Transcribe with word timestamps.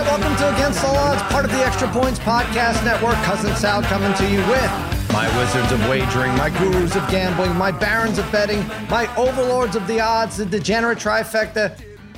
right, 0.00 0.06
welcome 0.06 0.36
to 0.36 0.54
Against 0.54 0.80
the 0.80 0.88
Odds, 0.88 1.22
part 1.32 1.44
of 1.44 1.50
the 1.50 1.58
Extra 1.58 1.88
Points 1.88 2.18
Podcast 2.20 2.84
Network. 2.84 3.14
Cousin 3.24 3.54
Sal 3.56 3.82
coming 3.82 4.12
to 4.14 4.30
you 4.30 4.38
with 4.48 5.12
my 5.12 5.26
wizards 5.38 5.72
of 5.72 5.80
wagering, 5.88 6.36
my 6.36 6.50
gurus 6.50 6.94
of 6.94 7.08
gambling, 7.08 7.54
my 7.56 7.72
barons 7.72 8.18
of 8.18 8.30
betting, 8.30 8.64
my 8.88 9.12
overlords 9.16 9.74
of 9.74 9.86
the 9.86 9.98
odds, 9.98 10.36
the 10.36 10.46
degenerate 10.46 10.98
trifecta, 10.98 11.76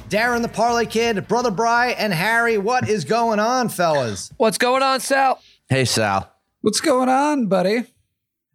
Darren 0.09 0.43
the 0.43 0.49
Parlay 0.49 0.87
Kid, 0.87 1.27
Brother 1.29 1.51
Bry, 1.51 1.91
and 1.93 2.13
Harry. 2.13 2.59
What 2.59 2.89
is 2.89 3.05
going 3.05 3.39
on, 3.39 3.69
fellas? 3.69 4.33
What's 4.37 4.59
going 4.59 4.83
on, 4.83 5.01
Sal? 5.01 5.41
Hey, 5.69 5.85
Sal. 5.85 6.31
What's 6.61 6.81
going 6.81 7.09
on, 7.09 7.47
buddy? 7.47 7.85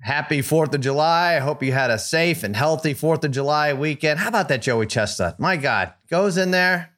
Happy 0.02 0.42
4th 0.42 0.76
of 0.76 0.82
July. 0.82 1.36
I 1.36 1.40
hope 1.40 1.64
you 1.64 1.72
had 1.72 1.90
a 1.90 1.98
safe 1.98 2.44
and 2.44 2.56
healthy 2.56 2.94
4th 2.94 3.24
of 3.24 3.32
July 3.32 3.74
weekend. 3.74 4.20
How 4.20 4.28
about 4.28 4.50
that 4.50 4.62
Joey 4.62 4.86
Chestnut? 4.86 5.40
My 5.40 5.58
God, 5.58 5.94
goes 6.10 6.38
in 6.38 6.52
there. 6.52 6.95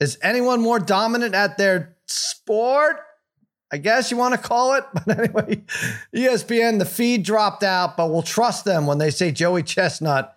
Is 0.00 0.18
anyone 0.22 0.60
more 0.60 0.78
dominant 0.78 1.34
at 1.34 1.56
their 1.56 1.96
sport? 2.06 2.96
I 3.72 3.78
guess 3.78 4.10
you 4.10 4.16
want 4.16 4.34
to 4.34 4.40
call 4.40 4.74
it. 4.74 4.84
But 5.06 5.18
anyway, 5.18 5.64
ESPN, 6.14 6.78
the 6.78 6.84
feed 6.84 7.24
dropped 7.24 7.62
out, 7.62 7.96
but 7.96 8.10
we'll 8.10 8.22
trust 8.22 8.64
them 8.64 8.86
when 8.86 8.98
they 8.98 9.10
say 9.10 9.32
Joey 9.32 9.62
Chestnut 9.62 10.36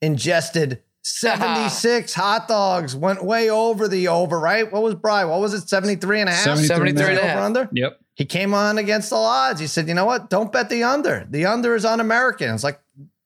ingested 0.00 0.82
76 1.02 2.14
hot 2.14 2.48
dogs, 2.48 2.94
went 2.96 3.24
way 3.24 3.50
over 3.50 3.88
the 3.88 4.08
over, 4.08 4.38
right? 4.38 4.70
What 4.70 4.82
was 4.82 4.94
Bry? 4.94 5.24
What 5.24 5.40
was 5.40 5.54
it? 5.54 5.68
73 5.68 6.20
and 6.20 6.28
a 6.28 6.32
half? 6.32 6.58
73 6.58 6.88
and 6.88 7.18
a 7.18 7.22
half. 7.22 7.36
over 7.36 7.44
under? 7.44 7.68
Yep. 7.72 8.00
He 8.14 8.24
came 8.24 8.52
on 8.52 8.78
against 8.78 9.10
the 9.10 9.16
odds. 9.16 9.60
He 9.60 9.66
said, 9.66 9.86
you 9.86 9.94
know 9.94 10.04
what? 10.04 10.28
Don't 10.28 10.50
bet 10.50 10.68
the 10.68 10.82
under. 10.82 11.26
The 11.30 11.46
under 11.46 11.74
is 11.74 11.84
un 11.84 12.00
American. 12.00 12.52
It's 12.54 12.64
like, 12.64 12.80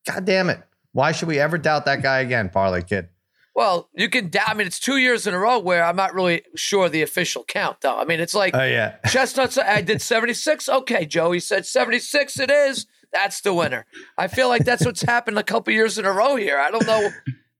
God 0.06 0.24
damn 0.24 0.50
it. 0.50 0.60
Why 0.92 1.12
should 1.12 1.28
we 1.28 1.38
ever 1.38 1.56
doubt 1.56 1.86
that 1.86 2.02
guy 2.02 2.18
again, 2.20 2.50
Parlay 2.50 2.82
Kid? 2.82 3.08
Well, 3.54 3.90
you 3.94 4.08
can 4.08 4.28
doubt. 4.30 4.48
I 4.48 4.54
mean, 4.54 4.66
it's 4.66 4.78
two 4.80 4.96
years 4.96 5.26
in 5.26 5.34
a 5.34 5.38
row 5.38 5.58
where 5.58 5.84
I'm 5.84 5.96
not 5.96 6.14
really 6.14 6.42
sure 6.54 6.88
the 6.88 7.02
official 7.02 7.44
count, 7.44 7.82
though. 7.82 7.98
I 7.98 8.04
mean, 8.04 8.18
it's 8.20 8.34
like 8.34 8.54
Oh, 8.54 8.64
yeah. 8.64 8.96
Chestnuts. 9.08 9.58
I 9.58 9.82
did 9.82 10.00
76. 10.00 10.68
Okay, 10.68 11.04
Joey 11.04 11.38
said 11.40 11.66
76. 11.66 12.38
It 12.40 12.50
is. 12.50 12.86
That's 13.12 13.42
the 13.42 13.52
winner. 13.52 13.84
I 14.16 14.28
feel 14.28 14.48
like 14.48 14.64
that's 14.64 14.86
what's 14.86 15.02
happened 15.02 15.38
a 15.38 15.42
couple 15.42 15.72
years 15.74 15.98
in 15.98 16.06
a 16.06 16.12
row 16.12 16.36
here. 16.36 16.58
I 16.58 16.70
don't 16.70 16.86
know 16.86 17.10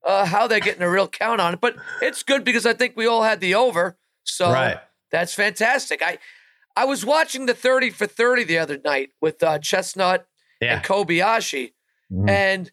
uh, 0.05 0.25
how 0.25 0.47
they're 0.47 0.61
getting 0.61 0.83
a 0.83 0.89
real 0.91 1.09
count 1.09 1.43
on 1.43 1.53
it, 1.55 1.61
but 1.61 1.77
it's 2.01 2.23
good 2.23 2.43
because 2.43 2.65
I 2.65 2.73
think 2.73 2.97
we 2.97 3.07
all 3.07 3.23
had 3.23 3.41
the 3.41 3.55
over. 3.55 3.99
So 4.25 4.51
Right. 4.51 4.79
that's 5.11 5.35
fantastic. 5.35 6.01
I 6.03 6.19
I 6.75 6.87
was 6.87 7.05
watching 7.05 7.45
the 7.45 7.53
30 7.53 7.91
for 7.91 8.07
30 8.07 8.45
the 8.45 8.57
other 8.59 8.79
night 8.83 9.11
with 9.21 9.43
uh, 9.43 9.59
Chestnut 9.59 10.27
Yeah. 10.59 10.77
and 10.77 10.83
Kobayashi, 10.85 11.75
Mhm. 12.11 12.31
and 12.31 12.71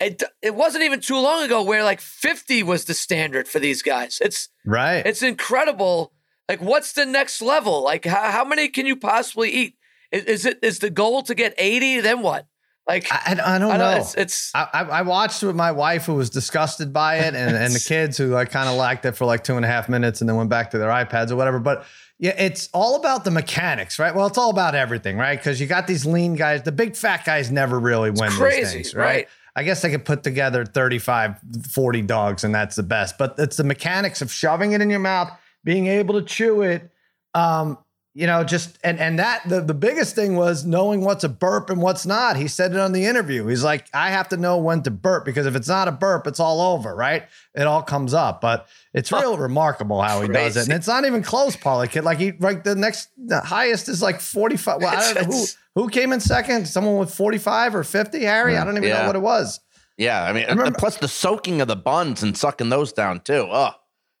it 0.00 0.22
it 0.42 0.54
wasn't 0.54 0.84
even 0.84 1.00
too 1.00 1.18
long 1.18 1.42
ago 1.44 1.62
where 1.62 1.84
like 1.84 2.00
50 2.00 2.62
was 2.62 2.86
the 2.86 2.94
standard 2.94 3.46
for 3.48 3.58
these 3.58 3.82
guys. 3.82 4.18
It's 4.22 4.48
Right. 4.64 5.04
it's 5.06 5.22
incredible. 5.22 6.12
Like, 6.48 6.60
what's 6.60 6.92
the 6.92 7.06
next 7.06 7.40
level? 7.40 7.82
Like, 7.84 8.04
how, 8.04 8.30
how 8.30 8.44
many 8.44 8.68
can 8.68 8.86
you 8.86 8.96
possibly 8.96 9.50
eat? 9.50 9.74
Is, 10.10 10.24
is 10.24 10.46
it 10.46 10.58
is 10.62 10.78
the 10.80 10.90
goal 10.90 11.22
to 11.22 11.34
get 11.34 11.54
80? 11.58 12.00
Then 12.00 12.22
what? 12.22 12.46
Like, 12.88 13.06
I, 13.12 13.38
I 13.44 13.58
don't 13.58 13.70
I 13.70 13.76
know. 13.76 13.96
it's 13.98 14.14
it's 14.16 14.50
I, 14.54 14.66
I 14.72 14.80
I 14.82 15.02
watched 15.02 15.42
with 15.44 15.54
my 15.54 15.70
wife 15.70 16.06
who 16.06 16.14
was 16.14 16.28
disgusted 16.28 16.92
by 16.92 17.18
it 17.18 17.34
and, 17.36 17.56
and 17.56 17.72
the 17.72 17.78
kids 17.86 18.16
who 18.18 18.28
like 18.28 18.50
kind 18.50 18.68
of 18.68 18.74
liked 18.76 19.04
it 19.04 19.12
for 19.12 19.26
like 19.26 19.44
two 19.44 19.54
and 19.54 19.64
a 19.64 19.68
half 19.68 19.88
minutes 19.88 20.20
and 20.20 20.28
then 20.28 20.36
went 20.36 20.50
back 20.50 20.72
to 20.72 20.78
their 20.78 20.88
iPads 20.88 21.30
or 21.30 21.36
whatever. 21.36 21.60
But 21.60 21.84
yeah, 22.18 22.34
it's 22.36 22.68
all 22.74 22.96
about 22.96 23.24
the 23.24 23.30
mechanics, 23.30 23.98
right? 24.00 24.12
Well, 24.14 24.26
it's 24.26 24.36
all 24.38 24.50
about 24.50 24.74
everything, 24.74 25.16
right? 25.16 25.38
Because 25.38 25.60
you 25.60 25.66
got 25.68 25.86
these 25.86 26.04
lean 26.04 26.34
guys, 26.34 26.62
the 26.64 26.72
big 26.72 26.96
fat 26.96 27.24
guys 27.24 27.50
never 27.52 27.78
really 27.78 28.10
win 28.10 28.30
crazy, 28.32 28.60
these 28.60 28.72
things, 28.72 28.94
right? 28.94 29.04
right. 29.04 29.28
I 29.56 29.62
guess 29.64 29.82
they 29.82 29.90
could 29.90 30.04
put 30.04 30.22
together 30.22 30.64
35, 30.64 31.40
40 31.68 32.02
dogs 32.02 32.44
and 32.44 32.54
that's 32.54 32.76
the 32.76 32.82
best. 32.82 33.18
But 33.18 33.34
it's 33.38 33.56
the 33.56 33.64
mechanics 33.64 34.22
of 34.22 34.30
shoving 34.30 34.72
it 34.72 34.80
in 34.80 34.90
your 34.90 35.00
mouth, 35.00 35.30
being 35.64 35.86
able 35.86 36.14
to 36.14 36.22
chew 36.22 36.62
it. 36.62 36.90
Um, 37.34 37.78
you 38.12 38.26
know, 38.26 38.42
just 38.42 38.76
and 38.82 38.98
and 38.98 39.20
that 39.20 39.48
the, 39.48 39.60
the 39.60 39.74
biggest 39.74 40.16
thing 40.16 40.34
was 40.34 40.64
knowing 40.64 41.02
what's 41.02 41.22
a 41.22 41.28
burp 41.28 41.70
and 41.70 41.80
what's 41.80 42.04
not. 42.04 42.36
He 42.36 42.48
said 42.48 42.72
it 42.72 42.78
on 42.78 42.90
the 42.92 43.04
interview. 43.04 43.46
He's 43.46 43.62
like, 43.62 43.86
I 43.94 44.10
have 44.10 44.28
to 44.30 44.36
know 44.36 44.58
when 44.58 44.82
to 44.82 44.90
burp 44.90 45.24
because 45.24 45.46
if 45.46 45.54
it's 45.54 45.68
not 45.68 45.86
a 45.86 45.92
burp, 45.92 46.26
it's 46.26 46.40
all 46.40 46.60
over, 46.74 46.92
right? 46.94 47.28
It 47.54 47.68
all 47.68 47.82
comes 47.82 48.12
up. 48.12 48.40
But 48.40 48.66
it's 48.92 49.12
real 49.12 49.38
remarkable 49.38 50.02
how 50.02 50.22
he 50.22 50.28
does 50.28 50.56
it. 50.56 50.64
And 50.64 50.72
it's 50.72 50.88
not 50.88 51.04
even 51.04 51.22
close, 51.22 51.54
Parlay 51.54 51.86
Kid. 51.86 52.02
Like 52.02 52.18
he 52.18 52.32
like 52.32 52.64
the 52.64 52.74
next 52.74 53.10
the 53.16 53.40
highest 53.40 53.88
is 53.88 54.02
like 54.02 54.20
45. 54.20 54.80
Well, 54.82 54.88
I 54.88 55.12
don't 55.14 55.28
know 55.28 55.36
who 55.36 55.44
who 55.76 55.88
came 55.88 56.12
in 56.12 56.18
second? 56.18 56.66
Someone 56.66 56.98
with 56.98 57.14
45 57.14 57.76
or 57.76 57.84
50, 57.84 58.24
Harry? 58.24 58.54
Hmm, 58.56 58.62
I 58.62 58.64
don't 58.64 58.76
even 58.76 58.88
know 58.90 59.06
what 59.06 59.16
it 59.16 59.22
was. 59.22 59.60
Yeah, 59.96 60.24
I 60.24 60.32
mean, 60.32 60.46
remember- 60.48 60.78
plus 60.78 60.96
the 60.96 61.06
soaking 61.08 61.60
of 61.60 61.68
the 61.68 61.76
buns 61.76 62.22
and 62.24 62.36
sucking 62.36 62.70
those 62.70 62.92
down 62.92 63.20
too. 63.20 63.46
Oh, 63.48 63.70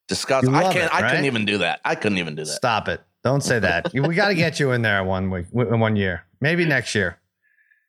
disgusting! 0.08 0.54
I 0.54 0.64
can't. 0.72 0.76
it, 0.76 0.94
I 0.94 1.08
couldn't 1.10 1.24
even 1.24 1.44
do 1.44 1.58
that. 1.58 1.80
I 1.84 1.96
couldn't 1.96 2.18
even 2.18 2.36
do 2.36 2.44
that. 2.44 2.52
Stop 2.52 2.86
it. 2.86 3.00
Don't 3.22 3.42
say 3.42 3.58
that. 3.58 3.92
we 3.92 4.14
got 4.14 4.28
to 4.28 4.34
get 4.34 4.58
you 4.60 4.72
in 4.72 4.82
there 4.82 5.04
one 5.04 5.30
week, 5.30 5.46
one 5.50 5.96
year, 5.96 6.24
maybe 6.40 6.64
next 6.64 6.94
year. 6.94 7.18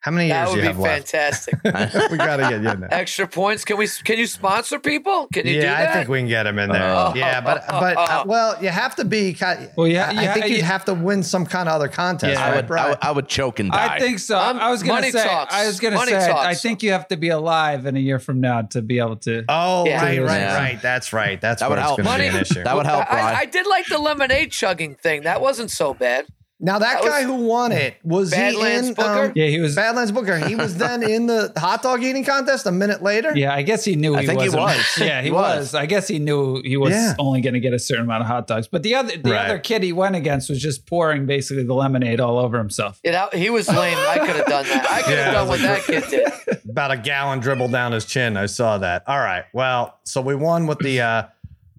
How 0.01 0.09
many 0.09 0.29
that 0.29 0.47
years 0.47 0.49
would 0.49 0.55
do 0.55 0.61
you 0.61 0.63
be 0.63 0.67
have 0.73 0.79
left? 0.79 1.11
fantastic. 1.11 1.63
we 2.11 2.17
got 2.17 2.37
to 2.37 2.43
get 2.49 2.61
you 2.63 2.69
in 2.71 2.79
there. 2.79 2.91
Extra 2.91 3.27
points. 3.27 3.63
Can 3.63 3.77
we? 3.77 3.87
Can 4.03 4.17
you 4.17 4.25
sponsor 4.25 4.79
people? 4.79 5.27
Can 5.31 5.45
you 5.45 5.53
do 5.53 5.59
Yeah, 5.59 5.79
that? 5.79 5.89
I 5.89 5.93
think 5.93 6.09
we 6.09 6.17
can 6.19 6.27
get 6.27 6.47
him 6.47 6.57
in 6.57 6.71
there. 6.71 6.81
Oh. 6.91 7.13
yeah, 7.15 7.39
but 7.39 7.63
but 7.69 7.97
uh, 7.97 8.23
well, 8.27 8.57
you 8.63 8.69
have 8.69 8.95
to 8.95 9.05
be. 9.05 9.37
Well, 9.75 9.85
yeah, 9.87 10.07
I, 10.07 10.09
I 10.09 10.13
yeah, 10.23 10.33
think 10.33 10.47
you'd 10.47 10.57
yeah. 10.59 10.65
have 10.65 10.85
to 10.85 10.95
win 10.95 11.21
some 11.21 11.45
kind 11.45 11.69
of 11.69 11.75
other 11.75 11.87
contest. 11.87 12.33
Yeah. 12.39 12.43
I 12.45 12.49
right, 12.55 12.67
would. 12.69 12.77
I 12.79 12.89
would, 12.89 12.97
I 13.03 13.11
would 13.11 13.27
choke 13.27 13.59
and 13.59 13.71
die. 13.71 13.95
I 13.95 13.99
think 13.99 14.17
so. 14.17 14.39
Um, 14.39 14.57
I 14.59 14.71
was 14.71 14.81
gonna 14.81 15.11
say. 15.11 15.23
talks. 15.23 15.53
I 15.53 15.67
was 15.67 15.79
gonna 15.79 15.97
Money 15.97 16.13
say. 16.13 16.27
talks. 16.27 16.45
I 16.47 16.55
think 16.55 16.81
you 16.81 16.91
have 16.93 17.07
to 17.09 17.15
be 17.17 17.29
alive 17.29 17.85
in 17.85 17.95
a 17.95 17.99
year 17.99 18.17
from 18.17 18.41
now 18.41 18.63
to 18.63 18.81
be 18.81 18.97
able 18.97 19.17
to. 19.17 19.45
Oh, 19.49 19.85
Yeah. 19.85 20.01
right, 20.03 20.19
right, 20.19 20.37
Yeah. 20.39 20.57
right. 20.57 20.81
That's 20.81 21.13
right. 21.13 21.39
That's 21.39 21.59
That 21.61 21.69
what 21.69 21.75
would 21.77 21.81
help. 21.83 21.97
going 21.97 22.05
be 22.05 22.11
Money- 22.23 22.27
an 22.35 22.41
issue. 22.41 22.63
that 22.63 22.75
would 22.75 22.87
help, 22.87 23.07
Brian. 23.07 23.35
I, 23.35 23.41
I 23.41 23.45
did 23.45 23.67
like 23.67 23.85
the 23.85 23.99
lemonade 23.99 24.51
chugging 24.51 24.95
thing. 24.95 25.21
That 25.23 25.41
wasn't 25.41 25.69
so 25.69 25.93
bad. 25.93 26.25
Now 26.61 26.79
that, 26.79 27.01
that 27.01 27.09
guy 27.09 27.25
was- 27.25 27.25
who 27.25 27.45
won 27.47 27.71
it 27.71 27.95
was 28.03 28.29
Badlands 28.31 28.81
he 28.85 28.89
in 28.89 28.93
Booker? 28.93 29.25
um, 29.25 29.31
Yeah, 29.35 29.47
he 29.47 29.59
was. 29.59 29.75
Badlands 29.75 30.11
Booker? 30.11 30.37
He 30.37 30.55
was 30.55 30.77
then 30.77 31.03
in 31.03 31.25
the 31.27 31.51
hot 31.57 31.81
dog 31.81 32.03
eating 32.03 32.23
contest 32.23 32.65
a 32.67 32.71
minute 32.71 33.01
later. 33.03 33.31
Yeah, 33.35 33.53
I 33.53 33.63
guess 33.63 33.83
he 33.83 33.95
knew. 33.95 34.15
I 34.15 34.21
he 34.21 34.27
think 34.27 34.41
he 34.41 34.47
wasn't- 34.49 34.63
was. 34.63 34.97
Yeah, 34.99 35.21
he, 35.21 35.27
He 35.27 35.31
was. 35.31 35.57
was. 35.57 35.75
I 35.75 35.85
guess 35.87 36.07
he 36.07 36.19
knew 36.19 36.61
he 36.63 36.77
was 36.77 36.91
Yeah. 36.91 37.15
only 37.19 37.41
going 37.41 37.55
to 37.55 37.59
get 37.59 37.73
a 37.73 37.79
certain 37.79 38.05
amount 38.05 38.21
of 38.21 38.27
hot 38.27 38.47
dogs. 38.47 38.67
But 38.67 38.83
the 38.83 38.95
other, 38.95 39.17
the 39.17 39.31
Right. 39.31 39.45
other 39.45 39.59
kid 39.59 39.81
he 39.83 39.91
went 39.93 40.15
against 40.15 40.49
was 40.49 40.61
just 40.61 40.85
pouring 40.85 41.25
basically 41.25 41.63
the 41.63 41.73
lemonade 41.73 42.19
all 42.19 42.37
over 42.37 42.57
himself. 42.57 42.99
You 43.03 43.11
know, 43.11 43.29
he 43.33 43.49
was 43.49 43.67
lame. 43.67 43.97
I 43.97 44.19
could 44.19 44.35
have 44.35 44.45
done 44.45 44.65
that. 44.65 44.89
I 44.89 45.01
could 45.01 45.17
have 45.17 45.27
Yeah, 45.27 45.31
done 45.31 45.47
what 45.47 45.59
that 45.61 45.83
kid 45.83 46.03
did. 46.09 46.61
about 46.69 46.91
a 46.91 46.97
gallon 46.97 47.39
dribbled 47.39 47.71
down 47.71 47.91
his 47.91 48.05
chin. 48.05 48.37
I 48.37 48.45
saw 48.45 48.77
that. 48.77 49.03
All 49.07 49.19
right. 49.19 49.45
Well, 49.53 49.97
so 50.03 50.21
we 50.21 50.35
won 50.35 50.67
with 50.67 50.79
the 50.79 51.01
uh 51.01 51.23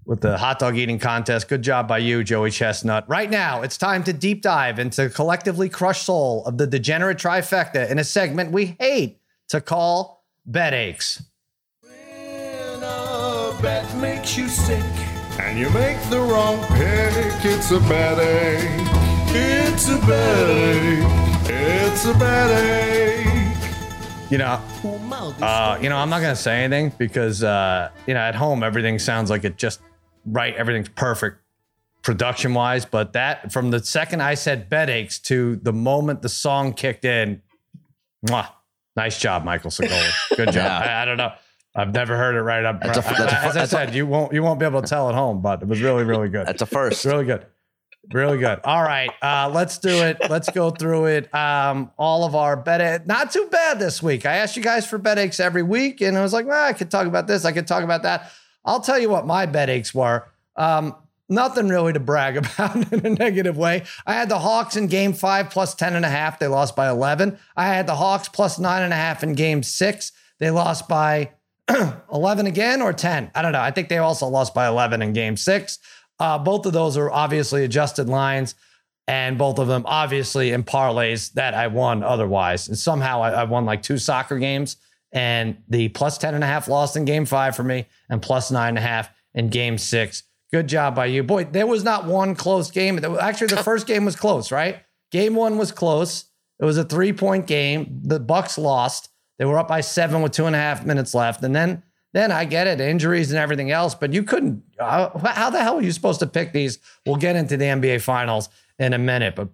with 0.05 0.21
the 0.21 0.37
hot 0.37 0.59
dog 0.59 0.77
eating 0.77 0.99
contest. 0.99 1.49
Good 1.49 1.63
job 1.63 1.87
by 1.87 1.99
you, 1.99 2.25
Joey 2.25 2.51
Chestnut. 2.51 3.09
Right 3.09 3.31
now, 3.31 3.63
it's 3.63 3.79
time 3.79 4.03
to 4.05 4.13
deep 4.13 4.43
dive 4.43 4.79
into 4.79 5.05
the 5.05 5.11
collectively 5.11 5.69
crushed 5.69 6.05
soul 6.05 6.45
of 6.45 6.59
the 6.59 6.67
degenerate 6.67 7.19
trifecta 7.19 7.89
in 7.91 7.99
a 7.99 8.05
segment 8.05 8.53
we 8.53 8.77
hate 8.81 9.21
to 9.49 9.61
call 9.61 10.25
bet 10.45 10.75
aches. 10.75 11.23
When 11.83 12.83
a 12.83 13.57
bet 13.63 13.97
makes 13.99 14.37
you 14.37 14.49
sick 14.49 14.83
and 15.39 15.59
you 15.59 15.71
make 15.71 16.01
the 16.11 16.21
wrong 16.21 16.59
pick, 16.69 17.45
it's 17.45 17.71
a 17.71 17.81
bad 17.81 18.19
ache. 18.19 18.89
It's 19.35 19.89
a 19.89 19.99
bad 19.99 20.51
ache. 20.51 21.51
It's 21.51 22.05
a 22.05 22.15
bad 22.15 22.51
ache. 22.51 23.23
You 24.31 24.39
know, 24.39 24.61
uh, 25.43 25.79
you 25.81 25.91
know, 25.91 25.99
I'm 25.99 26.09
not 26.09 26.23
gonna 26.23 26.35
say 26.35 26.65
anything 26.65 26.93
because 26.97 27.43
uh, 27.43 27.91
you 28.07 28.15
know, 28.15 28.21
at 28.21 28.35
home 28.35 28.63
everything 28.63 28.99
sounds 28.99 29.29
like 29.29 29.45
it 29.45 29.59
just 29.59 29.81
right, 30.25 30.55
everything's 30.55 30.89
perfect 30.89 31.39
production 32.03 32.55
wise. 32.55 32.85
But 32.85 33.13
that 33.15 33.53
from 33.53 33.71
the 33.71 33.83
second 33.83 34.23
I 34.23 34.35
said 34.35 34.69
bet 34.69 34.91
aches 34.91 35.19
to 35.21 35.57
the 35.57 35.73
moment 35.73 36.23
the 36.23 36.29
song 36.29 36.73
kicked 36.73 37.05
in, 37.05 37.43
mwah, 38.27 38.49
nice 38.97 39.19
job, 39.19 39.45
Michael 39.45 39.71
Segola. 39.71 40.11
Good 40.37 40.47
job. 40.47 40.55
Yeah. 40.57 40.79
I, 40.79 41.03
I 41.03 41.05
don't 41.05 41.17
know. 41.17 41.33
I've 41.75 41.95
never 41.95 42.17
heard 42.17 42.35
it 42.35 42.43
right 42.43 42.65
up. 42.65 42.83
That's 42.83 42.99
a- 42.99 43.01
that's 43.01 43.33
As 43.33 43.57
I 43.57 43.65
said, 43.65 43.95
you 43.95 44.07
won't 44.07 44.33
you 44.33 44.43
won't 44.43 44.61
be 44.61 44.67
able 44.67 44.83
to 44.83 44.87
tell 44.89 45.09
at 45.09 45.15
home, 45.15 45.41
but 45.41 45.63
it 45.63 45.69
was 45.69 45.81
really 45.81 46.05
really 46.05 46.29
good. 46.29 46.47
That's 46.47 46.63
a 46.63 46.67
first. 46.67 47.05
Really 47.05 47.25
good. 47.25 47.47
Really 48.13 48.37
good. 48.39 48.59
All 48.65 48.83
right. 48.83 49.11
Uh, 49.23 49.49
let's 49.55 49.79
do 49.79 49.89
it. 49.89 50.19
Let's 50.29 50.51
go 50.51 50.71
through 50.71 51.07
it. 51.07 51.33
Um, 51.33 51.93
all 51.97 52.25
of 52.25 52.35
our 52.35 52.57
bet 52.57 53.07
not 53.07 53.31
too 53.31 53.47
bad 53.51 53.79
this 53.79 54.03
week. 54.03 54.27
I 54.27 54.39
asked 54.39 54.57
you 54.57 54.63
guys 54.63 54.85
for 54.85 54.99
bet 54.99 55.19
aches 55.19 55.39
every 55.39 55.63
week, 55.63 56.01
and 56.01 56.19
I 56.19 56.21
was 56.23 56.33
like, 56.33 56.45
well, 56.45 56.67
I 56.67 56.73
could 56.73 56.91
talk 56.91 57.07
about 57.07 57.29
this, 57.29 57.45
I 57.45 57.53
could 57.53 57.69
talk 57.69 57.85
about 57.85 58.03
that. 58.03 58.33
I'll 58.65 58.81
tell 58.81 58.99
you 58.99 59.09
what 59.09 59.27
my 59.27 59.47
bet 59.47 59.71
aches 59.71 59.95
were. 59.95 60.27
Um, 60.57 60.95
nothing 61.29 61.69
really 61.69 61.93
to 61.93 62.01
brag 62.01 62.37
about 62.39 62.93
in 62.93 63.07
a 63.07 63.11
negative 63.11 63.57
way. 63.57 63.85
I 64.07 64.15
had 64.15 64.29
the 64.29 64.39
Hawks 64.39 64.77
in 64.77 64.87
game 64.87 65.13
five 65.13 65.51
plus 65.51 65.75
10 65.75 65.95
and 65.95 66.05
a 66.05 66.11
half. 66.11 66.39
They 66.39 66.47
lost 66.47 66.77
by 66.77 66.89
11. 66.89 67.39
I 67.57 67.67
had 67.69 67.87
the 67.87 67.97
Hawks 67.97 68.29
plus 68.29 68.59
nine 68.59 68.83
and 68.83 68.93
a 68.93 68.97
half 68.97 69.23
in 69.23 69.35
game 69.35 69.63
six. 69.63 70.13
They 70.39 70.51
lost 70.51 70.89
by 70.89 71.31
11 72.13 72.47
again 72.47 72.83
or 72.83 72.93
10. 72.93 73.31
I 73.35 73.43
don't 73.43 73.53
know. 73.53 73.61
I 73.61 73.71
think 73.71 73.89
they 73.89 73.99
also 73.99 74.27
lost 74.27 74.55
by 74.55 74.67
11 74.67 75.03
in 75.03 75.13
game 75.13 75.37
six. 75.37 75.79
Uh, 76.19 76.39
both 76.39 76.67
of 76.67 76.73
those 76.73 76.97
are 76.97 77.11
obviously 77.11 77.65
adjusted 77.65 78.09
lines, 78.09 78.55
and 79.09 79.37
both 79.39 79.59
of 79.59 79.67
them 79.67 79.83
obviously 79.87 80.53
in 80.53 80.63
parlays 80.63 81.33
that 81.33 81.55
I 81.55 81.67
won 81.67 82.03
otherwise. 82.03 82.69
And 82.69 82.79
somehow 82.79 83.23
I, 83.23 83.31
I 83.31 83.45
won 83.45 83.65
like 83.65 83.83
two 83.83 83.99
soccer 83.99 84.39
games, 84.39 84.77
and 85.13 85.57
the 85.69 85.89
plus 85.91 86.19
10 86.19 86.35
and 86.35 86.43
a 86.43 86.47
half 86.47 86.69
lost 86.69 86.97
in 86.97 87.05
game 87.05 87.27
five 87.27 87.55
for 87.55 87.65
me, 87.65 87.87
and 88.09 88.23
plus 88.23 88.51
nine 88.51 88.71
and 88.71 88.79
a 88.79 88.83
half 88.83 89.11
in 89.35 89.49
game 89.49 89.79
six 89.79 90.25
Good 90.53 90.69
job 90.69 90.95
by 90.95 91.07
you. 91.07 91.23
Boy, 91.23 91.45
there 91.45 91.67
was 91.67 91.83
not 91.83 92.05
one 92.05 92.35
close 92.35 92.71
game. 92.71 93.03
Actually, 93.19 93.47
the 93.47 93.63
first 93.63 93.87
game 93.87 94.05
was 94.05 94.17
close, 94.17 94.53
right? 94.53 94.81
Game 95.11 95.35
one 95.35 95.57
was 95.57 95.73
close. 95.73 96.27
It 96.61 96.67
was 96.67 96.77
a 96.77 96.85
three 96.85 97.15
point 97.15 97.47
game. 97.47 98.01
The 98.05 98.21
Bucks 98.21 98.59
lost. 98.59 99.09
They 99.39 99.47
were 99.47 99.59
up 99.59 99.69
by 99.69 99.81
seven 99.81 100.21
with 100.21 100.33
two 100.33 100.45
and 100.45 100.55
a 100.55 100.59
half 100.59 100.85
minutes 100.85 101.15
left. 101.15 101.43
And 101.43 101.57
then, 101.57 101.83
then 102.13 102.31
I 102.31 102.45
get 102.45 102.67
it, 102.67 102.83
injuries 102.83 103.31
and 103.31 103.39
everything 103.39 103.71
else, 103.71 103.95
but 103.95 104.13
you 104.13 104.23
couldn't. 104.23 104.63
Uh, 104.79 105.19
how, 105.19 105.33
how 105.33 105.51
the 105.51 105.63
hell 105.63 105.79
are 105.79 105.83
you 105.83 105.91
supposed 105.91 106.21
to 106.21 106.27
pick 106.27 106.53
these? 106.53 106.79
We'll 107.07 107.17
get 107.17 107.35
into 107.35 107.57
the 107.57 107.65
NBA 107.65 108.03
finals 108.03 108.51
in 108.79 108.93
a 108.93 108.99
minute, 108.99 109.35
but 109.35 109.49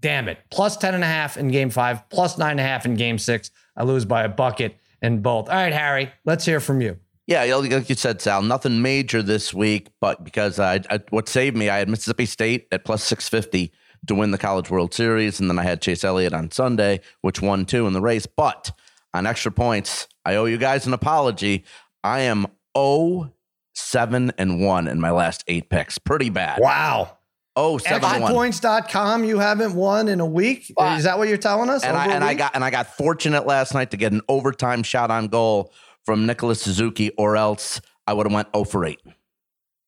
damn 0.00 0.28
it. 0.28 0.36
Plus 0.50 0.76
10 0.76 0.94
and 0.94 1.02
a 1.02 1.06
half 1.06 1.38
in 1.38 1.48
game 1.48 1.70
five, 1.70 2.06
plus 2.10 2.36
nine 2.36 2.52
and 2.52 2.60
a 2.60 2.64
half 2.64 2.84
in 2.84 2.94
game 2.94 3.16
six. 3.16 3.50
I 3.74 3.84
lose 3.84 4.04
by 4.04 4.24
a 4.24 4.28
bucket 4.28 4.76
in 5.02 5.20
both. 5.20 5.48
All 5.48 5.54
right, 5.54 5.72
Harry, 5.72 6.10
let's 6.24 6.44
hear 6.44 6.60
from 6.60 6.80
you. 6.80 6.98
Yeah, 7.26 7.54
like 7.54 7.88
you 7.88 7.94
said, 7.94 8.20
Sal, 8.20 8.42
nothing 8.42 8.82
major 8.82 9.22
this 9.22 9.54
week, 9.54 9.88
but 10.00 10.24
because 10.24 10.58
I, 10.58 10.80
I 10.90 11.00
what 11.10 11.28
saved 11.28 11.56
me, 11.56 11.68
I 11.68 11.78
had 11.78 11.88
Mississippi 11.88 12.26
State 12.26 12.66
at 12.72 12.84
plus 12.84 13.04
650 13.04 13.72
to 14.08 14.14
win 14.14 14.32
the 14.32 14.38
College 14.38 14.70
World 14.70 14.92
Series, 14.92 15.38
and 15.38 15.48
then 15.48 15.58
I 15.58 15.62
had 15.62 15.80
Chase 15.80 16.02
Elliott 16.02 16.32
on 16.32 16.50
Sunday, 16.50 17.00
which 17.20 17.40
won 17.40 17.64
two 17.64 17.86
in 17.86 17.92
the 17.92 18.00
race. 18.00 18.26
But 18.26 18.72
on 19.14 19.26
extra 19.26 19.52
points, 19.52 20.08
I 20.24 20.34
owe 20.34 20.46
you 20.46 20.58
guys 20.58 20.86
an 20.86 20.92
apology. 20.92 21.64
I 22.02 22.20
am 22.20 22.46
0 22.76 23.32
7 23.74 24.32
and 24.36 24.60
1 24.60 24.88
in 24.88 25.00
my 25.00 25.10
last 25.10 25.44
eight 25.46 25.70
picks. 25.70 25.98
Pretty 25.98 26.28
bad. 26.28 26.60
Wow. 26.60 27.16
Oh, 27.54 27.76
7 27.78 28.02
and 28.02 28.22
1. 28.22 28.32
Points.com, 28.32 29.24
you 29.24 29.38
haven't 29.38 29.74
won 29.74 30.08
in 30.08 30.20
a 30.20 30.26
week. 30.26 30.72
Wow. 30.76 30.96
Is 30.96 31.04
that 31.04 31.18
what 31.18 31.28
you're 31.28 31.36
telling 31.36 31.68
us? 31.68 31.84
and 31.84 31.96
I 31.96 32.06
and 32.06 32.24
I 32.24 32.34
got 32.34 32.54
and 32.54 32.64
I 32.64 32.70
got 32.70 32.86
fortunate 32.96 33.46
last 33.46 33.74
night 33.74 33.90
to 33.90 33.96
get 33.96 34.12
an 34.12 34.22
overtime 34.28 34.82
shot 34.82 35.10
on 35.10 35.28
goal 35.28 35.72
from 36.06 36.26
Nicholas 36.26 36.62
Suzuki, 36.62 37.10
or 37.18 37.36
else 37.36 37.80
I 38.06 38.14
would 38.14 38.26
have 38.26 38.32
went 38.32 38.48
0 38.54 38.64
for 38.64 38.84
8. 38.86 38.98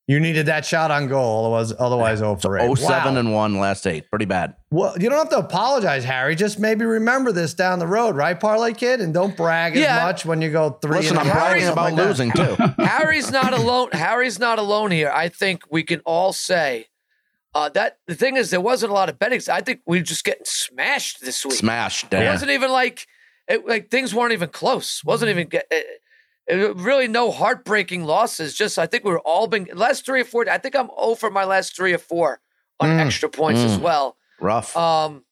you 0.06 0.20
needed 0.20 0.44
that 0.46 0.66
shot 0.66 0.90
on 0.90 1.08
goal. 1.08 1.46
Otherwise, 1.46 1.72
otherwise 1.78 2.18
0 2.18 2.36
for 2.36 2.58
8. 2.58 2.62
0 2.62 2.74
7 2.74 3.14
Wow. 3.14 3.20
and 3.20 3.32
1 3.32 3.58
last 3.58 3.86
eight. 3.86 4.10
Pretty 4.10 4.26
bad. 4.26 4.54
Well, 4.70 4.94
you 5.00 5.08
don't 5.08 5.18
have 5.18 5.30
to 5.30 5.38
apologize, 5.38 6.04
Harry. 6.04 6.36
Just 6.36 6.58
maybe 6.58 6.84
remember 6.84 7.32
this 7.32 7.54
down 7.54 7.78
the 7.78 7.86
road, 7.86 8.14
right, 8.14 8.38
Parlay 8.38 8.74
Kid? 8.74 9.00
And 9.00 9.14
don't 9.14 9.34
brag 9.34 9.74
Yeah. 9.74 9.96
as 9.96 10.02
much 10.02 10.26
when 10.26 10.42
you 10.42 10.50
go 10.52 10.78
three. 10.82 10.98
Listen, 10.98 11.16
and 11.16 11.30
I'm 11.30 11.36
a 11.36 11.40
bragging 11.40 11.68
about 11.68 11.94
like 11.94 12.06
losing 12.06 12.30
too. 12.32 12.56
Harry's 12.82 13.30
not 13.30 13.54
alone. 13.54 13.88
Harry's 13.92 14.38
not 14.38 14.58
alone 14.58 14.90
here. 14.90 15.10
I 15.10 15.30
think 15.30 15.62
we 15.70 15.82
can 15.82 16.00
all 16.00 16.34
say 16.34 16.86
uh, 17.54 17.68
that 17.70 17.98
the 18.06 18.14
thing 18.14 18.36
is 18.36 18.50
there 18.50 18.60
wasn't 18.60 18.90
a 18.90 18.94
lot 18.94 19.08
of 19.08 19.18
betting. 19.18 19.40
I 19.50 19.60
think 19.60 19.80
we 19.86 19.98
are 20.00 20.02
just 20.02 20.24
getting 20.24 20.44
smashed 20.44 21.20
this 21.20 21.44
week. 21.44 21.54
Smashed. 21.54 22.12
It 22.12 22.26
wasn't 22.26 22.50
even 22.50 22.70
like 22.70 23.06
it, 23.48 23.66
like 23.66 23.90
things 23.90 24.14
weren't 24.14 24.32
even 24.32 24.48
close. 24.48 25.02
wasn't 25.04 25.30
even 25.30 25.48
get. 25.48 25.66
It, 25.70 25.86
it- 26.46 26.76
really 26.76 27.08
no 27.08 27.30
heartbreaking 27.30 28.04
losses. 28.04 28.54
Just 28.54 28.78
I 28.78 28.86
think 28.86 29.04
we 29.04 29.10
were 29.12 29.20
all 29.20 29.46
been 29.46 29.66
last 29.74 30.04
three 30.04 30.20
or 30.20 30.24
four. 30.26 30.48
I 30.50 30.58
think 30.58 30.76
I'm 30.76 30.90
over 30.96 31.30
my 31.30 31.44
last 31.44 31.74
three 31.74 31.94
or 31.94 31.98
four 31.98 32.40
on 32.80 32.90
Mm. 32.90 33.06
extra 33.06 33.28
points 33.30 33.60
as 33.62 33.78
Mm. 33.78 33.82
well. 33.82 34.16
Rough. 34.40 34.76
Um, 34.76 35.24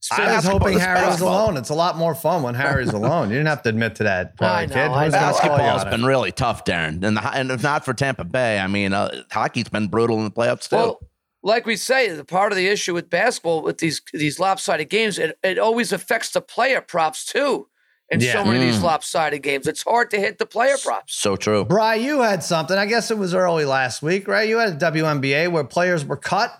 so 0.00 0.14
I 0.22 0.36
was 0.36 0.44
hoping 0.44 0.74
it's 0.74 0.82
Harry 0.84 1.06
was 1.06 1.20
alone. 1.20 1.56
It's 1.56 1.70
a 1.70 1.74
lot 1.74 1.96
more 1.96 2.14
fun 2.14 2.42
when 2.42 2.54
Harry's 2.54 2.88
alone. 2.92 3.28
You 3.30 3.36
didn't 3.36 3.48
have 3.48 3.62
to 3.62 3.68
admit 3.68 3.96
to 3.96 4.04
that, 4.04 4.32
I 4.40 4.66
know, 4.66 4.74
Kid. 4.74 4.78
I 4.90 5.04
Who's 5.04 5.14
gonna 5.14 5.32
call 5.32 5.42
you 5.42 5.48
Basketball's 5.50 5.80
on 5.82 5.88
it? 5.88 5.90
been 5.90 6.04
really 6.04 6.32
tough, 6.32 6.64
Darren, 6.64 7.04
and 7.04 7.16
the, 7.16 7.34
and 7.36 7.50
if 7.50 7.62
not 7.62 7.84
for 7.84 7.94
Tampa 7.94 8.24
Bay, 8.24 8.58
I 8.58 8.66
mean, 8.68 8.92
uh, 8.92 9.22
hockey's 9.30 9.68
been 9.68 9.88
brutal 9.88 10.18
in 10.18 10.24
the 10.24 10.30
playoffs 10.30 10.68
too. 10.68 10.76
Well, 10.76 11.00
like 11.48 11.66
we 11.66 11.76
say, 11.76 12.10
the 12.10 12.24
part 12.24 12.52
of 12.52 12.56
the 12.56 12.68
issue 12.68 12.94
with 12.94 13.10
basketball 13.10 13.62
with 13.62 13.78
these 13.78 14.00
these 14.12 14.38
lopsided 14.38 14.88
games, 14.88 15.18
it, 15.18 15.36
it 15.42 15.58
always 15.58 15.92
affects 15.92 16.30
the 16.30 16.40
player 16.40 16.80
props 16.80 17.24
too. 17.24 17.66
In 18.10 18.20
Yeah. 18.20 18.32
so 18.34 18.44
many 18.44 18.56
of 18.58 18.62
these 18.64 18.78
Mm. 18.80 18.84
lopsided 18.84 19.42
games, 19.42 19.66
it's 19.66 19.82
hard 19.82 20.10
to 20.12 20.18
hit 20.18 20.38
the 20.38 20.46
player 20.46 20.76
props. 20.82 21.14
so 21.14 21.36
true. 21.36 21.64
Bry, 21.64 21.96
you 21.96 22.22
had 22.22 22.42
something. 22.42 22.78
I 22.78 22.86
guess 22.86 23.10
it 23.10 23.18
was 23.18 23.34
early 23.34 23.64
last 23.66 24.00
week, 24.02 24.26
right? 24.28 24.48
You 24.48 24.58
had 24.58 24.68
a 24.70 24.76
WNBA 24.76 25.48
where 25.48 25.64
players 25.64 26.04
were 26.06 26.16
cut 26.16 26.50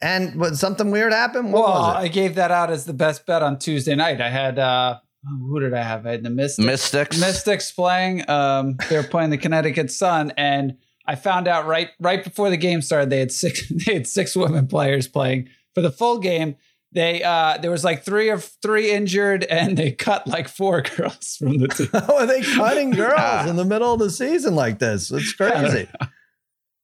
and 0.00 0.38
what, 0.38 0.56
something 0.56 0.90
weird 0.92 1.12
happened. 1.12 1.52
What 1.52 1.64
well, 1.64 1.80
was 1.94 1.96
I 2.04 2.08
gave 2.08 2.34
that 2.36 2.50
out 2.52 2.70
as 2.70 2.84
the 2.84 2.92
best 2.92 3.26
bet 3.26 3.42
on 3.42 3.58
Tuesday 3.58 3.94
night. 3.96 4.20
I 4.20 4.28
had 4.28 4.58
uh 4.58 4.98
who 5.24 5.60
did 5.60 5.72
I 5.72 5.82
have? 5.82 6.04
I 6.06 6.10
had 6.12 6.24
the 6.24 6.30
Mystics. 6.30 6.66
Mystics. 6.66 7.20
Mystics 7.20 7.70
playing. 7.72 8.28
Um, 8.28 8.76
they 8.88 8.96
were 8.96 9.04
playing 9.04 9.30
the 9.30 9.38
Connecticut 9.38 9.90
Sun, 9.92 10.32
and 10.36 10.78
I 11.06 11.14
found 11.16 11.48
out 11.48 11.66
right 11.66 11.90
right 12.00 12.22
before 12.22 12.50
the 12.50 12.56
game 12.56 12.80
started 12.82 13.10
they 13.10 13.18
had 13.20 13.32
six 13.32 13.68
they 13.86 13.94
had 13.94 14.06
six 14.06 14.36
women 14.36 14.66
players 14.66 15.08
playing 15.08 15.48
for 15.74 15.80
the 15.80 15.90
full 15.90 16.18
game. 16.18 16.56
They 16.94 17.22
uh, 17.22 17.56
there 17.56 17.70
was 17.70 17.84
like 17.84 18.04
three 18.04 18.28
of 18.28 18.44
three 18.62 18.90
injured, 18.90 19.44
and 19.44 19.78
they 19.78 19.92
cut 19.92 20.26
like 20.26 20.46
four 20.46 20.82
girls 20.96 21.36
from 21.38 21.56
the 21.58 21.68
team. 21.68 21.88
How 21.92 22.18
are 22.18 22.26
they 22.26 22.42
cutting 22.42 22.90
girls 23.04 23.48
in 23.48 23.56
the 23.56 23.64
middle 23.64 23.94
of 23.94 23.98
the 23.98 24.10
season 24.10 24.54
like 24.54 24.78
this? 24.78 25.10
It's 25.10 25.32
crazy. 25.32 25.88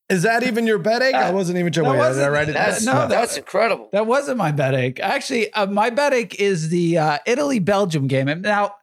Is 0.09 0.23
that 0.23 0.41
even 0.41 0.65
your 0.65 0.79
betting? 0.79 1.13
I 1.13 1.29
wasn't 1.29 1.59
even 1.59 1.71
sure. 1.71 1.83
That 1.83 1.91
Wait, 1.91 1.97
did 1.97 2.03
I 2.03 2.07
wasn't- 2.09 2.31
write 2.33 2.49
it 2.49 2.53
That's 2.53 2.83
no, 2.83 2.93
that- 2.93 3.09
that's 3.09 3.37
incredible. 3.37 3.89
That 3.91 4.07
wasn't 4.07 4.37
my 4.39 4.51
bet 4.51 4.73
ache. 4.73 4.99
Actually, 4.99 5.53
uh, 5.53 5.67
my 5.67 5.91
bet 5.91 6.13
ache 6.13 6.39
is 6.39 6.69
the 6.69 6.97
uh, 6.97 7.17
Italy 7.27 7.59
Belgium 7.59 8.07
game. 8.07 8.27
And 8.27 8.41
now, 8.41 8.73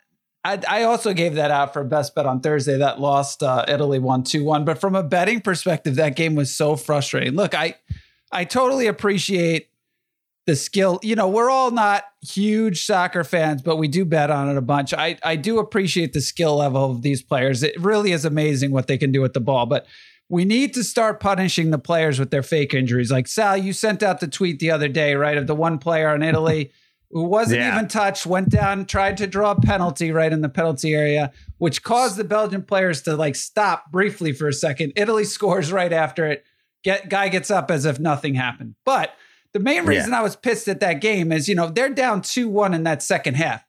I, 0.46 0.60
I 0.68 0.82
also 0.84 1.12
gave 1.12 1.34
that 1.34 1.50
out 1.50 1.72
for 1.72 1.82
best 1.82 2.14
bet 2.14 2.24
on 2.24 2.40
Thursday. 2.40 2.78
That 2.78 3.00
lost. 3.00 3.42
Uh, 3.42 3.64
Italy 3.66 3.98
won 3.98 4.22
two 4.22 4.44
one. 4.44 4.64
But 4.64 4.78
from 4.78 4.94
a 4.94 5.02
betting 5.02 5.40
perspective, 5.40 5.96
that 5.96 6.14
game 6.14 6.36
was 6.36 6.54
so 6.54 6.76
frustrating. 6.76 7.34
Look, 7.34 7.52
I 7.52 7.74
I 8.30 8.44
totally 8.44 8.86
appreciate 8.86 9.70
the 10.46 10.54
skill. 10.54 11.00
You 11.02 11.16
know, 11.16 11.26
we're 11.26 11.50
all 11.50 11.72
not 11.72 12.04
huge 12.22 12.84
soccer 12.84 13.24
fans, 13.24 13.60
but 13.60 13.76
we 13.76 13.88
do 13.88 14.04
bet 14.04 14.30
on 14.30 14.48
it 14.48 14.56
a 14.56 14.62
bunch. 14.62 14.94
I 14.94 15.18
I 15.24 15.34
do 15.34 15.58
appreciate 15.58 16.12
the 16.12 16.20
skill 16.20 16.56
level 16.56 16.92
of 16.92 17.02
these 17.02 17.22
players. 17.22 17.64
It 17.64 17.80
really 17.80 18.12
is 18.12 18.24
amazing 18.24 18.70
what 18.70 18.86
they 18.86 18.98
can 18.98 19.10
do 19.10 19.20
with 19.20 19.34
the 19.34 19.40
ball, 19.40 19.66
but. 19.66 19.86
We 20.28 20.44
need 20.44 20.74
to 20.74 20.82
start 20.82 21.20
punishing 21.20 21.70
the 21.70 21.78
players 21.78 22.18
with 22.18 22.32
their 22.32 22.42
fake 22.42 22.74
injuries. 22.74 23.12
Like 23.12 23.28
Sal, 23.28 23.56
you 23.56 23.72
sent 23.72 24.02
out 24.02 24.18
the 24.18 24.26
tweet 24.26 24.58
the 24.58 24.72
other 24.72 24.88
day, 24.88 25.14
right, 25.14 25.38
of 25.38 25.46
the 25.46 25.54
one 25.54 25.78
player 25.78 26.12
in 26.16 26.24
Italy 26.24 26.72
who 27.10 27.24
wasn't 27.24 27.60
Yeah. 27.60 27.74
even 27.76 27.88
touched, 27.88 28.26
went 28.26 28.48
down, 28.48 28.84
tried 28.86 29.16
to 29.18 29.26
draw 29.26 29.52
a 29.52 29.60
penalty 29.60 30.10
right 30.10 30.32
in 30.32 30.40
the 30.40 30.48
penalty 30.48 30.94
area, 30.94 31.32
which 31.58 31.82
caused 31.82 32.16
the 32.16 32.24
Belgian 32.24 32.62
players 32.62 33.02
to 33.02 33.16
like 33.16 33.36
stop 33.36 33.90
briefly 33.90 34.32
for 34.32 34.48
a 34.48 34.52
second. 34.52 34.92
Italy 34.96 35.24
scores 35.36 35.72
right 35.72 35.92
after 35.92 36.26
it. 36.26 36.44
Get 36.84 37.08
guy 37.08 37.28
gets 37.28 37.50
up 37.50 37.70
as 37.70 37.84
if 37.84 37.98
nothing 37.98 38.34
happened. 38.34 38.74
But 38.84 39.12
the 39.52 39.60
main 39.60 39.86
reason 39.86 40.12
I 40.14 40.20
was 40.22 40.36
pissed 40.36 40.68
at 40.68 40.80
that 40.80 41.00
game 41.00 41.32
is, 41.32 41.48
you 41.48 41.54
know, 41.54 41.68
they're 41.68 41.88
down 41.88 42.20
2-1 42.22 42.74
in 42.74 42.82
that 42.84 43.02
second 43.02 43.34
half. 43.34 43.64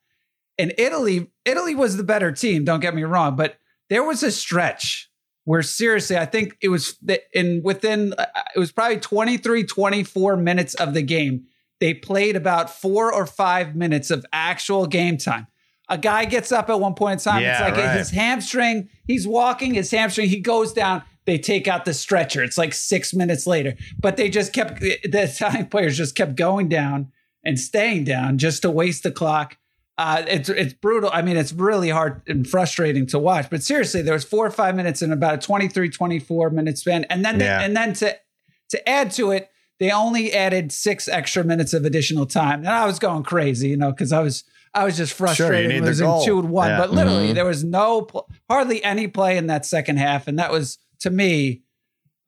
And 0.59 0.73
Italy, 0.77 1.31
Italy 1.45 1.75
was 1.75 1.97
the 1.97 2.03
better 2.03 2.31
team, 2.31 2.65
don't 2.65 2.79
get 2.79 2.93
me 2.95 3.03
wrong, 3.03 3.35
but 3.35 3.57
there 3.89 4.03
was 4.03 4.21
a 4.23 4.31
stretch 4.31 5.09
where 5.45 5.61
seriously, 5.63 6.17
I 6.17 6.25
think 6.25 6.57
it 6.61 6.67
was 6.67 6.97
in 7.33 7.61
within 7.63 8.13
uh, 8.17 8.25
it 8.53 8.59
was 8.59 8.71
probably 8.73 8.97
23 8.99 9.63
24 9.63 10.35
minutes 10.35 10.73
of 10.75 10.93
the 10.93 11.01
game. 11.01 11.45
They 11.79 11.93
played 11.93 12.35
about 12.35 12.69
4 12.69 13.13
or 13.13 13.25
5 13.25 13.75
minutes 13.75 14.09
of 14.09 14.25
actual 14.33 14.87
game 14.87 15.17
time. 15.17 15.47
A 15.89 15.97
guy 15.97 16.25
gets 16.25 16.51
up 16.51 16.69
at 16.69 16.79
one 16.79 16.95
point 16.95 17.21
in 17.21 17.31
time. 17.31 17.41
Yeah, 17.41 17.51
it's 17.53 17.61
like 17.61 17.85
right. 17.85 17.97
his 17.97 18.09
hamstring, 18.09 18.89
he's 19.05 19.25
walking, 19.27 19.73
his 19.73 19.89
hamstring, 19.91 20.27
he 20.29 20.39
goes 20.39 20.73
down. 20.73 21.03
They 21.25 21.37
take 21.37 21.67
out 21.67 21.85
the 21.85 21.93
stretcher. 21.93 22.43
It's 22.43 22.57
like 22.57 22.73
six 22.73 23.13
minutes 23.13 23.47
later. 23.47 23.75
But 23.99 24.17
they 24.17 24.29
just 24.29 24.53
kept, 24.53 24.79
the 24.81 24.97
Italian 25.03 25.65
players 25.69 25.97
just 25.97 26.15
kept 26.15 26.35
going 26.35 26.67
down 26.67 27.11
and 27.43 27.59
staying 27.59 28.03
down 28.05 28.37
just 28.37 28.61
to 28.63 28.71
waste 28.71 29.03
the 29.03 29.11
clock. 29.11 29.57
Uh, 29.97 30.23
it's 30.27 30.47
it's 30.49 30.73
brutal. 30.73 31.09
I 31.11 31.23
mean, 31.23 31.37
it's 31.37 31.51
really 31.53 31.89
hard 31.89 32.21
and 32.27 32.47
frustrating 32.47 33.07
to 33.07 33.17
watch. 33.17 33.49
But 33.49 33.63
seriously, 33.63 34.03
there 34.03 34.13
was 34.13 34.23
four 34.23 34.45
or 34.45 34.51
five 34.51 34.75
minutes 34.75 35.01
in 35.01 35.11
about 35.11 35.33
a 35.35 35.37
23, 35.39 35.89
24 35.89 36.49
minute 36.51 36.77
span. 36.77 37.05
And 37.05 37.25
then 37.25 37.39
Yeah. 37.39 37.57
they, 37.59 37.65
and 37.65 37.75
then 37.75 37.93
to 37.93 38.15
to 38.69 38.89
add 38.89 39.11
to 39.11 39.31
it, 39.31 39.49
they 39.79 39.91
only 39.91 40.33
added 40.33 40.71
six 40.71 41.07
extra 41.07 41.43
minutes 41.43 41.73
of 41.73 41.85
additional 41.85 42.25
time. 42.25 42.59
And 42.59 42.69
I 42.69 42.85
was 42.85 42.99
going 42.99 43.23
crazy, 43.23 43.69
you 43.69 43.77
know, 43.77 43.91
because 43.91 44.11
I 44.11 44.19
was 44.21 44.43
I 44.73 44.83
was 44.85 44.97
just 44.97 45.13
frustrated 45.13 45.69
need 45.71 45.79
the 45.81 45.85
losing 45.87 46.05
goal. 46.05 46.23
two 46.25 46.39
and 46.39 46.49
one. 46.49 46.69
Yeah. 46.69 46.77
But 46.77 46.91
literally, 46.91 47.29
Mhm. 47.29 47.35
there 47.35 47.45
was 47.45 47.63
no 47.63 48.01
pl- 48.01 48.29
hardly 48.49 48.83
any 48.83 49.07
play 49.07 49.37
in 49.37 49.47
that 49.47 49.65
second 49.65 49.97
half, 49.97 50.27
and 50.27 50.37
that 50.39 50.51
was 50.51 50.77
to 50.99 51.09
me 51.09 51.61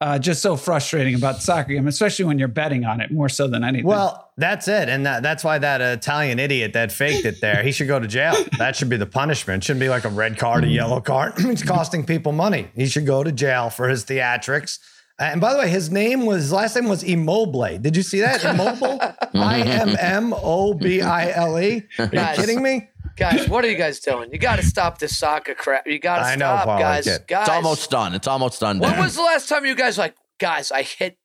uh, 0.02 0.18
just 0.18 0.40
so 0.40 0.56
frustrating 0.56 1.14
about 1.14 1.34
the 1.34 1.40
soccer 1.42 1.74
game, 1.74 1.86
especially 1.86 2.24
when 2.24 2.38
you're 2.38 2.48
betting 2.48 2.86
on 2.86 3.02
it 3.02 3.10
more 3.10 3.28
so 3.28 3.46
than 3.46 3.62
anything. 3.62 3.84
Well, 3.86 4.30
that's 4.38 4.66
it, 4.66 4.88
and 4.88 5.04
that, 5.04 5.22
that's 5.22 5.44
why 5.44 5.58
that 5.58 5.82
Italian 5.82 6.38
idiot 6.38 6.72
that 6.72 6.90
faked 6.90 7.26
it 7.26 7.42
there, 7.42 7.62
he 7.62 7.70
should 7.70 7.86
go 7.86 7.98
to 8.00 8.08
jail. 8.08 8.34
That 8.56 8.74
should 8.76 8.88
be 8.88 8.96
the 8.96 9.04
punishment. 9.04 9.62
Shouldn't 9.62 9.80
be 9.80 9.90
like 9.90 10.06
a 10.06 10.08
red 10.08 10.38
card, 10.38 10.64
a 10.64 10.68
yellow 10.68 11.02
card. 11.02 11.34
He's 11.38 11.62
costing 11.62 12.06
people 12.06 12.32
money. 12.32 12.68
He 12.74 12.86
should 12.86 13.04
go 13.04 13.22
to 13.22 13.30
jail 13.30 13.68
for 13.68 13.90
his 13.90 14.06
theatrics. 14.06 14.78
And 15.20 15.40
by 15.40 15.52
the 15.52 15.58
way, 15.60 15.68
his 15.68 15.90
name 15.90 16.24
was 16.26 16.42
his 16.44 16.52
last 16.52 16.74
name 16.76 16.88
was 16.88 17.02
Immobile. 17.02 17.78
Did 17.78 17.94
you 17.96 18.02
see 18.02 18.20
that? 18.20 18.42
Immobile, 18.52 18.98
I 19.34 19.60
M 19.60 19.94
M 20.00 20.32
O 20.36 20.72
B 20.74 21.02
I 21.02 21.30
L 21.32 21.58
E. 21.60 21.82
Are 21.98 22.04
you 22.06 22.10
Guys. 22.10 22.36
kidding 22.38 22.62
me? 22.62 22.88
guys, 23.16 23.46
what 23.50 23.62
are 23.64 23.68
you 23.68 23.76
guys 23.76 24.00
doing? 24.00 24.32
You 24.32 24.38
got 24.38 24.56
to 24.56 24.62
stop 24.64 24.96
this 24.98 25.18
soccer 25.18 25.54
crap. 25.54 25.86
You 25.86 25.98
got 25.98 26.20
to 26.20 26.24
I 26.24 26.36
know, 26.36 26.46
stop, 26.56 26.64
Paul, 26.64 26.78
guys. 26.78 27.06
it. 27.06 27.26
Guys, 27.28 27.42
It's 27.48 27.50
almost 27.50 27.90
done. 27.90 28.14
It's 28.14 28.26
almost 28.26 28.60
done. 28.60 28.78
When 28.78 28.98
was 28.98 29.14
the 29.14 29.22
last 29.22 29.46
time 29.48 29.66
you 29.66 29.74
guys 29.74 29.98
like, 29.98 30.14
guys? 30.38 30.72
I 30.72 30.82
hit, 30.82 31.18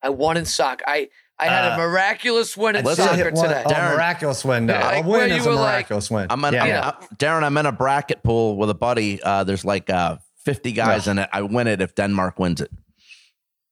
I 0.00 0.10
won 0.10 0.36
in 0.36 0.44
soccer. 0.44 0.84
I 0.86 1.08
I 1.40 1.46
had 1.46 1.72
Uh, 1.72 1.74
a 1.74 1.78
miraculous 1.78 2.56
win 2.56 2.76
in 2.76 2.84
listen, 2.84 3.04
soccer 3.06 3.16
Hit 3.24 3.34
one- 3.34 3.48
today. 3.48 3.62
Oh, 3.66 3.70
Darren. 3.70 3.94
miraculous 3.94 4.44
win. 4.44 4.68
Yeah, 4.68 4.78
a 4.78 4.94
like 4.96 5.06
where 5.06 5.20
win 5.22 5.30
you 5.30 5.36
is 5.36 5.46
a 5.46 5.48
were 5.48 5.54
like- 5.56 5.72
miraculous 5.72 6.10
win. 6.10 6.26
I'm 6.30 6.44
in, 6.44 6.54
yeah. 6.54 6.62
I'm, 6.62 6.68
Yeah. 6.68 6.80
uh, 6.88 6.92
Darren. 7.16 7.42
I'm 7.42 7.56
in 7.56 7.66
a 7.66 7.72
bracket 7.72 8.22
pool 8.22 8.56
with 8.56 8.70
a 8.70 8.74
buddy. 8.74 9.20
Uh, 9.22 9.42
there's 9.42 9.64
like 9.64 9.88
uh, 9.90 10.18
50 10.44 10.70
guys 10.72 11.08
in 11.08 11.18
it. 11.18 11.28
I 11.32 11.40
win 11.42 11.66
it 11.66 11.80
if 11.80 11.94
Denmark 11.96 12.38
wins 12.38 12.60
it. 12.60 12.70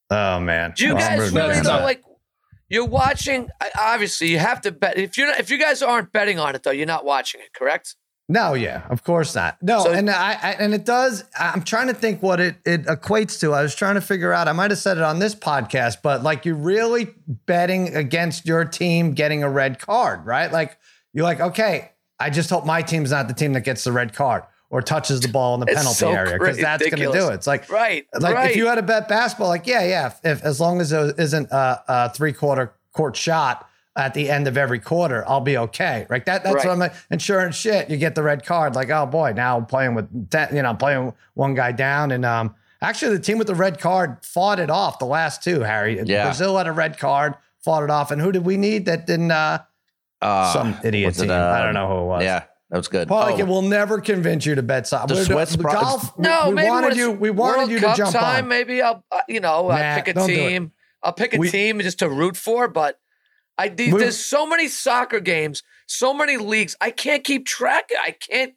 Oh 0.09 0.39
man. 0.39 0.73
Do 0.75 0.85
you 0.85 0.95
Well, 0.95 1.07
guys 1.09 1.31
really 1.31 1.49
against 1.51 1.63
though? 1.63 1.77
that. 1.77 1.83
Like, 1.83 2.03
you're 2.69 2.85
watching. 2.85 3.49
Obviously, 3.79 4.27
you 4.27 4.39
have 4.39 4.61
to 4.61 4.71
bet. 4.71 4.97
If 4.97 5.17
you're 5.17 5.27
not, 5.27 5.39
if 5.39 5.49
you 5.49 5.59
guys 5.59 5.81
aren't 5.81 6.11
betting 6.11 6.39
on 6.39 6.55
it 6.55 6.63
though, 6.63 6.71
you're 6.71 6.85
not 6.87 7.05
watching 7.05 7.41
it, 7.41 7.53
correct? 7.53 7.95
No, 8.31 8.53
yeah, 8.53 8.83
of 8.91 9.03
course 9.03 9.33
not. 9.33 9.57
No, 9.63 9.83
So- 9.85 9.91
and 9.91 10.07
I, 10.07 10.33
I 10.33 10.51
and 10.59 10.71
it 10.73 10.85
does. 10.85 11.23
I'm 11.39 11.63
trying 11.63 11.87
to 11.87 11.95
think 11.95 12.21
what 12.21 12.39
it 12.39 12.57
it 12.63 12.85
equates 12.85 13.39
to. 13.39 13.53
I 13.53 13.63
was 13.63 13.73
trying 13.73 13.95
to 13.95 14.01
figure 14.01 14.31
out. 14.31 14.47
I 14.47 14.51
might 14.51 14.69
have 14.69 14.77
said 14.77 14.97
it 14.97 15.03
on 15.03 15.17
this 15.17 15.33
podcast, 15.33 15.97
but 16.03 16.21
like 16.21 16.45
you're 16.45 16.53
really 16.55 17.09
betting 17.47 17.95
against 17.95 18.45
your 18.45 18.65
team 18.65 19.13
getting 19.13 19.41
a 19.41 19.49
red 19.49 19.79
card, 19.79 20.25
right? 20.27 20.51
Like 20.51 20.77
you're 21.11 21.23
like, 21.23 21.39
okay, 21.39 21.91
I 22.19 22.29
just 22.29 22.51
hope 22.51 22.65
my 22.67 22.83
team's 22.83 23.09
not 23.09 23.27
the 23.27 23.33
team 23.33 23.53
that 23.53 23.61
gets 23.61 23.83
the 23.83 23.91
red 23.91 24.13
card 24.13 24.43
or 24.69 24.81
touches 24.81 25.19
the 25.21 25.27
ball 25.27 25.55
in 25.55 25.59
the 25.61 25.65
It's 25.67 25.75
penalty 25.75 25.95
so 25.97 26.11
area 26.11 26.37
because 26.37 26.57
that's 26.57 26.87
going 26.89 27.11
to 27.11 27.17
do 27.17 27.29
it. 27.29 27.33
It's 27.35 27.47
like 27.47 27.69
Right. 27.71 28.05
like 28.19 28.35
right. 28.35 28.51
if 28.51 28.57
you 28.57 28.67
had 28.67 28.75
to 28.75 28.81
bet 28.83 29.07
basketball, 29.07 29.47
like 29.49 29.65
yeah, 29.67 29.83
yeah, 29.83 30.07
if, 30.07 30.19
if 30.23 30.43
as 30.43 30.59
long 30.59 30.79
as 30.81 30.91
it 30.91 31.15
isn't 31.17 31.49
a, 31.51 31.83
a 31.87 32.09
three 32.11 32.33
quarter 32.33 32.73
court 32.93 33.15
shot 33.15 33.67
at 33.95 34.13
the 34.13 34.29
end 34.29 34.47
of 34.47 34.57
every 34.57 34.79
quarter, 34.79 35.27
I'll 35.27 35.41
be 35.41 35.57
okay. 35.57 36.05
Right? 36.09 36.25
That 36.25 36.43
that's 36.43 36.55
Right. 36.57 36.65
what 36.65 36.71
I'm 36.73 36.79
like. 36.79 36.93
Insurance 37.09 37.55
shit. 37.55 37.89
You 37.89 37.97
get 37.97 38.13
the 38.15 38.23
red 38.23 38.45
card. 38.45 38.75
Like 38.75 38.89
oh 38.91 39.05
boy, 39.05 39.33
now 39.35 39.57
I'm 39.57 39.65
playing 39.65 39.95
with 39.95 40.29
ten, 40.29 40.55
you 40.55 40.61
know 40.61 40.69
I'm 40.69 40.77
playing 40.77 41.13
one 41.33 41.53
guy 41.55 41.71
down 41.71 42.11
and 42.11 42.25
um. 42.25 42.55
Actually, 42.81 43.17
the 43.17 43.21
team 43.21 43.37
with 43.37 43.47
the 43.47 43.55
red 43.55 43.77
card 43.77 44.19
fought 44.23 44.57
it 44.57 44.69
off 44.69 44.99
the 44.99 45.05
last 45.05 45.43
two. 45.43 45.59
Harry, 45.59 45.99
Yeah. 46.05 46.23
Brazil 46.23 46.57
had 46.57 46.65
a 46.65 46.71
red 46.71 46.97
card, 46.97 47.33
fought 47.61 47.83
it 47.83 47.89
off, 47.89 48.09
and 48.09 48.21
who 48.21 48.31
did 48.31 48.45
we 48.45 48.55
need 48.55 48.85
that 48.85 49.05
didn't? 49.05 49.31
uh 49.31 49.57
Uh, 50.21 50.53
Some 50.53 50.77
idiot 50.85 51.17
it, 51.17 51.23
team. 51.23 51.29
I 51.31 51.35
uh, 51.35 51.63
don't 51.65 51.73
know 51.73 51.87
who 51.89 52.03
it 52.03 52.05
was. 52.05 52.23
Yeah, 52.23 52.43
that 52.69 52.77
was 52.77 52.87
good. 52.87 53.07
Paul, 53.07 53.23
Oh, 53.23 53.25
like, 53.31 53.39
it 53.39 53.47
will 53.47 53.61
never 53.61 53.99
convince 53.99 54.45
you 54.45 54.55
to 54.55 54.61
bet 54.63 54.87
soccer. 54.87 55.07
The 55.07 55.13
We're- 55.15 55.25
Swiss 55.25 55.55
pro- 55.55 55.71
golf. 55.73 56.17
we- 56.17 56.23
no, 56.23 56.49
we, 56.49 56.55
maybe 56.55 56.69
when 56.69 56.81
wanted 56.83 56.97
you. 56.97 57.11
We 57.11 57.29
wanted 57.31 57.57
World 57.57 57.71
you 57.71 57.79
Cup 57.79 57.95
to 57.95 57.97
jump 58.03 58.13
time. 58.15 58.43
on. 58.45 58.49
Maybe 58.49 58.81
I'll, 58.81 59.03
uh, 59.11 59.21
you 59.27 59.39
know, 59.39 59.67
Nah, 59.69 59.75
I'll 59.75 59.95
pick 59.95 60.07
a 60.09 60.13
don't 60.13 60.27
do 60.27 60.33
it. 60.33 60.49
team. 60.49 60.71
I'll 61.01 61.13
pick 61.13 61.33
a 61.33 61.37
We- 61.37 61.49
team 61.49 61.79
just 61.79 61.99
to 61.99 62.09
root 62.09 62.37
for. 62.37 62.67
But 62.67 62.99
I 63.57 63.69
these, 63.69 63.93
there's 63.93 64.17
so 64.23 64.45
many 64.45 64.67
soccer 64.67 65.19
games, 65.19 65.63
so 65.87 66.13
many 66.13 66.37
leagues. 66.37 66.75
I 66.79 66.91
can't 66.91 67.23
keep 67.23 67.45
track. 67.45 67.89
I 68.01 68.11
can't. 68.11 68.53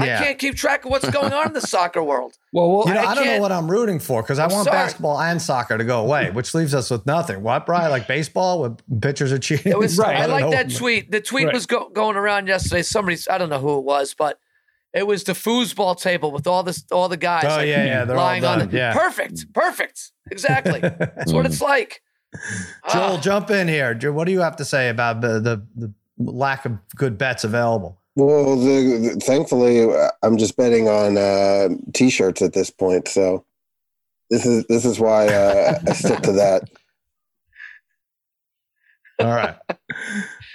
I 0.00 0.06
can't 0.06 0.38
keep 0.38 0.54
track 0.56 0.84
of 0.84 0.90
what's 0.90 1.08
going 1.10 1.32
on 1.32 1.48
in 1.48 1.52
the 1.52 1.60
soccer 1.76 2.02
world. 2.02 2.34
Well, 2.52 2.70
well 2.70 2.88
You 2.88 2.94
know, 2.94 3.00
I 3.00 3.10
I, 3.10 3.14
don't 3.14 3.26
know 3.26 3.40
what 3.40 3.52
I'm 3.52 3.70
rooting 3.70 3.98
for 3.98 4.22
because 4.22 4.38
I 4.38 4.46
want 4.46 4.64
sorry. 4.64 4.76
basketball 4.76 5.20
and 5.20 5.40
soccer 5.40 5.76
to 5.76 5.84
go 5.84 6.00
away, 6.00 6.30
which 6.30 6.54
leaves 6.54 6.74
us 6.74 6.90
with 6.90 7.04
nothing. 7.06 7.42
What, 7.42 7.66
Brian? 7.66 7.90
Like 7.90 8.06
baseball 8.08 8.60
with 8.62 8.78
pitchers 9.02 9.32
are 9.32 9.38
cheating? 9.38 9.72
It 9.72 9.78
was. 9.78 9.98
Right. 10.02 10.16
I 10.16 10.26
don't 10.26 10.40
like 10.40 10.50
that 10.52 10.74
tweet. 10.74 11.10
The 11.10 11.20
tweet 11.20 11.46
Right. 11.46 11.54
was 11.54 11.66
go, 11.66 11.88
going 11.90 12.16
around 12.16 12.46
yesterday. 12.48 12.82
Somebody, 12.82 13.18
I 13.30 13.38
don't 13.38 13.48
know 13.50 13.58
who 13.60 13.78
it 13.78 13.84
was, 13.84 14.14
but 14.14 14.38
it 14.94 15.06
was 15.06 15.24
the 15.24 15.32
foosball 15.32 16.00
table 16.00 16.32
with 16.32 16.46
all 16.46 16.62
this, 16.62 16.84
all 16.90 17.08
the 17.08 17.16
guys. 17.16 17.44
Oh 17.46 17.56
like, 17.56 17.66
yeah, 17.68 17.84
yeah, 17.84 18.04
they're 18.04 18.16
all 18.16 18.24
lying 18.24 18.44
on 18.44 18.58
done. 18.60 18.68
it. 18.68 18.74
Yeah, 18.74 18.92
Perfect. 18.94 19.52
Perfect. 19.52 20.10
Exactly. 20.30 20.80
That's 20.80 21.32
what 21.32 21.46
it's 21.46 21.60
like. 21.60 22.02
Joel, 22.92 23.16
Ah. 23.16 23.20
jump 23.20 23.50
in 23.50 23.68
here. 23.68 23.94
Joe, 23.94 24.12
What 24.12 24.24
do 24.26 24.32
you 24.32 24.40
have 24.40 24.56
to 24.56 24.64
say 24.64 24.88
about 24.88 25.20
the, 25.20 25.38
the 25.40 25.66
the 25.76 25.92
lack 26.18 26.64
of 26.64 26.72
good 26.96 27.18
bets 27.18 27.44
available? 27.44 28.00
Well, 28.14 28.56
the, 28.56 29.10
the, 29.14 29.20
thankfully, 29.20 29.82
uh, 29.90 30.10
I'm 30.22 30.36
just 30.36 30.56
betting 30.56 30.88
on 30.88 31.16
uh, 31.16 31.68
t-shirts 31.94 32.42
at 32.42 32.52
this 32.52 32.70
point. 32.70 33.08
So 33.08 33.44
this 34.30 34.44
is 34.44 34.64
this 34.66 34.84
is 34.84 35.00
why 35.00 35.28
uh, 35.28 35.78
I 35.86 35.92
stick 35.92 36.20
to 36.22 36.32
that. 36.32 36.62
All 39.20 39.28
right. 39.28 39.54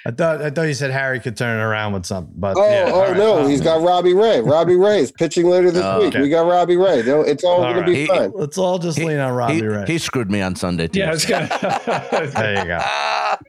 I 0.06 0.12
thought 0.12 0.42
I 0.42 0.50
thought 0.50 0.64
you 0.64 0.74
said 0.74 0.92
Harry 0.92 1.20
could 1.20 1.38
turn 1.38 1.60
it 1.60 1.64
around 1.64 1.94
with 1.94 2.06
something, 2.06 2.34
but 2.38 2.58
Oh, 2.58 2.70
yeah, 2.70 2.92
oh 2.94 3.00
right. 3.02 3.18
no, 3.18 3.36
Well, 3.36 3.48
he's 3.48 3.62
got 3.62 3.82
Robbie 3.82 4.14
Ray. 4.14 4.42
Robbie 4.42 4.76
Ray's 4.76 5.12
pitching 5.12 5.48
later 5.48 5.72
this 5.72 5.84
Oh, 5.84 6.00
week. 6.00 6.10
okay. 6.10 6.22
We 6.22 6.30
got 6.30 6.48
Robbie 6.50 6.76
Ray. 6.78 7.02
They'll- 7.02 7.24
It's 7.24 7.44
all, 7.44 7.64
All 7.64 7.74
going 7.74 7.76
right. 7.78 7.86
to 7.86 7.92
be 7.92 8.00
He- 8.02 8.08
fine. 8.08 8.32
Let's 8.36 8.58
all 8.58 8.78
just 8.80 8.98
He- 8.98 9.06
lean 9.06 9.20
on 9.20 9.34
Robbie 9.34 9.56
he, 9.56 9.62
Ray. 9.66 9.86
he 9.88 9.98
screwed 9.98 10.30
me 10.32 10.42
on 10.42 10.56
Sunday 10.56 10.88
too. 10.88 11.00
yeah, 11.00 11.08
I 11.10 11.12
was 11.12 11.26
gonna. 11.26 11.48
there 12.36 12.58
you 12.60 12.66
go. 12.66 12.80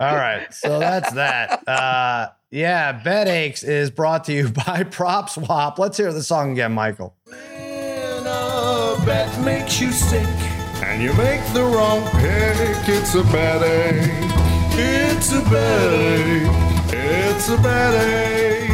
All 0.00 0.16
right, 0.16 0.52
so 0.54 0.78
that's 0.78 1.12
that. 1.12 1.68
Uh, 1.68 2.28
yeah, 2.50 2.92
Bet 2.92 3.28
Aches 3.28 3.62
is 3.62 3.90
brought 3.90 4.24
to 4.24 4.32
you 4.32 4.48
by 4.66 4.84
Prop 4.84 5.30
Swap. 5.30 5.78
Let's 5.78 5.96
hear 5.96 6.12
the 6.12 6.22
song 6.22 6.52
again, 6.52 6.72
Michael. 6.72 7.14
When 7.24 8.26
a 8.26 8.96
bet 9.04 9.40
makes 9.44 9.80
you 9.80 9.92
sick 9.92 10.26
and 10.82 11.02
you 11.02 11.12
make 11.14 11.44
the 11.52 11.62
wrong 11.62 12.02
pick, 12.10 12.88
it's 12.88 13.14
a 13.14 13.22
bad 13.24 13.62
ache. 13.62 14.30
It's 14.72 15.32
a 15.32 15.42
bad 15.42 15.92
ache. 15.92 16.94
It's 16.94 17.48
a 17.48 17.56
bad 17.56 17.94
ache. 17.94 18.70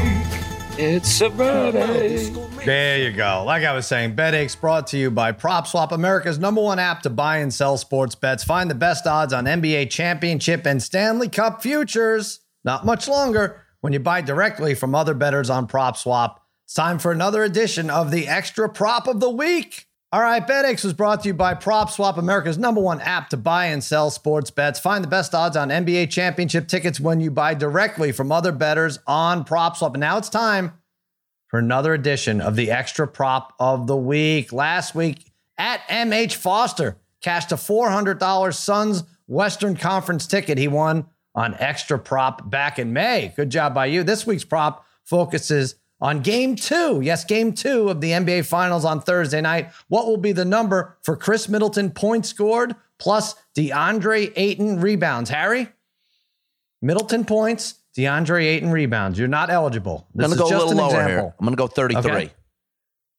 It's 0.79 1.21
a 1.23 1.31
birthday. 1.31 2.29
There 2.67 2.99
you 2.99 3.13
go. 3.13 3.45
Like 3.47 3.65
I 3.65 3.73
was 3.73 3.87
saying, 3.87 4.15
Bet 4.15 4.35
Aches 4.35 4.55
brought 4.55 4.89
to 4.89 4.99
you 4.99 5.11
by 5.11 5.33
Prop 5.33 5.67
Swap, 5.67 5.91
America's 5.91 6.39
number 6.39 6.61
one 6.61 6.79
app 6.79 7.01
to 7.03 7.11
buy 7.11 7.39
and 7.39 7.53
sell 7.53 7.79
sports 7.79 8.15
bets. 8.15 8.45
Find 8.45 8.71
the 8.71 8.75
best 8.75 9.07
odds 9.07 9.33
on 9.33 9.47
NBA 9.47 9.89
championship 9.89 10.67
and 10.67 10.83
Stanley 10.83 11.31
Cup 11.31 11.63
futures. 11.63 12.41
Not 12.65 12.85
much 12.85 13.09
longer 13.09 13.63
when 13.81 13.93
you 13.93 14.01
buy 14.01 14.21
directly 14.21 14.75
from 14.75 14.95
other 14.95 15.15
bettors 15.15 15.51
on 15.51 15.67
Prop 15.67 15.97
Swap. 15.97 16.45
It's 16.65 16.75
time 16.75 16.99
for 16.99 17.13
another 17.13 17.45
edition 17.45 17.91
of 17.91 18.11
the 18.11 18.27
Extra 18.27 18.69
Prop 18.69 19.07
of 19.07 19.21
the 19.21 19.31
Week. 19.31 19.87
All 20.13 20.21
right, 20.21 20.47
Bet 20.47 20.65
Aches 20.65 20.85
was 20.85 20.93
brought 20.93 21.23
to 21.23 21.29
you 21.29 21.35
by 21.35 21.55
Prop 21.55 21.91
Swap, 21.91 22.17
America's 22.17 22.59
number 22.59 22.81
one 22.81 23.01
app 23.01 23.29
to 23.31 23.37
buy 23.37 23.67
and 23.67 23.83
sell 23.83 24.11
sports 24.11 24.51
bets. 24.51 24.81
Find 24.81 25.03
the 25.05 25.09
best 25.09 25.35
odds 25.35 25.57
on 25.57 25.69
NBA 25.69 26.11
championship 26.11 26.69
tickets 26.69 27.01
when 27.01 27.21
you 27.21 27.31
buy 27.31 27.55
directly 27.55 28.13
from 28.13 28.33
other 28.33 28.53
bettors 28.53 28.99
on 29.07 29.45
Prop 29.45 29.77
Swap. 29.77 29.95
And 29.95 30.01
now 30.01 30.17
it's 30.17 30.29
time 30.29 30.73
for 31.49 31.59
another 31.59 31.93
edition 31.93 32.41
of 32.41 32.57
the 32.57 32.71
Extra 32.71 33.07
Prop 33.07 33.53
of 33.59 33.87
the 33.87 33.97
Week. 33.97 34.53
Last 34.53 34.95
week 34.95 35.33
at 35.59 35.87
MH 35.89 36.35
Foster 36.35 36.99
cashed 37.21 37.53
a 37.53 37.57
$400 37.57 38.55
Suns 38.55 39.03
Western 39.27 39.77
Conference 39.77 40.27
ticket 40.27 40.57
he 40.57 40.69
won 40.69 41.07
on 41.37 41.55
Extra 41.61 41.99
Prop 41.99 42.51
back 42.51 42.79
in 42.81 42.93
May. 42.93 43.33
Good 43.37 43.51
job 43.51 43.75
by 43.75 43.87
you. 43.87 44.03
This 44.03 44.27
week's 44.27 44.43
prop 44.45 44.85
focuses 45.05 45.77
on 46.01 46.21
game 46.21 46.57
two. 46.57 47.01
Yes, 47.03 47.25
game 47.25 47.53
two 47.53 47.89
of 47.91 48.01
the 48.01 48.11
NBA 48.11 48.47
Finals 48.47 48.85
on 48.85 49.01
Thursday 49.01 49.41
night. 49.41 49.71
What 49.89 50.07
will 50.07 50.17
be 50.17 50.33
the 50.33 50.45
number 50.45 50.97
for 51.03 51.15
Khris 51.17 51.49
Middleton 51.49 51.91
points 51.91 52.31
scored 52.31 52.75
plus 52.99 53.35
DeAndre 53.55 54.33
Ayton 54.35 54.81
rebounds? 54.81 55.31
Harry? 55.31 55.69
Middleton 56.83 57.25
points, 57.25 57.75
DeAndre 57.97 58.45
Ayton 58.45 58.71
rebounds. 58.71 59.19
You're 59.19 59.29
not 59.29 59.51
eligible. 59.51 60.07
I'm 60.15 60.21
This 60.21 60.29
gonna 60.31 60.35
is 60.35 60.41
go 60.41 60.47
a 60.47 60.51
just 60.51 60.67
little 60.67 60.73
an 60.73 60.79
lower 60.79 61.01
example. 61.03 61.25
here. 61.29 61.35
I'm 61.39 61.47
gonna 61.47 61.57
go 61.57 61.67
33. 61.67 62.01
Okay. 62.11 62.31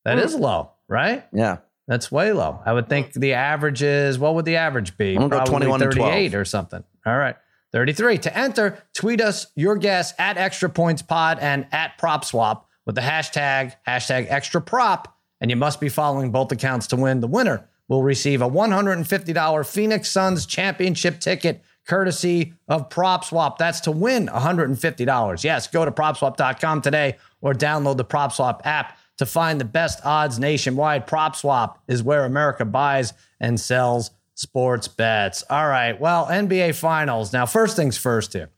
That 0.06 0.20
is 0.20 0.36
low, 0.36 0.72
right? 0.88 1.26
Yeah. 1.34 1.58
That's 1.88 2.12
way 2.12 2.32
low. 2.34 2.62
I 2.66 2.74
would 2.74 2.90
think 2.90 3.14
the 3.14 3.34
average 3.34 3.82
is 3.82 4.20
what 4.20 4.36
would 4.36 4.46
the 4.46 4.58
average 4.58 4.98
be? 4.98 5.16
I'm 5.16 5.28
gonna 5.30 5.46
go 5.46 5.50
21 5.52 5.82
and 5.82 5.92
38 5.94 6.30
12. 6.30 6.42
or 6.42 6.46
something. 6.46 6.84
All 7.06 7.18
right. 7.18 7.36
33. 7.74 8.18
To 8.20 8.38
enter, 8.38 8.84
tweet 8.94 9.22
us 9.22 9.48
your 9.56 9.76
guess 9.76 10.14
at 10.18 10.38
extra 10.38 10.70
points 10.70 11.02
pod 11.02 11.40
and 11.40 11.68
at 11.72 11.98
prop 11.98 12.24
swap 12.26 12.68
with 12.86 12.96
the 12.96 13.02
hashtag 13.02 13.74
hashtag 13.88 14.28
extra 14.30 14.62
prop. 14.62 15.16
And 15.40 15.52
you 15.52 15.58
must 15.58 15.80
be 15.80 15.90
following 15.90 16.32
both 16.32 16.52
accounts 16.52 16.88
to 16.88 16.96
win. 16.96 17.20
The 17.20 17.28
winner 17.28 17.68
will 17.88 18.04
receive 18.04 18.42
a 18.42 18.50
$150 18.50 19.68
Phoenix 19.68 20.10
Suns 20.10 20.46
championship 20.46 21.20
ticket 21.20 21.64
courtesy 21.88 22.54
of 22.68 22.90
Prop 22.90 23.24
Swap. 23.24 23.58
That's 23.58 23.80
to 23.82 23.92
win 23.92 24.28
$150. 24.28 25.44
Yes, 25.44 25.68
go 25.68 25.86
to 25.86 25.92
propswap.com 25.92 26.82
today 26.82 27.18
or 27.42 27.54
download 27.54 27.98
the 27.98 28.04
Prop 28.04 28.34
Swap 28.34 28.62
app 28.66 28.98
to 29.18 29.26
find 29.26 29.60
the 29.60 29.66
best 29.66 30.00
odds 30.06 30.38
nationwide. 30.38 31.08
Prop 31.08 31.36
Swap 31.36 31.82
is 31.88 32.04
where 32.04 32.26
America 32.26 32.66
buys 32.66 33.14
and 33.40 33.60
sells 33.60 34.12
sports 34.38 34.88
bets. 34.88 35.44
All 35.50 35.68
right. 35.68 36.00
Well, 36.00 36.28
NBA 36.28 36.76
Finals. 36.76 37.34
Now, 37.34 37.46
first 37.46 37.76
things 37.76 37.98
first 37.98 38.34
here. 38.34 38.52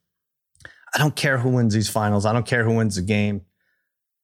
I 0.94 0.98
don't 0.98 1.16
care 1.16 1.38
who 1.38 1.50
wins 1.50 1.74
these 1.74 1.90
finals. 1.90 2.26
I 2.26 2.34
don't 2.34 2.46
care 2.46 2.64
who 2.64 2.76
wins 2.76 2.96
the 2.96 3.02
game. 3.02 3.42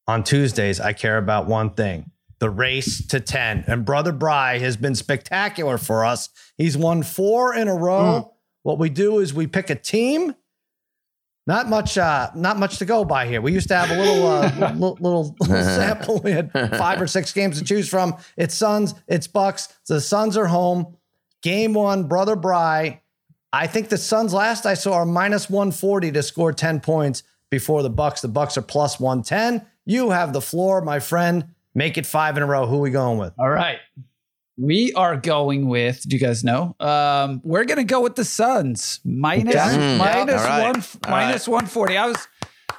On 0.07 0.23
Tuesdays, 0.23 0.79
I 0.79 0.93
care 0.93 1.17
about 1.17 1.47
one 1.47 1.71
thing 1.71 2.11
the 2.39 2.49
race 2.49 3.05
to 3.07 3.19
10. 3.19 3.63
And 3.67 3.85
Brother 3.85 4.11
Bry 4.11 4.59
has 4.59 4.75
been 4.75 4.93
spectacular 4.93 5.77
for 5.77 6.03
us. 6.03 6.29
He's 6.57 6.77
won 6.77 7.01
four 7.01 7.55
in 7.55 7.69
a 7.69 7.73
row. 7.75 8.33
What 8.63 8.77
we 8.77 8.89
do 8.89 9.19
is 9.19 9.33
we 9.33 9.47
pick 9.47 9.69
a 9.69 9.75
team. 9.75 10.35
Not 11.47 11.69
much, 11.69 11.97
uh, 11.97 12.31
not 12.35 12.57
much 12.57 12.79
to 12.79 12.85
go 12.85 13.05
by 13.05 13.27
here. 13.27 13.39
We 13.39 13.53
used 13.53 13.69
to 13.69 13.75
have 13.75 13.89
a 13.89 13.95
little, 13.95 14.27
uh, 14.27 14.51
little, 14.75 14.97
little, 14.99 15.35
little 15.39 15.63
sample. 15.63 16.19
We 16.19 16.31
had 16.31 16.51
five 16.51 16.99
or 16.99 17.07
six 17.07 17.31
games 17.31 17.57
to 17.59 17.63
choose 17.63 17.87
from. 17.87 18.17
It's 18.35 18.53
Suns, 18.53 18.95
it's 19.07 19.27
Bucks. 19.27 19.69
The 19.87 20.01
Suns 20.01 20.35
are 20.35 20.47
home. 20.47 20.97
Game 21.45 21.75
one, 21.75 22.05
Brother 22.05 22.35
Bry. 22.35 23.01
I 23.53 23.67
think 23.67 23.89
the 23.89 23.99
Suns 23.99 24.33
last 24.33 24.65
I 24.65 24.73
saw 24.73 24.93
are 24.93 25.05
minus 25.05 25.47
140 25.47 26.11
to 26.13 26.23
score 26.23 26.51
10 26.51 26.79
points 26.79 27.21
before 27.51 27.83
the 27.83 27.89
Bucks. 27.91 28.21
The 28.21 28.27
Bucks 28.27 28.57
are 28.57 28.63
plus 28.63 28.99
110. 28.99 29.63
You 29.85 30.09
have 30.09 30.33
the 30.33 30.41
floor, 30.41 30.81
my 30.81 30.99
friend. 30.99 31.49
Make 31.75 31.99
it 31.99 32.07
five 32.07 32.35
in 32.35 32.41
a 32.41 32.47
row. 32.47 32.65
Who 32.65 32.77
are 32.77 32.81
we 32.81 32.89
going 32.89 33.19
with? 33.19 33.33
All 33.37 33.47
right. 33.47 33.77
We 34.57 34.91
are 34.93 35.17
going 35.17 35.67
with, 35.67 36.01
do 36.09 36.15
you 36.15 36.19
guys 36.19 36.43
know? 36.43 36.75
Um, 36.79 37.41
we're 37.43 37.65
going 37.65 37.77
to 37.77 37.83
go 37.83 38.01
with 38.01 38.15
the 38.15 38.25
Suns. 38.25 38.99
Minus, 39.05 39.53
Okay. 39.53 39.77
Mm, 39.77 39.97
minus 39.99 40.41
all 40.41 40.47
right. 40.47 40.61
one, 40.73 40.83
All 41.05 41.11
minus 41.11 41.47
140. 41.47 41.95
I 41.95 42.07
was, 42.07 42.27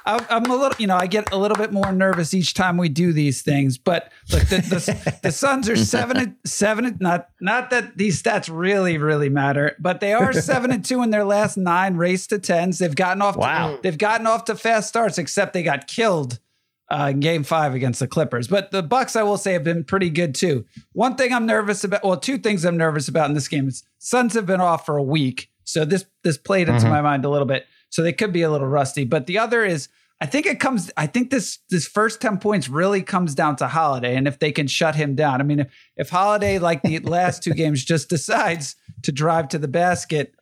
I, 0.07 0.25
I'm 0.29 0.45
a 0.45 0.55
little, 0.55 0.75
you 0.79 0.87
know, 0.87 0.95
I 0.95 1.05
get 1.07 1.31
a 1.33 1.37
little 1.37 1.57
bit 1.57 1.71
more 1.73 1.91
nervous 1.91 2.33
each 2.33 2.53
time 2.53 2.77
we 2.77 2.87
do 2.89 3.11
these 3.13 3.41
things. 3.41 3.77
But 3.77 4.11
look, 4.31 4.43
the 4.43 4.57
the, 4.57 5.19
the 5.23 5.31
Suns 5.31 5.67
are 5.69 5.75
seven 5.75 6.17
and 6.17 6.35
seven. 6.45 6.85
and- 6.85 6.99
Not 7.01 7.27
not 7.41 7.69
that 7.71 7.97
these 7.97 8.21
stats 8.23 8.49
really 8.51 8.97
really 8.97 9.29
matter, 9.29 9.75
but 9.79 9.99
they 9.99 10.13
are 10.13 10.31
seven 10.33 10.71
and 10.71 10.83
two 10.85 11.03
in 11.03 11.09
their 11.09 11.25
last 11.25 11.57
nine 11.57 11.95
race 11.97 12.25
to 12.27 12.39
tens. 12.39 12.79
They've 12.79 12.95
gotten 12.95 13.21
off. 13.21 13.35
Wow. 13.35 13.75
To, 13.75 13.81
they've 13.81 13.97
gotten 13.97 14.25
off 14.27 14.45
to 14.45 14.55
fast 14.55 14.87
starts, 14.87 15.17
except 15.17 15.53
they 15.53 15.61
got 15.63 15.87
killed 15.87 16.39
uh, 16.89 17.09
in 17.11 17.19
Game 17.19 17.43
Five 17.43 17.73
against 17.75 17.99
the 17.99 18.07
Clippers. 18.07 18.47
But 18.47 18.71
the 18.71 18.81
Bucks, 18.81 19.17
I 19.17 19.23
will 19.23 19.37
say, 19.37 19.51
have 19.53 19.65
been 19.65 19.83
pretty 19.83 20.09
good 20.09 20.33
too. 20.33 20.63
One 20.93 21.15
thing 21.15 21.33
I'm 21.33 21.45
nervous 21.45 21.83
about. 21.83 22.03
Well, 22.05 22.15
two 22.17 22.37
things 22.37 22.63
I'm 22.63 22.77
nervous 22.77 23.09
about 23.09 23.27
in 23.27 23.35
this 23.35 23.49
game 23.49 23.67
is 23.67 23.83
Suns 23.99 24.35
have 24.35 24.45
been 24.45 24.61
off 24.61 24.85
for 24.85 24.95
a 24.95 25.03
week, 25.03 25.49
so 25.65 25.83
this 25.83 26.05
this 26.23 26.37
played 26.37 26.69
into 26.69 26.87
my 26.87 27.01
mind 27.01 27.25
a 27.25 27.29
little 27.29 27.45
bit. 27.47 27.65
So 27.89 28.03
they 28.03 28.13
could 28.13 28.33
be 28.33 28.41
a 28.41 28.51
little 28.51 28.67
rusty. 28.67 29.05
But 29.05 29.27
the 29.27 29.37
other 29.39 29.63
is, 29.63 29.89
I 30.19 30.25
think 30.25 30.45
it 30.45 30.59
comes. 30.59 30.91
I 30.97 31.05
think 31.05 31.29
this 31.29 31.59
this 31.69 31.87
first 31.87 32.21
ten 32.21 32.39
points 32.39 32.69
really 32.69 33.03
comes 33.03 33.35
down 33.35 33.55
to 33.57 33.67
Holiday, 33.67 34.15
and 34.15 34.27
if 34.27 34.39
they 34.39 34.51
can 34.51 34.67
shut 34.67 34.95
him 34.95 35.15
down. 35.15 35.41
I 35.41 35.43
mean, 35.43 35.59
if, 35.59 35.67
if 35.95 36.09
Holiday, 36.09 36.57
like 36.57 36.81
the 36.81 36.99
last 37.03 37.43
two 37.43 37.53
games, 37.53 37.85
just 37.85 38.09
decides 38.09 38.75
to 39.03 39.11
drive 39.11 39.49
to 39.49 39.59
the 39.59 39.67
basket, 39.67 40.33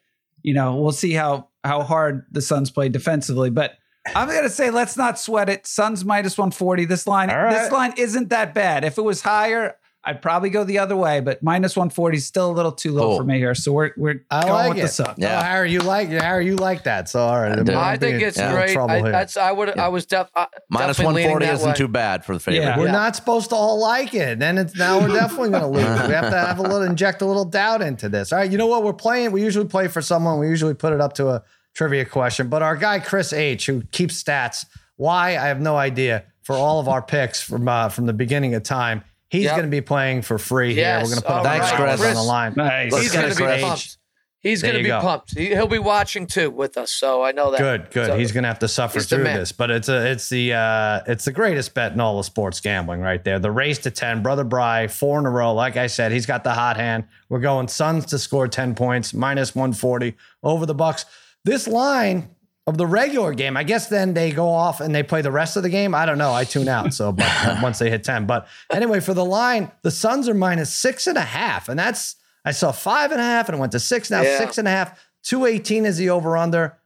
you 0.43 0.53
know, 0.53 0.75
we'll 0.75 0.93
see 0.93 1.11
how 1.11 1.49
how 1.63 1.83
hard 1.83 2.25
the 2.31 2.41
Suns 2.41 2.71
play 2.71 2.87
defensively. 2.87 3.49
But 3.49 3.73
I'm 4.15 4.29
gonna 4.29 4.49
say 4.49 4.69
let's 4.69 4.95
not 4.95 5.19
sweat 5.19 5.49
it. 5.49 5.67
Suns 5.67 6.05
minus 6.05 6.37
140. 6.37 6.85
This 6.85 7.05
line, 7.05 7.29
right. 7.29 7.51
this 7.51 7.71
line 7.71 7.93
isn't 7.97 8.29
that 8.29 8.53
bad. 8.53 8.85
If 8.85 8.97
it 8.97 9.01
was 9.01 9.21
higher, 9.21 9.75
I'd 10.07 10.21
probably 10.21 10.49
go 10.51 10.63
the 10.63 10.77
other 10.79 10.95
way. 10.95 11.19
But 11.19 11.41
minus 11.41 11.75
140 11.75 12.17
is 12.17 12.25
still 12.27 12.51
a 12.51 12.53
little 12.53 12.71
too 12.71 12.91
low 12.91 13.01
Cool. 13.09 13.17
for 13.17 13.23
me 13.23 13.37
here. 13.39 13.55
So 13.55 13.71
we're 13.73 13.91
we're 13.97 14.23
I 14.29 14.41
going 14.41 14.53
like 14.53 14.69
with 14.69 14.77
it. 14.77 14.81
the 14.83 14.87
Suns. 14.89 15.15
Yeah. 15.17 15.39
Oh, 15.39 15.43
Harry, 15.43 15.71
you 15.71 15.79
like 15.79 16.09
Harry, 16.09 16.45
you 16.45 16.55
like 16.57 16.83
that. 16.83 17.09
So 17.09 17.21
all 17.21 17.39
right. 17.41 17.57
I'm 17.57 17.69
I 17.69 17.97
think 17.97 18.21
it's 18.21 18.37
in 18.37 18.51
great. 18.51 18.77
I, 18.77 19.01
that's 19.11 19.35
I 19.35 19.51
would 19.51 19.77
I 19.77 19.87
was 19.87 20.05
def, 20.05 20.29
uh, 20.35 20.45
Minus 20.69 20.97
definitely 20.97 21.23
leaning 21.23 21.31
140 21.33 21.45
that 21.45 21.53
isn't 21.55 21.69
way. 21.69 21.75
too 21.75 21.87
bad 21.87 22.23
for 22.23 22.33
the 22.33 22.39
favorite. 22.39 22.61
Yeah. 22.63 22.77
We're 22.77 22.85
Yeah. 22.85 22.91
not 22.91 23.15
supposed 23.15 23.49
to 23.49 23.55
all 23.55 23.79
like 23.79 24.13
it. 24.13 24.37
Then 24.39 24.57
it's 24.57 24.75
now 24.75 24.99
we're 24.99 25.07
definitely 25.13 25.49
going 25.49 25.61
to 25.63 25.67
lose. 25.69 26.07
We 26.07 26.13
have 26.13 26.29
to 26.29 26.37
have 26.39 26.59
a 26.59 26.61
little 26.61 26.83
inject 26.83 27.21
a 27.21 27.25
little 27.25 27.45
doubt 27.45 27.81
into 27.81 28.07
this. 28.07 28.31
All 28.31 28.39
right, 28.39 28.51
you 28.51 28.57
know 28.57 28.67
what 28.67 28.83
we're 28.83 28.93
playing? 28.93 29.31
We 29.31 29.41
usually 29.43 29.65
play 29.67 29.87
for 29.87 30.01
someone. 30.01 30.39
We 30.39 30.47
usually 30.49 30.75
put 30.75 30.93
it 30.93 31.01
up 31.01 31.13
to 31.13 31.29
a 31.29 31.43
trivia 31.73 32.05
question. 32.05 32.47
But 32.47 32.61
our 32.61 32.75
guy 32.75 32.99
Chris 32.99 33.33
H, 33.33 33.65
who 33.65 33.81
keeps 33.91 34.21
stats, 34.23 34.65
why 34.97 35.29
I 35.29 35.47
have 35.47 35.59
no 35.59 35.75
idea. 35.75 36.25
For 36.43 36.53
all 36.55 36.79
of 36.79 36.87
our 36.87 37.01
picks 37.01 37.41
from 37.41 37.67
uh, 37.67 37.89
from 37.89 38.05
the 38.05 38.13
beginning 38.13 38.53
of 38.53 38.61
time, 38.61 39.03
he's 39.29 39.43
Yep. 39.45 39.55
going 39.55 39.65
to 39.65 39.71
be 39.71 39.81
playing 39.81 40.21
for 40.21 40.37
free 40.37 40.73
here. 40.73 40.97
We're 41.01 41.05
going 41.09 41.15
to 41.17 41.21
put 41.21 41.31
All 41.31 41.37
up 41.39 41.43
Thanks, 41.45 41.67
$100 41.71 41.97
Chris. 41.97 42.09
on 42.09 42.13
the 42.15 42.21
line. 42.23 42.53
Nice. 42.55 42.91
Let's 42.91 43.03
He's 43.03 43.13
going 43.13 43.29
to 43.29 43.35
be 43.35 43.43
Chris. 43.43 43.61
pumped. 43.61 43.97
He's 44.41 44.61
going 44.61 44.75
to 44.75 44.83
be 44.83 44.89
go. 44.89 45.01
pumped. 45.01 45.35
He, 45.35 45.47
he'll 45.47 45.65
be 45.65 45.79
watching 45.79 46.27
too 46.27 46.51
with 46.51 46.77
us, 46.77 46.91
so 46.91 47.23
I 47.23 47.31
know 47.31 47.49
that. 47.49 47.57
Good, 47.59 47.89
good. 47.89 48.07
So- 48.11 48.17
He's 48.17 48.31
going 48.31 48.43
to 48.43 48.47
have 48.47 48.59
to 48.59 48.67
suffer 48.67 48.99
through 48.99 49.23
this, 49.23 49.51
but 49.51 49.71
it's 49.71 49.89
a, 49.89 50.11
it's 50.11 50.29
the, 50.29 50.53
uh, 50.53 51.01
it's 51.07 51.25
the 51.25 51.31
greatest 51.31 51.73
bet 51.73 51.93
in 51.93 51.99
all 51.99 52.19
of 52.19 52.25
sports 52.27 52.59
gambling 52.59 53.01
right 53.01 53.23
there. 53.23 53.39
The 53.39 53.49
race 53.49 53.79
to 53.79 53.89
ten, 53.89 54.21
brother 54.21 54.43
Bry, 54.43 54.87
four 54.87 55.17
in 55.19 55.25
a 55.25 55.31
row. 55.31 55.51
Like 55.55 55.77
I 55.77 55.87
said, 55.87 56.11
he's 56.11 56.27
got 56.27 56.43
the 56.43 56.53
hot 56.53 56.77
hand. 56.77 57.05
We're 57.27 57.39
going 57.39 57.67
Suns 57.67 58.05
to 58.07 58.19
score 58.19 58.47
ten 58.47 58.75
points, 58.75 59.15
minus 59.15 59.55
one 59.55 59.73
forty 59.73 60.13
over 60.43 60.67
the 60.67 60.75
Bucks. 60.75 61.05
This 61.43 61.67
line 61.67 62.34
of 62.67 62.77
the 62.77 62.85
regular 62.87 63.33
game, 63.33 63.55
I 63.57 63.63
guess 63.63 63.87
then 63.89 64.13
they 64.13 64.31
go 64.31 64.49
off 64.49 64.81
and 64.81 64.93
they 64.93 65.03
play 65.03 65.21
the 65.21 65.31
rest 65.31 65.55
of 65.55 65.63
the 65.63 65.69
game. 65.69 65.93
I 65.93 66.05
don't 66.05 66.17
know. 66.17 66.33
I 66.33 66.45
tune 66.45 66.67
out. 66.67 66.93
So, 66.93 67.11
but 67.11 67.25
once 67.61 67.79
they 67.79 67.89
hit 67.89 68.03
ten, 68.03 68.25
but 68.25 68.47
anyway, 68.71 68.99
for 68.99 69.13
the 69.13 69.25
line, 69.25 69.71
the 69.83 69.91
Suns 69.91 70.27
are 70.27 70.33
minus 70.33 70.73
six 70.73 71.07
and 71.07 71.17
a 71.17 71.21
half, 71.21 71.69
and 71.69 71.77
that's 71.77 72.15
I 72.43 72.51
saw 72.51 72.71
five 72.71 73.11
and 73.11 73.19
a 73.19 73.23
half 73.23 73.49
and 73.49 73.57
it 73.57 73.59
went 73.59 73.71
to 73.73 73.79
six 73.79 74.09
now, 74.11 74.21
Yeah. 74.21 74.37
six 74.37 74.57
and 74.57 74.67
a 74.67 74.71
half. 74.71 74.99
218 75.23 75.85
is 75.85 75.97
the 75.97 76.11
over 76.11 76.37
under. 76.37 76.77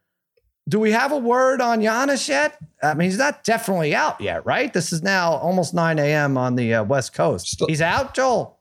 Do 0.69 0.79
we 0.79 0.91
have 0.91 1.12
a 1.12 1.17
word 1.17 1.62
on 1.62 1.81
Giannis 1.81 2.29
yet? 2.29 2.57
I 2.81 2.93
mean, 2.93 3.09
he's 3.09 3.17
not 3.17 3.43
definitely 3.43 3.93
out 3.93 4.21
yet, 4.21 4.45
right? 4.45 4.71
This 4.71 4.93
is 4.93 5.01
now 5.03 5.33
almost 5.33 5.74
9 5.74 6.00
a.m. 6.00 6.38
on 6.38 6.55
the 6.55 6.75
uh, 6.75 6.83
West 6.86 7.13
Coast. 7.13 7.48
Still- 7.48 7.67
He's 7.67 7.81
out, 7.81 8.13
Joel. 8.13 8.59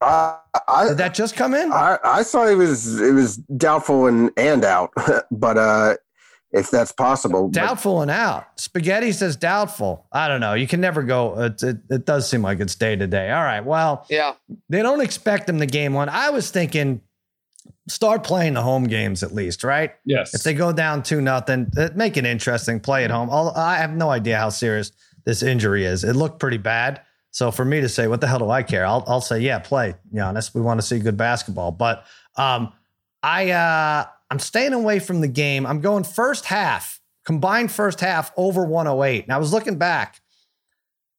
I, 0.00 0.38
I, 0.66 0.88
Did 0.88 0.98
that 0.98 1.14
just 1.14 1.36
come 1.36 1.54
in? 1.54 1.72
I, 1.72 1.98
I 2.02 2.22
thought 2.22 2.48
it 2.48 2.56
was 2.56 3.00
it 3.00 3.12
was 3.12 3.36
doubtful 3.36 4.06
and 4.06 4.30
and 4.36 4.62
out, 4.64 4.90
but 5.30 5.56
uh, 5.56 5.96
if 6.52 6.70
that's 6.70 6.92
possible, 6.92 7.48
but- 7.48 7.54
Doubtful 7.60 8.02
and 8.02 8.10
out. 8.10 8.46
Spaghetti 8.56 9.12
says 9.12 9.36
doubtful. 9.36 10.06
I 10.12 10.28
don't 10.28 10.40
know. 10.40 10.54
You 10.54 10.66
can 10.66 10.80
never 10.80 11.02
go. 11.02 11.38
It, 11.40 11.62
it, 11.62 11.76
it 11.90 12.06
does 12.06 12.28
seem 12.28 12.42
like 12.42 12.60
it's 12.60 12.74
day 12.74 12.96
to 12.96 13.06
day. 13.06 13.30
All 13.30 13.42
right. 13.42 13.64
Well, 13.64 14.06
Yeah. 14.08 14.34
they 14.68 14.82
don't 14.82 15.00
expect 15.00 15.46
them 15.46 15.58
to 15.58 15.66
game 15.66 15.92
one. 15.92 16.08
I 16.08 16.30
was 16.30 16.50
thinking 16.50 17.00
start 17.88 18.24
playing 18.24 18.54
the 18.54 18.62
home 18.62 18.84
games 18.84 19.22
at 19.22 19.32
least, 19.32 19.62
right? 19.62 19.92
Yes. 20.04 20.34
If 20.34 20.42
they 20.42 20.54
go 20.54 20.72
down 20.72 21.02
two 21.02 21.20
nothing, 21.20 21.70
uh, 21.76 21.90
make 21.94 22.16
it 22.16 22.24
interesting. 22.26 22.80
Play 22.80 23.04
at 23.04 23.10
home. 23.10 23.28
I'll, 23.30 23.50
I 23.56 23.76
have 23.76 23.94
no 23.94 24.10
idea 24.10 24.38
how 24.38 24.48
serious 24.48 24.90
this 25.24 25.42
injury 25.42 25.84
is. 25.84 26.02
It 26.04 26.14
looked 26.16 26.40
pretty 26.40 26.58
bad. 26.58 27.00
So 27.30 27.50
for 27.50 27.64
me 27.64 27.80
to 27.82 27.88
say, 27.88 28.08
what 28.08 28.20
the 28.20 28.26
hell 28.26 28.38
do 28.38 28.50
I 28.50 28.62
care? 28.62 28.86
I'll, 28.86 29.04
I'll 29.06 29.20
say, 29.20 29.40
yeah, 29.40 29.58
play. 29.58 29.94
Giannis. 30.12 30.54
We 30.54 30.62
want 30.62 30.80
to 30.80 30.86
see 30.86 30.98
good 30.98 31.16
basketball. 31.16 31.70
But 31.70 32.04
um, 32.36 32.72
I 33.22 33.50
uh, 33.50 34.06
I'm 34.30 34.38
staying 34.38 34.72
away 34.72 34.98
from 34.98 35.20
the 35.20 35.28
game. 35.28 35.66
I'm 35.66 35.80
going 35.80 36.04
first 36.04 36.46
half, 36.46 37.00
combined 37.24 37.70
first 37.70 38.00
half 38.00 38.32
over 38.36 38.64
108. 38.64 39.24
And 39.24 39.32
I 39.32 39.38
was 39.38 39.52
looking 39.52 39.78
back. 39.78 40.20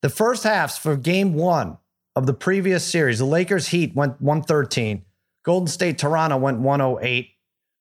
The 0.01 0.09
first 0.09 0.43
halves 0.43 0.77
for 0.77 0.95
game 0.95 1.33
one 1.33 1.77
of 2.15 2.25
the 2.25 2.33
previous 2.33 2.83
series, 2.83 3.19
the 3.19 3.25
Lakers 3.25 3.67
Heat 3.69 3.95
went 3.95 4.21
113. 4.21 5.03
Golden 5.43 5.67
State 5.67 5.97
Toronto 5.97 6.37
went 6.37 6.59
108. 6.59 7.29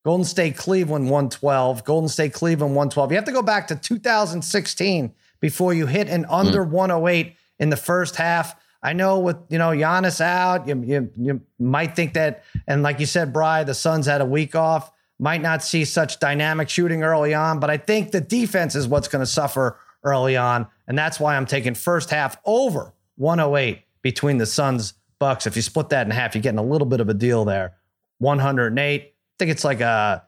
Golden 0.04 0.24
State 0.24 0.56
Cleveland 0.56 1.10
112. 1.10 1.84
Golden 1.84 2.08
State 2.08 2.32
Cleveland 2.32 2.76
112. 2.76 3.10
You 3.10 3.16
have 3.16 3.24
to 3.24 3.32
go 3.32 3.42
back 3.42 3.66
to 3.68 3.76
2016 3.76 5.12
before 5.40 5.74
you 5.74 5.86
hit 5.86 6.08
an 6.08 6.24
hmm. 6.24 6.30
under 6.30 6.62
108 6.62 7.34
in 7.58 7.70
the 7.70 7.76
first 7.76 8.16
half. 8.16 8.54
I 8.82 8.92
know 8.92 9.18
with 9.18 9.36
you 9.48 9.58
know 9.58 9.70
Giannis 9.70 10.20
out, 10.20 10.68
you, 10.68 10.80
you 10.86 11.10
you 11.16 11.40
might 11.58 11.96
think 11.96 12.14
that, 12.14 12.44
and 12.68 12.84
like 12.84 13.00
you 13.00 13.06
said, 13.06 13.32
Bry, 13.32 13.64
the 13.64 13.74
Suns 13.74 14.06
had 14.06 14.20
a 14.20 14.24
week 14.24 14.54
off, 14.54 14.92
might 15.18 15.40
not 15.40 15.62
see 15.62 15.84
such 15.84 16.18
dynamic 16.18 16.68
shooting 16.68 17.02
early 17.02 17.34
on, 17.34 17.58
but 17.58 17.70
I 17.70 17.76
think 17.76 18.10
the 18.10 18.20
defense 18.20 18.74
is 18.74 18.86
what's 18.86 19.08
going 19.08 19.20
to 19.20 19.30
suffer 19.30 19.78
early 20.04 20.36
on, 20.36 20.66
and 20.86 20.96
that's 20.96 21.18
why 21.18 21.36
I'm 21.36 21.46
taking 21.46 21.74
first 21.74 22.10
half 22.10 22.36
over 22.44 22.92
108 23.16 23.82
between 24.02 24.38
the 24.38 24.46
Suns 24.46 24.94
Bucks. 25.18 25.46
If 25.46 25.56
you 25.56 25.62
split 25.62 25.88
that 25.88 26.06
in 26.06 26.10
half, 26.10 26.34
you're 26.34 26.42
getting 26.42 26.58
a 26.58 26.64
little 26.64 26.86
bit 26.86 27.00
of 27.00 27.08
a 27.08 27.14
deal 27.14 27.44
there. 27.44 27.74
108. 28.18 29.02
I 29.02 29.12
think 29.38 29.50
it's 29.50 29.64
like 29.64 29.80
a 29.80 30.24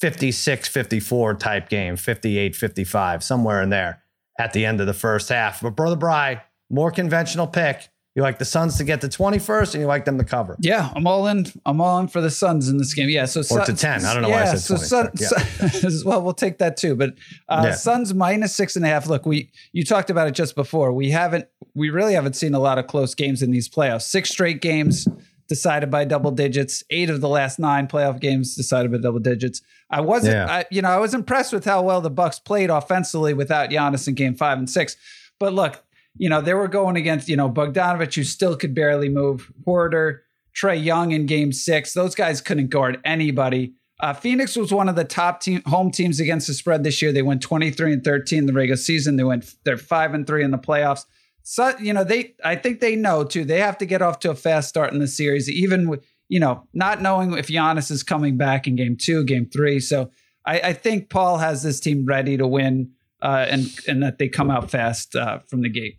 56 0.00 0.68
54 0.68 1.34
type 1.34 1.68
game, 1.68 1.96
58 1.96 2.54
55, 2.54 3.24
somewhere 3.24 3.62
in 3.62 3.70
there 3.70 4.02
at 4.38 4.52
the 4.52 4.66
end 4.66 4.80
of 4.80 4.86
the 4.86 4.94
first 4.94 5.28
half. 5.28 5.62
But 5.62 5.70
Brother 5.70 5.96
Bry, 5.96 6.42
more 6.68 6.90
conventional 6.90 7.46
pick. 7.46 7.88
You 8.14 8.22
like 8.22 8.38
the 8.38 8.44
Suns 8.44 8.76
to 8.78 8.84
get 8.84 9.00
to 9.00 9.08
21st 9.08 9.74
and 9.74 9.80
you 9.80 9.88
like 9.88 10.04
them 10.04 10.18
to 10.18 10.24
cover. 10.24 10.56
Yeah, 10.60 10.88
I'm 10.94 11.04
all 11.06 11.26
in. 11.26 11.46
I'm 11.66 11.80
all 11.80 11.98
in 11.98 12.06
for 12.06 12.20
the 12.20 12.30
Suns 12.30 12.68
in 12.68 12.78
this 12.78 12.94
game. 12.94 13.08
Yeah, 13.08 13.24
so 13.24 13.40
Or 13.50 13.64
to 13.64 13.74
10. 13.74 14.04
I 14.04 14.14
don't 14.14 14.22
know 14.22 14.28
why 14.28 14.42
I 14.44 14.54
said 14.54 14.78
20, 14.78 15.16
Sun, 15.16 16.02
well, 16.04 16.22
we'll 16.22 16.32
take 16.32 16.58
that 16.58 16.76
too. 16.76 16.94
But 16.94 17.14
uh, 17.48 17.62
Yeah. 17.64 17.74
Suns 17.74 18.14
minus 18.14 18.54
six 18.54 18.76
and 18.76 18.84
a 18.84 18.88
half. 18.88 19.08
Look, 19.08 19.26
we 19.26 19.50
you 19.72 19.84
talked 19.84 20.10
about 20.10 20.28
it 20.28 20.34
just 20.34 20.54
before. 20.54 20.92
We 20.92 21.10
haven't, 21.10 21.48
we 21.74 21.90
really 21.90 22.14
haven't 22.14 22.34
seen 22.36 22.54
a 22.54 22.60
lot 22.60 22.78
of 22.78 22.86
close 22.86 23.16
games 23.16 23.42
in 23.42 23.50
these 23.50 23.68
playoffs. 23.68 24.02
Six 24.02 24.30
straight 24.30 24.60
games 24.62 25.08
decided 25.48 25.90
by 25.90 26.04
double 26.04 26.30
digits. 26.30 26.84
Eight 26.90 27.10
of 27.10 27.20
the 27.20 27.28
last 27.28 27.58
nine 27.58 27.88
playoff 27.88 28.20
games 28.20 28.54
decided 28.54 28.92
by 28.92 28.98
double 28.98 29.18
digits. 29.18 29.60
I 29.90 30.00
wasn't, 30.02 30.34
Yeah. 30.36 30.46
I, 30.48 30.64
you 30.70 30.82
know, 30.82 30.88
I 30.88 30.98
was 30.98 31.14
impressed 31.14 31.52
with 31.52 31.64
how 31.64 31.82
well 31.82 32.00
the 32.00 32.10
Bucks 32.10 32.38
played 32.38 32.70
offensively 32.70 33.34
without 33.34 33.70
Giannis 33.70 34.06
in 34.06 34.14
Game 34.14 34.36
Five 34.36 34.58
and 34.58 34.70
Six. 34.70 34.96
But 35.40 35.52
look, 35.52 35.82
you 36.16 36.28
know, 36.28 36.40
they 36.40 36.54
were 36.54 36.68
going 36.68 36.96
against, 36.96 37.28
you 37.28 37.36
know, 37.36 37.50
Bogdanovich, 37.50 38.14
who 38.14 38.24
still 38.24 38.56
could 38.56 38.74
barely 38.74 39.08
move, 39.08 39.50
Porter, 39.64 40.22
Trae 40.54 40.82
Young 40.82 41.12
in 41.12 41.26
game 41.26 41.52
six. 41.52 41.92
Those 41.92 42.14
guys 42.14 42.40
couldn't 42.40 42.70
guard 42.70 43.00
anybody. 43.04 43.74
Uh, 44.00 44.12
Phoenix 44.12 44.56
was 44.56 44.72
one 44.72 44.88
of 44.88 44.96
the 44.96 45.04
top 45.04 45.40
team 45.40 45.62
home 45.66 45.90
teams 45.90 46.20
against 46.20 46.46
the 46.46 46.54
spread 46.54 46.84
this 46.84 47.00
year. 47.00 47.12
They 47.12 47.22
went 47.22 47.42
23 47.42 47.94
and 47.94 48.04
13 48.04 48.40
in 48.40 48.46
the 48.46 48.52
regular 48.52 48.76
season. 48.76 49.16
They 49.16 49.24
went 49.24 49.54
they're 49.64 49.76
five 49.76 50.14
and 50.14 50.26
three 50.26 50.44
in 50.44 50.50
the 50.50 50.58
playoffs. 50.58 51.04
So, 51.42 51.76
you 51.78 51.92
know, 51.92 52.04
they 52.04 52.34
I 52.44 52.56
think 52.56 52.80
they 52.80 52.96
know 52.96 53.24
too. 53.24 53.44
They 53.44 53.60
have 53.60 53.78
to 53.78 53.86
get 53.86 54.02
off 54.02 54.18
to 54.20 54.30
a 54.30 54.34
fast 54.34 54.68
start 54.68 54.92
in 54.92 54.98
the 54.98 55.06
series, 55.06 55.48
even 55.48 55.88
with, 55.88 56.04
you 56.28 56.40
know, 56.40 56.66
not 56.72 57.02
knowing 57.02 57.36
if 57.36 57.48
Giannis 57.48 57.90
is 57.90 58.02
coming 58.02 58.36
back 58.36 58.66
in 58.66 58.76
game 58.76 58.96
two, 58.96 59.24
game 59.24 59.46
three. 59.46 59.78
So 59.78 60.10
I, 60.44 60.60
I 60.60 60.72
think 60.72 61.08
Paul 61.08 61.38
has 61.38 61.62
this 61.62 61.80
team 61.80 62.04
ready 62.04 62.36
to 62.36 62.46
win 62.46 62.92
uh, 63.22 63.46
and 63.48 63.66
and 63.88 64.02
that 64.02 64.18
they 64.18 64.28
come 64.28 64.50
out 64.50 64.70
fast 64.70 65.16
uh, 65.16 65.38
from 65.48 65.62
the 65.62 65.70
gate. 65.70 65.98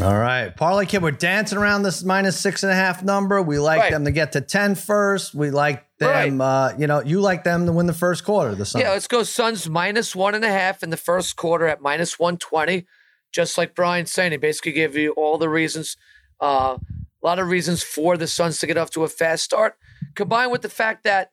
All 0.00 0.16
right. 0.18 0.48
Parlay 0.56 0.86
Kid, 0.86 1.02
we're 1.02 1.10
dancing 1.10 1.58
around 1.58 1.82
this 1.82 2.02
minus 2.02 2.40
six 2.40 2.62
and 2.62 2.72
a 2.72 2.74
half 2.74 3.02
number. 3.02 3.42
We 3.42 3.58
like 3.58 3.80
Right. 3.80 3.90
them 3.92 4.06
to 4.06 4.10
get 4.10 4.32
to 4.32 4.40
10 4.40 4.74
first. 4.74 5.34
We 5.34 5.50
like 5.50 5.84
them, 5.98 6.40
uh, 6.40 6.72
you 6.78 6.86
know, 6.86 7.02
you 7.02 7.20
like 7.20 7.44
them 7.44 7.66
to 7.66 7.72
win 7.72 7.84
the 7.86 7.92
first 7.92 8.24
quarter. 8.24 8.54
The 8.54 8.64
Suns. 8.64 8.82
Yeah, 8.82 8.90
let's 8.92 9.06
go 9.06 9.22
Suns 9.22 9.68
minus 9.68 10.16
one 10.16 10.34
and 10.34 10.44
a 10.46 10.48
half 10.50 10.82
in 10.82 10.88
the 10.88 10.96
first 10.96 11.36
quarter 11.36 11.66
at 11.66 11.82
minus 11.82 12.18
120. 12.18 12.86
Just 13.32 13.58
like 13.58 13.74
Brian's 13.74 14.10
saying, 14.10 14.32
he 14.32 14.38
basically 14.38 14.72
gave 14.72 14.96
you 14.96 15.12
all 15.12 15.36
the 15.36 15.48
reasons, 15.50 15.98
uh, 16.40 16.78
a 17.22 17.26
lot 17.26 17.38
of 17.38 17.48
reasons 17.48 17.82
for 17.82 18.16
the 18.16 18.26
Suns 18.26 18.58
to 18.60 18.66
get 18.66 18.78
off 18.78 18.90
to 18.90 19.04
a 19.04 19.08
fast 19.08 19.44
start, 19.44 19.76
combined 20.14 20.52
with 20.52 20.62
the 20.62 20.68
fact 20.70 21.04
that 21.04 21.30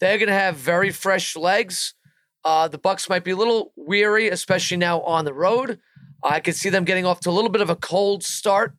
they're 0.00 0.18
going 0.18 0.28
to 0.28 0.34
have 0.34 0.56
very 0.56 0.90
fresh 0.90 1.34
legs. 1.34 1.94
Uh, 2.44 2.68
the 2.68 2.78
Bucks 2.78 3.08
might 3.08 3.24
be 3.24 3.30
a 3.30 3.36
little 3.36 3.72
weary, 3.74 4.28
especially 4.28 4.76
now 4.76 5.00
on 5.00 5.24
the 5.24 5.32
road. 5.34 5.78
I 6.22 6.40
could 6.40 6.54
see 6.56 6.68
them 6.70 6.84
getting 6.84 7.04
off 7.04 7.20
to 7.20 7.30
a 7.30 7.32
little 7.32 7.50
bit 7.50 7.62
of 7.62 7.70
a 7.70 7.76
cold 7.76 8.22
start, 8.22 8.74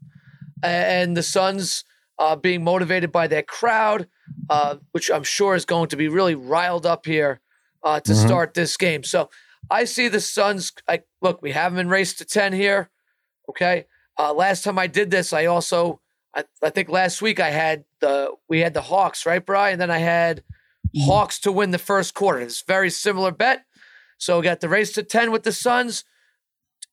and 0.62 1.16
the 1.18 1.24
Suns 1.24 1.84
uh, 2.20 2.36
being 2.36 2.64
motivated 2.64 3.12
by 3.12 3.28
their 3.28 3.42
crowd, 3.44 4.08
uh, 4.50 4.76
which 4.92 5.10
I'm 5.12 5.24
sure 5.24 5.56
is 5.56 5.66
going 5.66 5.90
to 5.90 5.98
be 5.98 6.08
really 6.08 6.36
riled 6.36 6.86
up 6.86 7.06
here 7.06 7.42
uh, 7.84 8.00
to 8.02 8.12
Mhm. 8.14 8.26
start 8.26 8.54
this 8.54 8.78
game. 8.78 9.04
So 9.04 9.30
I 9.70 9.84
see 9.86 10.08
the 10.08 10.22
Suns. 10.22 10.72
I, 10.88 11.02
look, 11.22 11.42
we 11.42 11.52
have 11.52 11.72
them 11.74 11.80
in 11.80 11.90
race 11.90 12.14
to 12.16 12.26
ten 12.26 12.54
here. 12.54 12.90
Okay. 13.50 13.86
Uh, 14.18 14.34
last 14.34 14.64
time 14.64 14.78
I 14.80 14.88
did 14.88 15.10
this, 15.12 15.34
I 15.34 15.46
also, 15.48 16.00
I, 16.36 16.46
I 16.62 16.70
think 16.70 16.88
last 16.88 17.22
week 17.22 17.40
I 17.40 17.50
had 17.50 17.84
the 18.00 18.32
we 18.48 18.60
had 18.60 18.74
the 18.74 18.82
Hawks, 18.84 19.26
right, 19.26 19.46
Brian? 19.46 19.74
And 19.74 19.82
then 19.82 19.92
I 19.92 19.98
had 19.98 20.44
Hawks 20.96 21.40
to 21.40 21.52
win 21.52 21.72
the 21.72 21.78
first 21.80 22.14
quarter. 22.14 22.40
It's 22.40 22.62
a 22.62 22.66
very 22.68 22.90
similar 22.92 23.32
bet. 23.32 23.66
So 24.18 24.38
we 24.40 24.44
got 24.44 24.62
the 24.62 24.70
race 24.70 24.94
to 24.94 25.04
ten 25.04 25.32
with 25.32 25.44
the 25.44 25.52
Suns, 25.52 26.06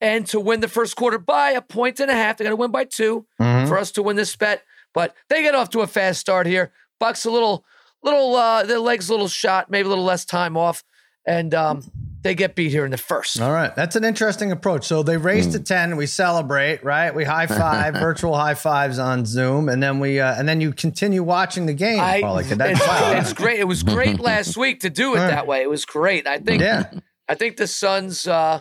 and 0.01 0.27
to 0.29 0.41
win 0.41 0.61
the 0.61 0.69
first 0.69 0.97
quarter 0.97 1.19
by 1.19 1.51
a 1.51 1.61
point 1.63 2.01
and 2.01 2.11
a 2.11 2.15
half. 2.15 2.37
They're 2.39 2.47
going 2.47 2.57
to 2.57 2.61
win 2.61 2.71
by 2.71 2.85
2 2.85 3.27
Mhm. 3.41 3.69
for 3.69 3.79
us 3.79 3.91
to 3.93 4.03
win 4.03 4.17
this 4.17 4.35
bet. 4.37 4.63
But 4.95 5.15
they 5.29 5.43
get 5.43 5.55
off 5.55 5.71
to 5.71 5.81
a 5.81 5.87
fast 5.87 6.21
start 6.21 6.47
here. 6.47 6.73
Bucks 6.99 7.25
a 7.25 7.31
little, 7.31 7.65
little, 8.03 8.35
uh, 8.35 8.65
their 8.65 8.79
legs 8.81 9.09
a 9.09 9.13
little 9.13 9.29
shot, 9.29 9.71
maybe 9.71 9.87
a 9.87 9.89
little 9.89 10.05
less 10.05 10.25
time 10.25 10.57
off, 10.57 10.83
and 11.27 11.55
um, 11.55 11.85
they 12.23 12.35
get 12.35 12.55
beat 12.57 12.71
here 12.71 12.85
in 12.85 12.91
the 12.91 12.97
first. 12.99 13.41
All 13.41 13.53
right, 13.53 13.75
that's 13.77 13.95
an 13.97 14.05
interesting 14.05 14.51
approach. 14.53 14.85
So 14.87 15.03
they 15.03 15.17
raise 15.17 15.47
to 15.49 15.61
ten, 15.61 15.97
we 15.97 16.07
celebrate, 16.07 16.83
right? 16.85 17.15
We 17.15 17.25
high 17.25 17.47
five, 17.47 17.95
virtual 18.09 18.35
high 18.37 18.55
fives 18.55 18.99
on 18.99 19.25
Zoom, 19.27 19.69
and 19.69 19.83
then 19.83 20.01
we 20.01 20.19
uh, 20.21 20.35
and 20.37 20.49
then 20.49 20.61
you 20.61 20.73
continue 20.73 21.23
watching 21.23 21.67
the 21.67 21.73
game. 21.75 22.01
I, 22.01 22.21
Paulie. 22.21 22.45
That's 22.49 22.81
it's, 22.81 23.31
it's 23.31 23.33
great. 23.33 23.61
It 23.61 23.65
was 23.65 23.83
great 23.83 24.19
last 24.19 24.57
week 24.59 24.81
to 24.81 24.91
do 24.91 25.15
it 25.15 25.19
that 25.19 25.47
way. 25.47 25.63
It 25.63 25.71
was 25.71 25.85
great. 25.85 26.27
I 26.27 26.39
think. 26.39 26.63
Yeah. 26.63 26.91
I 27.29 27.35
think 27.37 27.57
the 27.59 27.67
Suns. 27.69 28.27
Uh, 28.27 28.61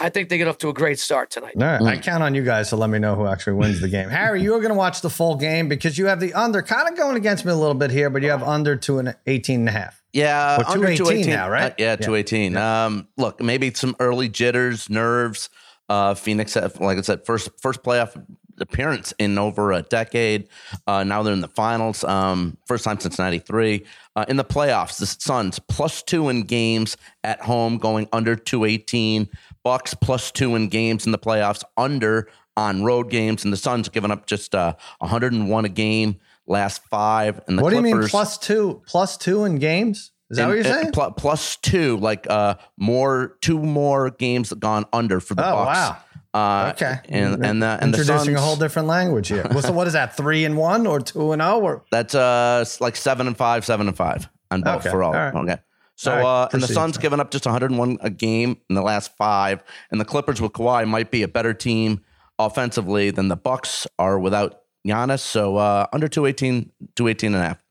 I 0.00 0.08
think 0.08 0.28
they 0.30 0.38
get 0.38 0.48
off 0.48 0.58
to 0.58 0.68
a 0.68 0.72
great 0.72 0.98
start 0.98 1.30
tonight. 1.30 1.54
All 1.56 1.62
right, 1.62 1.82
I 1.82 1.96
count 1.98 2.22
on 2.22 2.34
you 2.34 2.42
guys 2.42 2.70
to 2.70 2.76
let 2.76 2.88
me 2.90 2.98
know 2.98 3.14
who 3.14 3.26
actually 3.26 3.52
wins 3.54 3.80
the 3.80 3.88
game. 3.88 4.08
Harry, 4.08 4.42
you 4.42 4.54
are 4.54 4.58
going 4.60 4.70
to 4.70 4.74
watch 4.78 5.02
the 5.02 5.10
full 5.10 5.36
game 5.36 5.68
because 5.68 5.98
you 5.98 6.06
have 6.06 6.20
the 6.20 6.32
under, 6.34 6.62
kind 6.62 6.88
of 6.88 6.96
going 6.96 7.16
against 7.16 7.44
me 7.44 7.52
a 7.52 7.56
little 7.56 7.74
bit 7.74 7.90
here, 7.90 8.08
but 8.10 8.22
you 8.22 8.30
have 8.30 8.42
under 8.42 8.76
two 8.76 8.98
and 8.98 9.14
18 9.26 9.60
and 9.60 9.68
a 9.68 9.72
half. 9.72 10.02
Yeah, 10.12 10.58
Well, 10.58 10.66
under 10.72 10.86
218 10.88 10.96
218 10.96 11.30
now, 11.34 11.50
right? 11.50 11.72
Uh, 11.72 11.74
yeah, 11.78 11.96
218. 11.96 12.56
Um, 12.56 13.08
look, 13.16 13.40
maybe 13.42 13.72
some 13.74 13.94
early 14.00 14.28
jitters, 14.28 14.88
nerves. 14.90 15.50
Uh, 15.88 16.14
Phoenix, 16.14 16.54
had- 16.54 16.80
like 16.80 16.98
I 16.98 17.00
said, 17.02 17.26
first 17.26 17.48
first 17.60 17.82
playoff 17.82 18.20
appearance 18.60 19.12
in 19.18 19.38
over 19.38 19.72
a 19.72 19.82
decade. 19.82 20.48
Uh, 20.86 21.04
now 21.04 21.22
they're 21.22 21.32
in 21.32 21.40
the 21.40 21.48
finals. 21.48 22.04
Um, 22.04 22.56
first 22.66 22.84
time 22.84 23.00
since 23.00 23.18
'93. 23.18 23.84
Uh, 24.16 24.24
in 24.28 24.36
the 24.36 24.44
playoffs, 24.44 24.98
the 24.98 25.06
Suns 25.06 25.58
plus 25.58 26.02
two 26.02 26.28
in 26.28 26.42
games 26.42 26.96
at 27.24 27.40
home, 27.40 27.78
going 27.78 28.08
under 28.12 28.36
218. 28.36 29.28
Bucks 29.62 29.94
plus 29.94 30.30
two 30.30 30.54
in 30.56 30.68
games 30.68 31.06
in 31.06 31.12
the 31.12 31.18
playoffs, 31.18 31.62
under 31.76 32.28
on 32.56 32.82
road 32.82 33.10
games, 33.10 33.44
and 33.44 33.52
the 33.52 33.56
Suns 33.56 33.88
giving 33.88 34.10
up 34.10 34.26
just 34.26 34.54
uh, 34.54 34.74
101 34.98 35.64
a 35.64 35.68
game 35.68 36.18
last 36.46 36.82
five. 36.90 37.40
And 37.46 37.58
the 37.58 37.62
what 37.62 37.70
do 37.70 37.76
you 37.76 37.82
mean 37.82 37.92
Clippers- 37.94 38.10
plus 38.10 38.38
two? 38.38 38.82
Plus 38.86 39.16
two 39.16 39.44
in 39.44 39.56
games? 39.58 40.10
Is 40.30 40.36
that 40.36 40.46
what 40.46 40.54
you're 40.54 40.64
saying? 40.64 40.92
pl- 40.92 41.10
plus 41.12 41.56
two, 41.56 41.96
like 41.96 42.24
uh, 42.30 42.54
more 42.76 43.36
two 43.40 43.58
more 43.58 44.10
games 44.10 44.52
gone 44.52 44.84
under 44.92 45.18
for 45.20 45.34
the 45.34 45.42
Oh, 45.44 45.56
Bucks. 45.64 45.76
wow. 45.76 45.96
Uh, 46.32 46.72
Okay. 46.74 46.98
and 47.08 47.44
and 47.44 47.62
the 47.62 47.66
and 47.80 47.92
the 47.92 47.98
Introducing 47.98 48.34
Suns, 48.34 48.38
a 48.38 48.40
whole 48.40 48.56
different 48.56 48.86
language 48.88 49.28
here. 49.28 49.46
Well, 49.50 49.62
so 49.62 49.72
what 49.72 49.86
is 49.88 49.94
that? 49.94 50.16
Three 50.16 50.44
and 50.44 50.56
one 50.56 50.86
or 50.86 51.00
two 51.00 51.32
and 51.32 51.42
oh? 51.42 51.60
Or 51.60 51.84
That's 51.90 52.14
uh 52.14 52.64
like 52.80 52.94
seven 52.96 53.26
and 53.26 53.36
five, 53.36 53.64
seven 53.64 53.88
and 53.88 53.96
five 53.96 54.28
on 54.50 54.62
both 54.62 54.80
Okay, 54.86 54.90
for 54.90 55.02
all. 55.02 55.14
all 55.14 55.20
right. 55.20 55.34
Okay. 55.34 55.56
So 55.96 56.14
right, 56.14 56.24
uh, 56.24 56.48
and 56.52 56.62
the. 56.62 56.68
Suns 56.68 56.96
giving 56.98 57.20
up 57.20 57.30
just 57.30 57.44
101 57.46 57.98
a 58.00 58.08
game 58.10 58.56
in 58.70 58.74
the 58.74 58.80
last 58.82 59.14
five, 59.18 59.62
and 59.90 60.00
the 60.00 60.04
Clippers 60.04 60.40
with 60.40 60.52
Kawhi 60.52 60.86
might 60.88 61.10
be 61.10 61.22
a 61.22 61.28
better 61.28 61.52
team 61.52 62.00
offensively 62.38 63.10
than 63.10 63.28
the 63.28 63.36
Bucks 63.36 63.86
are 63.98 64.18
without 64.18 64.60
Giannis. 64.86 65.20
So 65.20 65.56
uh, 65.56 65.86
under 65.92 66.08
218, 66.08 66.70
218 66.96 67.34
and 67.34 67.42
a 67.42 67.46
half. 67.48 67.62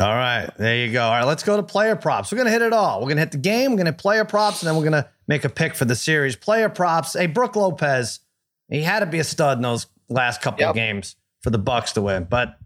All 0.00 0.14
right, 0.14 0.50
there 0.58 0.84
you 0.84 0.92
go. 0.92 1.04
All 1.04 1.12
right, 1.12 1.24
let's 1.24 1.42
go 1.44 1.56
to 1.56 1.62
player 1.62 1.94
props. 1.96 2.32
We're 2.32 2.38
gonna 2.38 2.50
hit 2.50 2.60
it 2.62 2.72
all. 2.72 3.00
We're 3.00 3.08
gonna 3.08 3.20
hit 3.20 3.30
the 3.32 3.38
game. 3.38 3.70
We're 3.70 3.78
gonna 3.78 3.90
hit 3.92 3.98
player 3.98 4.24
props, 4.24 4.60
and 4.62 4.68
then 4.68 4.76
we're 4.76 4.84
gonna 4.84 5.08
make 5.26 5.44
a 5.44 5.48
pick 5.48 5.74
for 5.74 5.84
the 5.84 5.96
series. 5.96 6.36
Player 6.36 6.68
props. 6.68 7.14
Hey, 7.14 7.26
Brooke 7.26 7.56
Lopez. 7.56 8.20
He 8.68 8.82
had 8.82 9.00
to 9.00 9.06
be 9.06 9.18
a 9.18 9.24
stud 9.24 9.58
in 9.58 9.62
those 9.62 9.86
last 10.08 10.40
couple 10.42 10.64
of 10.64 10.74
games 10.74 11.16
for 11.42 11.50
the 11.50 11.58
Bucks 11.58 11.92
to 11.92 12.02
win, 12.02 12.24
but 12.24 12.58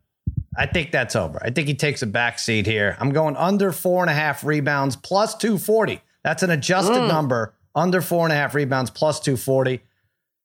I 0.57 0.67
think 0.67 0.91
that's 0.91 1.17
over. 1.17 1.41
I 1.43 1.51
think 1.51 1.69
he 1.69 1.75
takes 1.75 2.03
a 2.03 2.07
back 2.07 2.39
seat 2.39 2.67
here. 2.67 2.97
I'm 3.01 3.11
going 3.11 3.37
under 3.37 3.73
four 3.73 4.03
and 4.03 4.11
a 4.11 4.15
half 4.15 4.45
rebounds 4.45 4.97
plus 4.97 5.35
240. 5.37 6.01
That's 6.25 6.43
an 6.43 6.51
adjusted 6.51 6.95
mm. 6.95 7.09
number. 7.09 7.55
Under 7.75 8.01
four 8.01 8.25
and 8.25 8.33
a 8.33 8.37
half 8.37 8.55
rebounds 8.55 8.91
plus 8.91 9.21
240. 9.21 9.81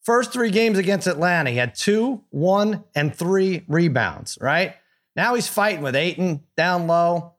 First 0.04 0.34
three 0.34 0.52
games 0.52 0.78
against 0.78 1.08
Atlanta, 1.08 1.49
he 1.49 1.58
had 1.58 1.76
two, 1.76 2.23
one, 2.30 2.84
and 2.93 3.15
three 3.15 3.63
rebounds, 3.67 4.38
right? 4.41 4.76
Now 5.15 5.36
he's 5.36 5.47
fighting 5.47 5.82
with 5.82 5.95
Ayton 5.95 6.43
down 6.58 6.88
low. 6.88 7.33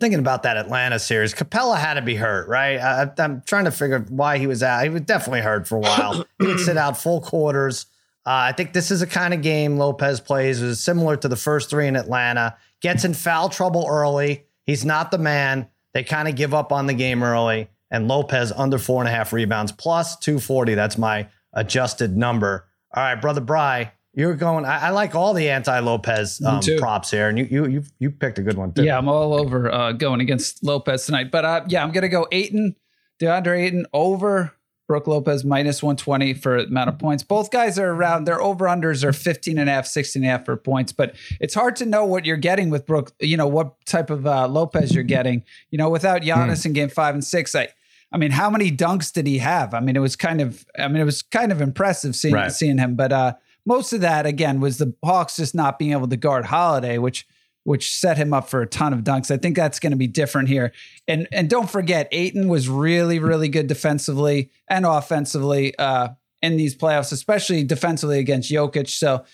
Thinking 0.00 0.20
about 0.20 0.44
that 0.44 0.56
Atlanta 0.56 0.98
series, 0.98 1.34
Capela 1.34 1.76
had 1.76 1.94
to 1.94 2.02
be 2.02 2.14
hurt, 2.14 2.48
right? 2.48 2.78
I, 2.78 3.10
I'm 3.18 3.42
trying 3.42 3.64
to 3.64 3.72
figure 3.72 3.98
why 4.08 4.38
he 4.38 4.46
was 4.46 4.62
out. 4.62 4.84
He 4.84 4.90
was 4.90 5.00
definitely 5.02 5.40
hurt 5.40 5.66
for 5.66 5.76
a 5.76 5.80
while. 5.80 6.24
he 6.38 6.46
would 6.46 6.60
sit 6.60 6.76
out 6.76 6.96
full 6.96 7.20
quarters. 7.20 7.86
Uh, 8.24 8.46
I 8.50 8.52
think 8.52 8.72
this 8.72 8.90
is 8.90 9.02
a 9.02 9.06
kind 9.06 9.34
of 9.34 9.42
game 9.42 9.76
Lopez 9.76 10.20
plays. 10.20 10.62
It 10.62 10.66
was 10.66 10.80
similar 10.80 11.16
to 11.16 11.28
the 11.28 11.36
first 11.36 11.70
three 11.70 11.88
in 11.88 11.96
Atlanta. 11.96 12.56
Gets 12.80 13.04
in 13.04 13.14
foul 13.14 13.48
trouble 13.48 13.86
early. 13.88 14.44
He's 14.64 14.84
not 14.84 15.10
the 15.10 15.18
man. 15.18 15.68
They 15.94 16.04
kind 16.04 16.28
of 16.28 16.36
give 16.36 16.54
up 16.54 16.70
on 16.70 16.86
the 16.86 16.94
game 16.94 17.22
early. 17.22 17.68
And 17.90 18.06
Lopez 18.06 18.52
under 18.52 18.78
four 18.78 19.00
and 19.00 19.08
a 19.08 19.10
half 19.10 19.32
rebounds 19.32 19.72
plus 19.72 20.16
240. 20.18 20.74
That's 20.74 20.98
my 20.98 21.26
adjusted 21.54 22.16
number. 22.16 22.66
All 22.94 23.02
right, 23.02 23.20
brother 23.20 23.40
Bry, 23.40 23.92
you're 24.18 24.34
going. 24.34 24.64
I, 24.64 24.86
I 24.86 24.90
like 24.90 25.14
all 25.14 25.32
the 25.32 25.48
anti 25.48 25.78
Lopez 25.78 26.42
um, 26.44 26.60
props 26.78 27.10
here, 27.10 27.28
and 27.28 27.38
you 27.38 27.46
you 27.50 27.66
you 27.66 27.82
you 28.00 28.10
picked 28.10 28.38
a 28.38 28.42
good 28.42 28.56
one 28.58 28.72
too. 28.72 28.82
Yeah, 28.84 28.98
I'm 28.98 29.08
all 29.08 29.32
over 29.32 29.72
uh, 29.72 29.92
going 29.92 30.20
against 30.20 30.64
Lopez 30.64 31.06
tonight. 31.06 31.30
But 31.30 31.44
uh, 31.44 31.64
yeah, 31.68 31.82
I'm 31.84 31.92
going 31.92 32.02
to 32.02 32.08
go 32.08 32.26
Ayton, 32.32 32.74
DeAndre 33.20 33.60
Ayton 33.66 33.86
over 33.92 34.52
Brooke 34.88 35.06
Lopez 35.06 35.44
minus 35.44 35.82
120 35.82 36.34
for 36.34 36.56
amount 36.58 36.88
of 36.88 36.98
points. 36.98 37.22
Both 37.22 37.50
guys 37.50 37.78
are 37.78 37.90
around, 37.90 38.24
their 38.24 38.40
over 38.42 38.64
unders 38.64 39.04
are 39.04 39.12
15 39.12 39.58
and 39.58 39.68
a 39.68 39.72
half, 39.72 39.86
16 39.86 40.22
and 40.22 40.28
a 40.28 40.32
half 40.36 40.44
for 40.46 40.56
points. 40.56 40.92
But 40.92 41.14
it's 41.40 41.54
hard 41.54 41.76
to 41.76 41.86
know 41.86 42.04
what 42.06 42.24
you're 42.24 42.38
getting 42.38 42.70
with 42.70 42.86
Brooke, 42.86 43.12
you 43.20 43.36
know, 43.36 43.46
what 43.46 43.74
type 43.86 44.10
of 44.10 44.26
uh, 44.26 44.48
Lopez 44.48 44.94
you're 44.94 45.04
getting. 45.04 45.44
You 45.70 45.78
know, 45.78 45.90
without 45.90 46.22
Giannis 46.22 46.66
in 46.66 46.72
game 46.72 46.88
five 46.88 47.14
and 47.14 47.22
six, 47.24 47.54
I, 47.54 47.68
I 48.10 48.16
mean, 48.16 48.30
how 48.30 48.48
many 48.50 48.72
dunks 48.72 49.12
did 49.12 49.26
he 49.26 49.38
have? 49.38 49.74
I 49.74 49.80
mean, 49.80 49.94
it 49.94 50.00
was 50.00 50.16
kind 50.16 50.40
of, 50.40 50.64
I 50.78 50.88
mean, 50.88 50.96
it 51.02 51.04
was 51.04 51.20
kind 51.22 51.52
of 51.52 51.60
impressive 51.60 52.16
seeing 52.16 52.34
Right. 52.34 52.50
seeing 52.50 52.78
him. 52.78 52.96
But 52.96 53.12
uh, 53.12 53.34
most 53.68 53.92
of 53.92 54.00
that 54.00 54.24
again 54.24 54.60
was 54.60 54.78
the 54.78 54.94
Hawks 55.04 55.36
just 55.36 55.54
not 55.54 55.78
being 55.78 55.92
able 55.92 56.08
to 56.08 56.16
guard 56.16 56.46
Holiday, 56.46 56.96
which 56.98 57.26
which 57.64 57.94
set 57.94 58.16
him 58.16 58.32
up 58.32 58.48
for 58.48 58.62
a 58.62 58.66
ton 58.66 58.94
of 58.94 59.00
dunks. 59.00 59.30
I 59.30 59.36
think 59.36 59.54
that's 59.54 59.78
going 59.78 59.90
to 59.90 59.96
be 59.96 60.06
different 60.06 60.48
here. 60.48 60.72
And 61.06 61.28
and 61.30 61.50
don't 61.50 61.70
forget, 61.70 62.08
Ayton 62.10 62.48
was 62.48 62.68
really 62.68 63.18
really 63.18 63.50
good 63.50 63.66
defensively 63.66 64.50
and 64.68 64.86
offensively 64.86 65.76
uh, 65.78 66.08
in 66.40 66.56
these 66.56 66.74
playoffs, 66.74 67.12
especially 67.12 67.62
defensively 67.62 68.18
against 68.18 68.50
Jokic. 68.50 68.88
So. 68.88 69.24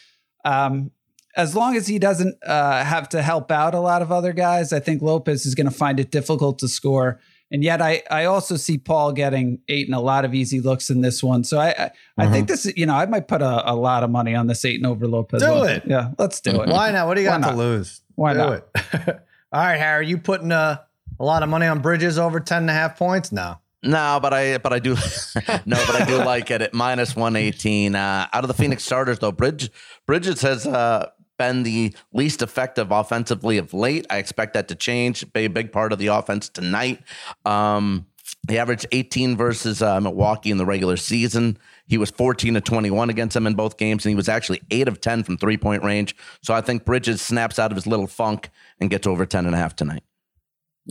Um, 0.44 0.90
as 1.36 1.56
long 1.56 1.74
as 1.74 1.88
he 1.88 1.98
doesn't 1.98 2.36
uh, 2.44 2.84
have 2.84 3.08
to 3.08 3.20
help 3.20 3.50
out 3.50 3.74
a 3.74 3.80
lot 3.80 4.02
of 4.02 4.12
other 4.12 4.32
guys, 4.32 4.72
I 4.72 4.78
think 4.78 5.02
Lopez 5.02 5.46
is 5.46 5.56
going 5.56 5.68
to 5.68 5.74
find 5.74 5.98
it 5.98 6.12
difficult 6.12 6.60
to 6.60 6.68
score. 6.68 7.18
And 7.54 7.62
yet, 7.62 7.80
I, 7.80 8.02
I 8.10 8.24
also 8.24 8.56
see 8.56 8.78
Paul 8.78 9.12
getting 9.12 9.60
Ayton 9.68 9.94
a 9.94 10.00
lot 10.00 10.24
of 10.24 10.34
easy 10.34 10.60
looks 10.60 10.90
in 10.90 11.02
this 11.02 11.22
one. 11.22 11.44
So 11.44 11.60
I 11.60 11.68
I, 11.68 11.90
I 12.18 12.26
think 12.28 12.48
this 12.48 12.66
is 12.66 12.76
you 12.76 12.84
know 12.84 12.96
I 12.96 13.06
might 13.06 13.28
put 13.28 13.42
a, 13.42 13.70
a 13.70 13.76
lot 13.76 14.02
of 14.02 14.10
money 14.10 14.34
on 14.34 14.48
this 14.48 14.64
Ayton 14.64 14.84
over 14.84 15.06
Lopez. 15.06 15.40
Do 15.40 15.52
one. 15.52 15.68
it. 15.68 15.84
yeah. 15.86 16.10
Let's 16.18 16.40
do 16.40 16.50
it. 16.62 16.68
Why 16.68 16.90
not? 16.90 17.06
What 17.06 17.14
do 17.14 17.20
you 17.22 17.28
Why 17.28 17.38
got 17.38 17.50
to 17.50 17.56
lose? 17.56 18.00
Why 18.16 18.32
Do 18.32 18.38
not? 18.40 18.52
it. 18.54 18.64
All 19.52 19.60
right, 19.60 19.76
Harry, 19.76 20.08
you 20.08 20.18
putting 20.18 20.50
uh, 20.50 20.78
a 21.20 21.24
lot 21.24 21.44
of 21.44 21.48
money 21.48 21.66
on 21.68 21.80
Bridges 21.80 22.18
over 22.18 22.40
10 22.40 22.64
and 22.64 22.70
a 22.70 22.72
half 22.72 22.98
points? 22.98 23.30
No. 23.30 23.58
No, 23.84 24.18
but 24.20 24.32
I 24.34 24.58
but 24.58 24.72
I 24.72 24.80
do 24.80 24.94
no, 25.64 25.76
but 25.86 25.94
I 25.94 26.04
do 26.06 26.16
like 26.16 26.50
it 26.50 26.60
at 26.60 26.72
minus 26.72 27.14
one 27.14 27.36
eighteen. 27.36 27.94
Uh, 27.94 28.26
out 28.32 28.42
of 28.42 28.48
the 28.48 28.54
Phoenix 28.54 28.82
starters, 28.82 29.18
though, 29.18 29.30
Bridge 29.30 29.70
Bridges 30.06 30.40
has 30.40 30.66
uh, 30.66 31.10
been 31.38 31.62
the 31.62 31.94
least 32.12 32.42
effective 32.42 32.90
offensively 32.90 33.58
of 33.58 33.74
late. 33.74 34.06
I 34.10 34.18
expect 34.18 34.54
that 34.54 34.68
to 34.68 34.74
change. 34.74 35.32
Be 35.32 35.44
a 35.44 35.50
big 35.50 35.72
part 35.72 35.92
of 35.92 35.98
the 35.98 36.08
offense 36.08 36.48
tonight. 36.48 37.02
Um, 37.44 38.06
he 38.48 38.58
averaged 38.58 38.86
18 38.92 39.36
versus 39.36 39.82
uh, 39.82 40.00
Milwaukee 40.00 40.50
in 40.50 40.58
the 40.58 40.66
regular 40.66 40.96
season. 40.96 41.58
He 41.86 41.98
was 41.98 42.10
14 42.10 42.54
to 42.54 42.60
21 42.60 43.10
against 43.10 43.34
them 43.34 43.46
in 43.46 43.54
both 43.54 43.76
games, 43.76 44.04
and 44.04 44.10
he 44.10 44.16
was 44.16 44.28
actually 44.28 44.60
8 44.70 44.88
of 44.88 45.00
10 45.00 45.24
from 45.24 45.36
three 45.36 45.56
point 45.56 45.82
range. 45.82 46.16
So 46.42 46.54
I 46.54 46.60
think 46.60 46.84
Bridges 46.84 47.20
snaps 47.20 47.58
out 47.58 47.70
of 47.70 47.76
his 47.76 47.86
little 47.86 48.06
funk 48.06 48.50
and 48.80 48.90
gets 48.90 49.06
over 49.06 49.26
10 49.26 49.46
and 49.46 49.54
a 49.54 49.58
half 49.58 49.76
tonight. 49.76 50.02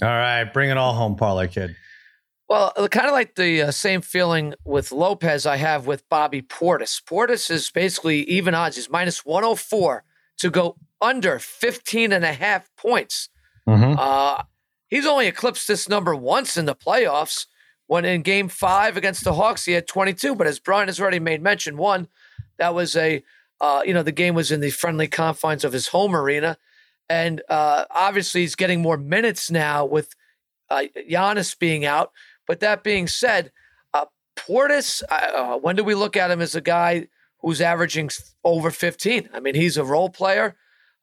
All 0.02 0.10
right, 0.10 0.46
bring 0.46 0.70
it 0.70 0.78
all 0.78 0.94
home, 0.94 1.16
parlay 1.16 1.48
kid. 1.48 1.76
Well, 2.50 2.72
kind 2.92 3.08
of 3.08 3.14
like 3.14 3.36
the 3.36 3.64
uh, 3.64 3.72
same 3.72 4.02
feeling 4.02 4.54
with 4.66 4.92
Lopez 4.92 5.46
I 5.46 5.58
have 5.58 5.88
with 5.88 6.08
Bobby 6.10 6.42
Portis. 6.42 7.02
Portis 7.02 7.50
is 7.50 7.72
basically 7.72 8.24
even 8.24 8.54
odds. 8.54 8.76
He's 8.76 8.90
minus 8.90 9.26
104 9.26 10.04
to 10.44 10.50
go 10.50 10.76
under 11.02 11.40
15 11.40 12.12
and 12.12 12.26
a 12.26 12.34
half 12.34 12.70
points. 12.76 13.30
Mhm. 13.66 13.96
Uh, 13.98 14.44
he's 14.90 15.06
only 15.06 15.28
eclipsed 15.28 15.70
this 15.70 15.88
number 15.88 16.14
once 16.14 16.58
in 16.58 16.66
the 16.66 16.76
playoffs. 16.76 17.46
When 17.88 18.04
in 18.04 18.24
Game 18.24 18.50
Five 18.50 18.98
against 18.98 19.24
the 19.24 19.36
Hawks, 19.36 19.64
he 19.64 19.72
had 19.72 19.88
22. 19.88 20.36
But 20.36 20.48
as 20.48 20.60
Brian 20.60 20.90
has 20.90 21.00
already 21.00 21.20
made 21.20 21.42
mention, 21.42 21.78
one 21.78 22.10
that 22.58 22.76
was 22.76 22.94
a 22.98 23.24
uh, 23.62 23.84
you 23.86 23.94
know 23.94 24.04
the 24.04 24.12
game 24.12 24.36
was 24.36 24.52
in 24.52 24.60
the 24.60 24.70
friendly 24.70 25.08
confines 25.08 25.64
of 25.64 25.72
his 25.72 25.88
home 25.88 26.14
arena, 26.14 26.58
and 27.08 27.42
uh, 27.48 27.86
obviously 27.90 28.42
he's 28.42 28.56
getting 28.56 28.82
more 28.82 28.98
minutes 28.98 29.50
now 29.50 29.86
with 29.86 30.14
uh, 30.70 30.84
Giannis 31.10 31.58
being 31.58 31.86
out. 31.86 32.12
But 32.48 32.60
that 32.60 32.84
being 32.84 33.08
said, 33.08 33.52
uh, 33.94 34.06
Portis, 34.36 35.04
uh, 35.10 35.58
when 35.60 35.78
do 35.78 35.86
we 35.86 35.96
look 35.96 36.18
at 36.18 36.32
him 36.32 36.42
as 36.42 36.56
a 36.56 36.62
guy 36.62 37.08
who's 37.44 37.62
averaging 37.62 38.10
over 38.44 38.72
15? 38.72 39.30
I 39.34 39.40
mean, 39.40 39.54
he's 39.54 39.78
a 39.78 39.84
role 39.84 40.10
player. 40.10 40.56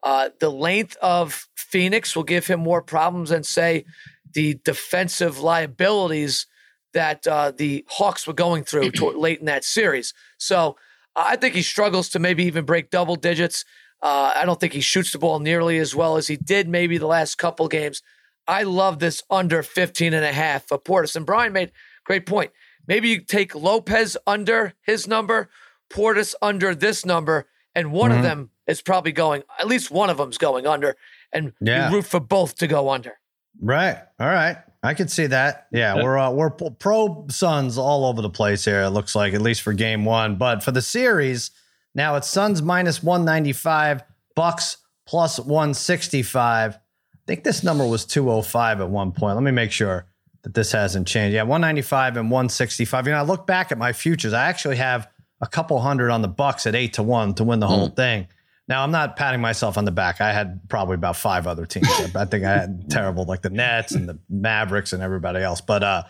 Uh, 0.03 0.31
the 0.40 0.50
length 0.50 0.96
of 1.03 1.46
Phoenix 1.55 2.16
will 2.16 2.24
give 2.24 2.46
him 2.46 2.61
more 2.61 2.83
problems 2.83 3.31
than, 3.31 3.44
say, 3.44 3.85
the 4.33 4.59
defensive 4.64 5.40
liabilities 5.40 6.46
that 6.94 7.26
uh, 7.26 7.53
the 7.57 7.85
Hawks 7.88 8.26
were 8.26 8.33
going 8.33 8.64
through 8.64 8.90
toward, 8.92 9.16
late 9.16 9.40
in 9.40 9.46
that 9.46 9.64
series. 9.64 10.14
So 10.38 10.76
I 11.14 11.37
think 11.37 11.55
he 11.55 11.62
struggles 11.62 12.09
to 12.11 12.18
maybe 12.18 12.44
even 12.44 12.64
break 12.64 12.90
double 12.90 13.16
digits. 13.16 13.64
Uh, 14.03 14.33
I 14.35 14.46
don't 14.46 14.59
think 14.59 14.72
he 14.72 14.81
shoots 14.81 15.12
the 15.12 15.18
ball 15.18 15.38
nearly 15.38 15.79
as 15.79 15.94
well 15.94 16.16
as 16.16 16.26
he 16.26 16.37
did 16.37 16.68
maybe 16.68 16.96
the 16.96 17.07
last 17.07 17.37
couple 17.37 17.68
games. 17.68 18.03
I 18.48 18.62
love 18.62 18.98
this 18.98 19.22
under 19.31 19.62
15 19.62 20.14
and 20.14 20.24
a 20.24 20.33
half 20.33 20.66
for 20.66 20.79
Portis. 20.79 21.14
And 21.14 21.26
Brian 21.26 21.53
made 21.53 21.72
great 22.05 22.26
point. 22.26 22.50
Maybe 22.87 23.11
you 23.11 23.20
take 23.20 23.55
Lopez 23.55 24.16
under 24.26 24.72
his 24.83 25.07
number, 25.07 25.50
Portis 25.90 26.35
under 26.40 26.74
this 26.74 27.05
number, 27.05 27.46
and 27.74 27.92
one 27.92 28.11
Mhm. 28.11 28.16
of 28.18 28.22
them 28.22 28.50
is 28.66 28.81
probably 28.81 29.12
going, 29.12 29.42
at 29.59 29.66
least 29.66 29.90
one 29.90 30.09
of 30.11 30.16
them's 30.18 30.38
going 30.38 30.66
under, 30.66 30.96
and 31.33 31.53
Yeah. 31.61 31.88
you 31.90 31.96
root 31.96 32.07
for 32.07 32.20
both 32.20 32.55
to 32.57 32.66
go 32.66 32.90
under. 32.90 33.18
Right. 33.61 33.98
All 34.18 34.29
right. 34.29 34.57
I 34.83 34.94
could 34.94 35.11
see 35.11 35.26
that. 35.26 35.66
Yeah, 35.72 35.96
we're 35.96 36.16
uh, 36.16 36.31
we're 36.31 36.48
pro 36.50 37.26
Suns 37.29 37.76
all 37.76 38.07
over 38.07 38.22
the 38.22 38.31
place 38.31 38.64
here. 38.64 38.81
It 38.83 38.90
looks 38.90 39.14
like 39.14 39.35
at 39.35 39.42
least 39.42 39.61
for 39.61 39.74
game 39.74 40.07
one, 40.07 40.37
but 40.37 40.62
for 40.62 40.70
the 40.72 40.81
series 40.81 41.50
now 41.94 42.14
it's 42.16 42.29
Suns 42.29 42.62
minus 42.62 43.03
one 43.03 43.24
ninety 43.24 43.53
five, 43.53 44.03
Bucks 44.35 44.79
plus 45.07 45.38
one 45.38 45.74
sixty 45.74 46.22
five. 46.22 46.76
I 46.76 47.18
think 47.26 47.44
this 47.44 47.62
number 47.62 47.87
was 47.87 48.07
two 48.07 48.31
oh 48.31 48.40
five 48.40 48.81
at 48.81 48.88
one 48.88 49.12
point. 49.12 49.35
Let 49.35 49.42
me 49.42 49.50
make 49.50 49.70
sure 49.72 50.07
that 50.44 50.55
this 50.55 50.72
hasn't 50.72 51.07
changed. 51.07 51.35
Yeah, 51.35 51.42
one 51.42 51.61
ninety 51.61 51.83
five 51.83 52.16
and 52.16 52.31
one 52.31 52.48
sixty 52.48 52.87
five. 52.87 53.07
You 53.07 53.12
know, 53.12 53.18
I 53.18 53.22
look 53.22 53.46
back 53.46 53.70
at 53.72 53.76
my 53.76 53.92
futures. 53.92 54.33
I 54.33 54.46
actually 54.46 54.76
have 54.76 55.09
a 55.40 55.46
couple 55.46 55.81
hundred 55.81 56.11
on 56.11 56.22
the 56.22 56.29
Bucks 56.29 56.66
at 56.66 56.74
eight 56.74 56.94
to 56.94 57.03
one 57.03 57.35
to 57.35 57.44
win 57.44 57.61
the 57.61 57.66
whole 57.66 57.88
thing. 57.88 58.29
Now 58.68 58.85
I'm 58.85 58.92
not 58.92 59.16
patting 59.16 59.40
myself 59.40 59.76
on 59.76 59.85
the 59.85 59.90
back. 59.90 60.20
I 60.20 60.33
had 60.33 60.68
probably 60.68 60.94
about 60.94 61.16
five 61.16 61.46
other 61.46 61.66
teams. 61.66 61.88
I 62.14 62.24
think 62.24 62.44
I 62.44 62.53
had 62.53 62.88
terrible 62.90 63.24
like 63.24 63.42
the 63.42 63.50
Nets 63.50 63.92
and 63.92 64.09
the 64.09 64.18
Mavericks 64.29 64.92
and 64.92 65.03
everybody 65.03 65.40
else. 65.40 65.61
But 65.61 65.83
uh, 65.83 66.05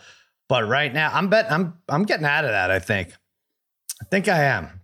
but 0.47 0.67
right 0.67 0.93
now 0.93 1.09
I'm 1.11 1.29
bet 1.29 1.51
I'm 1.51 1.73
I'm 1.89 2.03
getting 2.03 2.25
out 2.25 2.45
of 2.45 2.51
that. 2.51 2.69
I 2.69 2.79
think. 2.79 3.13
I 4.01 4.05
think 4.05 4.27
I 4.27 4.43
am. 4.43 4.81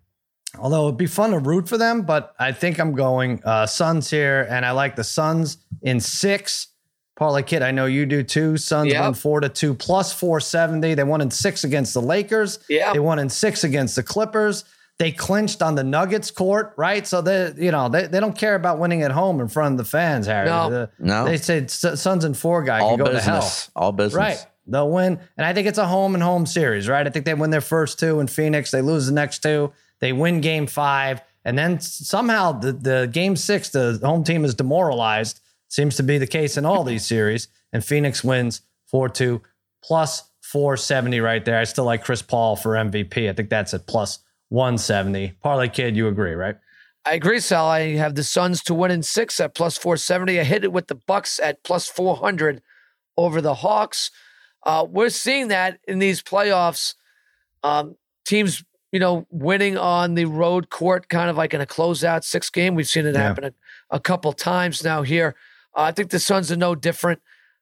Although 0.59 0.87
it'd 0.87 0.97
be 0.97 1.07
fun 1.07 1.31
to 1.31 1.39
root 1.39 1.67
for 1.67 1.77
them, 1.77 2.03
but 2.03 2.33
I 2.39 2.51
think 2.51 2.79
I'm 2.79 2.93
going 2.93 3.41
uh, 3.43 3.65
Suns 3.65 4.09
here, 4.09 4.47
and 4.49 4.65
I 4.65 4.71
like 4.71 4.95
the 4.95 5.03
Suns 5.03 5.57
in 5.81 5.99
six. 5.99 6.67
Parlay 7.17 7.41
Kid, 7.43 7.61
I 7.63 7.71
know 7.71 7.85
you 7.87 8.05
do 8.05 8.21
too. 8.23 8.57
Suns 8.57 8.93
Yep. 8.93 9.01
won 9.01 9.13
four 9.15 9.39
to 9.41 9.49
two 9.49 9.73
plus 9.73 10.13
four 10.13 10.39
seventy. 10.39 10.93
They 10.93 11.03
won 11.03 11.19
in 11.19 11.31
six 11.31 11.63
against 11.63 11.93
the 11.93 12.01
Lakers. 12.01 12.59
Yeah. 12.69 12.93
They 12.93 12.99
won 12.99 13.17
in 13.19 13.29
six 13.29 13.63
against 13.63 13.95
the 13.95 14.03
Clippers. 14.03 14.63
They 14.99 15.11
clinched 15.11 15.61
on 15.61 15.75
the 15.75 15.83
Nuggets 15.83 16.31
court, 16.31 16.73
right? 16.77 17.05
So 17.05 17.21
they, 17.21 17.53
you 17.57 17.71
know, 17.71 17.87
they, 17.89 18.07
they 18.07 18.19
don't 18.19 18.35
care 18.37 18.55
about 18.55 18.79
winning 18.79 19.03
at 19.03 19.11
home 19.11 19.39
in 19.41 19.47
front 19.47 19.73
of 19.73 19.77
the 19.77 19.83
fans, 19.85 20.25
Harry. 20.27 20.47
No. 20.47 20.69
The- 20.69 20.89
No. 20.99 21.25
They 21.25 21.37
said 21.37 21.65
S- 21.65 22.01
Suns 22.01 22.23
and 22.23 22.35
four 22.37 22.63
guy 22.63 22.79
All 22.79 22.97
can 22.97 23.05
go 23.05 23.11
to 23.11 23.19
hell. 23.19 23.35
business. 23.35 23.71
All 23.75 23.91
business. 23.91 24.15
Right. 24.17 24.45
They'll 24.67 24.89
win. 24.89 25.19
And 25.37 25.45
I 25.45 25.53
think 25.53 25.67
it's 25.67 25.77
a 25.77 25.87
home 25.87 26.13
and 26.15 26.23
home 26.23 26.45
series, 26.45 26.87
right? 26.89 27.05
I 27.05 27.09
think 27.09 27.25
they 27.25 27.33
win 27.35 27.51
their 27.51 27.61
first 27.61 27.99
two 27.99 28.19
in 28.19 28.27
Phoenix. 28.27 28.71
They 28.71 28.81
lose 28.81 29.05
the 29.07 29.13
next 29.13 29.43
two. 29.43 29.71
They 30.01 30.13
win 30.13 30.41
game 30.41 30.67
five. 30.67 31.21
And 31.45 31.57
then 31.57 31.79
somehow 31.79 32.53
the, 32.53 32.73
the 32.73 33.09
game 33.11 33.35
six, 33.35 33.69
the 33.69 33.99
home 34.03 34.23
team 34.23 34.43
is 34.45 34.53
demoralized. 34.55 35.39
Seems 35.69 35.95
to 35.97 36.03
be 36.03 36.17
the 36.17 36.27
case 36.27 36.57
in 36.57 36.65
all 36.65 36.83
these 36.83 37.05
series. 37.05 37.47
And 37.73 37.83
Phoenix 37.83 38.23
wins 38.23 38.61
4 38.87 39.09
2 39.09 39.41
plus 39.83 40.29
470 40.41 41.19
right 41.19 41.43
there. 41.43 41.59
I 41.59 41.65
still 41.65 41.83
like 41.85 42.03
Chris 42.03 42.21
Paul 42.21 42.55
for 42.55 42.71
MVP. 42.73 43.29
I 43.29 43.33
think 43.33 43.49
that's 43.49 43.73
at 43.73 43.85
plus 43.87 44.19
170. 44.49 45.33
Parlay 45.41 45.67
Kid, 45.69 45.95
you 45.97 46.07
agree, 46.07 46.33
right? 46.33 46.55
I 47.05 47.13
agree, 47.13 47.39
Sal. 47.39 47.67
I 47.67 47.95
have 47.95 48.15
the 48.15 48.23
Suns 48.23 48.61
to 48.63 48.73
win 48.73 48.91
in 48.91 49.03
six 49.03 49.39
at 49.39 49.55
plus 49.55 49.77
470. 49.77 50.39
I 50.39 50.43
hit 50.43 50.63
it 50.63 50.71
with 50.73 50.87
the 50.87 50.95
Bucks 50.95 51.39
at 51.39 51.63
plus 51.63 51.87
400 51.87 52.61
over 53.17 53.41
the 53.41 53.55
Hawks. 53.55 54.11
Uh, 54.65 54.85
we're 54.89 55.09
seeing 55.09 55.47
that 55.49 55.79
in 55.87 55.99
these 55.99 56.21
playoffs. 56.21 56.95
Um, 57.63 57.95
teams, 58.25 58.63
you 58.91 58.99
know, 58.99 59.25
winning 59.29 59.77
on 59.77 60.15
the 60.15 60.25
road 60.25 60.69
court, 60.69 61.07
kind 61.09 61.29
of 61.29 61.37
like 61.37 61.53
in 61.53 61.61
a 61.61 61.65
closeout 61.65 62.23
six 62.23 62.49
game. 62.49 62.75
We've 62.75 62.87
seen 62.87 63.05
it 63.05 63.15
Yeah. 63.15 63.21
happen 63.21 63.43
a, 63.45 63.53
a 63.89 63.99
couple 63.99 64.31
times 64.33 64.83
now 64.83 65.01
here. 65.03 65.35
Uh, 65.77 65.83
I 65.83 65.91
think 65.91 66.09
the 66.09 66.19
Suns 66.19 66.51
are 66.51 66.57
no 66.57 66.75
different. 66.75 67.21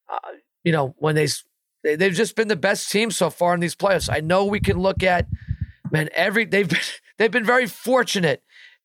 Uh, 0.10 0.18
you 0.64 0.72
know, 0.72 0.96
when 0.98 1.16
they, 1.16 1.28
they 1.84 1.96
they've 1.96 2.14
just 2.14 2.36
been 2.36 2.48
the 2.48 2.56
best 2.56 2.90
team 2.90 3.12
so 3.12 3.30
far 3.30 3.54
in 3.54 3.60
these 3.60 3.76
playoffs. 3.76 4.10
I 4.12 4.22
know 4.22 4.46
we 4.46 4.60
can 4.60 4.80
look 4.80 5.04
at 5.04 5.28
man 5.92 6.10
every 6.14 6.46
they've 6.46 6.70
been 6.70 6.80
they've 7.18 7.32
been 7.32 7.46
very 7.46 7.68
fortunate 7.68 8.42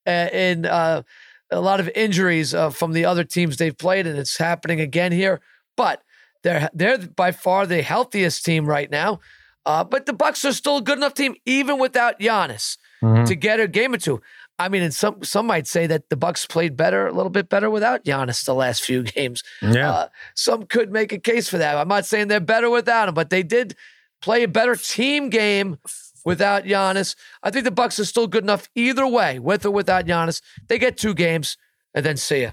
uh, 0.06 0.28
in 0.32 0.66
uh, 0.66 1.02
a 1.50 1.60
lot 1.60 1.80
of 1.80 1.88
injuries 1.94 2.54
uh, 2.54 2.70
from 2.70 2.92
the 2.92 3.04
other 3.04 3.24
teams 3.24 3.56
they've 3.56 3.76
played, 3.76 4.06
and 4.06 4.18
it's 4.18 4.36
happening 4.36 4.80
again 4.80 5.12
here. 5.12 5.40
But 5.76 6.02
they're 6.42 6.68
they're 6.74 6.98
by 6.98 7.32
far 7.32 7.66
the 7.66 7.82
healthiest 7.82 8.44
team 8.44 8.66
right 8.66 8.90
now. 8.90 9.20
Uh, 9.66 9.84
but 9.84 10.06
the 10.06 10.12
Bucks 10.12 10.44
are 10.44 10.54
still 10.54 10.78
a 10.78 10.82
good 10.82 10.96
enough 10.96 11.12
team, 11.12 11.34
even 11.44 11.78
without 11.78 12.18
Giannis, 12.18 12.78
to 13.26 13.34
get 13.34 13.60
a 13.60 13.68
game 13.68 13.92
or 13.92 13.98
two. 13.98 14.20
I 14.60 14.68
mean, 14.68 14.82
and 14.82 14.94
some 14.94 15.24
some 15.24 15.46
might 15.46 15.66
say 15.66 15.86
that 15.86 16.10
the 16.10 16.16
Bucks 16.16 16.44
played 16.44 16.76
better, 16.76 17.06
a 17.06 17.12
little 17.12 17.30
bit 17.30 17.48
better 17.48 17.70
without 17.70 18.04
Giannis 18.04 18.44
the 18.44 18.54
last 18.54 18.84
few 18.84 19.02
games. 19.16 19.42
Yeah. 19.62 19.90
Uh, 19.90 20.08
some 20.34 20.66
could 20.66 20.92
make 20.92 21.12
a 21.12 21.18
case 21.18 21.48
for 21.48 21.56
that. 21.56 21.78
I'm 21.78 21.88
not 21.88 22.04
saying 22.04 22.28
they're 22.28 22.40
better 22.40 22.68
without 22.68 23.08
him, 23.08 23.14
but 23.14 23.30
they 23.30 23.42
did 23.42 23.74
play 24.20 24.42
a 24.42 24.48
better 24.48 24.76
team 24.76 25.30
game 25.30 25.78
without 26.26 26.64
Giannis. 26.64 27.16
I 27.42 27.50
think 27.50 27.64
the 27.64 27.70
Bucks 27.70 27.98
are 27.98 28.04
still 28.04 28.26
good 28.26 28.44
enough 28.44 28.68
either 28.74 29.06
way, 29.06 29.38
with 29.38 29.64
or 29.64 29.70
without 29.70 30.04
Giannis. 30.04 30.42
They 30.68 30.78
get 30.78 30.98
two 30.98 31.14
games 31.14 31.56
and 31.94 32.04
then 32.04 32.18
see 32.18 32.42
ya. 32.42 32.50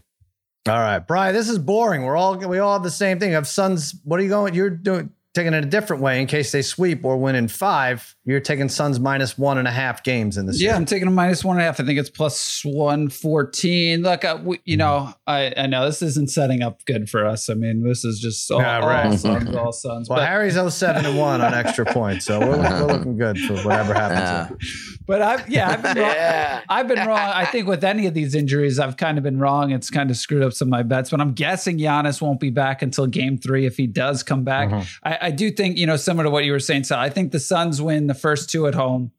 All 0.70 0.80
right, 0.80 1.00
Brian, 1.00 1.36
this 1.36 1.50
is 1.50 1.60
boring. 1.60 2.04
We're 2.04 2.15
all 2.15 2.38
we 2.38 2.60
all 2.60 2.74
have 2.74 2.84
the 2.84 2.91
same 2.91 3.20
thing. 3.20 3.36
Of 3.36 3.48
Suns, 3.48 3.96
what 4.06 4.17
are 4.20 4.24
you 4.24 4.30
going? 4.30 4.54
You're 4.54 4.70
doing 4.70 5.12
taking 5.38 5.54
it 5.54 5.63
a 5.63 5.67
different 5.67 6.02
way 6.02 6.19
in 6.19 6.26
case 6.26 6.52
they 6.52 6.63
sweep 6.63 7.06
or 7.06 7.15
win 7.17 7.36
in 7.36 7.47
five. 7.47 8.15
You're 8.26 8.39
taking 8.39 8.69
Suns 8.69 9.00
minus 9.00 9.38
one 9.38 9.58
and 9.60 9.67
a 9.67 9.71
half 9.71 10.04
games 10.04 10.36
in 10.38 10.47
this. 10.47 10.60
Yeah, 10.62 10.76
I'm 10.76 10.86
taking 10.86 11.08
a 11.08 11.12
minus 11.12 11.45
one 11.45 11.58
and 11.58 11.62
a 11.62 11.65
half. 11.65 11.80
I 11.80 11.86
think 11.86 12.00
it's 12.00 12.10
plus 12.10 12.63
one 12.65 13.08
fourteen. 13.10 14.02
Look, 14.02 14.26
uh, 14.26 14.39
we, 14.43 14.60
you 14.65 14.78
know, 14.78 15.13
I, 15.28 15.54
I 15.56 15.67
know 15.67 15.86
this 15.86 16.02
isn't 16.02 16.32
setting 16.32 16.63
up 16.63 16.84
good 16.86 17.10
for 17.10 17.26
us. 17.26 17.50
I 17.50 17.54
mean, 17.54 17.84
this 17.88 18.04
is 18.04 18.19
just 18.19 18.50
all, 18.50 18.60
Yeah, 18.62 18.80
right. 18.80 19.06
all 19.06 19.17
Suns, 19.17 19.56
all 19.56 19.71
Suns. 19.71 20.10
Well, 20.10 20.19
but, 20.19 20.28
Harry's 20.28 20.56
07 20.73 21.06
and 21.06 21.17
one 21.17 21.41
on 21.41 21.54
extra 21.54 21.86
points, 21.86 22.26
so 22.26 22.39
we're, 22.39 22.58
we're 22.58 22.86
looking 22.86 23.17
good 23.17 23.38
for 23.39 23.54
whatever 23.58 23.93
happens. 23.93 24.58
Yeah. 24.97 24.97
Here. 25.08 25.20
but 25.20 25.22
I've 25.22 25.50
yeah, 25.50 25.70
I've 25.70 25.82
been 25.82 25.98
wrong. 25.98 26.13
Yeah. 26.13 26.62
I've 26.70 26.88
been 26.88 27.08
wrong. 27.08 27.17
I 27.17 27.46
think 27.46 27.67
with 27.67 27.84
any 27.84 28.06
of 28.06 28.13
these 28.13 28.36
injuries, 28.36 28.80
I've 28.80 28.98
kind 28.98 29.17
of 29.17 29.24
been 29.24 29.39
wrong. 29.39 29.72
It's 29.72 29.89
kind 29.89 30.12
of 30.12 30.17
screwed 30.17 30.43
up 30.43 30.54
some 30.54 30.67
of 30.67 30.72
my 30.72 30.84
bets, 30.84 31.10
but 31.10 31.22
I'm 31.22 31.34
guessing 31.34 31.78
Giannis 31.78 32.22
won't 32.22 32.39
be 32.39 32.50
back 32.50 32.82
until 32.82 33.08
game 33.08 33.38
three 33.38 33.65
if 33.65 33.78
he 33.78 33.88
does 33.88 34.24
come 34.24 34.43
back. 34.43 34.70
Mm-hmm. 34.70 35.08
I, 35.08 35.17
I 35.22 35.32
do 35.32 35.50
think, 35.52 35.78
you 35.78 35.88
know, 35.88 35.96
similar 35.96 36.26
to 36.26 36.30
what 36.30 36.46
you 36.46 36.52
were 36.52 36.60
saying, 36.60 36.84
Sal, 36.84 37.00
I 37.00 37.10
think 37.10 37.32
the 37.32 37.39
Suns 37.39 37.82
win 37.82 38.08
the 38.08 38.13
first 38.13 38.50
two 38.50 38.67
at 38.67 38.76
home. 38.76 39.12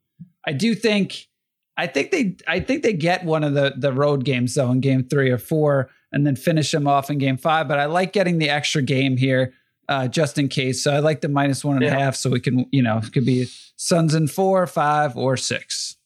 I 0.47 0.53
do 0.53 0.75
think 0.75 1.29
I 1.77 1.87
think 1.87 2.11
they 2.11 2.37
I 2.47 2.61
think 2.61 2.83
they 2.83 2.93
get 2.93 3.25
one 3.25 3.45
of 3.45 3.55
the 3.55 3.75
the 3.77 3.93
road 3.93 4.25
games 4.25 4.55
though 4.55 4.71
in 4.71 4.81
game 4.81 5.05
three 5.05 5.31
or 5.31 5.39
four 5.39 5.91
and 6.11 6.27
then 6.27 6.37
finish 6.37 6.71
them 6.71 6.87
off 6.89 7.11
in 7.11 7.19
game 7.19 7.37
five. 7.37 7.69
But 7.69 7.79
I 7.79 7.85
like 7.85 8.13
getting 8.13 8.39
the 8.39 8.51
extra 8.51 8.83
game 8.83 9.17
here. 9.17 9.53
Uh, 9.89 10.07
just 10.07 10.37
in 10.39 10.49
case. 10.49 10.83
So 10.85 10.93
I 10.93 10.99
like 10.99 11.23
the 11.23 11.29
minus 11.29 11.65
one 11.65 11.77
and 11.77 11.85
a 11.87 11.91
half, 11.91 11.99
Yeah. 12.15 12.19
so 12.19 12.29
we 12.31 12.41
can, 12.41 12.67
you 12.71 12.83
know, 12.83 12.99
it 12.99 13.11
could 13.13 13.25
be 13.25 13.47
Suns 13.77 14.15
in 14.15 14.29
four, 14.29 14.67
five, 14.67 15.17
or 15.17 15.37
six. 15.39 15.97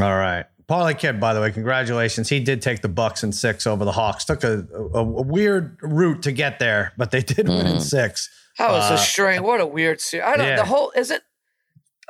All 0.00 0.16
right. 0.16 0.46
Parlay 0.66 0.94
Kid, 0.94 1.20
by 1.20 1.32
the 1.34 1.40
way, 1.40 1.50
congratulations. 1.52 2.28
He 2.28 2.40
did 2.40 2.60
take 2.62 2.80
the 2.82 2.88
Bucks 2.88 3.22
in 3.22 3.30
six 3.32 3.66
over 3.66 3.84
the 3.84 3.92
Hawks. 3.92 4.24
Took 4.24 4.42
a, 4.44 4.66
a, 4.74 4.98
a 4.98 5.02
weird 5.04 5.78
route 5.82 6.22
to 6.22 6.32
get 6.32 6.58
there, 6.58 6.92
but 6.96 7.10
they 7.12 7.20
did 7.22 7.48
win 7.48 7.66
in 7.66 7.80
six. 7.80 8.28
How 8.56 8.74
is 8.76 8.90
Uh, 8.90 8.94
a 8.94 8.98
strange? 8.98 9.42
What 9.42 9.60
a 9.60 9.66
weird 9.66 10.00
series. 10.00 10.26
I 10.26 10.36
don't. 10.36 10.46
yeah. 10.46 10.56
The 10.56 10.64
whole 10.64 10.90
is 10.96 11.10
it. 11.12 11.22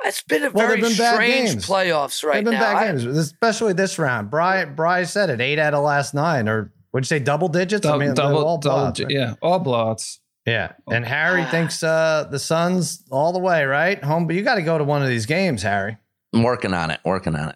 It's 0.03 0.23
been 0.23 0.43
a 0.43 0.49
Well, 0.49 0.67
very 0.67 0.81
been 0.81 0.89
strange 0.91 1.51
games. 1.51 1.67
playoffs 1.67 2.23
right 2.23 2.35
They've 2.37 2.45
been 2.45 2.53
now. 2.53 2.59
bad 2.59 2.75
I- 2.77 2.87
games, 2.87 3.05
especially 3.05 3.73
this 3.73 3.99
round. 3.99 4.31
Bry, 4.31 4.65
Bry 4.65 5.03
said 5.03 5.29
it, 5.29 5.39
eight 5.41 5.59
out 5.59 5.75
of 5.75 5.83
last 5.83 6.15
nine, 6.15 6.47
or 6.49 6.71
would 6.93 7.03
you 7.03 7.07
say 7.07 7.19
double 7.19 7.47
digits? 7.47 7.81
Double, 7.81 7.99
they're 7.99 8.13
double, 8.15 8.43
all 8.43 8.57
double, 8.57 8.91
blowouts, 8.91 9.03
right? 9.03 9.11
yeah, 9.11 9.33
all 9.41 9.63
blowouts. 9.63 10.17
Yeah. 10.45 10.73
And 10.89 11.05
Harry 11.05 11.45
thinks 11.45 11.83
uh, 11.83 12.27
the 12.31 12.39
Suns 12.39 13.03
all 13.11 13.31
the 13.33 13.39
way, 13.39 13.63
right? 13.65 14.03
Home, 14.03 14.25
but 14.27 14.35
you 14.35 14.41
got 14.41 14.55
to 14.55 14.61
go 14.63 14.77
to 14.77 14.83
one 14.83 15.01
of 15.03 15.07
these 15.07 15.25
games, 15.25 15.61
Harry. 15.63 15.97
I'm 16.33 16.43
working 16.43 16.73
on 16.73 16.89
it. 16.91 16.99
Working 17.05 17.35
on 17.35 17.49
it. 17.49 17.55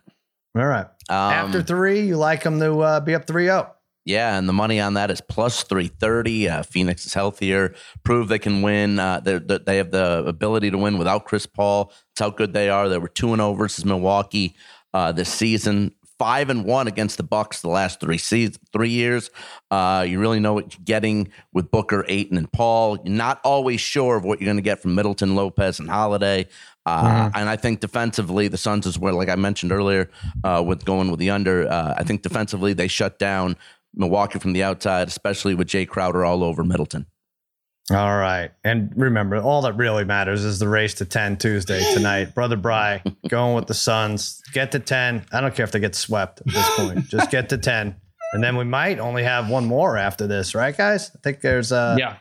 All 0.56 0.65
right. 0.65 0.86
Um, 1.10 1.15
After 1.34 1.62
three, 1.63 2.02
you 2.02 2.17
like 2.17 2.43
them 2.43 2.60
to 2.60 2.80
uh, 2.80 3.00
be 3.00 3.15
up 3.15 3.26
3 3.26 3.45
0. 3.45 3.71
Yeah, 4.08 4.38
and 4.38 4.48
the 4.48 4.54
money 4.54 4.80
on 4.80 4.93
that 4.93 5.10
is 5.10 5.19
plus 5.19 5.63
330. 5.63 6.48
Uh, 6.50 6.63
Phoenix 6.63 7.06
is 7.08 7.13
healthier, 7.15 7.74
prove 8.04 8.28
they 8.28 8.38
can 8.38 8.62
win. 8.62 9.00
Uh, 9.00 9.19
they're, 9.19 9.39
they're- 9.39 9.60
they 9.60 9.78
have 9.78 9.89
the 9.91 10.24
ability 10.28 10.69
to 10.71 10.78
win 10.78 10.98
without 11.00 11.26
Chris 11.26 11.48
Paul. 11.48 11.91
It's 12.12 12.19
how 12.21 12.30
good 12.30 12.54
they 12.54 12.69
are. 12.69 12.88
They 12.88 13.00
were 13.00 13.08
2 13.08 13.34
and 13.34 13.39
0 13.39 13.54
versus 13.56 13.84
Milwaukee 13.84 14.56
uh, 14.93 15.12
this 15.12 15.30
season. 15.30 15.93
5 16.17 16.49
and 16.49 16.65
1 16.65 16.88
against 16.88 17.17
the 17.17 17.23
Bucks 17.23 17.62
the 17.62 17.67
last 17.69 17.99
3 17.99 18.17
seasons, 18.17 18.60
3 18.71 18.89
years. 18.89 19.30
Uh, 19.69 20.06
you 20.08 20.19
really 20.19 20.39
know 20.39 20.54
what 20.54 20.73
you're 20.73 20.84
getting 20.86 21.30
with 21.54 21.71
Booker, 21.71 22.06
Ayton 22.08 22.38
and 22.38 22.51
Paul. 22.51 22.97
You're 23.04 23.13
not 23.13 23.41
always 23.43 23.82
sure 23.82 24.15
of 24.15 24.23
what 24.23 24.39
you're 24.39 24.45
going 24.47 24.58
to 24.58 24.63
get 24.63 24.82
from 24.82 24.95
Middleton, 24.95 25.36
Lopez 25.36 25.80
and 25.80 25.89
Holiday. 25.89 26.47
Uh, 26.86 27.30
And 27.34 27.49
I 27.49 27.56
think 27.56 27.80
defensively, 27.80 28.47
the 28.47 28.58
Suns 28.58 28.86
is 28.86 28.97
where, 28.99 29.13
like 29.13 29.30
I 29.30 29.36
mentioned 29.36 29.71
earlier, 29.71 30.10
uh, 30.43 30.63
with 30.65 30.86
going 30.86 31.10
with 31.10 31.19
the 31.19 31.32
under. 31.32 31.67
Uh, 31.67 31.95
I 31.97 32.04
think 32.04 32.21
defensively 32.21 32.73
they 32.73 32.88
shut 32.88 33.17
down 33.19 33.56
Milwaukee 33.95 34.39
from 34.39 34.54
the 34.54 34.63
outside, 34.63 35.08
especially 35.08 35.56
with 35.56 35.67
Jae 35.67 35.88
Crowder 35.88 36.23
all 36.23 36.43
over 36.43 36.63
Middleton. 36.63 37.08
All 37.91 38.17
right. 38.17 38.52
And 38.63 38.91
remember, 38.95 39.38
all 39.38 39.62
that 39.62 39.78
really 39.78 40.06
matters 40.06 40.43
is 40.43 40.58
the 40.58 40.67
race 40.67 40.95
to 40.95 41.06
10 41.06 41.38
Tuesday 41.38 41.84
tonight. 41.93 42.34
Brother 42.34 42.56
Bry 42.56 43.04
going 43.28 43.56
with 43.56 43.67
the 43.67 43.76
Suns. 43.76 44.41
Get 44.54 44.71
to 44.71 44.80
10. 44.80 45.26
I 45.32 45.41
don't 45.41 45.54
care 45.54 45.65
if 45.65 45.71
they 45.71 45.80
get 45.80 45.93
swept 45.93 46.41
at 46.41 46.48
this 46.48 46.69
point. 46.76 47.08
Just 47.10 47.30
get 47.30 47.50
to 47.50 47.60
10. 47.60 47.95
And 48.34 48.43
then 48.43 48.58
we 48.58 48.63
might 48.63 48.98
only 48.98 49.24
have 49.24 49.50
one 49.50 49.65
more 49.65 49.98
after 49.98 50.26
this, 50.26 50.56
right, 50.56 50.76
guys? 50.76 51.12
I 51.15 51.19
think 51.21 51.41
there's 51.41 51.71
a. 51.71 51.95
yeah. 52.00 52.17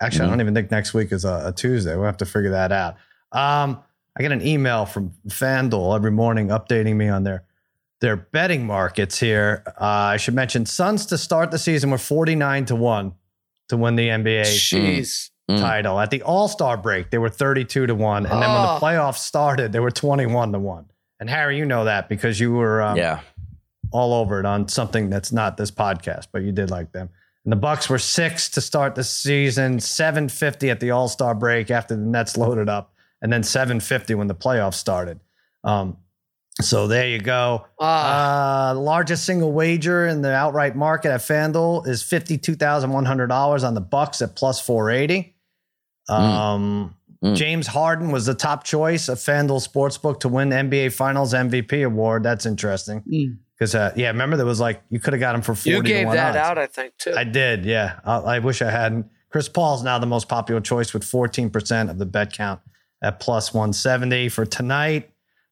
actually 0.00 0.26
I 0.26 0.30
don't 0.30 0.40
even 0.42 0.54
think 0.54 0.70
next 0.70 0.92
week 0.92 1.12
is 1.12 1.24
a, 1.24 1.44
a 1.46 1.52
Tuesday. 1.52 1.96
We'll 1.96 2.04
have 2.04 2.18
to 2.18 2.26
figure 2.26 2.50
that 2.50 2.70
out. 2.70 2.96
Um, 3.32 3.82
I 4.18 4.22
get 4.22 4.32
an 4.32 4.46
email 4.46 4.84
from 4.84 5.14
FanDuel 5.28 5.96
every 5.96 6.10
morning 6.10 6.48
updating 6.48 6.96
me 6.96 7.08
on 7.08 7.24
their 7.24 7.44
their 8.00 8.16
betting 8.16 8.66
markets 8.66 9.18
here. 9.18 9.62
Uh, 9.66 9.84
I 9.84 10.16
should 10.16 10.34
mention 10.34 10.64
Suns 10.64 11.04
to 11.06 11.18
start 11.18 11.50
the 11.50 11.58
season 11.58 11.90
were 11.90 11.98
49 11.98 12.64
to 12.66 12.76
1 12.76 13.12
to 13.70 13.76
win 13.76 13.96
the 13.96 14.08
NBA 14.08 14.42
Jeez. 14.42 15.30
Mm. 15.50 15.58
title. 15.58 15.98
At 15.98 16.10
the 16.10 16.22
All 16.22 16.46
Star 16.46 16.76
break, 16.76 17.10
they 17.10 17.18
were 17.18 17.28
32 17.28 17.86
to 17.86 17.94
1. 17.94 18.26
And 18.26 18.32
then 18.42 18.48
when 18.48 18.48
Oh. 18.50 18.74
the 18.78 18.86
playoffs 18.86 19.18
started, 19.18 19.72
they 19.72 19.80
were 19.80 19.90
21 19.90 20.52
to 20.52 20.58
1. 20.60 20.84
And 21.18 21.28
Harry, 21.28 21.58
you 21.58 21.64
know 21.64 21.84
that 21.84 22.08
because 22.08 22.38
you 22.38 22.52
were 22.52 22.80
um, 22.82 22.96
yeah. 22.96 23.20
all 23.90 24.14
over 24.14 24.38
it 24.38 24.46
on 24.46 24.68
something 24.68 25.10
that's 25.10 25.32
not 25.32 25.56
this 25.56 25.70
podcast, 25.72 26.28
but 26.32 26.42
you 26.42 26.52
did 26.52 26.70
like 26.70 26.92
them. 26.92 27.08
And 27.44 27.50
the 27.52 27.56
Bucks 27.56 27.88
were 27.90 27.98
six 27.98 28.48
to 28.50 28.60
start 28.60 28.94
the 28.94 29.02
season, 29.04 29.80
750 29.80 30.70
at 30.70 30.78
the 30.80 30.90
All 30.92 31.08
Star 31.08 31.34
break 31.34 31.70
after 31.70 31.96
the 31.96 32.02
Nets 32.02 32.36
loaded 32.36 32.68
up, 32.68 32.94
and 33.22 33.32
then 33.32 33.42
750 33.42 34.14
when 34.14 34.28
the 34.28 34.34
playoffs 34.34 34.74
started. 34.74 35.20
Um, 35.64 35.96
so 36.62 36.86
there 36.86 37.08
you 37.08 37.18
go. 37.20 37.66
Ah. 37.80 38.70
Uh, 38.70 38.74
largest 38.74 39.24
single 39.24 39.52
wager 39.52 40.06
in 40.06 40.22
the 40.22 40.32
outright 40.32 40.76
market 40.76 41.10
at 41.10 41.20
FanDuel 41.20 41.86
is 41.86 42.02
fifty-two 42.02 42.54
thousand 42.56 42.90
one 42.92 43.04
hundred 43.04 43.26
dollars 43.28 43.64
on 43.64 43.74
the 43.74 43.80
Bucks 43.80 44.22
at 44.22 44.34
plus 44.36 44.60
four 44.60 44.90
eighty. 44.90 45.36
Um, 46.08 46.94
Mm. 47.22 47.36
James 47.36 47.66
Harden 47.66 48.10
was 48.12 48.24
the 48.24 48.32
top 48.32 48.64
choice 48.64 49.10
of 49.10 49.18
FanDuel 49.18 49.60
Sportsbook 49.68 50.20
to 50.20 50.28
win 50.30 50.48
NBA 50.48 50.90
Finals 50.94 51.34
MVP 51.34 51.84
award. 51.84 52.22
That's 52.22 52.46
interesting 52.46 53.02
Mm. 53.02 53.36
because 53.58 53.74
uh, 53.74 53.92
yeah, 53.94 54.06
remember 54.08 54.38
there 54.38 54.46
was 54.46 54.58
like 54.58 54.80
you 54.88 54.98
could 55.00 55.12
have 55.12 55.20
got 55.20 55.34
him 55.34 55.42
for 55.42 55.54
forty. 55.54 55.70
you 55.76 55.82
gave 55.82 56.06
one 56.06 56.16
that 56.16 56.28
odds. 56.34 56.36
out, 56.38 56.56
I 56.56 56.66
think, 56.66 56.94
too. 56.96 57.12
I 57.14 57.24
did, 57.24 57.66
yeah. 57.66 58.00
I, 58.06 58.16
I 58.20 58.38
wish 58.38 58.62
I 58.62 58.70
hadn't. 58.70 59.04
Chris 59.30 59.50
Paul's 59.50 59.82
now 59.82 59.98
the 59.98 60.06
most 60.06 60.30
popular 60.30 60.62
choice 60.62 60.94
with 60.94 61.02
14% 61.04 61.90
of 61.90 61.98
the 61.98 62.06
bet 62.06 62.32
count 62.32 62.60
at 63.02 63.20
plus 63.20 63.52
170. 63.52 64.30
For 64.30 64.46
tonight, 64.46 65.10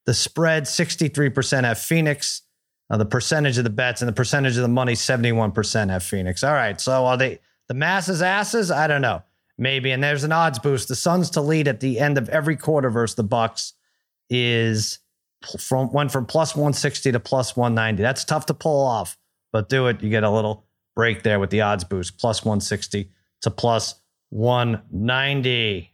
the 0.09 0.15
spread 0.15 0.63
63% 0.63 1.65
have 1.65 1.79
Phoenix. 1.79 2.41
The 2.89 3.05
percentage 3.05 3.59
of 3.59 3.65
the 3.65 3.71
bets 3.71 4.01
and 4.01 4.09
the 4.09 4.15
percentage 4.15 4.57
of 4.57 4.63
the 4.63 4.69
money 4.69 4.95
71% 4.95 5.91
have 5.91 6.03
Phoenix. 6.03 6.43
All 6.43 6.55
right. 6.55 6.81
So 6.81 7.05
are 7.05 7.19
they 7.19 7.41
the 7.69 7.75
masses 7.75 8.23
asses? 8.23 8.71
I 8.71 8.87
don't 8.87 9.03
know. 9.03 9.23
Maybe. 9.59 9.91
And 9.91 10.03
there's 10.03 10.25
an 10.25 10.33
odds 10.33 10.59
boost. 10.59 10.89
The 10.89 10.97
Suns 10.97 11.29
to 11.33 11.43
lead 11.43 11.69
at 11.69 11.81
the 11.81 12.01
end 12.01 12.17
of 12.17 12.31
every 12.31 12.57
quarter 12.57 12.89
versus 12.89 13.17
the 13.17 13.23
Bucks 13.23 13.75
is 14.31 15.01
from 15.59 15.93
went 15.93 16.11
from 16.11 16.25
plus 16.25 16.57
160 16.57 17.13
to 17.13 17.21
plus 17.21 17.55
190. 17.55 18.03
That's 18.03 18.25
tough 18.25 18.47
to 18.47 18.55
pull 18.55 18.87
off, 18.87 19.19
but 19.53 19.69
do 19.69 19.89
it. 19.89 20.03
You 20.03 20.09
get 20.09 20.25
a 20.25 20.31
little 20.31 20.65
break 20.97 21.23
there 21.23 21.39
with 21.39 21.51
the 21.51 21.61
odds 21.61 21.85
boost, 21.85 22.17
plus 22.17 22.47
160 22.47 23.11
to 23.43 23.51
plus 23.51 23.97
190. 24.31 25.93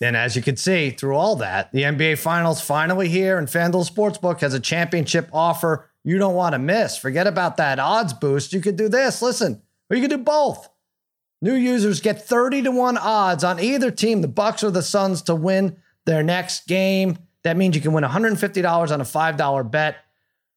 And 0.00 0.16
as 0.16 0.36
you 0.36 0.42
can 0.42 0.56
see 0.56 0.90
through 0.90 1.16
all 1.16 1.36
that, 1.36 1.72
the 1.72 1.82
NBA 1.82 2.18
Finals 2.18 2.60
finally 2.60 3.08
here, 3.08 3.38
and 3.38 3.48
FanDuel 3.48 3.90
Sportsbook 3.90 4.40
has 4.40 4.52
a 4.52 4.60
championship 4.60 5.28
offer 5.32 5.88
you 6.06 6.18
don't 6.18 6.36
want 6.36 6.52
to 6.52 6.60
miss. 6.60 6.96
Forget 6.96 7.26
about 7.26 7.56
that 7.56 7.80
odds 7.80 8.12
boost. 8.12 8.52
You 8.52 8.60
could 8.60 8.76
do 8.76 8.88
this. 8.88 9.20
Listen, 9.20 9.60
or 9.90 9.96
you 9.96 10.02
could 10.02 10.16
do 10.16 10.22
both. 10.22 10.68
New 11.42 11.54
users 11.54 12.00
get 12.00 12.26
30 12.26 12.62
to 12.62 12.70
1 12.70 12.96
odds 12.96 13.42
on 13.42 13.58
either 13.58 13.90
team, 13.90 14.20
the 14.20 14.28
Bucks 14.28 14.62
or 14.62 14.70
the 14.70 14.82
Suns, 14.82 15.20
to 15.22 15.34
win 15.34 15.76
their 16.04 16.22
next 16.22 16.68
game. 16.68 17.18
That 17.42 17.56
means 17.56 17.74
you 17.74 17.82
can 17.82 17.92
win 17.92 18.04
$150 18.04 18.92
on 18.92 19.00
a 19.00 19.04
$5 19.04 19.70
bet. 19.70 19.96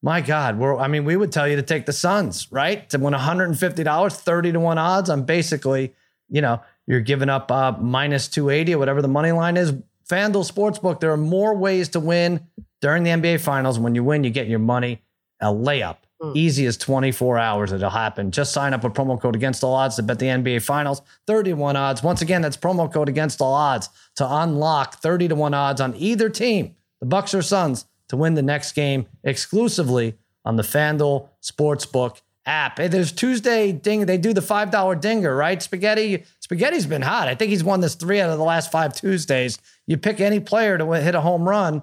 My 0.02 0.20
God, 0.20 0.56
we're, 0.56 0.78
I 0.78 0.86
mean, 0.86 1.04
we 1.04 1.16
would 1.16 1.32
tell 1.32 1.48
you 1.48 1.56
to 1.56 1.62
take 1.62 1.84
the 1.84 1.92
Suns, 1.92 2.50
right? 2.52 2.88
To 2.90 2.98
win 2.98 3.12
$150, 3.12 4.16
30 4.16 4.52
to 4.52 4.60
1 4.60 4.78
odds 4.78 5.10
on 5.10 5.24
basically, 5.24 5.94
you 6.30 6.40
know, 6.40 6.60
you're 6.86 7.00
giving 7.00 7.28
up 7.28 7.50
uh, 7.50 7.72
minus 7.78 8.28
280 8.28 8.74
or 8.74 8.78
whatever 8.78 9.02
the 9.02 9.08
money 9.08 9.32
line 9.32 9.56
is. 9.56 9.72
FanDuel 10.08 10.50
Sportsbook, 10.50 11.00
there 11.00 11.12
are 11.12 11.16
more 11.16 11.54
ways 11.54 11.88
to 11.90 12.00
win 12.00 12.40
during 12.80 13.04
the 13.04 13.10
NBA 13.10 13.40
Finals. 13.40 13.78
When 13.78 13.94
you 13.94 14.02
win, 14.02 14.24
you 14.24 14.30
get 14.30 14.48
your 14.48 14.58
money 14.58 15.02
a 15.40 15.46
layup. 15.46 15.98
Easy 16.34 16.66
as 16.66 16.76
24 16.76 17.38
hours, 17.38 17.72
it'll 17.72 17.88
happen. 17.88 18.30
Just 18.30 18.52
sign 18.52 18.74
up 18.74 18.84
with 18.84 18.92
promo 18.92 19.18
code 19.18 19.34
against 19.34 19.64
all 19.64 19.72
odds 19.72 19.96
to 19.96 20.02
bet 20.02 20.18
the 20.18 20.26
NBA 20.26 20.62
Finals. 20.62 21.00
31 21.26 21.76
odds. 21.76 22.02
Once 22.02 22.20
again, 22.20 22.42
that's 22.42 22.58
promo 22.58 22.92
code 22.92 23.08
against 23.08 23.40
all 23.40 23.54
odds 23.54 23.88
to 24.16 24.30
unlock 24.30 24.96
30 25.00 25.28
to 25.28 25.34
1 25.34 25.54
odds 25.54 25.80
on 25.80 25.94
either 25.96 26.28
team, 26.28 26.76
the 27.00 27.06
Bucks 27.06 27.32
or 27.32 27.40
Suns, 27.40 27.86
to 28.08 28.18
win 28.18 28.34
the 28.34 28.42
next 28.42 28.72
game 28.72 29.06
exclusively 29.24 30.18
on 30.44 30.56
the 30.56 30.62
FanDuel 30.62 31.28
Sportsbook 31.42 32.20
app. 32.46 32.78
Hey, 32.78 32.88
there's 32.88 33.12
Tuesday 33.12 33.72
ding. 33.72 34.06
They 34.06 34.18
do 34.18 34.32
the 34.32 34.42
five 34.42 34.70
dollar 34.70 34.94
dinger, 34.94 35.34
right? 35.34 35.60
Spaghetti. 35.62 36.24
Spaghetti's 36.40 36.86
been 36.86 37.02
hot. 37.02 37.28
I 37.28 37.34
think 37.34 37.50
he's 37.50 37.62
won 37.64 37.80
this 37.80 37.94
three 37.94 38.20
out 38.20 38.30
of 38.30 38.38
the 38.38 38.44
last 38.44 38.72
five 38.72 38.94
Tuesdays. 38.94 39.58
You 39.86 39.96
pick 39.98 40.20
any 40.20 40.40
player 40.40 40.76
to 40.78 40.86
hit 41.00 41.14
a 41.14 41.20
home 41.20 41.48
run, 41.48 41.82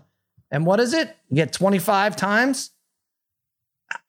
and 0.52 0.66
what 0.66 0.80
is 0.80 0.94
it? 0.94 1.16
You 1.30 1.36
get 1.36 1.54
25 1.54 2.16
times. 2.16 2.72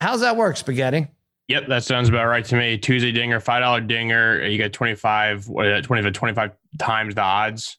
How's 0.00 0.20
that 0.20 0.36
work, 0.36 0.56
Spaghetti? 0.56 1.06
Yep, 1.48 1.68
that 1.68 1.84
sounds 1.84 2.08
about 2.08 2.26
right 2.26 2.44
to 2.44 2.56
me. 2.56 2.76
Tuesday 2.76 3.12
dinger, 3.12 3.40
five 3.40 3.62
dollar 3.62 3.80
dinger. 3.80 4.44
You 4.44 4.58
get 4.58 4.72
25, 4.72 5.48
what, 5.48 5.66
uh, 5.66 5.80
20 5.82 6.02
to 6.02 6.10
25 6.10 6.50
times 6.78 7.14
the 7.14 7.22
odds. 7.22 7.78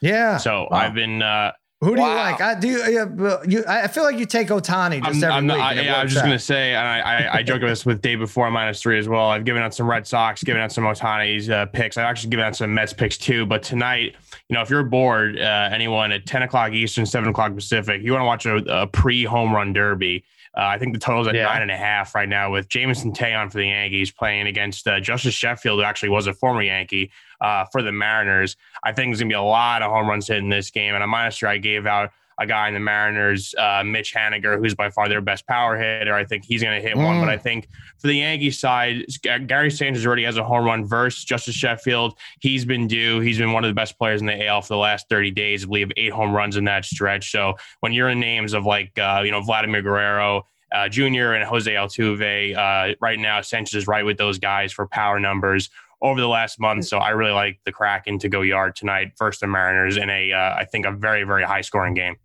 Yeah. 0.00 0.36
So 0.38 0.68
Wow. 0.70 0.78
I've 0.78 0.94
been. 0.94 1.22
Uh, 1.22 1.52
Who 1.82 1.96
do 1.96 2.00
you 2.00 2.06
like? 2.06 2.40
I 2.40 2.54
do. 2.54 2.68
Yeah, 2.68 3.06
but 3.06 3.50
you, 3.50 3.64
I 3.66 3.88
feel 3.88 4.04
like 4.04 4.16
you 4.16 4.24
take 4.24 4.48
Ohtani 4.48 5.04
just 5.04 5.16
I'm, 5.16 5.24
every 5.24 5.28
I'm 5.34 5.46
week. 5.48 5.56
I, 5.56 5.72
yeah, 5.82 5.96
I 5.96 6.04
was 6.04 6.12
just 6.12 6.22
out. 6.22 6.28
gonna 6.28 6.38
say, 6.38 6.74
and 6.74 6.86
I, 6.86 7.00
I, 7.00 7.34
I 7.38 7.42
joked 7.42 7.58
about 7.58 7.70
this 7.70 7.84
with 7.84 8.00
day 8.00 8.14
before 8.14 8.48
minus 8.52 8.80
three 8.80 9.00
as 9.00 9.08
well. 9.08 9.30
I've 9.30 9.44
given 9.44 9.62
out 9.62 9.74
some 9.74 9.90
Red 9.90 10.06
Sox, 10.06 10.44
given 10.44 10.62
out 10.62 10.70
some 10.70 10.84
Ohtani's 10.84 11.50
uh, 11.50 11.66
picks. 11.66 11.96
I've 11.96 12.04
actually 12.04 12.30
given 12.30 12.44
out 12.46 12.54
some 12.54 12.72
Mets 12.72 12.92
picks 12.92 13.18
too. 13.18 13.46
But 13.46 13.64
tonight, 13.64 14.14
you 14.48 14.54
know, 14.54 14.62
if 14.62 14.70
you're 14.70 14.84
bored, 14.84 15.40
uh, 15.40 15.70
anyone 15.72 16.12
at 16.12 16.24
10 16.24 16.42
o'clock 16.42 16.72
Eastern, 16.72 17.04
7 17.04 17.28
o'clock 17.30 17.52
Pacific, 17.52 18.00
you 18.02 18.12
want 18.12 18.22
to 18.22 18.26
watch 18.26 18.46
a, 18.46 18.82
a 18.82 18.86
pre 18.86 19.24
home 19.24 19.52
run 19.52 19.72
derby. 19.72 20.22
Uh, 20.56 20.60
I 20.66 20.78
think 20.78 20.92
the 20.92 21.00
total's 21.00 21.26
at 21.28 21.34
Yeah. 21.34 21.46
nine 21.46 21.62
and 21.62 21.70
a 21.70 21.76
half 21.76 22.14
right 22.14 22.28
now 22.28 22.52
with 22.52 22.68
Jameson 22.68 23.12
Taillon 23.12 23.50
for 23.50 23.58
the 23.58 23.66
Yankees 23.66 24.10
playing 24.12 24.46
against 24.46 24.86
uh, 24.86 25.00
Justus 25.00 25.34
Sheffield, 25.34 25.80
who 25.80 25.84
actually 25.84 26.10
was 26.10 26.26
a 26.26 26.34
former 26.34 26.62
Yankee 26.62 27.10
uh, 27.42 27.66
for 27.66 27.82
the 27.82 27.92
Mariners. 27.92 28.56
I 28.84 28.92
think 28.92 29.10
there's 29.10 29.20
going 29.20 29.28
to 29.28 29.34
be 29.34 29.38
a 29.38 29.42
lot 29.42 29.82
of 29.82 29.90
home 29.90 30.08
runs 30.08 30.28
hit 30.28 30.38
in 30.38 30.48
this 30.48 30.70
game. 30.70 30.94
And 30.94 31.02
I'm 31.02 31.10
minus 31.10 31.38
three, 31.38 31.50
I 31.50 31.58
gave 31.58 31.86
out 31.86 32.10
a 32.38 32.46
guy 32.46 32.68
in 32.68 32.74
the 32.74 32.80
Mariners, 32.80 33.54
uh, 33.58 33.82
Mitch 33.84 34.14
Haniger, 34.14 34.58
who's 34.58 34.74
by 34.74 34.90
far 34.90 35.08
their 35.08 35.20
best 35.20 35.46
power 35.46 35.76
hitter. 35.76 36.14
I 36.14 36.24
think 36.24 36.44
he's 36.44 36.62
going 36.62 36.80
to 36.80 36.86
hit 36.86 36.96
one. 36.96 37.16
Mm. 37.16 37.20
But 37.20 37.28
I 37.28 37.36
think 37.36 37.68
for 37.98 38.06
the 38.06 38.14
Yankees 38.14 38.58
side, 38.58 39.04
Gary 39.46 39.70
Sanchez 39.70 40.06
already 40.06 40.24
has 40.24 40.38
a 40.38 40.44
home 40.44 40.64
run 40.64 40.84
versus 40.84 41.24
Justus 41.24 41.54
Sheffield. 41.54 42.16
He's 42.40 42.64
been 42.64 42.86
due. 42.86 43.20
He's 43.20 43.38
been 43.38 43.52
one 43.52 43.64
of 43.64 43.68
the 43.68 43.74
best 43.74 43.98
players 43.98 44.20
in 44.20 44.26
the 44.26 44.46
AL 44.46 44.62
for 44.62 44.74
the 44.74 44.78
last 44.78 45.08
30 45.10 45.30
days. 45.32 45.64
I 45.64 45.66
believe 45.66 45.92
eight 45.96 46.12
home 46.12 46.34
runs 46.34 46.56
in 46.56 46.64
that 46.64 46.84
stretch. 46.84 47.30
So 47.30 47.54
when 47.80 47.92
you're 47.92 48.08
in 48.08 48.20
names 48.20 48.54
of 48.54 48.64
like, 48.64 48.98
uh, 48.98 49.22
you 49.24 49.30
know, 49.30 49.42
Vladimir 49.42 49.82
Guerrero, 49.82 50.46
uh, 50.72 50.88
Jr. 50.88 51.34
and 51.34 51.44
Jose 51.44 51.70
Altuve, 51.70 52.56
uh, 52.56 52.94
right 53.00 53.18
now, 53.18 53.42
Sanchez 53.42 53.74
is 53.74 53.86
right 53.86 54.04
with 54.04 54.16
those 54.16 54.38
guys 54.38 54.72
for 54.72 54.86
power 54.86 55.20
numbers 55.20 55.68
over 56.02 56.20
the 56.20 56.28
last 56.28 56.58
month. 56.60 56.84
So 56.84 56.98
I 56.98 57.10
really 57.10 57.32
like 57.32 57.60
the 57.64 57.72
Kraken 57.72 58.18
to 58.18 58.28
go 58.28 58.42
yard 58.42 58.74
tonight 58.76 59.12
versus 59.18 59.40
the 59.40 59.46
Mariners 59.46 59.96
in 59.96 60.10
a, 60.10 60.32
uh, 60.32 60.54
I 60.56 60.64
think, 60.64 60.84
a 60.84 60.90
very, 60.90 61.22
very 61.22 61.44
high 61.44 61.60
scoring 61.62 61.94
game. 61.94 62.16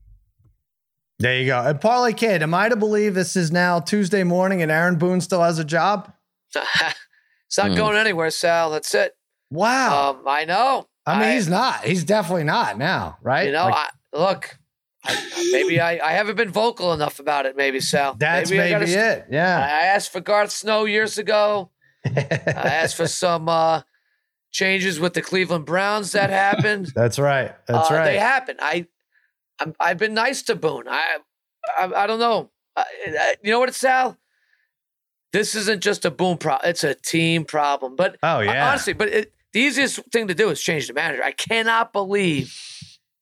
There 1.19 1.39
you 1.39 1.45
go. 1.47 1.59
And 1.61 1.79
Parlay 1.79 2.13
Kid, 2.13 2.43
am 2.43 2.53
I 2.53 2.69
to 2.69 2.75
believe 2.75 3.13
this 3.15 3.35
is 3.35 3.51
now 3.51 3.79
Tuesday 3.79 4.23
morning 4.23 4.61
and 4.61 4.71
Aaron 4.71 4.97
Boone 4.97 5.21
still 5.21 5.41
has 5.41 5.57
a 5.59 5.63
job? 5.63 6.11
it's 6.55 7.57
not 7.57 7.69
Hmm. 7.71 7.75
going 7.75 7.97
anywhere, 7.97 8.29
Sal. 8.29 8.71
That's 8.71 8.93
it. 8.93 9.15
Wow. 9.49 10.11
Um, 10.11 10.23
I 10.27 10.45
know. 10.45 10.87
I 11.05 11.19
mean, 11.19 11.29
I- 11.29 11.33
he's 11.35 11.47
not. 11.47 11.83
He's 11.83 12.03
definitely 12.03 12.43
not 12.43 12.77
now, 12.77 13.17
right? 13.21 13.45
You 13.47 13.51
know, 13.53 13.65
Like, 13.65 13.73
I, 14.13 14.17
look, 14.17 14.59
I, 15.05 15.49
maybe 15.51 15.79
I, 15.79 15.99
I 16.05 16.11
haven't 16.13 16.35
been 16.35 16.51
vocal 16.51 16.93
enough 16.93 17.19
about 17.19 17.45
it. 17.45 17.55
Maybe 17.55 17.79
Sal. 17.79 18.15
That's 18.15 18.49
maybe, 18.49 18.59
maybe, 18.59 18.75
I 18.75 18.79
gotta 18.79 19.17
it. 19.19 19.25
Yeah. 19.31 19.57
I 19.57 19.85
asked 19.87 20.11
for 20.11 20.19
Garth 20.19 20.51
Snow 20.51 20.85
years 20.85 21.17
ago. 21.17 21.71
I 22.15 22.51
asked 22.81 22.95
for 22.95 23.07
some 23.07 23.49
uh, 23.49 23.81
changes 24.51 24.99
with 24.99 25.13
the 25.13 25.21
Cleveland 25.21 25.65
Browns 25.65 26.11
that 26.13 26.29
happened. 26.29 26.91
That's 26.95 27.19
right. 27.19 27.55
That's 27.67 27.91
Uh, 27.91 27.95
right. 27.95 28.05
They 28.05 28.17
happen. 28.17 28.57
I, 28.59 28.87
I'm, 29.59 29.73
I've 29.79 29.97
been 29.97 30.13
nice 30.13 30.43
to 30.43 30.55
Boone. 30.55 30.87
I, 30.87 31.17
I, 31.77 31.91
I 32.03 32.07
don't 32.07 32.19
know. 32.19 32.49
I, 32.75 32.85
I, 33.07 33.35
you 33.43 33.51
know 33.51 33.59
what, 33.59 33.73
Sal? 33.73 34.17
This 35.33 35.55
isn't 35.55 35.81
just 35.83 36.05
a 36.05 36.11
Boone 36.11 36.37
problem. 36.37 36.69
It's 36.69 36.83
a 36.83 36.95
team 36.95 37.43
problem. 37.43 37.95
But 37.95 38.17
oh 38.23 38.39
yeah. 38.39 38.69
honestly, 38.69 38.93
but 38.93 39.09
it, 39.09 39.33
the 39.53 39.59
easiest 39.59 39.99
thing 40.11 40.27
to 40.27 40.33
do 40.33 40.49
is 40.49 40.61
change 40.61 40.87
the 40.87 40.93
manager. 40.93 41.23
I 41.23 41.31
cannot 41.31 41.91
believe 41.93 42.55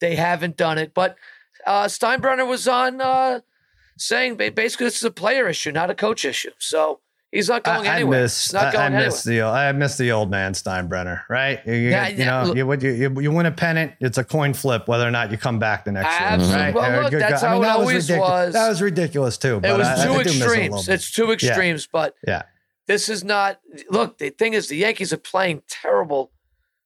they 0.01 0.15
haven't 0.15 0.57
done 0.57 0.77
it. 0.77 0.93
But 0.93 1.17
uh, 1.65 1.85
Steinbrenner 1.85 2.47
was 2.47 2.67
on 2.67 3.01
uh, 3.01 3.39
saying 3.97 4.35
basically 4.37 4.85
this 4.85 4.97
is 4.97 5.03
a 5.03 5.11
player 5.11 5.47
issue, 5.47 5.71
not 5.71 5.89
a 5.89 5.95
coach 5.95 6.25
issue. 6.25 6.51
So 6.59 6.99
he's 7.35 7.49
not 7.49 7.63
going 7.63 7.85
I, 7.87 7.91
I 7.91 7.95
anywhere. 7.97 8.21
miss, 8.23 8.53
not 8.53 8.65
I, 8.65 8.71
going 8.71 8.81
I 8.81 8.85
anywhere. 8.87 9.05
miss 9.05 9.23
the 9.23 9.41
old, 9.41 9.55
I 9.55 9.71
miss 9.73 9.97
the 9.97 10.11
old 10.11 10.31
man 10.31 10.53
Steinbrenner, 10.53 11.21
right? 11.29 11.59
You, 11.65 11.73
you 11.73 11.89
Yeah, 11.89 12.07
you 12.07 12.17
yeah, 12.17 12.25
know, 12.43 12.53
look- 12.53 12.81
you, 12.81 12.89
you, 12.91 13.21
you 13.21 13.31
win 13.31 13.45
a 13.45 13.51
pennant, 13.51 13.93
it's 13.99 14.17
a 14.17 14.23
coin 14.23 14.53
flip 14.53 14.87
whether 14.87 15.07
or 15.07 15.11
not 15.11 15.31
you 15.31 15.37
come 15.37 15.59
back 15.59 15.85
the 15.85 15.91
next 15.91 16.09
year. 16.19 16.29
Absolutely. 16.29 16.63
Right? 16.63 16.73
Well, 16.73 17.01
look, 17.03 17.11
that's 17.11 17.41
guy. 17.41 17.47
I 17.47 17.49
how 17.49 17.55
mean, 17.55 17.63
it 17.63 17.67
that 17.67 17.75
always 17.79 18.09
ridiculous. 18.09 18.29
was. 18.29 18.53
That 18.53 18.69
was 18.69 18.81
ridiculous 18.81 19.37
too. 19.37 19.61
It 19.63 19.77
was 19.77 19.87
I, 19.87 19.93
I 19.93 20.05
two 20.07 20.11
do 20.11 20.17
miss 20.17 20.27
it 20.27 20.35
a 20.35 20.39
little 20.39 20.53
extremes. 20.55 20.89
It's 20.89 21.11
two 21.11 21.25
Yeah. 21.27 21.33
extremes, 21.33 21.87
but 21.91 22.15
Yeah. 22.27 22.41
this 22.87 23.09
is 23.09 23.23
not. 23.23 23.59
Look, 23.89 24.17
the 24.17 24.29
thing 24.29 24.53
is, 24.53 24.67
the 24.67 24.77
Yankees 24.77 25.11
are 25.13 25.17
playing 25.17 25.61
terrible 25.67 26.31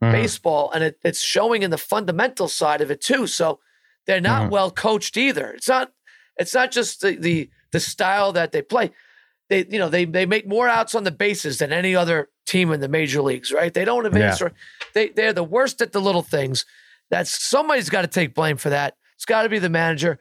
Mhm. 0.04 0.12
baseball, 0.14 0.72
and 0.74 0.84
it, 0.84 0.98
it's 1.04 1.22
showing 1.22 1.62
in 1.62 1.72
the 1.72 1.78
fundamental 1.78 2.48
side 2.48 2.82
of 2.82 2.90
it 2.90 3.02
too. 3.02 3.28
So 3.28 3.60
they're 4.08 4.22
not 4.22 4.44
Mhm. 4.48 4.50
well 4.52 4.72
coached 4.72 5.18
either. 5.18 5.52
It's 5.52 5.68
not. 5.68 5.92
It's 6.38 6.54
not 6.54 6.72
just 6.72 7.02
the 7.02 7.16
the 7.16 7.50
the 7.72 7.80
style 7.82 8.32
that 8.34 8.52
they 8.54 8.62
play. 8.62 8.92
They 9.50 9.66
you 9.70 9.80
know 9.80 9.90
they 9.90 10.06
they 10.06 10.26
make 10.26 10.48
more 10.48 10.68
outs 10.68 10.96
on 10.96 11.04
the 11.04 11.12
bases 11.12 11.58
than 11.58 11.74
any 11.74 11.96
other 11.96 12.30
team 12.46 12.72
in 12.72 12.80
the 12.80 12.88
major 12.88 13.22
leagues. 13.22 13.52
Right? 13.52 13.74
They 13.74 13.86
don't 13.86 14.06
advance. 14.06 14.42
Or, 14.42 14.52
they 14.94 15.10
they're 15.10 15.34
the 15.34 15.44
worst 15.44 15.82
at 15.82 15.92
the 15.92 16.02
little 16.02 16.22
things. 16.22 16.66
That's 17.10 17.32
somebody's 17.44 17.90
got 17.90 18.02
to 18.02 18.08
take 18.08 18.36
blame 18.36 18.58
for 18.58 18.70
that. 18.70 18.96
It's 19.16 19.26
got 19.26 19.44
to 19.44 19.50
be 19.50 19.60
the 19.60 19.70
manager. 19.70 20.20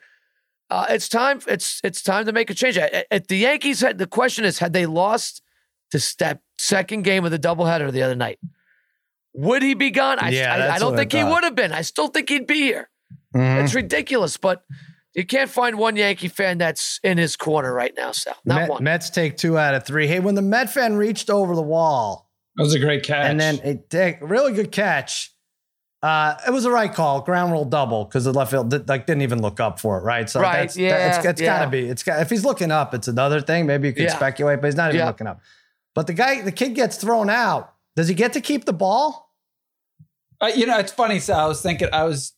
Uh, 0.71 0.87
it's 0.91 1.09
time. 1.09 1.41
It's 1.47 1.81
it's 1.85 2.03
time 2.03 2.27
to 2.27 2.33
make 2.33 2.51
a 2.51 2.55
change. 2.55 2.79
At, 2.79 3.07
at 3.11 3.29
the 3.29 3.37
Yankees, 3.37 3.81
had 3.81 3.99
the 3.99 4.07
question 4.07 4.45
is, 4.45 4.59
had 4.59 4.73
they 4.73 4.87
lost 4.87 5.43
to 5.93 6.17
that 6.19 6.41
second 6.59 7.03
game 7.03 7.25
of 7.25 7.31
the 7.31 7.39
doubleheader 7.39 7.91
the 7.93 8.03
other 8.03 8.15
night, 8.17 8.39
would 9.35 9.63
he 9.63 9.75
be 9.75 9.91
gone? 9.91 10.19
I, 10.19 10.31
Yeah, 10.31 10.55
I, 10.55 10.75
I 10.75 10.79
don't 10.79 10.93
what 10.93 11.01
I 11.01 11.03
think 11.03 11.13
he 11.13 11.25
would 11.25 11.45
have 11.45 11.55
been. 11.55 11.73
I 11.73 11.83
still 11.83 12.09
think 12.09 12.29
he'd 12.29 12.47
be 12.47 12.63
here. 12.63 12.91
Mhm. 13.35 13.63
It's 13.65 13.75
ridiculous, 13.75 14.37
but 14.37 14.63
you 15.19 15.27
can't 15.27 15.51
find 15.51 15.77
one 15.79 15.97
Yankee 15.97 16.29
fan 16.29 16.59
that's 16.59 17.01
in 17.03 17.19
his 17.19 17.37
corner 17.37 17.75
right 17.75 17.93
now, 17.97 18.13
Sal. 18.13 18.37
Not 18.45 18.61
Met- 18.61 18.71
one. 18.71 18.85
Mets 18.85 19.11
take 19.11 19.37
two 19.37 19.59
out 19.59 19.75
of 19.75 19.85
three. 19.85 20.07
Hey, 20.07 20.21
when 20.21 20.35
the 20.35 20.43
Met 20.43 20.71
fan 20.71 20.97
reached 20.97 21.29
over 21.29 21.55
the 21.57 21.63
wall 21.63 22.31
That 22.57 22.63
was 22.63 22.75
a 22.75 22.79
great 22.79 23.03
catch. 23.03 23.29
and 23.29 23.39
then 23.41 23.59
it 23.65 23.91
take 23.91 24.19
really 24.21 24.53
good 24.53 24.73
catch. 24.73 25.33
Uh, 26.01 26.37
it 26.47 26.51
was 26.53 26.65
a 26.65 26.71
right 26.71 26.95
call, 26.95 27.21
ground 27.23 27.51
rule 27.51 27.65
double 27.65 28.05
because 28.05 28.25
the 28.25 28.33
left 28.33 28.53
field 28.53 28.71
did, 28.71 28.89
like 28.89 29.05
didn't 29.07 29.23
even 29.23 29.43
look 29.43 29.59
up 29.59 29.81
for 29.81 29.99
it, 29.99 30.03
right? 30.03 30.31
So 30.31 30.41
Right, 30.41 30.61
that's, 30.61 30.77
yeah, 30.77 31.17
it's, 31.19 31.27
it's 31.27 31.41
yeah. 31.41 31.59
gotta 31.59 31.71
be. 31.73 31.89
It's 31.89 32.05
got 32.05 32.23
if 32.23 32.31
he's 32.31 32.45
looking 32.45 32.71
up, 32.71 32.95
it's 32.95 33.09
another 33.09 33.41
thing. 33.41 33.67
Maybe 33.67 33.89
you 33.89 33.95
could 33.95 34.05
Yeah. 34.05 34.15
speculate, 34.15 34.61
but 34.61 34.69
he's 34.69 34.77
not 34.77 34.91
even 34.91 35.01
Yeah. 35.01 35.07
looking 35.07 35.27
up. 35.27 35.41
But 35.97 36.07
the 36.07 36.13
guy, 36.13 36.41
the 36.43 36.53
kid 36.53 36.77
gets 36.77 36.97
thrown 36.99 37.29
out. 37.29 37.75
Does 37.97 38.07
he 38.07 38.15
get 38.15 38.33
to 38.35 38.41
keep 38.41 38.65
the 38.65 38.73
ball? 38.73 39.35
Uh, 40.41 40.53
you 40.55 40.67
know, 40.67 40.79
it's 40.79 40.93
funny. 40.93 41.19
So 41.19 41.35
I 41.35 41.47
was 41.47 41.61
thinking, 41.61 41.89
I 41.93 42.05
was 42.05 42.33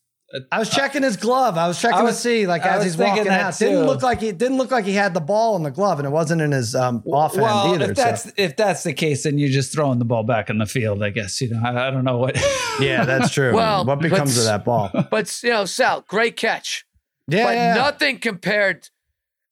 I 0.51 0.59
was 0.59 0.69
checking 0.69 1.03
his 1.03 1.17
glove. 1.17 1.57
I 1.57 1.67
was 1.67 1.79
checking 1.81 1.97
I 1.99 2.03
was- 2.03 2.15
to 2.15 2.21
see, 2.21 2.47
like 2.47 2.65
as 2.65 2.83
he's 2.83 2.95
walking 2.97 3.25
that 3.25 3.41
out. 3.41 3.57
Didn't 3.57 3.85
look 3.85 4.01
like 4.01 4.21
he 4.21 4.31
didn't 4.31 4.57
look 4.57 4.71
like 4.71 4.85
he 4.85 4.93
had 4.93 5.13
the 5.13 5.19
ball 5.19 5.55
in 5.57 5.63
the 5.63 5.71
glove, 5.71 5.99
and 5.99 6.07
it 6.07 6.11
wasn't 6.11 6.41
in 6.41 6.51
his 6.51 6.73
um, 6.75 7.03
offhand 7.05 7.41
well. 7.43 7.73
either. 7.75 7.91
if 7.91 7.97
so- 7.97 8.03
that's 8.03 8.31
if 8.37 8.55
that's 8.55 8.83
the 8.83 8.93
case, 8.93 9.23
then 9.23 9.37
you're 9.37 9.49
just 9.49 9.73
throwing 9.73 9.99
the 9.99 10.05
ball 10.05 10.23
back 10.23 10.49
in 10.49 10.57
the 10.57 10.65
field. 10.65 11.03
I 11.03 11.09
guess 11.09 11.41
you 11.41 11.49
know. 11.49 11.61
I, 11.63 11.87
I 11.87 11.91
don't 11.91 12.03
know 12.05 12.17
what. 12.17 12.35
yeah, 12.79 13.03
that's 13.05 13.31
true. 13.31 13.53
Well, 13.53 13.85
what 13.85 13.99
becomes 13.99 14.35
but- 14.35 14.41
of 14.41 14.45
that 14.45 14.65
ball? 14.65 14.89
But 15.11 15.41
you 15.43 15.49
know, 15.49 15.65
Sal, 15.65 16.01
great 16.07 16.37
catch. 16.37 16.85
Yeah, 17.27 17.43
but 17.45 17.53
yeah. 17.55 17.73
nothing 17.75 18.19
compared. 18.19 18.89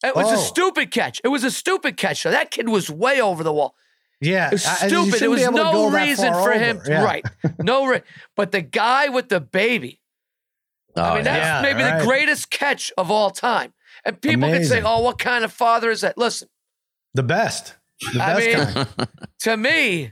It 0.03 0.15
was 0.15 0.27
Oh. 0.27 0.33
a 0.33 0.37
stupid 0.37 0.91
catch. 0.91 1.19
It 1.25 1.27
was 1.27 1.43
a 1.43 1.51
stupid 1.51 1.97
catch. 1.97 2.21
So 2.21 2.31
that 2.31 2.51
kid 2.51 2.69
was 2.69 2.89
way 2.89 3.19
over 3.19 3.43
the 3.43 3.51
wall. 3.51 3.75
yeah. 4.21 4.47
It 4.47 4.51
was 4.53 4.65
I- 4.65 4.87
you 4.87 4.89
stupid. 5.03 5.19
There 5.19 5.29
was 5.29 5.39
be 5.41 5.43
able 5.45 5.57
to 5.57 5.63
no 5.63 5.89
reason 5.89 6.31
for 6.33 6.39
over. 6.39 6.53
him. 6.53 6.81
Yeah. 6.87 7.03
Right. 7.03 7.25
No. 7.59 7.85
Re- 7.85 8.01
but 8.37 8.53
the 8.53 8.61
guy 8.61 9.09
with 9.09 9.27
the 9.27 9.41
baby. 9.41 9.99
I 10.99 11.11
Oh, 11.11 11.15
mean, 11.15 11.23
that's 11.23 11.43
yeah, 11.45 11.61
maybe 11.61 11.83
right. 11.83 11.99
the 11.99 12.05
greatest 12.05 12.49
catch 12.51 12.91
of 12.97 13.09
all 13.11 13.29
time. 13.31 13.73
And 14.05 14.19
people 14.21 14.49
can 14.49 14.63
say, 14.65 14.81
"Oh, 14.81 15.01
what 15.01 15.19
kind 15.19 15.43
of 15.43 15.51
father 15.51 15.89
is 15.91 16.01
that?" 16.01 16.17
Listen, 16.17 16.47
The 17.13 17.23
best. 17.23 17.75
The 18.13 18.23
I 18.23 18.39
mean- 18.39 18.55
kind. 18.85 19.07
to 19.39 19.57
me, 19.57 20.11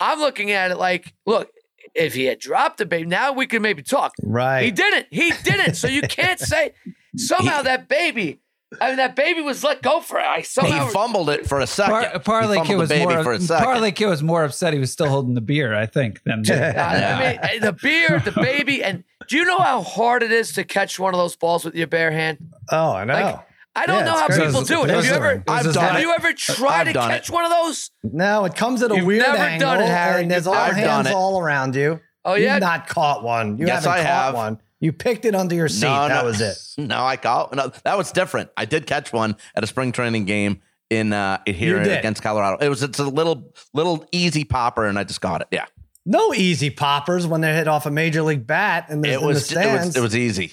I'm 0.00 0.18
looking 0.20 0.50
at 0.52 0.70
it 0.70 0.78
like, 0.78 1.12
look, 1.26 1.50
if 1.94 2.14
he 2.14 2.24
had 2.24 2.38
dropped 2.38 2.78
the 2.78 2.86
baby, 2.86 3.06
now 3.06 3.32
we 3.32 3.46
can 3.46 3.60
maybe 3.62 3.82
talk. 3.82 4.12
Right. 4.22 4.62
He 4.64 4.70
didn't. 4.70 5.06
He 5.10 5.32
didn't. 5.44 5.74
So 5.74 5.86
you 5.88 6.02
can't 6.02 6.40
say 6.40 6.72
somehow 7.16 7.62
that 7.62 7.88
baby. 7.88 8.40
I 8.80 8.88
mean, 8.88 8.96
that 8.96 9.14
baby 9.14 9.42
was 9.42 9.62
let 9.62 9.80
go 9.80 10.00
for 10.00 10.18
it. 10.18 10.24
I 10.26 10.38
he 10.38 10.42
somehow. 10.42 10.88
fumbled 10.88 11.30
it 11.30 11.46
for 11.46 11.60
a 11.60 11.66
second. 11.66 11.92
Par- 11.92 12.10
He 12.14 12.18
Parlay 12.18 12.56
fumbled 12.56 12.66
Kid 12.66 12.76
was 12.76 12.88
baby 12.88 13.14
more. 13.14 13.22
for 13.22 13.32
a 13.32 13.40
second. 13.40 13.64
Parlay 13.64 13.92
Kid 13.92 14.06
was 14.06 14.22
more 14.22 14.44
upset. 14.44 14.72
He 14.72 14.78
was 14.80 14.90
still 14.90 15.08
holding 15.08 15.34
the 15.34 15.40
beer. 15.40 15.74
I 15.74 15.86
think 15.86 16.22
than. 16.24 16.42
I, 16.50 17.38
I 17.38 17.52
mean, 17.52 17.60
the 17.60 17.72
beer, 17.72 18.18
the 18.24 18.32
baby, 18.32 18.82
and 18.82 19.04
do 19.28 19.36
you 19.36 19.44
know 19.44 19.58
how 19.58 19.82
hard 19.82 20.22
it 20.22 20.32
is 20.32 20.52
to 20.54 20.64
catch 20.64 20.98
one 20.98 21.14
of 21.14 21.18
those 21.18 21.36
balls 21.36 21.64
with 21.64 21.74
your 21.74 21.86
bare 21.86 22.10
hand? 22.10 22.38
oh, 22.70 22.92
I 22.92 23.04
know. 23.04 23.14
Like, 23.14 23.46
I 23.74 23.84
don't 23.86 23.98
Yeah, 23.98 24.04
know 24.06 24.16
how 24.18 24.26
crazy. 24.26 24.46
people 24.46 24.62
do 24.62 24.84
it. 24.84 24.90
Have 24.90 25.04
you 25.04 25.10
ever? 25.12 25.44
I've 25.46 25.64
done 25.64 25.74
Have 25.84 25.96
it. 25.96 26.00
you 26.02 26.12
ever 26.14 26.32
tried 26.32 26.88
I've 26.88 26.94
to 26.94 26.98
catch 27.00 27.28
it. 27.28 27.32
one 27.32 27.44
of 27.44 27.50
those? 27.50 27.90
No, 28.02 28.44
it 28.46 28.54
comes 28.54 28.82
at 28.82 28.90
a 28.90 28.96
You've 28.96 29.04
weird 29.04 29.22
never 29.22 29.36
angle, 29.36 29.68
done 29.68 29.80
it, 29.82 29.86
Harry. 29.88 30.22
and 30.22 30.30
there's 30.30 30.46
all 30.46 30.54
never 30.54 30.80
done 30.80 31.04
hands 31.04 31.14
all 31.14 31.38
around 31.40 31.74
you. 31.76 32.00
Oh 32.24 32.34
yeah. 32.34 32.54
You've 32.54 32.62
not 32.62 32.86
caught 32.88 33.22
one. 33.22 33.58
You 33.58 33.66
Yes, 33.66 33.84
haven't 33.84 34.00
I 34.00 34.02
caught 34.04 34.24
have. 34.24 34.34
one. 34.34 34.60
You 34.80 34.92
picked 34.92 35.24
it 35.26 35.34
under 35.34 35.54
your 35.54 35.68
seat. 35.68 35.86
No, 35.86 36.08
that 36.08 36.22
no. 36.22 36.24
was 36.24 36.40
it. 36.40 36.56
No, 36.78 37.04
I 37.04 37.16
caught 37.16 37.54
no, 37.54 37.70
that 37.84 37.96
was 37.98 38.12
different. 38.12 38.50
I 38.56 38.64
did 38.64 38.86
catch 38.86 39.12
one 39.12 39.36
at 39.54 39.62
a 39.62 39.66
spring 39.66 39.92
training 39.92 40.24
game 40.24 40.62
in 40.90 41.12
uh 41.12 41.38
here 41.46 41.80
against 41.80 42.22
Colorado. 42.22 42.56
It 42.64 42.68
was 42.70 42.82
it's 42.82 42.98
a 42.98 43.04
little 43.04 43.52
little 43.74 44.06
easy 44.12 44.44
popper, 44.44 44.86
and 44.86 44.98
I 44.98 45.04
just 45.04 45.20
got 45.20 45.42
it. 45.42 45.48
Yeah, 45.50 45.66
No 46.08 46.32
easy 46.32 46.70
poppers 46.70 47.26
when 47.26 47.40
they 47.40 47.52
hit 47.52 47.66
off 47.68 47.84
a 47.84 47.90
major 47.90 48.22
league 48.22 48.46
bat 48.46 48.86
in 48.90 49.00
the, 49.00 49.08
it 49.10 49.14
in 49.14 49.20
the 49.20 49.26
was 49.26 49.52
it 49.52 49.56
was 49.72 49.96
it 49.96 50.00
was 50.00 50.16
easy. 50.16 50.52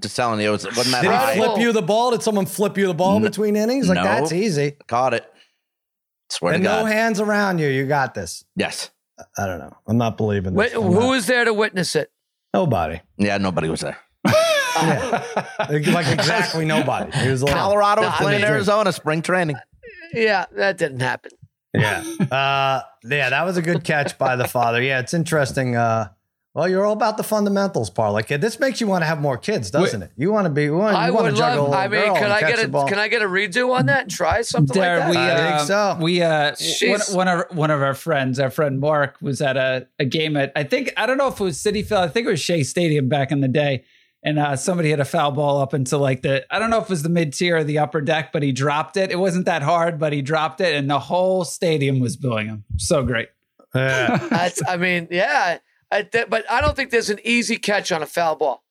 Just 0.00 0.16
telling 0.16 0.40
you, 0.40 0.48
it 0.48 0.52
was 0.52 0.64
it 0.64 0.76
wasn't 0.76 0.92
that 1.02 1.02
Did 1.34 1.34
he 1.34 1.44
flip 1.44 1.58
you 1.60 1.72
the 1.72 1.82
ball? 1.82 2.12
Did 2.12 2.22
someone 2.22 2.46
flip 2.46 2.78
you 2.78 2.86
the 2.86 2.94
ball 2.94 3.18
No. 3.20 3.28
between 3.28 3.56
innings? 3.56 3.88
Like 3.88 3.96
No. 3.96 4.04
that's 4.04 4.32
easy. 4.32 4.76
Caught 4.86 5.14
it. 5.14 5.24
Swear 6.30 6.54
And 6.54 6.62
to 6.64 6.70
no 6.70 6.84
hands 6.86 7.20
around 7.20 7.58
you. 7.58 7.68
You 7.68 7.84
got 7.86 8.14
this. 8.14 8.44
yes. 8.56 8.90
I 9.36 9.46
don't 9.46 9.58
know. 9.58 9.76
I'm 9.86 9.98
not 9.98 10.16
believing 10.16 10.54
Wait, 10.54 10.70
this. 10.70 10.76
I'm 10.76 10.84
who 10.90 11.00
not. 11.00 11.08
was 11.10 11.26
there 11.26 11.44
to 11.44 11.52
witness 11.52 11.94
it? 11.94 12.10
Nobody. 12.54 13.00
Yeah, 13.18 13.38
nobody 13.38 13.68
was 13.68 13.80
there. 13.80 13.98
like 14.24 16.06
exactly 16.08 16.64
nobody. 16.64 17.10
He 17.18 17.28
was 17.28 17.42
alone. 17.42 17.54
Colorado 17.54 18.02
No, 18.02 18.10
playing 18.12 18.42
Arizona 18.44 18.92
spring 18.92 19.22
training. 19.22 19.56
Yeah, 20.14 20.46
that 20.56 20.78
didn't 20.78 21.00
happen. 21.00 21.32
Yeah. 21.74 22.04
Uh, 22.32 22.82
yeah, 23.04 23.30
that 23.30 23.44
was 23.44 23.56
a 23.56 23.62
good 23.62 23.84
catch 23.84 24.16
by 24.16 24.36
the 24.36 24.46
father. 24.48 24.80
Yeah, 24.82 25.00
it's 25.00 25.12
interesting. 25.12 25.76
Uh, 25.76 26.08
well, 26.54 26.68
you're 26.68 26.84
all 26.84 26.92
about 26.92 27.16
the 27.16 27.22
fundamentals, 27.22 27.88
parlay 27.90 28.22
kid. 28.22 28.40
This 28.42 28.60
makes 28.60 28.80
you 28.80 28.86
want 28.86 29.02
to 29.02 29.06
have 29.06 29.20
more 29.20 29.38
kids, 29.38 29.70
doesn't 29.70 30.02
it? 30.02 30.12
You 30.16 30.30
want 30.32 30.44
to 30.46 30.50
be. 30.50 30.64
You 30.64 30.76
want, 30.76 30.96
I 30.96 31.08
you 31.08 31.14
want 31.14 31.24
would 31.24 31.30
to 31.32 31.36
juggle 31.36 31.64
love. 31.64 31.72
a 31.74 31.76
I 31.76 31.88
mean, 31.88 32.04
girl 32.04 32.14
can 32.14 32.24
and 32.24 32.32
I 32.32 32.40
catch 32.40 32.50
get 32.50 32.58
the 32.58 32.64
a 32.66 32.68
ball. 32.68 32.88
can 32.88 32.98
I 32.98 33.08
get 33.08 33.22
a 33.22 33.26
redo 33.26 33.74
on 33.74 33.86
that 33.86 34.02
and 34.02 34.10
try 34.10 34.42
something 34.42 34.78
There, 34.78 34.98
like 35.00 35.08
we, 35.08 35.14
that? 35.14 35.36
I 35.36 35.58
think 35.58 35.70
uh, 35.70 35.94
so. 35.94 36.02
we 36.02 36.22
uh, 36.22 36.54
one, 37.10 37.16
one 37.16 37.28
of 37.28 37.56
one 37.56 37.70
of 37.70 37.82
our 37.82 37.94
friends, 37.94 38.38
our 38.38 38.50
friend 38.50 38.78
Mark, 38.80 39.16
was 39.22 39.40
at 39.40 39.56
a, 39.56 39.88
a 39.98 40.04
game 40.04 40.36
at 40.36 40.52
I 40.54 40.64
think 40.64 40.92
I 40.96 41.06
don't 41.06 41.16
know 41.18 41.28
if 41.28 41.40
it 41.40 41.44
was 41.44 41.56
Citi 41.58 41.84
Field, 41.84 42.04
I 42.04 42.08
think 42.08 42.26
it 42.26 42.30
was 42.30 42.40
Shea 42.40 42.62
Stadium 42.62 43.08
back 43.08 43.32
in 43.32 43.40
the 43.40 43.48
day, 43.48 43.84
and 44.24 44.38
uh, 44.38 44.56
somebody 44.56 44.90
hit 44.90 45.00
a 45.00 45.04
foul 45.04 45.32
ball 45.32 45.60
up 45.60 45.74
into 45.74 45.96
like 45.96 46.22
the 46.22 46.44
I 46.54 46.58
don't 46.58 46.70
know 46.70 46.78
if 46.78 46.84
it 46.84 46.90
was 46.90 47.02
the 47.02 47.08
mid 47.08 47.32
tier 47.32 47.58
or 47.58 47.64
the 47.64 47.78
upper 47.78 48.00
deck, 48.00 48.32
but 48.32 48.42
he 48.42 48.52
dropped 48.52 48.96
it. 48.96 49.10
It 49.10 49.18
wasn't 49.18 49.46
that 49.46 49.62
hard, 49.62 49.98
but 49.98 50.12
he 50.12 50.22
dropped 50.22 50.60
it, 50.60 50.74
and 50.74 50.88
the 50.88 50.98
whole 50.98 51.44
stadium 51.44 52.00
was 52.00 52.16
booing 52.16 52.46
him. 52.46 52.64
So 52.76 53.02
great. 53.02 53.28
Yeah. 53.74 54.50
I 54.68 54.76
mean, 54.76 55.08
yeah, 55.10 55.58
I, 55.90 56.02
th- 56.02 56.28
but 56.28 56.50
I 56.50 56.60
don't 56.60 56.76
think 56.76 56.90
there's 56.90 57.10
an 57.10 57.20
easy 57.24 57.56
catch 57.56 57.92
on 57.92 58.02
a 58.02 58.06
foul 58.06 58.36
ball. 58.36 58.62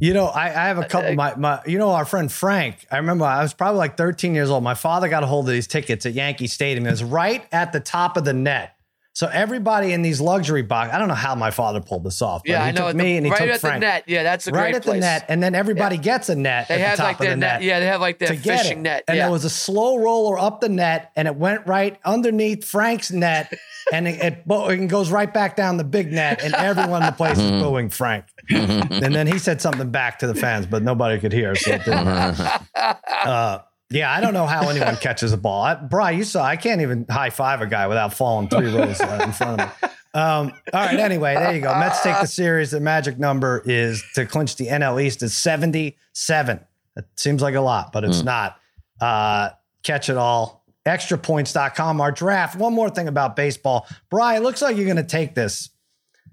You 0.00 0.14
know, 0.14 0.26
I, 0.26 0.46
I 0.46 0.68
have 0.68 0.78
a 0.78 0.84
couple. 0.84 1.12
My, 1.14 1.34
my, 1.34 1.60
you 1.66 1.76
know, 1.76 1.90
our 1.90 2.04
friend 2.04 2.30
Frank. 2.30 2.86
I 2.90 2.98
remember 2.98 3.24
I 3.24 3.42
was 3.42 3.52
probably 3.52 3.78
like 3.78 3.96
13 3.96 4.32
years 4.32 4.48
old. 4.48 4.62
My 4.62 4.74
father 4.74 5.08
got 5.08 5.24
a 5.24 5.26
hold 5.26 5.48
of 5.48 5.52
these 5.52 5.66
tickets 5.66 6.06
at 6.06 6.12
Yankee 6.12 6.46
Stadium. 6.46 6.86
It 6.86 6.90
was 6.90 7.02
right 7.02 7.44
at 7.50 7.72
the 7.72 7.80
top 7.80 8.16
of 8.16 8.24
the 8.24 8.32
net, 8.32 8.76
So 9.14 9.26
everybody 9.32 9.92
in 9.92 10.02
these 10.02 10.20
luxury 10.20 10.62
box, 10.62 10.92
I 10.94 10.98
don't 10.98 11.08
know 11.08 11.14
how 11.14 11.34
my 11.34 11.50
father 11.50 11.80
pulled 11.80 12.04
this 12.04 12.22
off. 12.22 12.42
But 12.44 12.50
Yeah, 12.50 12.62
he 12.62 12.68
I 12.68 12.70
know. 12.70 12.80
Took 12.82 12.88
at 12.90 12.96
me 12.96 13.02
the- 13.04 13.16
and 13.16 13.26
he 13.26 13.32
right 13.32 13.38
took 13.40 13.48
at 13.48 13.60
Frank. 13.60 13.80
the 13.80 13.86
net. 13.86 14.04
Yeah, 14.06 14.22
that's 14.22 14.46
a 14.46 14.52
right 14.52 14.60
great 14.70 14.74
at 14.76 14.82
place. 14.84 14.94
the 14.96 15.00
net, 15.00 15.24
and 15.28 15.42
then 15.42 15.56
everybody 15.56 15.96
gets 15.96 16.28
a 16.28 16.36
net. 16.36 16.68
They 16.68 16.74
at 16.74 16.80
have 16.80 16.90
the 16.98 17.02
top 17.02 17.06
like 17.06 17.14
of 17.14 17.18
the 17.20 17.26
their 17.26 17.36
net. 17.36 17.62
Yeah, 17.62 17.80
they 17.80 17.86
have 17.86 18.00
like 18.00 18.18
their 18.20 18.28
to 18.28 18.36
fishing 18.36 18.78
it. 18.78 18.82
net. 18.82 19.04
And 19.08 19.16
yeah. 19.16 19.24
there 19.24 19.32
was 19.32 19.44
a 19.44 19.50
slow 19.50 19.96
roller 19.98 20.38
up 20.38 20.60
the 20.60 20.68
net, 20.68 21.10
and 21.16 21.26
it 21.26 21.34
went 21.34 21.66
right 21.66 21.98
underneath 22.04 22.64
Frank's 22.64 23.10
net, 23.10 23.52
and 23.92 24.06
it, 24.06 24.20
it, 24.22 24.44
it 24.48 24.86
goes 24.86 25.10
right 25.10 25.34
back 25.34 25.56
down 25.56 25.78
the 25.78 25.84
big 25.84 26.12
net, 26.12 26.44
and 26.44 26.54
everyone 26.54 27.02
in 27.02 27.06
the 27.06 27.12
place 27.12 27.38
is 27.38 27.50
booing 27.60 27.90
Frank. 27.90 28.24
and 28.50 29.12
then 29.14 29.26
he 29.26 29.38
said 29.40 29.60
something 29.60 29.90
back 29.90 30.20
to 30.20 30.28
the 30.28 30.34
fans, 30.36 30.64
but 30.66 30.84
nobody 30.84 31.18
could 31.18 31.32
hear. 31.32 31.56
So 31.56 31.72
it 31.72 31.84
didn't 31.84 32.06
uh, 32.76 33.58
yeah, 33.90 34.12
I 34.12 34.20
don't 34.20 34.34
know 34.34 34.46
how 34.46 34.68
anyone 34.68 34.96
catches 35.00 35.32
a 35.32 35.36
ball. 35.36 35.62
I, 35.62 35.74
Bry, 35.74 36.12
you 36.12 36.24
saw 36.24 36.44
I 36.44 36.56
can't 36.56 36.80
even 36.80 37.06
high 37.08 37.30
five 37.30 37.60
a 37.60 37.66
guy 37.66 37.86
without 37.86 38.14
falling 38.14 38.48
three 38.48 38.66
rows 38.74 39.00
uh, 39.00 39.20
in 39.24 39.32
front 39.32 39.60
of 39.60 39.68
me. 39.68 39.88
Um, 40.14 40.52
all 40.72 40.84
right, 40.86 40.98
anyway, 40.98 41.34
there 41.34 41.54
you 41.54 41.60
go. 41.60 41.78
Mets 41.78 42.02
take 42.02 42.18
the 42.20 42.26
series. 42.26 42.70
The 42.70 42.80
magic 42.80 43.18
number 43.18 43.62
is 43.64 44.02
to 44.14 44.26
clinch 44.26 44.56
the 44.56 44.66
NL 44.66 45.02
East 45.02 45.22
is 45.22 45.36
77. 45.36 46.60
It 46.96 47.06
seems 47.16 47.42
like 47.42 47.54
a 47.54 47.60
lot, 47.60 47.92
but 47.92 48.04
it's 48.04 48.22
not. 48.22 48.58
Uh, 49.00 49.50
catch 49.84 50.08
it 50.08 50.16
all. 50.16 50.64
Extrapoints.com, 50.86 52.00
our 52.00 52.10
draft. 52.10 52.56
One 52.56 52.72
more 52.72 52.90
thing 52.90 53.08
about 53.08 53.36
baseball. 53.36 53.86
Bry, 54.10 54.36
it 54.36 54.42
looks 54.42 54.62
like 54.62 54.76
you're 54.76 54.86
going 54.86 54.96
to 54.96 55.02
take 55.04 55.34
this 55.34 55.70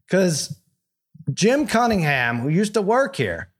because 0.07 0.57
Jim 1.33 1.67
Cunningham, 1.67 2.39
who 2.39 2.49
used 2.49 2.73
to 2.75 2.81
work 2.81 3.15
here, 3.15 3.51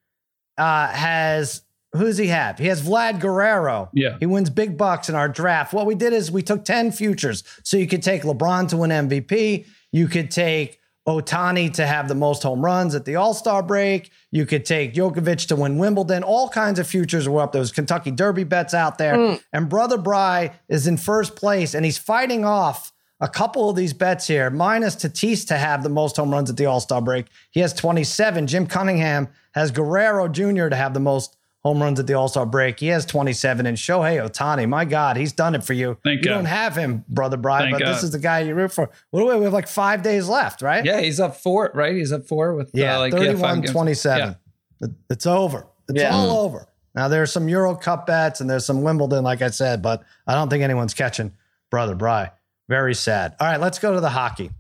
uh, 0.58 0.88
has 0.88 1.62
who 1.96 2.06
does 2.06 2.18
he 2.18 2.28
have? 2.28 2.58
He 2.58 2.68
has 2.68 2.82
Vlad 2.82 3.20
Guerrero. 3.20 3.90
Yeah. 3.94 4.18
He 4.20 4.26
wins 4.26 4.50
big 4.50 4.78
bucks 4.78 5.10
in 5.10 5.16
our 5.16 5.30
draft. 5.30 5.74
What 5.74 5.86
we 5.86 5.96
did 5.96 6.14
is 6.14 6.32
we 6.32 6.42
took 6.42 6.66
10 6.66 6.92
futures. 6.92 7.44
So 7.64 7.78
you 7.78 7.88
could 7.88 8.04
take 8.04 8.24
LeBron 8.24 8.70
to 8.70 8.78
win 8.78 8.92
MVP. 8.92 9.66
You 9.92 10.08
could 10.08 10.32
take 10.32 10.80
Ohtani 11.08 11.72
to 11.74 11.86
have 11.86 12.08
the 12.08 12.16
most 12.16 12.44
home 12.44 12.64
runs 12.66 12.96
at 12.96 13.06
the 13.06 13.16
All 13.16 13.34
Star 13.34 13.62
break. 13.62 14.10
You 14.32 14.46
could 14.46 14.66
take 14.66 14.94
Djokovic 14.94 15.48
to 15.48 15.56
win 15.56 15.78
Wimbledon. 15.78 16.24
All 16.24 16.50
kinds 16.50 16.80
of 16.80 16.88
futures 16.88 17.30
were 17.30 17.42
up. 17.42 17.52
There 17.52 17.60
was 17.60 17.72
Kentucky 17.72 18.12
Derby 18.12 18.44
bets 18.44 18.74
out 18.74 18.98
there. 18.98 19.16
Hmm. 19.16 19.36
And 19.54 19.70
Brother 19.70 19.98
Bry 19.98 20.52
is 20.68 20.88
in 20.88 20.98
first 20.98 21.36
place 21.36 21.74
and 21.76 21.86
he's 21.86 21.98
fighting 21.98 22.44
off 22.44 22.92
a 23.22 23.30
couple 23.30 23.70
of 23.70 23.76
these 23.76 23.94
bets 23.94 24.28
here, 24.28 24.50
minus 24.50 24.96
Tatis 24.96 25.48
to 25.48 25.58
have 25.58 25.84
the 25.84 25.90
most 25.90 26.18
home 26.18 26.32
runs 26.32 26.50
at 26.50 26.58
the 26.58 26.66
All 26.66 26.80
Star 26.80 27.02
break. 27.02 27.28
He 27.52 27.60
has 27.60 27.74
27. 27.74 28.48
Jim 28.48 28.68
Cunningham 28.68 29.30
has 29.54 29.72
Guerrero 29.72 30.28
Jr. 30.28 30.70
to 30.70 30.76
have 30.76 30.94
the 30.94 31.00
most 31.00 31.38
home 31.66 31.82
runs 31.82 32.00
at 32.00 32.06
the 32.06 32.14
All 32.14 32.28
Star 32.28 32.46
break. 32.46 32.80
He 32.80 32.88
has 32.88 33.06
27. 33.08 33.66
And 33.66 33.76
Shohei 33.76 34.24
Ohtani, 34.24 34.70
my 34.70 34.86
God, 34.86 35.18
he's 35.18 35.34
done 35.34 35.56
it 35.56 35.64
for 35.64 35.74
you. 35.74 35.98
Thank 36.04 36.20
you 36.20 36.26
God. 36.30 36.36
don't 36.36 36.46
have 36.46 36.76
him, 36.76 37.04
Brother 37.10 37.38
Brian, 37.38 37.72
Thank 37.72 37.84
but 37.84 37.92
this 37.92 38.04
is 38.04 38.12
the 38.12 38.20
guy 38.20 38.42
you 38.42 38.54
root 38.54 38.72
for. 38.72 38.90
What 39.10 39.20
do 39.22 39.26
we, 39.28 39.36
we 39.38 39.44
have 39.46 39.54
like 39.54 39.68
five 39.68 40.04
days 40.04 40.30
left, 40.30 40.62
right? 40.62 40.86
Yeah, 40.86 41.02
he's 41.02 41.20
up 41.20 41.36
four, 41.38 41.72
right? 41.74 41.96
He's 41.96 42.12
up 42.12 42.28
four 42.28 42.54
with 42.54 42.70
Yeah, 42.74 42.98
uh, 42.98 43.00
like 43.00 43.14
31 43.14 43.64
yeah, 43.64 43.72
27. 43.72 44.36
It- 44.82 44.92
It's 45.10 45.26
over. 45.26 45.66
It's 45.90 46.00
Yeah. 46.02 46.14
all 46.14 46.46
over. 46.46 46.68
Now, 46.94 47.08
there's 47.08 47.32
some 47.32 47.50
Euro 47.50 47.74
Cup 47.76 48.06
bets 48.06 48.42
and 48.42 48.50
there's 48.50 48.64
some 48.66 48.84
Wimbledon, 48.84 49.24
like 49.24 49.42
I 49.42 49.50
said, 49.50 49.82
but 49.82 50.04
I 50.28 50.36
don't 50.36 50.50
think 50.50 50.64
anyone's 50.64 50.94
catching 50.94 51.34
Brother 51.72 51.96
Bry. 51.96 52.32
Very 52.70 52.94
sad. 52.94 53.36
All 53.40 53.48
right, 53.48 53.60
let's 53.60 53.80
go 53.80 53.94
to 53.94 54.00
the 54.00 54.10
hockey. 54.12 54.52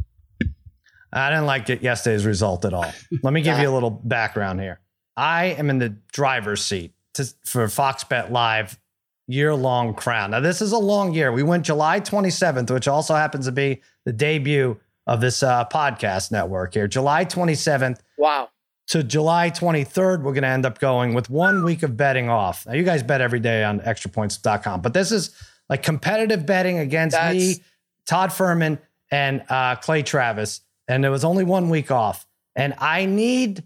I 1.13 1.29
didn't 1.29 1.45
like 1.45 1.69
it 1.69 1.81
yesterday's 1.83 2.25
result 2.25 2.65
at 2.65 2.73
all. 2.73 2.91
Let 3.21 3.31
me 3.31 3.41
give 3.43 3.59
you 3.61 3.69
a 3.69 3.71
little 3.71 3.91
background 3.91 4.59
here. 4.59 4.79
I 5.15 5.45
am 5.45 5.69
in 5.69 5.77
the 5.79 5.89
driver's 6.11 6.63
seat 6.65 6.93
to, 7.15 7.25
for 7.43 7.67
Fox 7.67 8.03
Bet 8.03 8.31
Live 8.31 8.79
year 9.27 9.55
long 9.55 9.93
crown. 9.93 10.31
Now, 10.31 10.39
this 10.39 10.61
is 10.61 10.71
a 10.71 10.77
long 10.77 11.13
year. 11.13 11.31
We 11.31 11.43
went 11.43 11.65
July 11.65 11.99
27th, 11.99 12.71
which 12.71 12.87
also 12.87 13.15
happens 13.15 13.45
to 13.45 13.51
be 13.51 13.81
the 14.05 14.13
debut 14.13 14.79
of 15.07 15.21
this 15.21 15.43
uh, 15.43 15.65
podcast 15.65 16.31
network 16.31 16.73
here. 16.73 16.87
July 16.87 17.25
27th 17.25 17.99
wow. 18.17 18.49
to 18.87 19.03
July 19.03 19.49
23rd, 19.49 20.23
we're 20.23 20.33
going 20.33 20.43
to 20.43 20.47
end 20.47 20.65
up 20.65 20.79
going 20.79 21.13
with 21.13 21.29
one 21.29 21.63
week 21.63 21.83
of 21.83 21.97
betting 21.97 22.29
off. 22.29 22.65
Now, 22.65 22.73
you 22.73 22.83
guys 22.83 23.03
bet 23.03 23.21
every 23.21 23.39
day 23.39 23.63
on 23.63 23.79
extrapoints.com, 23.81 24.81
but 24.81 24.93
this 24.93 25.11
is 25.11 25.35
like 25.69 25.83
competitive 25.83 26.45
betting 26.45 26.79
against 26.79 27.15
That's- 27.15 27.35
me, 27.35 27.63
Todd 28.05 28.29
Fuhrman, 28.29 28.79
and 29.11 29.43
uh, 29.49 29.75
Clay 29.75 30.03
Travis. 30.03 30.61
And 30.87 31.03
there 31.03 31.11
was 31.11 31.25
only 31.25 31.43
one 31.43 31.69
week 31.69 31.89
off. 31.89 32.27
And 32.55 32.75
I 32.77 33.05
need 33.05 33.63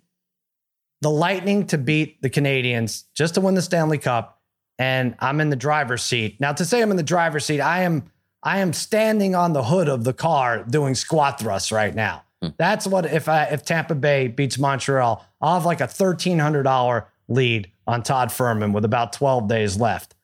the 1.01 1.09
Lightning 1.09 1.65
to 1.67 1.77
beat 1.77 2.21
the 2.21 2.29
Canadiens 2.29 3.03
just 3.15 3.35
to 3.35 3.41
win 3.41 3.55
the 3.55 3.61
Stanley 3.61 3.97
Cup. 3.97 4.41
And 4.77 5.15
I'm 5.19 5.41
in 5.41 5.49
the 5.49 5.55
driver's 5.55 6.03
seat. 6.03 6.39
Now, 6.39 6.53
to 6.53 6.63
say 6.63 6.81
I'm 6.81 6.91
in 6.91 6.97
the 6.97 7.03
driver's 7.03 7.45
seat, 7.45 7.59
I 7.61 7.81
am 7.81 8.11
I 8.43 8.59
am 8.59 8.71
standing 8.71 9.35
on 9.35 9.51
the 9.51 9.63
hood 9.63 9.89
of 9.89 10.05
the 10.05 10.13
car 10.13 10.63
doing 10.63 10.95
squat 10.95 11.39
thrusts 11.39 11.71
right 11.73 11.93
now. 11.93 12.23
Hmm. 12.41 12.49
That's 12.57 12.87
what 12.87 13.05
if 13.05 13.27
I 13.27 13.43
if 13.45 13.65
Tampa 13.65 13.95
Bay 13.95 14.27
beats 14.29 14.57
Montreal, 14.57 15.25
I'll 15.41 15.55
have 15.55 15.65
like 15.65 15.81
a 15.81 15.87
thirteen 15.87 16.39
hundred 16.39 16.63
dollar 16.63 17.07
lead 17.27 17.69
on 17.87 18.03
Todd 18.03 18.29
Fuhrman 18.29 18.71
with 18.71 18.85
about 18.85 19.11
twelve 19.11 19.49
days 19.49 19.77
left. 19.77 20.15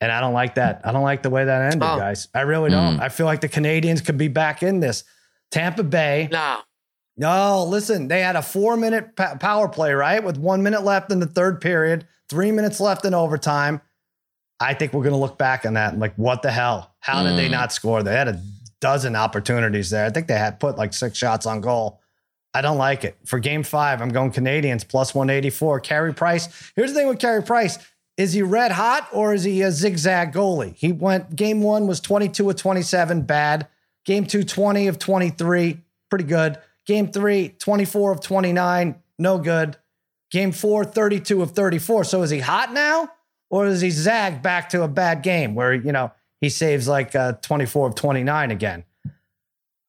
And 0.00 0.10
I 0.10 0.20
don't 0.20 0.32
like 0.34 0.54
that. 0.56 0.80
I 0.84 0.92
don't 0.92 1.02
like 1.02 1.22
the 1.22 1.30
way 1.30 1.44
that 1.44 1.62
ended, 1.72 1.82
Oh. 1.82 1.98
guys. 1.98 2.28
I 2.34 2.40
really 2.42 2.70
don't. 2.70 2.96
Hmm. 2.96 3.00
I 3.02 3.08
feel 3.10 3.26
like 3.26 3.40
the 3.42 3.48
Canadiens 3.48 4.04
could 4.04 4.16
be 4.18 4.28
back 4.28 4.62
in 4.62 4.80
this. 4.80 5.04
Tampa 5.50 5.82
Bay. 5.82 6.28
Nah. 6.32 6.60
No, 7.16 7.64
listen, 7.64 8.08
they 8.08 8.20
had 8.20 8.36
a 8.36 8.42
four 8.42 8.76
minute 8.76 9.14
power 9.16 9.68
play, 9.68 9.92
right? 9.92 10.22
With 10.22 10.36
one 10.36 10.62
minute 10.62 10.82
left 10.82 11.12
in 11.12 11.20
the 11.20 11.26
third 11.26 11.60
period, 11.60 12.06
three 12.28 12.50
minutes 12.50 12.80
left 12.80 13.04
in 13.04 13.14
overtime. 13.14 13.80
I 14.60 14.74
think 14.74 14.92
we're 14.92 15.02
going 15.02 15.12
to 15.14 15.18
look 15.18 15.38
back 15.38 15.66
on 15.66 15.74
that 15.74 15.92
and 15.92 16.00
like, 16.00 16.14
what 16.16 16.42
the 16.42 16.50
hell? 16.50 16.94
How 17.00 17.22
did 17.22 17.36
they 17.36 17.48
mm. 17.48 17.52
not 17.52 17.72
score? 17.72 18.02
They 18.02 18.14
had 18.14 18.28
a 18.28 18.40
dozen 18.80 19.16
opportunities 19.16 19.90
there. 19.90 20.04
I 20.04 20.10
think 20.10 20.26
they 20.26 20.38
had 20.38 20.60
put 20.60 20.76
like 20.76 20.92
six 20.92 21.16
shots 21.16 21.46
on 21.46 21.60
goal. 21.60 22.00
I 22.52 22.60
don't 22.60 22.78
like 22.78 23.04
it. 23.04 23.16
For 23.24 23.38
game 23.40 23.64
five, 23.64 24.00
I'm 24.00 24.10
going 24.10 24.30
Canadiens 24.30 24.86
plus 24.86 25.14
184. 25.14 25.80
Carey 25.80 26.14
Price. 26.14 26.72
Here's 26.76 26.92
the 26.92 27.00
thing 27.00 27.08
with 27.08 27.18
Carey 27.18 27.42
Price. 27.42 27.78
Is 28.16 28.32
he 28.32 28.42
red 28.42 28.70
hot 28.70 29.08
or 29.12 29.34
is 29.34 29.42
he 29.42 29.62
a 29.62 29.72
zigzag 29.72 30.32
goalie? 30.32 30.74
He 30.76 30.92
went 30.92 31.34
game 31.34 31.62
one 31.62 31.88
was 31.88 32.00
22 32.00 32.50
of 32.50 32.56
27, 32.56 33.22
bad. 33.22 33.66
Game 34.04 34.24
two, 34.24 34.44
20 34.44 34.86
of 34.86 34.98
23, 34.98 35.78
pretty 36.10 36.24
good. 36.24 36.58
Game 36.86 37.10
three, 37.10 37.48
24 37.48 38.12
of 38.12 38.20
29, 38.20 38.96
no 39.18 39.38
good. 39.38 39.76
Game 40.30 40.52
four, 40.52 40.84
32 40.84 41.42
of 41.42 41.52
34. 41.52 42.04
So 42.04 42.22
is 42.22 42.30
he 42.30 42.40
hot 42.40 42.72
now? 42.72 43.08
Or 43.50 43.66
is 43.66 43.80
he 43.80 43.90
zagged 43.90 44.42
back 44.42 44.68
to 44.70 44.82
a 44.82 44.88
bad 44.88 45.22
game 45.22 45.54
where, 45.54 45.72
you 45.72 45.92
know, 45.92 46.12
he 46.40 46.48
saves 46.48 46.88
like 46.88 47.14
uh, 47.14 47.34
24 47.34 47.88
of 47.88 47.94
29 47.94 48.50
again? 48.50 48.84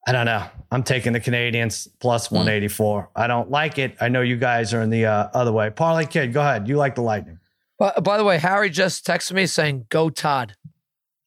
I 0.07 0.11
don't 0.11 0.25
know. 0.25 0.45
I'm 0.71 0.83
taking 0.83 1.13
the 1.13 1.19
Canadiens 1.19 1.87
plus 1.99 2.29
184. 2.29 3.09
I 3.15 3.27
don't 3.27 3.49
like 3.49 3.79
it. 3.79 3.95
I 3.99 4.09
know 4.09 4.21
you 4.21 4.37
guys 4.37 4.73
are 4.73 4.81
in 4.81 4.89
the 4.89 5.05
uh, 5.05 5.29
other 5.33 5.51
way. 5.51 5.71
Parlay 5.71 6.05
Kid, 6.05 6.31
go 6.31 6.41
ahead. 6.41 6.67
You 6.67 6.77
like 6.77 6.95
the 6.95 7.01
Lightning. 7.01 7.39
By, 7.79 7.93
by 8.03 8.17
the 8.17 8.23
way, 8.23 8.37
Harry 8.37 8.69
just 8.69 9.05
texted 9.05 9.33
me 9.33 9.47
saying, 9.47 9.87
"Go 9.89 10.09
Todd." 10.09 10.55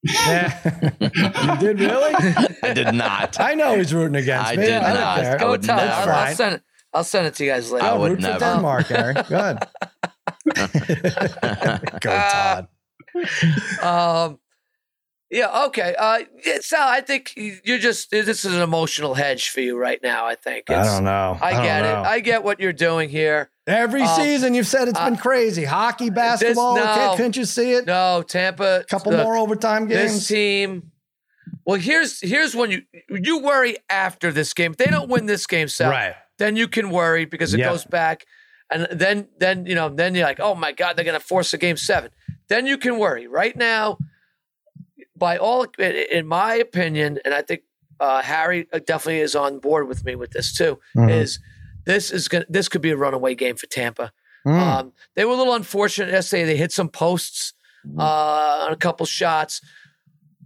Yeah. 0.03 0.61
you 1.01 1.57
did 1.59 1.81
really? 1.81 2.15
I 2.63 2.73
did 2.73 2.95
not. 2.95 3.41
I 3.41 3.55
know 3.55 3.77
he's 3.77 3.93
rooting 3.93 4.17
against 4.17 4.51
I 4.53 4.57
me. 4.57 4.63
did 4.67 4.75
I 4.75 4.93
don't 4.93 5.01
not. 5.01 5.21
care. 5.21 5.35
I 5.35 5.39
Go 5.39 5.51
would 5.51 5.63
Todd. 5.63 5.77
never. 5.79 6.13
I'll, 6.13 6.27
I'll 6.27 6.35
send 6.35 6.55
it. 6.57 6.63
I'll 6.95 7.05
send 7.05 7.27
it 7.27 7.35
to 7.35 7.45
you 7.45 7.51
guys 7.51 7.71
later. 7.73 7.85
I 7.87 7.91
Oh, 7.91 8.01
would 8.01 8.11
root 8.13 8.21
never. 8.21 8.35
for 8.35 8.41
Denmark, 8.41 8.87
Harry. 8.87 9.15
Good. 9.15 9.59
Go, 12.01 12.11
Todd. 12.11 12.69
Um, 13.83 14.39
yeah, 15.31 15.65
okay. 15.67 15.95
Uh, 15.99 16.21
yeah, 16.47 16.59
Sal, 16.61 16.87
I 16.89 17.01
think 17.01 17.33
you're 17.37 17.79
just 17.79 18.11
this 18.11 18.45
is 18.45 18.55
an 18.55 18.61
emotional 18.63 19.15
hedge 19.15 19.51
for 19.51 19.61
you 19.61 19.77
right 19.77 19.99
now. 20.03 20.27
I 20.27 20.37
think. 20.37 20.71
I 20.71 20.85
don't 20.85 21.05
know. 21.05 21.37
I 21.41 21.53
don't 21.53 21.63
get 21.65 21.83
know. 21.83 22.01
it. 22.03 22.07
I 22.07 22.21
get 22.21 22.45
what 22.45 22.61
you're 22.61 22.73
doing 22.73 23.09
here. 23.09 23.51
Every 23.69 24.03
Um, 24.03 24.17
season 24.17 24.55
you've 24.55 24.67
said 24.67 24.89
it's 24.89 24.99
been 24.99 25.15
uh, 25.15 25.21
crazy. 25.21 25.65
Hockey, 25.65 26.09
basketball. 26.11 26.75
no. 26.77 26.83
okay, 26.83 27.17
couldn't 27.17 27.37
you 27.37 27.45
see 27.45 27.73
it? 27.73 27.87
No, 27.87 28.23
Tampa. 28.27 28.85
couple 28.89 29.13
look, 29.13 29.23
more 29.25 29.37
overtime 29.37 29.87
games. 29.87 30.01
This 30.01 30.13
games. 30.13 30.29
team. 30.29 30.93
Well, 31.67 31.79
here's 31.79 32.21
here's 32.21 32.55
when 32.57 32.71
you 32.71 32.83
you 33.11 33.41
worry 33.43 33.77
after 33.91 34.33
this 34.33 34.55
game. 34.55 34.71
If 34.73 34.79
they 34.79 34.87
don't 34.87 35.11
win 35.11 35.27
this 35.27 35.47
game, 35.47 35.69
Sal, 35.69 35.91
Right. 35.91 36.15
then 36.39 36.57
you 36.57 36.67
can 36.67 36.89
worry 36.91 37.27
because 37.27 37.53
it 37.53 37.61
Yeah. 37.61 37.69
goes 37.71 37.85
back, 37.85 38.25
and 38.71 38.87
then 38.91 39.29
then 39.39 39.67
you 39.67 39.75
know 39.75 39.91
then 39.91 40.15
you're 40.15 40.25
like, 40.27 40.41
oh 40.41 40.55
my 40.55 40.73
god, 40.73 40.97
they're 40.97 41.05
gonna 41.05 41.21
force 41.21 41.53
a 41.53 41.59
game 41.59 41.77
seven. 41.77 42.11
Then 42.49 42.65
you 42.67 42.79
can 42.79 42.99
worry. 42.99 43.27
Right 43.27 43.55
now, 43.55 43.99
by 45.17 45.37
all 45.37 45.67
in 45.79 46.27
my 46.27 46.55
opinion, 46.55 47.19
and 47.25 47.35
I 47.35 47.43
think 47.43 47.63
uh, 48.01 48.23
Harry 48.23 48.67
definitely 48.87 49.21
is 49.21 49.35
on 49.35 49.59
board 49.59 49.89
with 49.89 50.05
me 50.05 50.15
with 50.15 50.31
this 50.31 50.55
too. 50.55 50.79
Mhm. 50.97 51.11
Is 51.11 51.39
this 51.89 52.13
is 52.13 52.29
gonna 52.29 52.45
this 52.49 52.69
could 52.69 52.83
be 52.83 52.91
a 52.91 52.97
runaway 52.97 53.35
game 53.35 53.57
for 53.57 53.67
Tampa. 53.67 54.13
Mm. 54.47 54.61
Um, 54.61 54.93
they 55.17 55.25
were 55.25 55.33
a 55.33 55.37
little 55.37 55.55
unfortunate 55.55 56.11
yesterday. 56.13 56.45
They 56.45 56.57
hit 56.57 56.71
some 56.71 56.89
posts 56.89 57.53
uh, 57.99 58.67
on 58.67 58.73
a 58.73 58.77
couple 58.77 59.05
shots. 59.07 59.61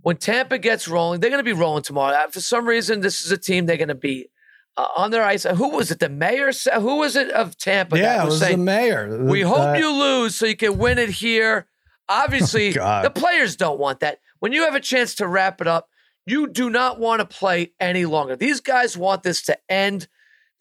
When 0.01 0.17
Tampa 0.17 0.59
gets 0.59 0.89
rolling, 0.89 1.21
they're 1.21 1.31
going 1.31 1.45
to 1.45 1.45
be 1.45 1.53
rolling 1.53 1.83
tomorrow. 1.83 2.15
Uh, 2.17 2.29
For 2.29 2.41
some 2.41 2.67
reason, 2.67 3.01
this 3.03 3.25
is 3.25 3.31
a 3.31 3.37
team 3.39 3.67
they're 3.67 3.77
going 3.77 3.89
to 3.89 3.95
be 3.95 4.29
uh, 4.77 4.89
on 4.97 5.11
their 5.13 5.23
ice. 5.23 5.45
Who 5.45 5.69
was 5.69 5.91
it? 5.93 6.01
The 6.01 6.09
mayor? 6.09 6.51
Who 6.81 6.97
was 6.97 7.15
it 7.17 7.31
of 7.31 7.57
Tampa? 7.59 7.99
yeah, 7.99 8.23
it 8.23 8.25
was 8.25 8.41
was 8.41 8.49
the 8.51 8.57
mayor. 8.57 9.25
we 9.25 9.43
hope 9.43 9.59
Uh, 9.59 9.75
you 9.79 9.91
lose 9.93 10.35
so 10.35 10.47
you 10.47 10.57
can 10.57 10.79
win 10.79 10.99
it 10.99 11.11
here. 11.11 11.67
Obviously, 12.09 12.73
God. 12.85 13.05
the 13.05 13.11
players 13.11 13.55
don't 13.57 13.79
want 13.79 14.01
that. 14.01 14.19
When 14.41 14.53
you 14.53 14.65
have 14.65 14.75
a 14.75 14.81
chance 14.81 15.15
to 15.17 15.29
wrap 15.29 15.61
it 15.61 15.69
up, 15.69 15.89
you 16.27 16.49
do 16.49 16.69
not 16.71 16.99
want 16.99 17.21
to 17.21 17.27
play 17.27 17.73
any 17.79 18.05
longer. 18.07 18.35
These 18.37 18.61
guys 18.61 18.97
want 18.97 19.23
this 19.23 19.43
to 19.43 19.59
end. 19.71 20.09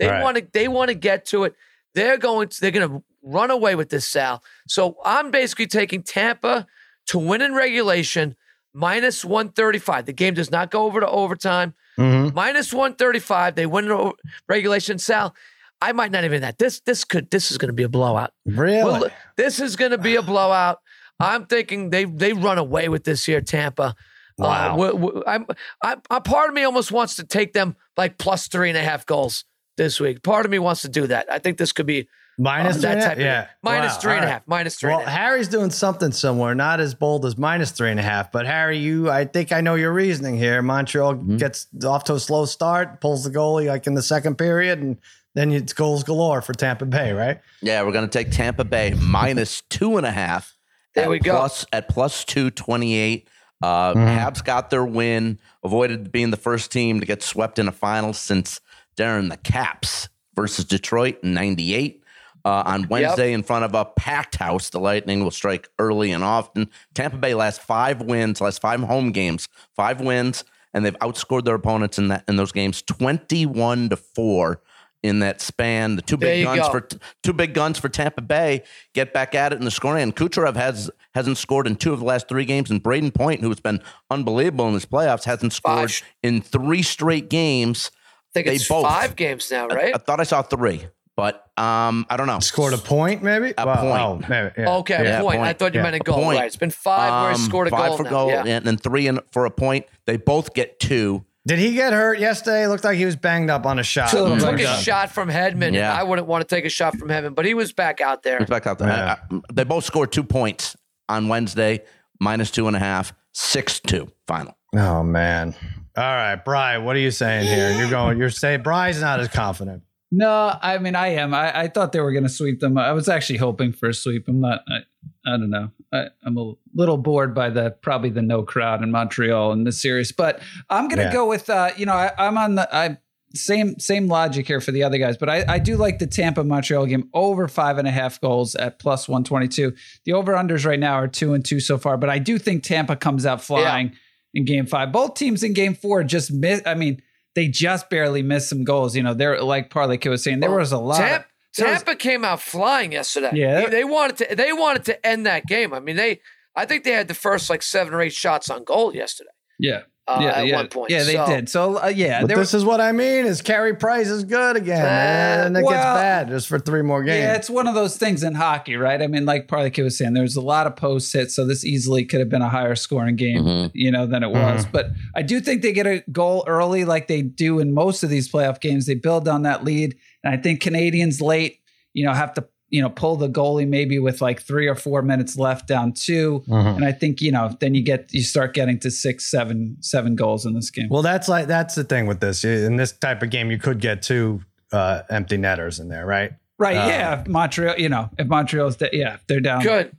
They 0.01 0.07
Right. 0.09 0.21
want 0.23 0.37
to. 0.37 0.47
They 0.51 0.67
want 0.67 0.89
to 0.89 0.95
get 0.95 1.25
to 1.27 1.43
it. 1.45 1.55
They're 1.95 2.17
going. 2.17 2.49
To, 2.49 2.59
they're 2.61 2.71
going 2.71 2.89
to 2.89 3.03
run 3.23 3.51
away 3.51 3.75
with 3.75 3.89
this, 3.89 4.07
Sal. 4.07 4.43
So 4.67 4.97
I'm 5.05 5.29
basically 5.31 5.67
taking 5.67 6.01
Tampa 6.03 6.65
to 7.07 7.19
win 7.19 7.41
in 7.41 7.53
regulation 7.53 8.35
minus 8.73 9.23
135. 9.23 10.05
The 10.07 10.13
game 10.13 10.33
does 10.33 10.49
not 10.51 10.71
go 10.71 10.83
over 10.85 10.99
to 10.99 11.07
overtime. 11.07 11.73
Mhm. 11.99 12.33
Minus 12.33 12.73
135. 12.73 13.55
They 13.55 13.65
win 13.65 13.91
in 13.91 14.11
regulation. 14.47 14.97
Sal, 14.97 15.35
I 15.81 15.91
might 15.91 16.11
not 16.11 16.23
even 16.23 16.41
that. 16.41 16.57
This 16.57 16.79
this 16.81 17.03
could 17.03 17.29
this 17.29 17.51
is 17.51 17.57
going 17.57 17.69
to 17.69 17.73
be 17.73 17.83
a 17.83 17.89
blowout. 17.89 18.31
Really? 18.45 18.83
Well, 18.83 19.07
this 19.37 19.59
is 19.59 19.75
going 19.75 19.91
to 19.91 19.97
be 19.97 20.15
a 20.15 20.21
blowout. 20.21 20.79
I'm 21.19 21.45
thinking 21.45 21.91
they 21.91 22.05
they 22.05 22.33
run 22.33 22.57
away 22.57 22.89
with 22.89 23.03
this 23.03 23.25
here, 23.25 23.41
Tampa. 23.41 23.93
Wow. 24.37 24.47
Uh, 24.47 24.69
w- 24.69 24.93
w- 24.93 25.23
I'm, 25.27 25.45
I, 25.83 25.97
a 26.09 26.21
part 26.21 26.47
of 26.49 26.55
me 26.55 26.63
almost 26.63 26.91
wants 26.91 27.15
to 27.17 27.23
take 27.25 27.53
them 27.53 27.75
like 27.97 28.17
plus 28.17 28.47
three 28.47 28.69
and 28.69 28.77
a 28.77 28.81
half 28.81 29.05
goals 29.05 29.43
this 29.77 29.99
week. 29.99 30.23
Part 30.23 30.45
of 30.45 30.51
me 30.51 30.59
wants 30.59 30.81
to 30.83 30.89
do 30.89 31.07
that. 31.07 31.31
I 31.31 31.39
think 31.39 31.57
this 31.57 31.71
could 31.71 31.85
be 31.85 32.07
Minus 32.37 32.77
uh, 32.77 32.79
three 32.79 32.81
that 32.81 32.91
and 32.93 33.01
a- 33.01 33.05
type 33.05 33.17
of 33.17 33.23
yeah. 33.23 33.47
minus 33.61 33.93
Wow, 33.95 33.99
three 33.99 34.13
and 34.15 34.25
a 34.25 34.27
half. 34.27 34.41
Minus 34.47 34.75
three. 34.75 34.89
Well, 34.89 34.99
and 34.99 35.07
a 35.07 35.11
half. 35.11 35.19
Harry's 35.19 35.47
doing 35.49 35.69
something 35.69 36.11
somewhere, 36.11 36.55
not 36.55 36.79
as 36.79 36.95
bold 36.95 37.25
as 37.25 37.37
minus 37.37 37.71
three 37.71 37.91
and 37.91 37.99
a 37.99 38.03
half. 38.03 38.31
But 38.31 38.47
Harry, 38.47 38.77
you, 38.77 39.09
I 39.11 39.25
think 39.25 39.51
I 39.51 39.61
know 39.61 39.75
your 39.75 39.91
reasoning 39.91 40.37
here. 40.37 40.61
Montreal 40.61 41.15
Mm-hmm. 41.15 41.37
gets 41.37 41.67
off 41.85 42.05
to 42.05 42.15
a 42.15 42.19
slow 42.19 42.45
start, 42.45 43.01
pulls 43.01 43.23
the 43.25 43.29
goalie 43.29 43.67
like 43.67 43.85
in 43.85 43.93
the 43.95 44.01
second 44.01 44.37
period, 44.37 44.79
and 44.79 44.97
then 45.35 45.51
it's 45.51 45.73
goals 45.73 46.03
galore 46.03 46.41
for 46.41 46.53
Tampa 46.53 46.85
Bay, 46.85 47.11
right? 47.11 47.39
Yeah, 47.61 47.83
we're 47.83 47.91
going 47.91 48.09
to 48.09 48.17
take 48.17 48.31
Tampa 48.31 48.63
Bay 48.63 48.93
minus 48.99 49.61
two 49.69 49.97
and 49.97 50.05
a 50.05 50.11
half. 50.11 50.57
There 50.95 51.03
at 51.05 51.09
we 51.09 51.19
go. 51.19 51.35
Plus, 51.37 51.65
at 51.73 51.89
plus 51.89 52.23
228. 52.25 53.27
Uh, 53.61 53.93
Habs 53.93 54.43
got 54.43 54.71
their 54.71 54.83
win, 54.83 55.37
avoided 55.63 56.11
being 56.11 56.31
the 56.31 56.37
first 56.37 56.71
team 56.71 56.99
to 56.99 57.05
get 57.05 57.21
swept 57.21 57.59
in 57.59 57.67
a 57.67 57.71
final 57.71 58.11
since 58.13 58.59
Darren 58.95 59.29
the 59.29 59.37
Caps 59.37 60.09
versus 60.35 60.65
Detroit 60.65 61.17
in 61.23 61.33
98. 61.33 62.03
Uh, 62.43 62.63
on 62.65 62.87
Wednesday, 62.87 63.33
in 63.33 63.43
front 63.43 63.63
of 63.65 63.75
a 63.75 63.85
packed 63.85 64.37
house, 64.37 64.71
the 64.71 64.79
Lightning 64.79 65.23
will 65.23 65.29
strike 65.29 65.69
early 65.77 66.11
and 66.11 66.23
often. 66.23 66.69
Tampa 66.95 67.17
Bay 67.17 67.35
last 67.35 67.61
five 67.61 68.01
wins, 68.01 68.41
last 68.41 68.59
five 68.61 68.79
home 68.79 69.11
games, 69.11 69.47
five 69.75 70.01
wins, 70.01 70.43
and 70.73 70.83
they've 70.83 70.97
outscored 70.99 71.45
their 71.45 71.53
opponents 71.53 71.99
in 71.99 72.07
that 72.07 72.23
in 72.27 72.37
those 72.37 72.51
games, 72.51 72.81
twenty-one 72.81 73.89
to 73.89 73.95
four 73.95 74.59
in 75.03 75.19
that 75.19 75.41
span. 75.41 75.95
The 75.95 76.01
two 76.01 76.17
big 76.17 76.43
guns 76.43 76.61
go. 76.61 76.71
for 76.71 76.87
two 77.23 77.33
big 77.33 77.53
guns 77.53 77.77
for 77.77 77.89
Tampa 77.89 78.21
Bay 78.21 78.63
get 78.93 79.13
back 79.13 79.35
at 79.35 79.53
it 79.53 79.59
in 79.59 79.65
the 79.65 79.71
scoring. 79.71 80.03
And 80.03 80.15
Kucherov 80.15 80.55
has 80.55 80.89
hasn't 81.13 81.37
scored 81.37 81.67
in 81.67 81.75
two 81.75 81.93
of 81.93 81.99
the 81.99 82.05
last 82.05 82.27
three 82.27 82.45
games, 82.45 82.69
and 82.69 82.81
Brayden 82.81 83.13
Point, 83.13 83.41
who's 83.41 83.59
been 83.59 83.81
unbelievable 84.09 84.67
in 84.67 84.73
his 84.73 84.85
playoffs, 84.85 85.25
hasn't 85.25 85.53
scored 85.53 85.91
Five. 85.91 86.03
in 86.23 86.41
three 86.41 86.81
straight 86.81 87.29
games. 87.29 87.91
I 88.31 88.33
think 88.33 88.47
they 88.47 88.55
it's 88.55 88.67
both- 88.67 88.85
five 88.85 89.15
games 89.15 89.51
now, 89.51 89.67
right? 89.67 89.93
I 89.93 89.97
thought 89.97 90.19
I 90.19 90.23
saw 90.23 90.41
three, 90.41 90.85
but 91.17 91.45
um, 91.57 92.05
I 92.09 92.15
don't 92.17 92.27
know. 92.27 92.39
Scored 92.39 92.73
a 92.73 92.77
point, 92.77 93.21
maybe? 93.21 93.53
A 93.57 93.65
Well, 93.65 93.75
point. 93.77 94.01
Oh, 94.01 94.29
maybe, 94.29 94.51
yeah. 94.57 94.69
okay, 94.77 95.03
Yeah, 95.03 95.19
a 95.19 95.21
point. 95.21 95.41
I 95.41 95.45
point. 95.47 95.59
thought 95.59 95.73
you 95.73 95.79
Yeah, 95.79 95.83
meant 95.83 95.95
a 95.95 95.99
a 95.99 96.03
goal. 96.03 96.15
point. 96.23 96.39
Right. 96.39 96.45
It's 96.47 96.55
been 96.55 96.71
five 96.71 97.23
where 97.23 97.31
he 97.33 97.35
Um, 97.35 97.41
scored 97.49 97.67
a 97.67 97.71
five 97.71 97.87
goal 97.89 97.97
for 97.97 98.03
now. 98.03 98.09
goal, 98.09 98.29
Yeah. 98.29 98.43
and 98.45 98.65
then 98.65 98.77
three 98.77 99.07
in, 99.07 99.19
for 99.31 99.45
a 99.45 99.51
point. 99.51 99.85
They 100.05 100.15
both 100.17 100.53
get 100.53 100.79
two. 100.79 101.25
Did 101.45 101.59
he 101.59 101.73
get 101.73 101.91
hurt 101.91 102.19
yesterday? 102.19 102.63
It 102.63 102.67
looked 102.69 102.83
like 102.83 102.97
he 102.97 103.05
was 103.05 103.15
banged 103.15 103.49
up 103.49 103.65
on 103.65 103.79
a 103.79 103.83
shot. 103.83 104.11
Two 104.11 104.19
of 104.19 104.29
them 104.29 104.39
Took 104.39 104.59
a 104.61 104.77
shot 104.77 105.09
from 105.11 105.27
Hedman. 105.29 105.73
Yeah. 105.73 105.91
I 105.93 106.03
wouldn't 106.03 106.27
want 106.27 106.47
to 106.47 106.55
take 106.55 106.65
a 106.65 106.69
shot 106.69 106.95
from 106.97 107.09
Hedman, 107.09 107.33
but 107.35 107.45
he 107.45 107.53
was 107.55 107.73
back 107.73 107.99
out 107.99 108.21
there. 108.23 108.37
It's 108.37 108.49
back 108.49 108.65
out 108.67 108.77
there. 108.79 108.87
Yeah. 108.89 109.15
I- 109.31 109.35
I- 109.35 109.39
they 109.51 109.63
both 109.63 109.83
scored 109.83 110.11
two 110.11 110.23
points 110.23 110.77
on 111.09 111.27
Wednesday, 111.29 111.81
minus 112.19 112.51
two 112.51 112.67
and 112.67 112.75
a 112.75 112.79
half, 112.79 113.11
six 113.33 113.79
two 113.79 114.09
final. 114.27 114.55
Oh 114.75 115.01
man. 115.03 115.55
All 115.97 116.03
right, 116.03 116.35
Bry, 116.37 116.77
what 116.77 116.95
are 116.95 116.99
you 116.99 117.11
saying 117.11 117.47
here? 117.47 117.71
You're 117.77 117.89
going. 117.89 118.17
You're 118.17 118.29
saying 118.29 118.63
Bry's 118.63 119.01
not 119.01 119.19
as 119.19 119.27
confident. 119.27 119.83
No, 120.13 120.57
I 120.61 120.77
mean 120.77 120.95
I 120.95 121.09
am. 121.09 121.33
I, 121.33 121.61
I 121.61 121.67
thought 121.67 121.91
they 121.93 121.99
were 122.01 122.11
going 122.11 122.23
to 122.23 122.29
sweep 122.29 122.59
them. 122.59 122.77
I 122.77 122.91
was 122.91 123.07
actually 123.07 123.37
hoping 123.37 123.71
for 123.71 123.89
a 123.89 123.93
sweep. 123.93 124.27
I'm 124.27 124.41
not. 124.41 124.61
I, 124.67 124.79
I 125.25 125.37
don't 125.37 125.49
know. 125.49 125.71
I, 125.93 126.07
I'm 126.25 126.37
a 126.37 126.53
little 126.73 126.97
bored 126.97 127.33
by 127.33 127.49
the 127.49 127.71
probably 127.81 128.09
the 128.09 128.21
no 128.21 128.43
crowd 128.43 128.83
in 128.83 128.91
Montreal 128.91 129.51
in 129.53 129.63
this 129.63 129.81
series, 129.81 130.11
but 130.11 130.41
I'm 130.69 130.87
going 130.87 130.97
to 130.99 131.05
Yeah. 131.05 131.13
go 131.13 131.27
with. 131.27 131.49
Uh, 131.49 131.71
you 131.77 131.85
know, 131.85 131.93
I, 131.93 132.11
I'm 132.17 132.37
on 132.37 132.55
the. 132.55 132.73
I 132.75 132.97
same 133.33 133.79
same 133.79 134.09
logic 134.09 134.45
here 134.45 134.59
for 134.59 134.71
the 134.73 134.83
other 134.83 134.97
guys, 134.97 135.15
but 135.15 135.29
I, 135.29 135.45
I 135.47 135.59
do 135.59 135.77
like 135.77 135.99
the 135.99 136.07
Tampa 136.07 136.43
Montreal 136.43 136.85
game 136.87 137.09
over 137.13 137.47
five 137.47 137.77
and 137.77 137.87
a 137.87 137.91
half 137.91 138.19
goals 138.19 138.55
at 138.55 138.79
plus 138.79 139.07
one 139.07 139.23
twenty 139.23 139.47
two. 139.47 139.73
The 140.03 140.11
over 140.11 140.33
unders 140.33 140.65
right 140.65 140.79
now 140.79 140.95
are 140.95 141.07
two 141.07 141.33
and 141.33 141.43
two 141.45 141.61
so 141.61 141.77
far, 141.77 141.95
but 141.95 142.09
I 142.09 142.19
do 142.19 142.37
think 142.37 142.63
Tampa 142.63 142.97
comes 142.97 143.25
out 143.25 143.41
flying 143.41 143.93
in 144.33 144.45
game 144.45 144.65
five. 144.65 144.91
Both 144.91 145.15
teams 145.15 145.43
in 145.43 145.53
game 145.53 145.75
four 145.75 146.03
just 146.03 146.31
miss. 146.31 146.61
I 146.65 146.75
mean, 146.75 147.01
they 147.35 147.47
just 147.47 147.89
barely 147.89 148.23
missed 148.23 148.49
some 148.49 148.63
goals. 148.63 148.95
You 148.95 149.03
know, 149.03 149.13
they're 149.13 149.41
like 149.41 149.69
Parlay 149.69 149.97
Kid 149.97 150.09
was 150.09 150.23
saying, 150.23 150.39
there 150.39 150.51
was 150.51 150.71
a 150.71 150.77
lot. 150.77 151.25
Tampa, 151.53 151.85
was- 151.91 151.95
came 151.97 152.23
out 152.23 152.41
flying 152.41 152.91
yesterday. 152.91 153.31
Yeah. 153.33 153.61
They, 153.61 153.69
they 153.69 153.83
wanted 153.83 154.17
to. 154.17 154.35
They 154.35 154.53
wanted 154.53 154.85
to 154.85 155.05
end 155.05 155.25
that 155.25 155.45
game. 155.45 155.73
I 155.73 155.79
mean, 155.79 155.95
they. 155.95 156.21
I 156.55 156.65
think 156.65 156.83
they 156.83 156.91
had 156.91 157.07
the 157.07 157.13
first 157.13 157.49
like 157.49 157.63
seven 157.63 157.93
or 157.93 158.01
eight 158.01 158.13
shots 158.13 158.49
on 158.49 158.65
goal 158.65 158.93
yesterday. 158.93 159.29
yeah, 159.57 159.83
Uh, 160.17 160.21
yeah, 160.21 160.29
at 160.39 160.47
yeah. 160.47 160.55
one 160.55 160.67
point. 160.67 160.89
Yeah, 160.91 161.03
they 161.03 161.13
So- 161.13 161.25
did. 161.25 161.49
So 161.49 161.81
uh, 161.83 161.87
yeah, 161.87 162.21
But 162.21 162.27
there 162.27 162.37
this 162.37 162.53
is 162.53 162.63
what 162.65 162.81
I 162.81 162.91
mean: 162.91 163.25
is 163.25 163.41
Carey 163.41 163.75
Price 163.75 164.07
is 164.07 164.23
good 164.23 164.55
again, 164.55 164.81
Uh, 164.85 165.45
and 165.47 165.57
it 165.57 165.61
gets 165.61 165.71
bad 165.73 166.27
just 166.29 166.47
for 166.47 166.59
three 166.59 166.81
more 166.81 167.03
games. 167.03 167.19
Yeah, 167.23 167.35
it's 167.35 167.49
one 167.49 167.67
of 167.67 167.75
those 167.75 167.97
things 167.97 168.23
in 168.23 168.35
hockey, 168.35 168.75
right? 168.75 169.01
I 169.01 169.07
mean, 169.07 169.25
like 169.25 169.47
Parlay 169.47 169.69
Kid 169.69 169.83
was 169.83 169.97
saying, 169.97 170.13
there's 170.13 170.35
a 170.35 170.41
lot 170.41 170.67
of 170.67 170.75
post 170.75 171.11
hits, 171.13 171.35
so 171.35 171.45
this 171.45 171.65
easily 171.65 172.05
could 172.05 172.19
have 172.19 172.29
been 172.29 172.41
a 172.41 172.49
higher 172.49 172.75
scoring 172.75 173.15
game, 173.15 173.43
Mhm. 173.43 173.71
you 173.73 173.91
know, 173.91 174.05
than 174.05 174.23
it 174.23 174.31
was. 174.31 174.65
But 174.65 174.91
I 175.15 175.21
do 175.21 175.39
think 175.39 175.61
they 175.61 175.73
get 175.73 175.87
a 175.87 176.03
goal 176.11 176.43
early, 176.47 176.85
like 176.85 177.07
they 177.07 177.21
do 177.21 177.59
in 177.59 177.73
most 177.73 178.03
of 178.03 178.09
these 178.09 178.31
playoff 178.31 178.59
games. 178.59 178.85
They 178.85 178.95
build 178.95 179.27
on 179.27 179.43
that 179.43 179.63
lead, 179.63 179.95
and 180.23 180.33
I 180.33 180.37
think 180.37 180.61
Canadiens 180.61 181.21
late, 181.21 181.57
you 181.93 182.05
know, 182.05 182.13
have 182.13 182.33
to 182.35 182.45
you 182.71 182.81
know 182.81 182.89
pull 182.89 183.15
the 183.17 183.27
goalie 183.29 183.67
maybe 183.67 183.99
with 183.99 184.21
like 184.21 184.41
three 184.41 184.67
or 184.67 184.75
four 184.75 185.01
minutes 185.01 185.37
left 185.37 185.67
down 185.67 185.91
2 185.93 186.43
Mhm. 186.47 186.75
and 186.77 186.85
I 186.85 186.91
think 186.91 187.21
you 187.21 187.31
know 187.31 187.55
then 187.59 187.75
you 187.75 187.83
get 187.83 188.11
you 188.13 188.23
start 188.23 188.53
getting 188.53 188.79
to 188.79 188.89
six, 188.89 189.29
seven, 189.29 189.77
seven 189.81 190.15
goals 190.15 190.45
in 190.45 190.53
this 190.53 190.69
game. 190.71 190.87
Well, 190.89 191.01
that's 191.03 191.27
like 191.29 191.47
that's 191.47 191.75
the 191.75 191.83
thing 191.83 192.07
with 192.07 192.19
this. 192.21 192.43
In 192.43 192.77
this 192.77 192.91
type 192.93 193.21
of 193.23 193.29
game, 193.29 193.51
you 193.51 193.57
could 193.59 193.79
get 193.79 194.01
two 194.01 194.41
uh, 194.71 195.03
empty 195.09 195.35
netters 195.37 195.79
in 195.79 195.89
there, 195.89 196.05
right? 196.05 196.31
right? 196.57 196.77
uh, 196.77 196.87
yeah, 196.87 197.21
if 197.21 197.27
Montreal, 197.27 197.75
you 197.77 197.89
know, 197.89 198.09
if 198.17 198.27
Montreal's, 198.27 198.77
da- 198.77 198.89
yeah, 198.93 199.17
they're 199.27 199.41
down. 199.41 199.61
Good. 199.63 199.91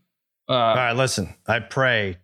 All 0.49 0.57
Uh, 0.57 0.75
right, 0.75 0.93
listen. 0.97 1.35
I 1.47 1.59
pray 1.61 2.17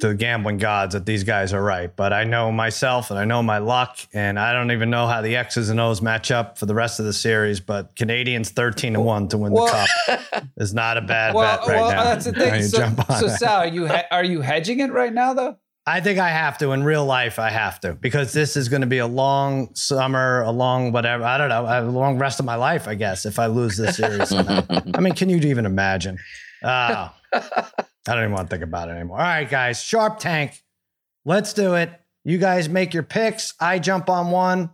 to 0.00 0.08
the 0.08 0.14
gambling 0.14 0.58
gods 0.58 0.94
that 0.94 1.06
these 1.06 1.24
guys 1.24 1.52
are 1.52 1.62
right, 1.62 1.94
but 1.94 2.12
I 2.12 2.24
know 2.24 2.50
myself 2.52 3.10
and 3.10 3.18
I 3.18 3.24
know 3.24 3.42
my 3.42 3.58
luck, 3.58 3.98
and 4.12 4.38
I 4.38 4.52
don't 4.52 4.70
even 4.72 4.90
know 4.90 5.06
how 5.06 5.20
the 5.22 5.36
X's 5.36 5.70
and 5.70 5.78
O's 5.80 6.02
match 6.02 6.30
up 6.30 6.58
for 6.58 6.66
the 6.66 6.74
rest 6.74 6.98
of 6.98 7.06
the 7.06 7.12
series. 7.12 7.60
But 7.60 7.94
Canadiens 7.96 8.48
thirteen 8.48 8.94
to 8.94 9.00
one 9.00 9.28
to 9.28 9.38
win 9.38 9.52
Well- 9.52 9.66
the 9.66 10.18
cup 10.32 10.44
is 10.56 10.74
not 10.74 10.96
a 10.96 11.00
bad 11.02 11.34
well, 11.34 11.58
bet 11.58 11.68
right 11.68 11.80
well, 11.80 11.90
now. 11.90 12.04
that's 12.04 12.24
the 12.24 12.32
thing. 12.32 12.62
So, 12.64 12.78
jump 12.78 13.10
on 13.10 13.20
so. 13.20 13.28
Sal, 13.28 13.56
are 13.60 13.66
you 13.66 13.86
he- 13.86 14.02
are 14.10 14.24
you 14.24 14.40
hedging 14.40 14.80
it 14.80 14.92
right 14.92 15.12
now 15.12 15.34
though? 15.34 15.56
I 15.86 16.00
think 16.00 16.18
I 16.18 16.30
have 16.30 16.56
to 16.58 16.72
in 16.72 16.82
real 16.82 17.04
life. 17.04 17.38
I 17.38 17.50
have 17.50 17.78
to 17.80 17.92
because 17.92 18.32
this 18.32 18.56
is 18.56 18.70
going 18.70 18.80
to 18.80 18.86
be 18.86 18.98
a 18.98 19.06
long 19.06 19.74
summer, 19.74 20.40
a 20.40 20.50
long 20.50 20.92
whatever. 20.92 21.24
I 21.24 21.36
don't 21.36 21.50
know, 21.50 21.66
a 21.66 21.82
long 21.82 22.18
rest 22.18 22.40
of 22.40 22.46
my 22.46 22.54
life. 22.54 22.88
I 22.88 22.94
guess 22.94 23.26
if 23.26 23.38
I 23.38 23.46
lose 23.46 23.76
this 23.76 23.96
series, 23.98 24.32
I 24.32 25.00
mean, 25.00 25.12
can 25.14 25.28
you 25.28 25.36
even 25.36 25.66
imagine? 25.66 26.16
Uh, 26.62 27.10
I 28.06 28.14
don't 28.14 28.24
even 28.24 28.32
want 28.32 28.50
to 28.50 28.54
think 28.54 28.64
about 28.64 28.88
it 28.88 28.92
anymore. 28.92 29.18
All 29.18 29.24
right, 29.24 29.48
guys, 29.48 29.82
Sharp 29.82 30.18
Tank, 30.18 30.62
let's 31.24 31.52
do 31.52 31.74
it. 31.74 31.90
You 32.24 32.38
guys 32.38 32.68
make 32.68 32.94
your 32.94 33.02
picks. 33.02 33.54
I 33.60 33.78
jump 33.78 34.08
on 34.08 34.30
one, 34.30 34.70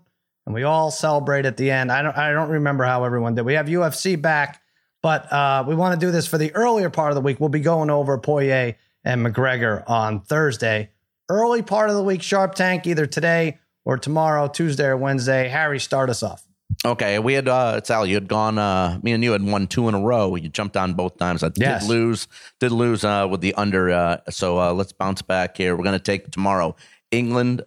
and 0.46 0.54
we 0.54 0.62
all 0.62 0.90
celebrate 0.90 1.46
at 1.46 1.56
the 1.56 1.70
end. 1.70 1.90
I 1.90 2.02
don't. 2.02 2.16
I 2.16 2.32
don't 2.32 2.50
remember 2.50 2.84
how 2.84 3.04
everyone 3.04 3.34
did. 3.34 3.44
We 3.44 3.54
have 3.54 3.66
UFC 3.66 4.20
back, 4.20 4.62
but 5.02 5.30
uh, 5.32 5.64
we 5.66 5.74
want 5.74 5.98
to 5.98 6.06
do 6.06 6.12
this 6.12 6.26
for 6.26 6.38
the 6.38 6.54
earlier 6.54 6.90
part 6.90 7.10
of 7.10 7.16
the 7.16 7.20
week. 7.20 7.40
We'll 7.40 7.48
be 7.48 7.60
going 7.60 7.90
over 7.90 8.18
Poirier 8.18 8.76
and 9.04 9.24
McGregor 9.24 9.88
on 9.88 10.20
Thursday. 10.20 10.90
Early 11.28 11.62
part 11.62 11.90
of 11.90 11.96
the 11.96 12.02
week, 12.02 12.22
Sharp 12.22 12.54
Tank, 12.54 12.86
either 12.86 13.06
today 13.06 13.58
or 13.84 13.96
tomorrow, 13.96 14.48
Tuesday 14.48 14.86
or 14.86 14.96
Wednesday. 14.96 15.48
Harry, 15.48 15.78
start 15.78 16.10
us 16.10 16.22
off. 16.22 16.44
Okay, 16.84 17.18
we 17.18 17.34
had 17.34 17.48
uh 17.48 17.80
Sal, 17.84 18.06
you 18.06 18.14
had 18.14 18.28
gone 18.28 18.58
uh 18.58 18.98
me 19.02 19.12
and 19.12 19.22
you 19.22 19.32
had 19.32 19.42
won 19.42 19.66
two 19.66 19.88
in 19.88 19.94
a 19.94 20.00
row. 20.00 20.34
You 20.36 20.48
jumped 20.48 20.76
on 20.76 20.94
both 20.94 21.18
times. 21.18 21.42
I 21.42 21.50
Yes. 21.56 21.82
did 21.82 21.88
lose, 21.88 22.28
did 22.58 22.72
lose 22.72 23.04
uh 23.04 23.26
with 23.30 23.40
the 23.40 23.54
under 23.54 23.90
uh 23.90 24.18
so 24.30 24.58
uh 24.58 24.72
let's 24.72 24.92
bounce 24.92 25.22
back 25.22 25.56
here. 25.56 25.76
We're 25.76 25.84
gonna 25.84 25.98
take 25.98 26.30
tomorrow 26.30 26.76
England 27.10 27.62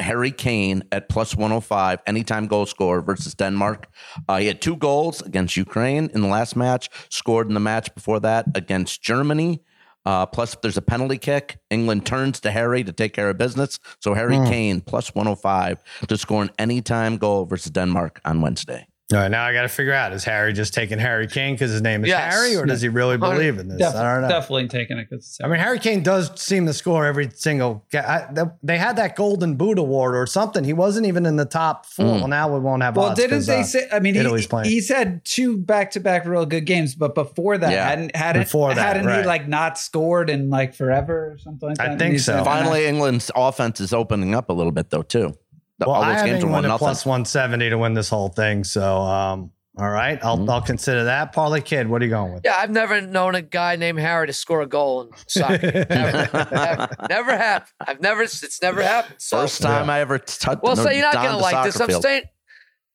Harry 0.00 0.30
Kane 0.30 0.84
at 0.92 1.08
plus 1.08 1.34
105, 1.36 2.00
anytime 2.06 2.46
goal 2.46 2.66
scorer 2.66 3.02
versus 3.02 3.34
Denmark. 3.34 3.88
Uh, 4.28 4.36
he 4.38 4.46
had 4.46 4.60
two 4.62 4.76
goals 4.76 5.20
against 5.22 5.56
Ukraine 5.56 6.08
in 6.14 6.20
the 6.20 6.28
last 6.28 6.54
match, 6.54 6.88
scored 7.10 7.48
in 7.48 7.54
the 7.54 7.58
match 7.60 7.92
before 7.96 8.20
that 8.20 8.46
against 8.54 9.02
Germany. 9.02 9.60
Uh, 10.08 10.24
plus, 10.24 10.54
if 10.54 10.62
there's 10.62 10.78
a 10.78 10.82
penalty 10.82 11.18
kick, 11.18 11.58
England 11.68 12.06
turns 12.06 12.40
to 12.40 12.50
Harry 12.50 12.82
to 12.82 12.92
take 12.94 13.12
care 13.12 13.28
of 13.28 13.36
business. 13.36 13.78
So 14.00 14.14
Harry 14.14 14.38
Kane 14.48 14.80
plus 14.80 15.14
105 15.14 15.82
to 16.08 16.16
score 16.16 16.42
an 16.44 16.50
anytime 16.58 17.18
goal 17.18 17.44
versus 17.44 17.72
Denmark 17.72 18.18
on 18.24 18.40
Wednesday. 18.40 18.86
All 19.10 19.18
right, 19.18 19.30
now 19.30 19.42
I 19.42 19.54
got 19.54 19.62
to 19.62 19.68
figure 19.70 19.94
out 19.94 20.12
is 20.12 20.22
Harry 20.24 20.52
just 20.52 20.74
taking 20.74 20.98
Harry 20.98 21.26
Kane 21.26 21.54
because 21.54 21.70
his 21.72 21.80
name 21.80 22.04
is 22.04 22.08
Yes. 22.10 22.34
Harry, 22.34 22.56
or 22.56 22.66
does 22.66 22.82
he 22.82 22.90
really 22.90 23.16
believe 23.16 23.58
in 23.58 23.66
this? 23.68 23.78
Def- 23.78 23.94
I 23.94 24.12
don't 24.12 24.20
know. 24.22 24.28
Definitely 24.28 24.68
taking 24.68 24.98
it 24.98 25.08
because 25.08 25.38
I 25.42 25.48
mean, 25.48 25.60
Harry 25.60 25.78
Kane 25.78 26.02
does 26.02 26.30
seem 26.38 26.66
to 26.66 26.74
score 26.74 27.06
every 27.06 27.30
single. 27.34 27.86
I, 27.94 28.26
they 28.62 28.76
had 28.76 28.96
that 28.96 29.16
Golden 29.16 29.56
Boot 29.56 29.78
award 29.78 30.14
or 30.14 30.26
something. 30.26 30.62
He 30.62 30.74
wasn't 30.74 31.06
even 31.06 31.24
in 31.24 31.36
the 31.36 31.46
top 31.46 31.86
four. 31.86 32.04
Mm. 32.04 32.18
Well, 32.18 32.28
now 32.28 32.52
we 32.52 32.60
won't 32.60 32.82
have. 32.82 32.96
Well, 32.96 33.06
odds 33.06 33.18
didn't 33.18 33.38
'cause, 33.38 33.46
they 33.46 33.60
uh, 33.60 33.64
say? 33.64 33.88
I 33.90 33.98
mean, 34.00 34.14
Italy's 34.14 34.42
he, 34.44 34.48
playing. 34.48 34.68
he's 34.68 34.90
had 34.90 35.24
two 35.24 35.56
back-to-back 35.56 36.26
real 36.26 36.44
good 36.44 36.66
games, 36.66 36.94
but 36.94 37.14
before 37.14 37.56
that, 37.56 37.72
Yeah. 37.72 37.88
hadn't 37.88 38.14
hadn't 38.14 38.42
Before 38.42 38.74
that, 38.74 38.88
hadn't 38.96 39.06
right. 39.06 39.20
he 39.22 39.26
like 39.26 39.48
not 39.48 39.78
scored 39.78 40.28
in 40.28 40.50
like 40.50 40.74
forever 40.74 41.32
or 41.32 41.38
something 41.38 41.66
like 41.70 41.80
I 41.80 41.84
that? 41.84 41.90
And 41.92 41.98
think 41.98 42.20
so. 42.20 42.44
Finally, 42.44 42.84
England's 42.84 43.30
offense 43.34 43.80
is 43.80 43.94
opening 43.94 44.34
up 44.34 44.50
a 44.50 44.52
little 44.52 44.70
bit, 44.72 44.90
though, 44.90 45.00
too. 45.00 45.34
The- 45.78 45.86
Well, 45.86 45.96
all 45.96 46.02
I 46.02 46.08
those 46.12 46.16
have 46.16 46.26
games 46.26 46.42
were 46.44 46.48
England 46.48 46.52
one 46.52 46.64
at 46.64 46.68
nothing. 46.68 46.78
plus 46.86 47.06
one 47.06 47.24
seventy 47.24 47.70
to 47.70 47.78
win 47.78 47.94
this 47.94 48.08
whole 48.08 48.28
thing. 48.28 48.64
So, 48.64 48.98
um, 49.02 49.52
all 49.78 49.88
right, 49.90 50.18
I'll 50.24 50.36
Mhm. 50.38 50.50
I'll 50.50 50.60
consider 50.62 51.04
that. 51.04 51.32
Parlay 51.32 51.60
kid, 51.60 51.88
what 51.88 52.02
are 52.02 52.04
you 52.04 52.10
going 52.10 52.32
with? 52.34 52.42
Yeah, 52.44 52.56
I've 52.58 52.70
never 52.70 53.00
known 53.00 53.36
a 53.36 53.42
guy 53.42 53.76
named 53.76 54.00
Harry 54.00 54.26
to 54.26 54.32
score 54.32 54.60
a 54.60 54.66
goal 54.66 55.02
in 55.02 55.10
soccer. 55.28 55.56
never, 55.88 56.28
never, 56.50 56.88
never 57.08 57.36
happened. 57.36 57.70
I've 57.86 58.00
never. 58.00 58.22
It's 58.22 58.60
never 58.60 58.82
happened. 58.82 59.16
So, 59.18 59.38
First 59.42 59.62
time 59.62 59.88
I 59.88 60.00
ever 60.00 60.18
touched. 60.18 60.62
well, 60.64 60.74
so 60.74 60.90
you're 60.90 61.02
not 61.04 61.14
gonna 61.14 61.36
like 61.38 61.64
this. 61.64 61.74
soccer 61.74 61.84
I'm 61.84 61.88
field. 61.90 62.02
staying. 62.02 62.22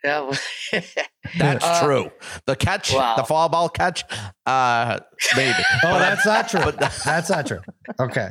Yeah, 0.03 0.31
That's 1.39 1.63
Uh, 1.63 1.81
true. 1.86 2.11
The 2.45 2.57
catch, 2.57 2.93
wow. 2.93 3.15
the 3.15 3.23
fall 3.23 3.47
ball 3.47 3.69
catch, 3.69 4.03
uh, 4.45 4.99
maybe. 5.38 5.57
Oh, 5.86 5.97
that's 5.97 6.25
not 6.25 6.49
true. 6.49 6.59
But- 6.59 6.77
that's 7.05 7.29
not 7.29 7.47
true. 7.47 7.61
Okay, 7.97 8.27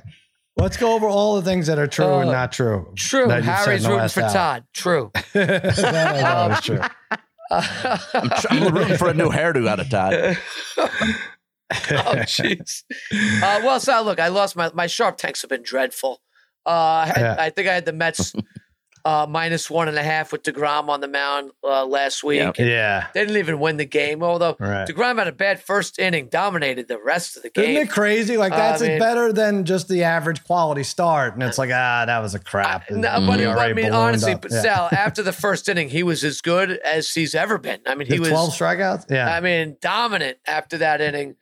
let's 0.57 0.76
go 0.76 0.94
over 0.94 1.07
all 1.07 1.36
the 1.36 1.42
things 1.42 1.66
that 1.66 1.78
are 1.78 1.86
true 1.86 2.07
and 2.20 2.30
Uh, 2.30 2.32
not 2.32 2.53
true. 2.53 2.92
true. 2.96 3.26
that 3.26 3.42
Harry's 3.44 3.84
in 3.84 3.90
rooting 3.90 4.09
for 4.09 4.22
hour. 4.22 4.32
Todd. 4.32 4.64
True. 4.74 5.11
that 5.32 6.24
I 6.24 6.48
know 6.48 6.55
is 6.55 6.61
true. 6.61 6.80
I'm, 7.50 8.30
tr- 8.30 8.46
I'm 8.50 8.74
rooting 8.74 8.96
for 8.96 9.09
a 9.09 9.14
new 9.14 9.28
hairdo 9.30 9.66
out 9.68 9.80
of 9.80 9.90
Todd. 9.90 10.14
oh 10.78 12.16
jeez. 12.26 12.84
Uh, 13.12 13.61
well, 13.64 13.80
so 13.80 14.03
look, 14.03 14.20
I 14.20 14.28
lost 14.28 14.57
my 14.57 14.70
my 14.74 14.86
sharp 14.86 15.16
tanks 15.18 15.42
have 15.42 15.50
been 15.50 15.62
dreadful. 15.62 16.20
Uh, 16.66 16.70
I, 16.70 17.07
had, 17.07 17.20
Yeah. 17.20 17.36
I 17.38 17.50
think 17.50 17.68
I 17.68 17.74
had 17.74 17.84
the 17.86 17.92
Mets 17.92 18.32
uh, 19.05 19.26
minus 19.28 19.70
one 19.70 19.88
and 19.88 19.96
a 19.98 20.03
half 20.03 20.32
with 20.32 20.42
Degrom 20.42 20.88
on 20.88 21.00
the 21.00 21.09
mound 21.09 21.50
uh, 21.64 21.84
last 21.84 22.22
week. 22.22 22.38
Yep. 22.40 22.59
Yeah, 22.59 23.07
They 23.14 23.20
didn't 23.20 23.36
even 23.38 23.59
win 23.59 23.76
the 23.76 23.84
game, 23.84 24.22
although 24.22 24.57
right. 24.59 24.86
Degrom 24.88 25.18
had 25.18 25.26
a 25.28 25.32
bad 25.32 25.61
first 25.62 25.98
inning, 25.98 26.28
dominated 26.28 26.88
the 26.88 26.98
rest 26.98 27.36
of 27.36 27.42
the 27.42 27.50
game. 27.50 27.70
Isn't 27.70 27.82
it 27.88 27.90
crazy? 27.90 28.36
Like 28.36 28.53
I 28.53 28.57
that's 28.57 28.82
mean- 28.82 28.98
better 28.98 29.32
than 29.32 29.64
just 29.64 29.88
the 29.88 30.05
average 30.05 30.44
quality 30.44 30.82
start, 30.84 31.34
and 31.34 31.42
it's 31.42 31.59
like 31.59 31.70
ah, 31.72 32.05
that 32.07 32.18
was 32.20 32.34
a 32.34 32.38
crap. 32.38 32.90
No, 32.90 32.96
And 33.09 33.26
but, 33.26 33.38
but 33.38 33.59
I 33.59 33.72
mean, 33.72 33.92
honestly, 33.92 34.32
up. 34.32 34.42
but 34.42 34.50
Yeah. 34.53 34.62
Sal, 34.62 34.88
after 34.92 35.22
the 35.22 35.32
first 35.32 35.68
inning, 35.68 35.88
he 35.88 36.03
was 36.03 36.22
as 36.24 36.40
good 36.40 36.70
as 36.70 37.11
he's 37.12 37.34
ever 37.34 37.59
been. 37.59 37.80
I 37.86 37.94
mean, 37.94 38.07
he 38.07 38.14
Did 38.14 38.20
was, 38.20 38.28
twelve 38.30 38.50
strikeouts. 38.55 39.11
Yeah, 39.11 39.32
I 39.34 39.40
mean, 39.40 39.76
dominant 39.80 40.38
after 40.46 40.78
that 40.78 41.00
inning. 41.00 41.36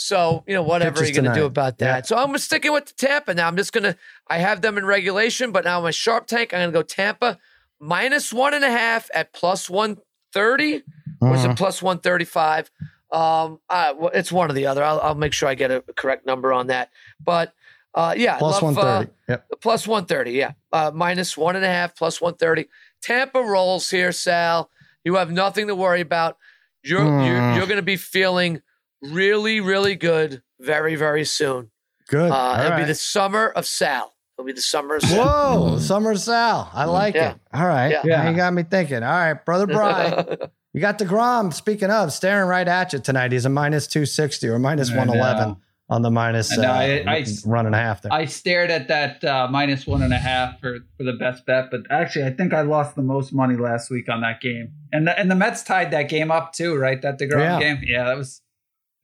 So, 0.00 0.44
you 0.46 0.54
know, 0.54 0.62
whatever 0.62 1.04
you're 1.04 1.12
going 1.12 1.26
to 1.30 1.34
do 1.38 1.44
about 1.44 1.76
that? 1.78 1.96
Yeah. 1.96 2.02
So 2.02 2.16
I'm 2.16 2.36
sticking 2.38 2.72
with 2.72 2.86
the 2.86 2.94
Tampa 2.94 3.34
now. 3.34 3.46
I'm 3.46 3.56
just 3.56 3.70
going 3.74 3.84
to, 3.84 3.96
I 4.28 4.38
have 4.38 4.62
them 4.62 4.78
in 4.78 4.86
regulation, 4.86 5.52
but 5.52 5.64
now 5.64 5.78
my 5.82 5.90
sharp 5.90 6.26
tank, 6.26 6.54
I'm 6.54 6.60
going 6.60 6.72
to 6.72 6.78
go 6.78 6.82
Tampa 6.82 7.38
minus 7.78 8.32
one 8.32 8.54
and 8.54 8.64
a 8.64 8.70
half 8.70 9.10
at 9.12 9.34
plus 9.34 9.68
130 9.68 10.82
or 11.20 11.34
is 11.34 11.42
Mhm. 11.42 11.50
it 11.50 11.56
plus 11.58 11.82
135? 11.82 12.70
Um, 13.12 13.60
uh, 13.68 13.92
well, 13.94 14.10
it's 14.14 14.32
one 14.32 14.50
or 14.50 14.54
the 14.54 14.66
other. 14.66 14.82
I'll, 14.82 15.00
I'll 15.00 15.14
make 15.14 15.34
sure 15.34 15.50
I 15.50 15.54
get 15.54 15.70
a 15.70 15.82
correct 15.96 16.24
number 16.24 16.50
on 16.52 16.68
that. 16.68 16.90
But 17.22 17.52
uh, 17.94 18.14
yeah, 18.16 18.36
I 18.36 18.38
plus 18.38 18.62
love, 18.62 18.76
one 18.76 18.86
uh, 18.86 19.04
yep. 19.28 19.46
Plus 19.60 19.86
130, 19.86 20.30
yeah. 20.32 20.52
Uh, 20.72 20.90
minus 20.94 21.36
one 21.36 21.56
and 21.56 21.64
a 21.64 21.68
half, 21.68 21.94
plus 21.94 22.22
130. 22.22 22.68
Tampa 23.02 23.42
rolls 23.42 23.90
here, 23.90 24.12
Sal. 24.12 24.70
You 25.04 25.16
have 25.16 25.30
nothing 25.30 25.66
to 25.66 25.74
worry 25.74 26.00
about. 26.00 26.38
You're 26.82 27.04
you're, 27.04 27.38
Hmm. 27.38 27.56
you're 27.56 27.66
going 27.66 27.76
to 27.76 27.82
be 27.82 27.96
feeling 27.96 28.62
really, 29.02 29.60
really 29.60 29.94
good 29.94 30.42
very, 30.60 30.94
very 30.96 31.24
soon. 31.24 31.70
Good. 32.08 32.30
Uh, 32.30 32.62
it'll 32.66 32.78
be 32.78 32.84
the 32.84 32.94
summer 32.94 33.48
of 33.48 33.66
Sal. 33.66 34.14
It'll 34.36 34.46
be 34.46 34.52
the 34.52 34.60
summer 34.60 34.96
of 34.96 35.02
Sal. 35.02 35.68
Whoa, 35.70 35.78
Summer 35.78 36.10
of 36.12 36.20
Sal. 36.20 36.70
I 36.72 36.84
like 36.86 37.14
Yeah. 37.14 37.32
it. 37.32 37.36
All 37.52 37.66
right. 37.66 37.90
Yeah. 38.04 38.22
Now 38.24 38.30
you 38.30 38.36
got 38.36 38.52
me 38.52 38.62
thinking. 38.62 39.02
All 39.02 39.10
right, 39.10 39.34
brother 39.44 39.66
Brian. 39.66 40.26
you 40.72 40.80
got 40.80 40.98
deGrom, 40.98 41.52
speaking 41.52 41.90
of, 41.90 42.12
staring 42.12 42.48
right 42.48 42.66
at 42.66 42.92
you 42.92 42.98
tonight. 42.98 43.32
He's 43.32 43.44
a 43.44 43.48
minus 43.50 43.86
260 43.86 44.48
or 44.48 44.58
111 44.58 45.56
on 45.88 46.02
the 46.02 46.10
minus 46.10 46.56
I 46.56 46.62
know. 46.62 46.68
uh, 46.70 46.74
I- 46.74 47.04
I- 47.16 47.26
run 47.46 47.66
and 47.66 47.74
a 47.74 47.78
half 47.78 48.02
there. 48.02 48.12
I 48.12 48.24
stared 48.26 48.70
at 48.70 48.88
that 48.88 49.22
uh, 49.24 49.48
minus 49.50 49.86
one 49.86 50.02
and 50.02 50.12
a 50.12 50.18
half 50.18 50.58
for, 50.60 50.78
for 50.96 51.02
the 51.04 51.12
best 51.14 51.44
bet, 51.46 51.70
but 51.70 51.80
actually, 51.90 52.24
I 52.26 52.30
think 52.30 52.52
I 52.54 52.62
lost 52.62 52.94
the 52.96 53.02
most 53.02 53.32
money 53.32 53.56
last 53.56 53.90
week 53.90 54.08
on 54.08 54.20
that 54.22 54.40
game, 54.40 54.72
and 54.92 55.06
the, 55.06 55.18
and 55.18 55.30
the 55.30 55.34
Mets 55.34 55.62
tied 55.64 55.90
that 55.90 56.08
game 56.08 56.30
up 56.30 56.52
too, 56.52 56.76
right? 56.76 57.00
That 57.02 57.18
Degrom 57.18 57.40
Yeah. 57.40 57.58
game, 57.60 57.82
yeah, 57.84 58.04
that 58.04 58.16
was 58.16 58.40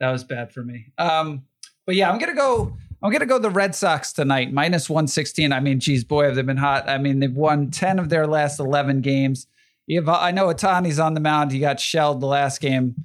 that 0.01 0.11
was 0.11 0.25
bad 0.25 0.53
for 0.53 0.63
me. 0.63 0.93
Um, 0.99 1.45
but 1.87 1.95
yeah, 1.95 2.11
I'm 2.11 2.19
gonna 2.19 2.35
go. 2.35 2.77
I'm 3.03 3.13
gonna 3.13 3.27
go 3.27 3.39
the 3.39 3.51
Red 3.51 3.75
Sox 3.75 4.13
tonight, 4.13 4.53
minus 4.53 4.91
one 4.91 5.07
sixteen. 5.07 5.53
I 5.53 5.61
mean, 5.61 5.81
geez, 5.81 6.05
boy, 6.05 6.25
have 6.25 6.35
they 6.35 6.43
been 6.43 6.57
hot. 6.57 6.89
I 6.89 6.99
mean, 6.99 7.21
they've 7.21 7.33
won 7.33 7.71
ten 7.71 7.99
of 7.99 8.09
their 8.09 8.27
last 8.27 8.59
eleven 8.59 9.01
games. 9.01 9.47
You 9.87 10.01
have, 10.01 10.09
I 10.09 10.33
know 10.33 10.47
Ohtani's 10.47 10.99
on 10.99 11.15
the 11.15 11.21
mound. 11.21 11.53
He 11.53 11.61
got 11.61 11.79
shelled 11.79 12.21
the 12.21 12.27
last 12.27 12.61
game 12.61 13.05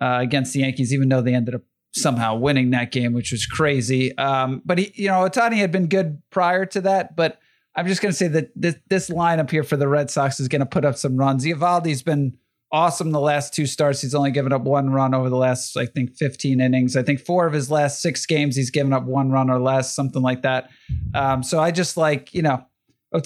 uh, 0.00 0.20
against 0.22 0.54
the 0.54 0.60
Yankees, 0.60 0.94
even 0.94 1.10
though 1.10 1.20
they 1.20 1.34
ended 1.34 1.54
up 1.54 1.62
somehow 1.92 2.34
winning 2.34 2.70
that 2.70 2.90
game, 2.90 3.12
which 3.12 3.30
was 3.30 3.44
crazy. 3.46 4.16
Um, 4.16 4.62
but 4.64 4.78
he, 4.78 4.92
you 4.94 5.08
know, 5.08 5.28
Ohtani 5.28 5.58
had 5.58 5.70
been 5.70 5.88
good 5.88 6.22
prior 6.30 6.64
to 6.66 6.80
that. 6.80 7.14
But 7.14 7.38
I'm 7.76 7.86
just 7.86 8.00
going 8.00 8.12
to 8.12 8.16
say 8.16 8.28
that 8.28 8.50
this 8.56 8.76
this 8.88 9.10
lineup 9.10 9.50
here 9.50 9.62
for 9.62 9.76
the 9.76 9.88
Red 9.88 10.10
Sox 10.10 10.40
is 10.40 10.48
going 10.48 10.60
to 10.60 10.66
put 10.66 10.84
up 10.84 10.96
some 10.96 11.16
runs. 11.16 11.44
Eovaldi's 11.44 12.02
been 12.02 12.38
awesome 12.72 13.12
the 13.12 13.20
last 13.20 13.54
two 13.54 13.66
starts. 13.66 14.00
He's 14.00 14.14
only 14.14 14.30
given 14.32 14.52
up 14.52 14.62
one 14.62 14.90
run 14.90 15.14
over 15.14 15.30
the 15.30 15.36
last, 15.36 15.76
I 15.76 15.86
think, 15.86 16.16
15 16.16 16.60
innings. 16.60 16.96
I 16.96 17.02
think 17.02 17.20
four 17.20 17.46
of 17.46 17.52
his 17.52 17.70
last 17.70 18.02
six 18.02 18.26
games, 18.26 18.56
he's 18.56 18.70
given 18.70 18.92
up 18.92 19.04
one 19.04 19.30
run 19.30 19.48
or 19.50 19.60
less, 19.60 19.94
something 19.94 20.22
like 20.22 20.42
that. 20.42 20.70
Um, 21.14 21.42
so 21.42 21.60
I 21.60 21.70
just 21.70 21.96
like, 21.96 22.34
you 22.34 22.42
know, 22.42 22.64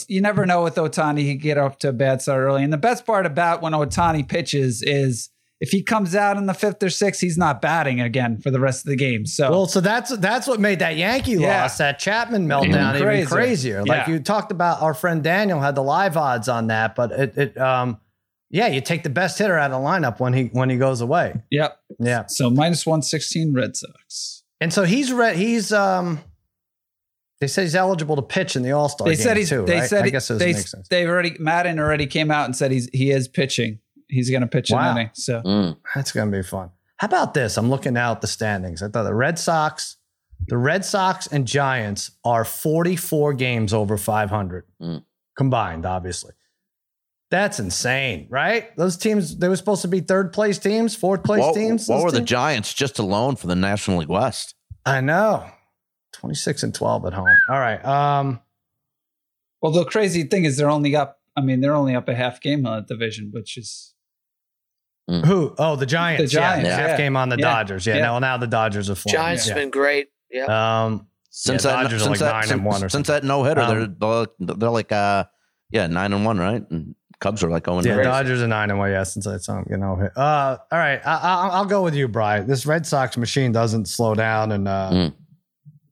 you 0.07 0.21
never 0.21 0.45
know 0.45 0.63
with 0.63 0.75
Ohtani. 0.75 1.21
He 1.21 1.35
could 1.35 1.43
get 1.43 1.57
off 1.59 1.79
to 1.79 1.89
a 1.89 1.93
bad 1.93 2.21
start 2.21 2.41
early. 2.43 2.63
And 2.63 2.73
the 2.73 2.77
best 2.77 3.07
part 3.07 3.25
about 3.25 3.63
when 3.63 3.73
Ohtani 3.73 4.29
pitches 4.29 4.83
is 4.83 5.31
if 5.61 5.71
he 5.71 5.83
comes 5.83 6.15
out 6.15 6.37
in 6.37 6.45
the 6.45 6.53
fifth 6.55 6.83
or 6.83 6.91
sixth, 6.91 7.21
he's 7.23 7.39
not 7.39 7.63
batting 7.63 7.99
again 8.01 8.39
for 8.39 8.51
the 8.51 8.61
rest 8.61 8.85
of 8.85 8.91
the 8.91 8.97
game. 8.97 9.25
So 9.25 9.51
Well, 9.51 9.67
so 9.67 9.81
that's 9.81 10.15
that's 10.19 10.47
what 10.47 10.61
made 10.61 10.81
that 10.81 10.97
Yankee 10.97 11.33
Yeah. 11.33 11.63
loss, 11.63 11.79
that 11.79 11.99
Chapman 11.99 12.47
meltdown, 12.47 12.95
even 12.97 13.03
crazier. 13.03 13.27
crazier. 13.29 13.85
Like 13.85 14.07
you 14.09 14.21
talked 14.21 14.53
about, 14.53 14.83
our 14.83 14.93
friend 14.95 15.23
Daniel 15.23 15.59
had 15.61 15.75
the 15.75 15.83
live 15.83 16.19
odds 16.19 16.49
on 16.51 16.67
that, 16.67 16.95
but 16.95 17.11
it, 17.13 17.39
it 17.39 17.59
um, 17.59 17.99
yeah, 18.51 18.67
you 18.69 18.81
take 18.81 19.03
the 19.03 19.11
best 19.11 19.39
hitter 19.39 19.59
out 19.59 19.71
of 19.71 19.81
the 19.81 19.87
lineup 19.87 20.21
when 20.21 20.33
he 20.33 20.45
when 20.53 20.71
he 20.71 20.77
goes 20.77 21.01
away. 21.01 21.35
yep. 21.51 21.81
Yeah, 21.99 22.27
So 22.27 22.49
minus 22.51 22.87
116 22.87 23.53
Red 23.55 23.77
Sox. 23.77 24.43
and 24.61 24.73
so 24.73 24.85
he's 24.85 25.13
re- 25.13 25.37
he's 25.37 25.73
um, 25.73 26.21
they 27.41 27.47
said 27.47 27.63
he's 27.63 27.75
eligible 27.75 28.17
to 28.17 28.23
pitch 28.23 28.57
in 28.57 28.63
the 28.63 28.73
All 28.73 28.89
Star. 28.89 29.07
They 29.09 29.15
said 29.15 29.37
he's 29.37 29.49
too, 29.51 29.65
they 29.65 29.81
right? 29.81 29.89
said 29.89 30.03
I 30.03 30.07
he- 30.07 30.11
guess 30.11 30.31
it 30.31 30.39
they 30.39 30.53
makes 30.53 30.71
sense. 30.71 30.89
they've 30.89 31.09
already 31.09 31.37
Maddon 31.39 31.79
already 31.79 32.07
came 32.07 32.31
out 32.31 32.47
and 32.47 32.57
said 32.57 32.71
he's 32.71 32.89
he 32.93 33.11
is 33.11 33.29
pitching. 33.29 33.79
He's 34.09 34.31
going 34.31 34.41
to 34.41 34.47
pitch 34.49 34.71
Wow. 34.71 34.91
an 34.93 34.97
inning. 34.97 35.11
So 35.15 35.43
Mm. 35.43 35.77
That's 35.95 36.13
gonna 36.13 36.31
be 36.31 36.43
fun. 36.43 36.71
How 36.97 37.07
about 37.07 37.35
this? 37.35 37.57
I'm 37.59 37.71
looking 37.71 37.97
out 37.97 38.21
the 38.23 38.27
standings. 38.27 38.83
I 38.83 38.89
thought 38.89 39.05
the 39.05 39.15
Red 39.15 39.39
Sox, 39.39 39.99
the 40.49 40.57
Red 40.57 40.85
Sox 40.85 41.27
and 41.29 41.47
Giants 41.47 42.11
are 42.25 42.45
44 42.45 43.35
games 43.35 43.73
over 43.75 43.97
500 43.97 44.65
Mm. 44.83 45.05
combined. 45.37 45.85
Obviously, 45.87 46.33
that's 47.31 47.61
insane, 47.61 48.27
right? 48.31 48.75
Those 48.77 48.97
teams 48.97 49.37
they 49.37 49.49
were 49.49 49.57
supposed 49.57 49.83
to 49.83 49.89
be 49.89 50.01
third 50.01 50.33
place 50.33 50.59
teams, 50.59 50.97
fourth 50.97 51.23
place 51.25 51.41
What, 51.41 51.55
teams. 51.55 51.89
what 51.89 51.97
those 51.97 52.05
were 52.05 52.11
the? 52.13 52.21
Giants 52.23 52.73
just 52.75 52.99
alone 52.99 53.37
for 53.37 53.47
the 53.47 53.57
National 53.57 53.99
League 53.99 54.09
West? 54.09 54.55
I 54.87 55.01
know. 55.01 55.45
26 56.15 56.63
and 56.63 56.75
12 56.75 57.07
at 57.07 57.13
home. 57.13 57.29
All 57.49 57.59
right. 57.61 57.85
Um, 57.85 58.41
well, 59.61 59.73
the 59.73 59.85
crazy 59.85 60.25
thing 60.25 60.45
is 60.45 60.57
they're 60.57 60.71
only 60.71 60.97
up. 60.97 61.21
I 61.37 61.41
mean, 61.43 61.61
they're 61.61 61.75
only 61.75 61.95
up 61.95 62.09
a 62.09 62.15
half 62.15 62.41
game 62.41 62.67
on 62.67 62.85
the 62.87 62.95
division, 62.95 63.31
which 63.33 63.57
is 63.57 63.95
who? 65.07 65.55
Oh, 65.59 65.77
the 65.77 65.87
Giants. 65.87 66.23
The 66.33 66.39
Giants, 66.39 66.67
Yeah, 66.69 66.77
half 66.77 66.89
yeah. 66.91 66.97
game 66.97 67.17
on 67.17 67.29
the 67.29 67.37
Yeah. 67.37 67.43
Dodgers. 67.45 67.87
Yeah. 67.87 67.97
Yeah. 67.97 68.03
Now, 68.03 68.19
now 68.19 68.37
the 68.37 68.47
Dodgers 68.47 68.91
are 68.91 68.95
flying. 68.95 69.15
Giants 69.17 69.47
yeah. 69.47 69.55
have 69.55 69.63
been 69.63 69.71
great. 69.71 70.09
Yeah. 70.31 70.85
Um, 70.85 71.07
Since 71.31 71.65
Yeah, 71.65 71.83
that, 71.85 71.91
since 71.91 72.07
like 72.07 72.19
that, 72.19 72.43
since, 72.45 72.53
and 72.53 72.65
one 72.65 72.83
or 72.85 72.89
since 72.89 73.07
that 73.07 73.23
no 73.25 73.45
hitter, 73.45 73.61
Um, 73.61 73.97
they're 74.01 74.27
they're 74.39 74.57
they're 74.57 74.71
like 74.71 74.91
uh 74.93 75.25
yeah 75.71 75.87
nine 75.87 76.13
and 76.13 76.25
one, 76.25 76.39
right? 76.39 76.63
And 76.71 76.95
Cubs 77.21 77.43
are 77.43 77.51
like 77.51 77.65
going 77.65 77.85
Yeah. 77.85 78.01
Dodgers 78.03 78.41
are 78.43 78.47
nine 78.47 78.71
and 78.71 78.79
one. 78.79 78.91
Yeah, 78.91 79.03
since 79.03 79.27
I 79.27 79.39
saw 79.39 79.63
you 79.69 79.77
know. 79.77 80.09
Uh, 80.17 80.57
all 80.71 80.79
right, 80.79 81.01
I, 81.05 81.15
I, 81.17 81.49
I'll 81.49 81.65
go 81.65 81.83
with 81.83 81.95
you, 81.95 82.07
Brian. 82.09 82.47
This 82.47 82.65
Red 82.65 82.87
Sox 82.87 83.17
machine 83.17 83.51
doesn't 83.53 83.87
slow 83.87 84.15
down, 84.15 84.53
and 84.53 84.69
uh, 84.69 84.91
Mm. 84.93 85.15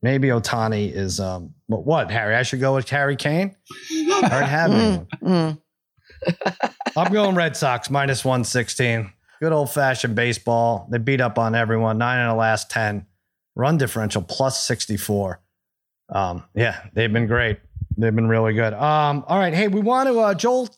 maybe 0.03 0.29
Ohtani 0.29 0.93
is 0.93 1.19
um, 1.19 1.53
what, 1.67 1.85
what? 1.85 2.11
Harry, 2.13 2.37
I 2.37 2.43
should 2.45 2.61
go 2.61 2.75
with 2.77 2.89
Harry 2.91 3.17
Kane. 3.17 3.57
I 3.93 4.21
already 4.31 4.47
have 4.47 4.71
anyone. 4.73 5.07
Mm. 5.23 5.59
I'm 6.97 7.13
going 7.13 7.35
Red 7.35 7.57
Sox 7.57 7.91
minus 7.91 8.25
one 8.25 8.45
sixteen. 8.45 9.13
Good 9.41 9.53
old 9.53 9.71
fashioned 9.71 10.15
baseball. 10.15 10.87
They 10.91 10.99
beat 10.99 11.21
up 11.21 11.39
on 11.39 11.55
everyone. 11.55 11.99
Nine 11.99 12.21
in 12.23 12.29
the 12.29 12.35
last 12.35 12.71
ten. 12.71 13.05
Run 13.55 13.77
differential 13.79 14.23
plus 14.23 14.65
sixty 14.65 14.97
four. 14.97 15.41
Um, 16.09 16.45
yeah, 16.55 16.81
they've 16.95 17.13
been 17.13 17.27
great. 17.27 17.59
They've 17.99 18.15
been 18.15 18.29
really 18.29 18.53
good. 18.55 18.75
Um, 18.75 19.25
all 19.27 19.39
right, 19.39 19.53
hey, 19.53 19.69
we 19.69 19.81
want 19.81 20.09
to 20.09 20.19
uh, 20.21 20.35
Joel 20.35 20.69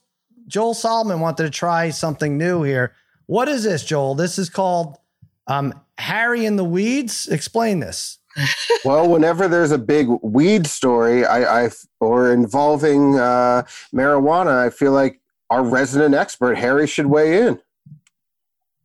Joel 0.49 0.73
Solomon 0.73 1.19
wanted 1.19 1.43
to 1.43 1.49
try 1.49 1.91
something 1.91 2.37
new 2.37 2.63
here. 2.63 2.93
What 3.27 3.47
is 3.47 3.63
this, 3.63 3.85
Joel? 3.85 4.15
This 4.15 4.39
is 4.39 4.49
called 4.49 4.97
um, 5.47 5.79
Harry 5.99 6.45
in 6.45 6.55
the 6.55 6.63
Weeds. 6.63 7.27
Explain 7.27 7.79
this. 7.79 8.17
well, 8.85 9.07
whenever 9.07 9.47
there's 9.47 9.71
a 9.71 9.77
big 9.77 10.07
weed 10.23 10.65
story, 10.65 11.25
I, 11.25 11.65
I 11.65 11.69
or 11.99 12.31
involving 12.31 13.19
uh, 13.19 13.63
marijuana, 13.93 14.65
I 14.65 14.69
feel 14.71 14.91
like 14.91 15.21
our 15.49 15.63
resident 15.63 16.15
expert 16.15 16.57
Harry 16.57 16.87
should 16.87 17.05
weigh 17.05 17.47
in. 17.47 17.59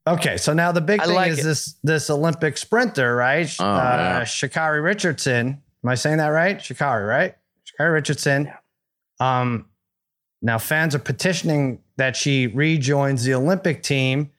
Okay, 0.07 0.37
so 0.37 0.53
now 0.53 0.71
the 0.71 0.83
big 0.83 1.01
I 1.01 1.07
thing 1.07 1.15
like 1.15 1.31
is 1.31 1.39
it. 1.39 1.45
this 1.45 1.75
this 1.83 2.11
Olympic 2.11 2.59
sprinter, 2.59 3.17
right? 3.17 3.51
Oh, 3.59 3.65
uh, 3.65 3.77
yeah. 3.77 4.23
Sha'Carri 4.23 4.83
Richardson. 4.83 5.63
Am 5.83 5.89
I 5.89 5.95
saying 5.95 6.19
that 6.19 6.29
right? 6.29 6.59
Sha'Carri, 6.59 7.09
right? 7.09 7.35
Sha'Carri 7.67 7.93
Richardson. 7.93 8.53
Um, 9.21 9.67
now 10.45 10.59
fans 10.59 10.95
are 10.95 11.01
petitioning 11.01 11.81
that 11.97 12.17
she 12.17 12.47
rejoins 12.47 13.25
the 13.25 13.33
Olympic 13.33 13.83
team. 13.83 14.31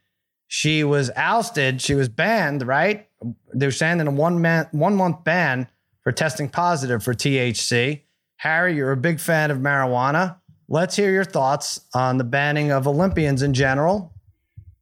She 0.48 0.84
was 0.84 1.10
ousted. 1.16 1.82
She 1.82 1.96
was 1.96 2.10
banned, 2.10 2.66
right? 2.66 3.10
They're 3.52 3.72
saying 3.72 4.00
in 4.00 4.08
a 4.08 4.12
one 4.12 4.40
man 4.40 4.68
one 4.72 4.96
month 4.96 5.24
ban 5.24 5.68
for 6.04 6.12
testing 6.12 6.48
positive 6.48 7.04
for 7.04 7.16
THC. 7.16 8.02
Harry, 8.38 8.76
you're 8.76 8.92
a 8.92 8.98
big 8.98 9.20
fan 9.20 9.50
of 9.50 9.58
marijuana. 9.58 10.38
Let's 10.70 10.96
hear 10.96 11.12
your 11.12 11.24
thoughts 11.24 11.82
on 11.96 12.20
the 12.20 12.24
banning 12.24 12.72
of 12.72 12.88
Olympians 12.88 13.42
in 13.42 13.56
general, 13.56 14.14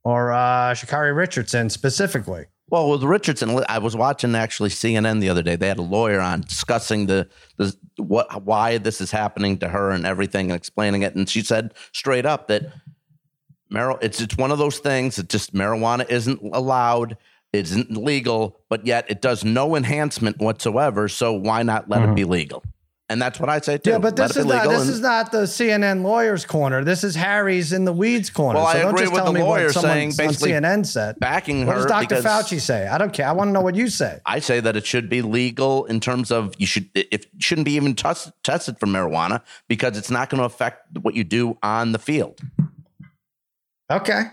or 0.03 0.33
uh, 0.33 0.73
Sha'Carri 0.73 1.15
Richardson 1.15 1.69
specifically. 1.69 2.47
Well, 2.73 2.89
with 2.89 3.03
Richardson, 3.03 3.63
I 3.69 3.77
was 3.77 3.95
watching 3.95 4.33
actually 4.33 4.71
CNN 4.71 5.21
the 5.21 5.29
other 5.29 5.43
day. 5.43 5.55
They 5.55 5.67
had 5.67 5.77
a 5.77 5.83
lawyer 5.83 6.19
on 6.19 6.41
discussing 6.41 7.05
the 7.05 7.29
the 7.57 7.77
what 7.97 8.45
why 8.45 8.79
this 8.79 8.99
is 8.99 9.11
happening 9.11 9.59
to 9.59 9.69
her 9.69 9.91
and 9.91 10.07
everything 10.07 10.49
and 10.49 10.57
explaining 10.57 11.03
it. 11.03 11.13
And 11.13 11.29
she 11.29 11.43
said 11.43 11.75
straight 11.91 12.25
up 12.25 12.47
that 12.47 12.63
mar- 13.69 13.99
it's 14.01 14.19
it's 14.19 14.35
one 14.37 14.49
of 14.49 14.57
those 14.57 14.79
things 14.79 15.17
that 15.17 15.29
just 15.29 15.53
marijuana 15.53 16.09
isn't 16.09 16.39
allowed, 16.51 17.15
it 17.51 17.65
isn't 17.65 17.95
legal, 17.95 18.59
but 18.69 18.87
yet 18.87 19.05
it 19.07 19.21
does 19.21 19.45
no 19.45 19.75
enhancement 19.75 20.39
whatsoever. 20.39 21.07
So 21.07 21.31
why 21.31 21.61
not 21.61 21.91
let 21.91 22.01
it 22.01 22.05
mm-hmm. 22.05 22.15
be 22.15 22.23
legal? 22.23 22.63
And 23.13 23.21
that's 23.21 23.39
what 23.39 23.47
I 23.47 23.59
say 23.59 23.77
too. 23.77 23.91
Yeah, 23.91 23.99
but 23.99 24.15
this 24.15 24.35
is 24.35 24.43
not 24.43 24.67
this 24.67 24.87
is 24.87 24.99
not 24.99 25.31
the 25.31 25.43
CNN 25.43 26.01
lawyer's 26.01 26.45
corner. 26.45 26.83
This 26.83 27.03
is 27.03 27.13
Harry's 27.13 27.71
in 27.71 27.85
the 27.85 27.93
weeds 27.93 28.31
corner. 28.31 28.57
Well, 28.57 28.65
I 28.65 28.73
so 28.73 28.79
don't 28.79 28.89
agree 28.89 29.01
just 29.01 29.13
with 29.13 29.23
tell 29.23 29.31
the 29.31 29.39
me 29.39 29.43
lawyer 29.43 29.65
what 29.65 29.73
someone 29.75 30.11
saying 30.11 30.29
on 30.29 30.33
CNN 30.33 30.83
said. 30.83 31.19
backing 31.19 31.67
What 31.67 31.75
her 31.77 31.87
does 31.87 32.07
Dr. 32.07 32.15
Fauci 32.23 32.59
say? 32.59 32.87
I 32.87 32.97
don't 32.97 33.13
care. 33.13 33.27
I 33.27 33.31
want 33.33 33.49
to 33.49 33.51
know 33.51 33.61
what 33.61 33.75
you 33.75 33.87
say. 33.87 34.19
I 34.25 34.39
say 34.39 34.61
that 34.61 34.75
it 34.75 34.87
should 34.87 35.09
be 35.09 35.21
legal 35.21 35.85
in 35.85 35.99
terms 35.99 36.31
of 36.31 36.55
you 36.57 36.65
should 36.65 36.89
it 36.95 37.27
shouldn't 37.37 37.65
be 37.65 37.73
even 37.73 37.93
tested 37.93 38.79
for 38.79 38.87
marijuana 38.87 39.43
because 39.67 39.95
it's 39.95 40.09
not 40.09 40.31
going 40.31 40.39
to 40.39 40.45
affect 40.45 40.97
what 40.97 41.13
you 41.13 41.23
do 41.23 41.55
on 41.61 41.91
the 41.91 41.99
field. 41.99 42.39
Okay. 43.91 44.23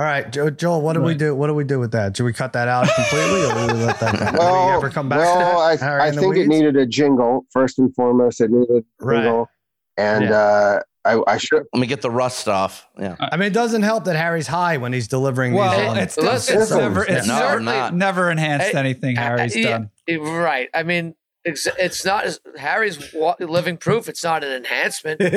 All 0.00 0.06
right, 0.06 0.32
Joe, 0.32 0.48
Joel. 0.48 0.80
What 0.80 0.94
do 0.94 1.02
we 1.02 1.14
do? 1.14 1.34
What 1.34 1.48
do 1.48 1.54
we 1.54 1.62
do 1.62 1.78
with 1.78 1.92
that? 1.92 2.16
Should 2.16 2.24
we 2.24 2.32
cut 2.32 2.54
that 2.54 2.68
out 2.68 2.88
completely, 2.94 3.44
or 3.44 3.68
do 3.68 3.74
we 3.80 3.84
let 3.84 4.00
that? 4.00 4.18
Go? 4.18 4.24
do 4.24 4.32
we 4.32 4.38
Well, 4.38 4.70
ever 4.78 4.88
come 4.88 5.10
back 5.10 5.18
well, 5.18 5.34
to 5.74 5.76
that? 5.78 5.86
I, 5.86 6.06
I 6.06 6.10
think 6.10 6.38
it 6.38 6.46
needed 6.48 6.74
a 6.76 6.86
jingle 6.86 7.44
first 7.52 7.78
and 7.78 7.94
foremost. 7.94 8.40
It 8.40 8.50
needed 8.50 8.70
a 8.98 9.04
Right. 9.04 9.16
jingle, 9.24 9.50
and 9.98 10.24
Yeah. 10.24 10.30
uh, 10.34 10.80
I, 11.04 11.20
I 11.26 11.36
should. 11.36 11.64
Let 11.74 11.80
me 11.80 11.86
get 11.86 12.00
the 12.00 12.10
rust 12.10 12.48
off. 12.48 12.88
Yeah. 12.98 13.16
I 13.20 13.36
mean, 13.36 13.48
it 13.48 13.52
doesn't 13.52 13.82
help 13.82 14.04
that 14.04 14.16
Harry's 14.16 14.46
high 14.46 14.78
when 14.78 14.94
he's 14.94 15.06
delivering 15.06 15.52
Well, 15.52 15.78
these. 15.78 15.88
um, 15.90 15.98
it's, 15.98 16.16
Listen, 16.16 16.62
it's 16.62 16.70
never 16.70 17.04
it's 17.04 17.26
No, 17.26 17.38
never, 17.38 17.60
not. 17.60 17.94
never 17.94 18.30
enhanced 18.30 18.68
Hey, 18.68 18.78
anything 18.78 19.16
Harry's 19.16 19.54
Uh, 19.54 19.60
done. 19.62 19.90
yeah, 20.06 20.16
right. 20.16 20.70
I 20.72 20.82
mean, 20.82 21.14
it's, 21.44 21.68
it's 21.78 22.06
not 22.06 22.24
Harry's 22.58 23.14
living 23.38 23.76
proof. 23.76 24.08
It's 24.08 24.24
not 24.24 24.44
an 24.44 24.52
enhancement. 24.52 25.20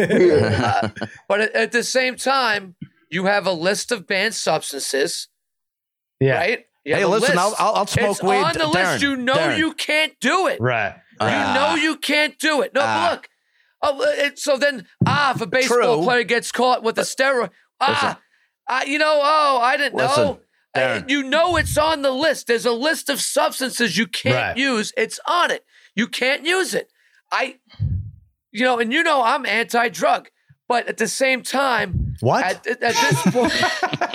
Uh, 0.63 0.87
but 1.27 1.41
at, 1.41 1.53
at 1.53 1.71
the 1.73 1.83
same 1.83 2.15
time, 2.15 2.75
you 3.13 3.25
have 3.25 3.45
a 3.47 3.51
list 3.53 3.91
of 3.91 4.07
banned 4.07 4.35
substances, 4.35 5.27
yeah. 6.19 6.35
right? 6.37 6.65
You 6.85 6.95
Hey, 6.95 7.05
listen, 7.05 7.35
list. 7.35 7.39
I'll, 7.39 7.55
I'll, 7.57 7.75
I'll 7.75 7.87
smoke 7.87 8.11
it's 8.11 8.23
weed. 8.23 8.35
on 8.37 8.53
the 8.53 8.59
Darren, 8.59 8.73
list. 8.73 9.03
You 9.03 9.15
know 9.15 9.35
Darren. 9.35 9.57
you 9.57 9.73
can't 9.73 10.13
do 10.19 10.47
it. 10.47 10.59
Right. 10.59 10.95
You 11.21 11.27
Ah. 11.27 11.53
know 11.53 11.81
you 11.81 11.95
can't 11.95 12.37
do 12.39 12.61
it. 12.61 12.73
No, 12.73 12.81
Ah. 12.83 13.09
look. 13.11 13.29
Oh, 13.81 14.01
it, 14.01 14.39
so 14.39 14.57
then, 14.57 14.87
ah, 15.05 15.33
if 15.35 15.41
a 15.41 15.45
baseball 15.47 15.95
True. 15.97 16.03
player 16.03 16.23
gets 16.23 16.51
caught 16.51 16.83
with 16.83 16.97
a 16.97 17.01
steroid, 17.01 17.49
ah, 17.81 18.19
ah, 18.69 18.83
you 18.83 18.97
know, 18.97 19.19
oh, 19.21 19.59
I 19.61 19.75
didn't 19.77 19.95
Listen, 19.95 20.23
know. 20.23 20.39
Uh, 20.75 21.01
you 21.07 21.21
know 21.23 21.55
it's 21.57 21.77
on 21.77 22.01
the 22.01 22.11
list. 22.11 22.47
There's 22.47 22.65
a 22.65 22.71
list 22.71 23.09
of 23.09 23.21
substances 23.21 23.97
you 23.97 24.07
can't 24.07 24.35
Right. 24.35 24.57
use. 24.57 24.91
It's 24.97 25.19
on 25.27 25.51
it. 25.51 25.63
You 25.95 26.07
can't 26.07 26.45
use 26.45 26.73
it. 26.73 26.89
I, 27.31 27.59
you 28.51 28.63
know, 28.63 28.79
and 28.79 28.91
you 28.91 29.03
know 29.03 29.21
I'm 29.21 29.45
anti-drug, 29.45 30.29
but 30.73 30.87
at 30.87 30.97
the 30.97 31.07
same 31.07 31.43
time, 31.43 32.15
What? 32.21 32.43
at, 32.43 32.65
at 32.67 32.79
this 32.79 33.21
point, 33.31 33.53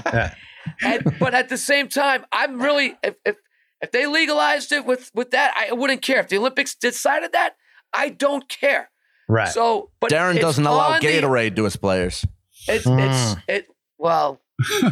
at, 0.82 1.18
but 1.20 1.34
at 1.34 1.48
the 1.48 1.56
same 1.56 1.88
time, 1.88 2.24
I'm 2.32 2.60
really 2.60 2.96
if, 3.04 3.14
if 3.24 3.36
if 3.80 3.92
they 3.92 4.06
legalized 4.06 4.72
it 4.72 4.84
with 4.84 5.12
with 5.14 5.30
that, 5.30 5.54
I 5.56 5.72
wouldn't 5.72 6.02
care. 6.02 6.18
If 6.18 6.28
the 6.30 6.38
Olympics 6.38 6.74
decided 6.74 7.30
that, 7.32 7.54
I 7.94 8.08
don't 8.08 8.48
care. 8.48 8.90
Right. 9.28 9.52
So, 9.52 9.90
but 10.00 10.10
Darren 10.10 10.40
doesn't 10.40 10.66
allow 10.66 10.94
on 10.94 11.00
the- 11.00 11.06
Gatorade 11.06 11.54
to 11.56 11.64
his 11.64 11.76
players. 11.76 12.24
it's 12.66 12.84
Hmm. 12.84 12.98
it's 12.98 13.36
it 13.46 13.66
well. 13.98 14.40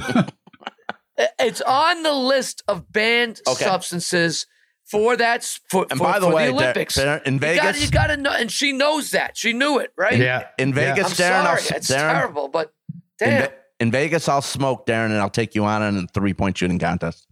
it- 1.18 1.30
it's 1.40 1.62
on 1.62 2.02
the 2.04 2.12
list 2.12 2.62
of 2.68 2.92
banned 2.92 3.40
Okay. 3.48 3.64
substances 3.64 4.46
for 4.90 5.16
that 5.16 5.44
for, 5.68 5.86
And 5.90 5.98
for, 5.98 6.04
by 6.04 6.18
the 6.18 6.26
for 6.26 6.34
way, 6.34 6.46
the 6.46 6.52
Dar- 6.52 6.60
Olympics. 6.62 6.94
Dar- 6.94 7.16
in 7.18 7.34
you 7.34 7.40
gotta, 7.40 7.54
Vegas- 7.60 7.84
you 7.84 7.90
gotta 7.90 8.16
know, 8.16 8.30
and 8.32 8.50
she 8.50 8.72
knows 8.72 9.10
that. 9.10 9.36
She 9.36 9.52
knew 9.52 9.78
it, 9.78 9.92
right? 9.96 10.16
yeah. 10.16 10.48
In 10.58 10.68
Yeah. 10.70 10.74
Vegas, 10.94 11.06
I'm 11.06 11.12
Darren, 11.12 11.16
sorry, 11.44 11.46
I'll, 11.46 11.76
it's 11.76 11.90
Darren, 11.90 12.12
terrible, 12.12 12.48
but 12.48 12.72
in, 13.20 13.28
damn, 13.28 13.42
Ve- 13.48 13.54
in 13.80 13.90
Vegas, 13.90 14.28
I'll 14.28 14.42
smoke 14.42 14.86
Darren 14.86 15.06
and 15.06 15.16
I'll 15.18 15.28
take 15.30 15.54
you 15.54 15.64
on 15.64 15.82
in 15.82 15.96
a 16.04 16.06
three 16.14 16.34
point 16.34 16.56
shooting 16.58 16.78
contest. 16.78 17.26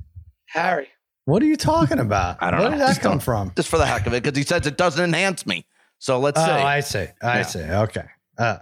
Harry. 0.46 0.88
What 1.26 1.42
are 1.42 1.46
you 1.46 1.56
talking 1.56 2.00
about? 2.00 2.36
I 2.42 2.50
don't 2.50 2.60
Where 2.60 2.70
know. 2.70 2.76
Where 2.76 2.86
did 2.88 2.96
that 2.96 3.02
come 3.02 3.18
from? 3.20 3.52
Just 3.56 3.68
for 3.68 3.78
the 3.78 3.86
heck 3.86 4.06
of 4.06 4.12
it, 4.14 4.22
because 4.22 4.36
he 4.36 4.44
says 4.44 4.66
it 4.66 4.76
doesn't 4.76 5.02
enhance 5.02 5.46
me. 5.46 5.64
So 5.98 6.18
let's 6.18 6.38
Oh, 6.38 6.44
see. 6.44 6.50
I 6.50 6.80
see. 6.80 7.06
I 7.22 7.36
Yeah. 7.38 7.42
see. 7.42 7.60
Okay. 7.62 8.04
Uh, 8.36 8.58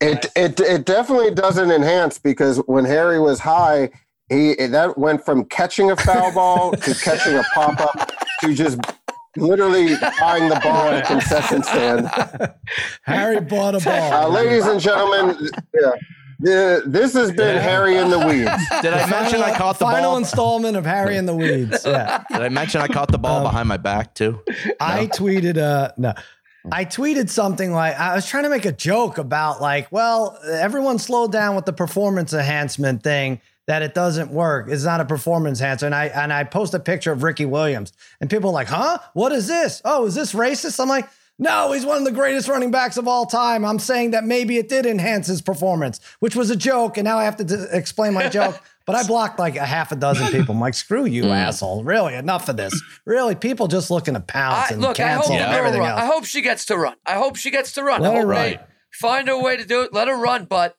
It, 0.00 0.26
it 0.36 0.60
it 0.60 0.84
definitely 0.84 1.30
doesn't 1.34 1.70
enhance 1.70 2.18
because 2.18 2.58
when 2.66 2.84
Harry 2.84 3.18
was 3.18 3.40
high, 3.40 3.90
he 4.28 4.54
that 4.54 4.96
went 4.98 5.24
from 5.24 5.44
catching 5.46 5.90
a 5.90 5.96
foul 5.96 6.32
ball 6.32 6.72
to 6.72 6.94
catching 6.94 7.34
a 7.36 7.42
pop 7.54 7.80
up 7.80 8.12
to 8.48 8.54
just 8.54 8.78
literally 9.36 9.94
buying 10.20 10.48
the 10.48 10.60
ball 10.62 10.88
at 10.88 11.02
a 11.04 11.06
concession 11.06 11.62
stand. 11.62 12.08
Harry 13.02 13.40
bought 13.40 13.74
a 13.74 13.80
ball. 13.84 14.12
Uh, 14.12 14.28
ladies 14.28 14.66
and 14.66 14.80
gentlemen, 14.80 15.48
yeah, 15.74 15.90
the, 16.40 16.82
this 16.86 17.14
has 17.14 17.32
been 17.32 17.60
Harry 17.60 17.96
in 17.96 18.10
the 18.10 18.18
weeds. 18.18 18.50
Did 18.82 18.92
I 18.92 19.08
mention 19.08 19.40
I 19.40 19.56
caught 19.56 19.78
the 19.78 19.84
final 19.86 20.10
ball? 20.12 20.18
installment 20.18 20.76
of 20.76 20.84
Harry 20.84 21.16
in 21.16 21.26
the 21.26 21.34
Weeds. 21.34 21.84
Yeah. 21.84 22.22
Did 22.32 22.42
I 22.42 22.48
mention 22.48 22.80
I 22.80 22.88
caught 22.88 23.10
the 23.10 23.18
ball 23.18 23.38
Um, 23.38 23.42
behind 23.44 23.68
my 23.68 23.76
back 23.76 24.14
too? 24.14 24.40
I 24.80 25.06
tweeted 25.06 25.56
uh 25.58 25.92
no. 25.96 26.12
I 26.72 26.86
tweeted 26.86 27.28
something 27.28 27.72
like 27.72 27.98
I 27.98 28.14
was 28.14 28.26
trying 28.26 28.44
to 28.44 28.48
make 28.50 28.64
a 28.64 28.72
joke 28.72 29.18
about 29.18 29.60
like, 29.60 29.90
well, 29.92 30.38
everyone 30.50 30.98
slowed 30.98 31.30
down 31.30 31.56
with 31.56 31.66
the 31.66 31.74
performance 31.74 32.32
enhancement 32.32 33.02
thing 33.02 33.40
that 33.66 33.82
it 33.82 33.94
doesn't 33.94 34.30
work. 34.30 34.68
It's 34.68 34.84
not 34.84 35.00
a 35.00 35.04
performance 35.04 35.60
enhancer. 35.60 35.86
And 35.86 35.94
I 35.94 36.06
and 36.06 36.32
I 36.32 36.44
post 36.44 36.74
a 36.74 36.78
picture 36.78 37.12
of 37.12 37.22
Ricky 37.22 37.46
Williams 37.46 37.92
and 38.20 38.28
people 38.28 38.50
are 38.50 38.54
like, 38.54 38.68
huh? 38.68 38.98
What 39.14 39.32
is 39.32 39.46
this? 39.46 39.80
Oh, 39.84 40.06
is 40.06 40.14
this 40.14 40.34
racist? 40.34 40.78
I'm 40.80 40.88
like, 40.88 41.08
no, 41.38 41.72
he's 41.72 41.84
one 41.84 41.98
of 41.98 42.04
the 42.04 42.12
greatest 42.12 42.48
running 42.48 42.70
backs 42.70 42.96
of 42.96 43.08
all 43.08 43.26
time. 43.26 43.64
I'm 43.64 43.78
saying 43.78 44.12
that 44.12 44.24
maybe 44.24 44.56
it 44.56 44.68
did 44.68 44.86
enhance 44.86 45.26
his 45.26 45.42
performance, 45.42 45.98
which 46.20 46.36
was 46.36 46.50
a 46.50 46.56
joke. 46.56 46.96
And 46.96 47.04
now 47.04 47.18
I 47.18 47.24
have 47.24 47.36
to 47.36 47.44
d- 47.44 47.66
explain 47.72 48.14
my 48.14 48.28
joke. 48.28 48.60
But 48.86 48.96
I 48.96 49.06
blocked 49.06 49.38
like 49.38 49.56
a 49.56 49.64
half 49.64 49.92
a 49.92 49.96
dozen 49.96 50.26
people. 50.26 50.54
I'm 50.54 50.60
like, 50.60 50.74
screw 50.74 51.06
you, 51.06 51.24
hmm. 51.24 51.30
asshole. 51.30 51.84
Really, 51.84 52.14
enough 52.14 52.50
of 52.50 52.58
this. 52.58 52.78
Really, 53.06 53.34
people 53.34 53.66
just 53.66 53.90
looking 53.90 54.12
to 54.12 54.20
pounce 54.20 54.70
I, 54.70 54.74
and 54.74 54.82
look, 54.82 55.00
I 55.00 55.14
hope, 55.14 55.24
cancel 55.24 55.36
and 55.36 55.54
everything 55.54 55.82
else. 55.82 55.98
I 55.98 56.04
hope 56.04 56.26
she 56.26 56.42
gets 56.42 56.66
to 56.66 56.76
run. 56.76 56.94
I 57.06 57.14
hope 57.14 57.36
she 57.36 57.50
gets 57.50 57.72
to 57.72 57.82
run. 57.82 58.02
Let 58.02 58.14
I 58.14 58.20
her 58.20 58.26
run. 58.26 58.42
they 58.42 58.60
find 58.92 59.28
a 59.30 59.38
way 59.38 59.56
to 59.56 59.64
do 59.64 59.82
it. 59.84 59.94
Let 59.94 60.08
her 60.08 60.16
run. 60.16 60.44
But 60.44 60.76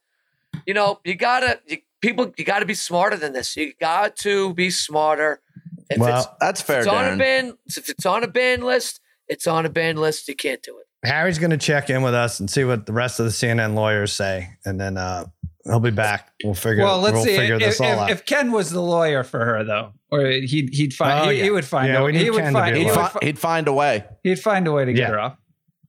you 0.68 0.76
know, 0.76 1.00
you 1.04 1.16
gotta 1.16 1.60
you, 1.66 1.78
people. 2.08 2.34
You 2.38 2.46
gotta 2.46 2.66
be 2.66 2.74
smarter 2.74 3.18
than 3.18 3.34
this. 3.34 3.56
You 3.58 3.74
got 3.80 4.16
to 4.18 4.54
be 4.54 4.70
smarter. 4.70 5.42
If 5.90 6.00
Well, 6.00 6.18
it's, 6.20 6.28
That's 6.40 6.62
fair, 6.62 6.80
it's 6.80 6.88
on 6.88 7.06
a 7.06 7.08
Darren. 7.10 7.18
ban, 7.20 7.58
if 7.66 7.90
it's 7.90 8.06
on 8.06 8.24
a 8.24 8.28
ban 8.28 8.62
list, 8.62 9.00
it's 9.28 9.46
on 9.48 9.66
a 9.66 9.70
ban 9.70 9.98
list. 9.98 10.28
You 10.28 10.36
can't 10.36 10.62
do 10.64 10.78
it. 10.80 11.08
Harry's 11.08 11.38
going 11.38 11.52
to 11.52 11.58
check 11.58 11.90
in 11.92 12.02
with 12.02 12.16
us 12.16 12.40
and 12.40 12.50
see 12.50 12.64
what 12.64 12.88
the 12.88 12.94
rest 12.94 13.20
of 13.20 13.26
the 13.28 13.32
CNN 13.32 13.76
lawyers 13.76 14.12
say, 14.12 14.50
and 14.66 14.80
then 14.82 14.98
uh, 14.98 15.26
he'll 15.66 15.80
be 15.80 15.92
back. 15.92 16.32
We'll 16.44 16.56
figure. 16.56 16.84
Well, 16.84 17.00
let's 17.00 17.14
we'll 17.14 17.26
see. 17.26 17.38
Figure 17.38 17.56
If, 17.56 17.62
this 17.62 17.80
all 17.82 17.88
if- 17.92 17.98
out. 18.00 18.10
if 18.10 18.26
Ken 18.26 18.52
was 18.52 18.72
the 18.72 18.82
lawyer 18.82 19.24
for 19.24 19.46
her, 19.46 19.64
though, 19.64 19.94
or 20.10 20.26
he'd 20.26 20.70
he'd 20.74 20.94
find 20.96 21.28
Oh, 21.28 21.30
he, 21.30 21.38
yeah. 21.38 21.44
he 21.44 21.50
would 21.52 21.66
find 21.66 21.90
Yeah, 21.94 22.00
a, 22.00 22.04
we 22.06 22.14
need 22.14 22.22
he 22.24 22.30
would 22.32 22.42
Ken 22.42 22.54
to 22.54 22.60
find 22.60 22.74
be 22.74 22.80
he 22.80 22.86
a 22.86 22.90
He'd, 22.90 22.98
would, 22.98 23.06
fi- 23.12 23.20
fi- 23.20 23.26
he'd 23.26 23.40
find 23.40 23.68
a 23.68 23.74
way. 23.74 24.06
he'd 24.24 24.40
find 24.40 24.68
a 24.68 24.72
way 24.72 24.86
to 24.86 24.94
get 24.94 25.10
her 25.10 25.20
off. 25.20 25.38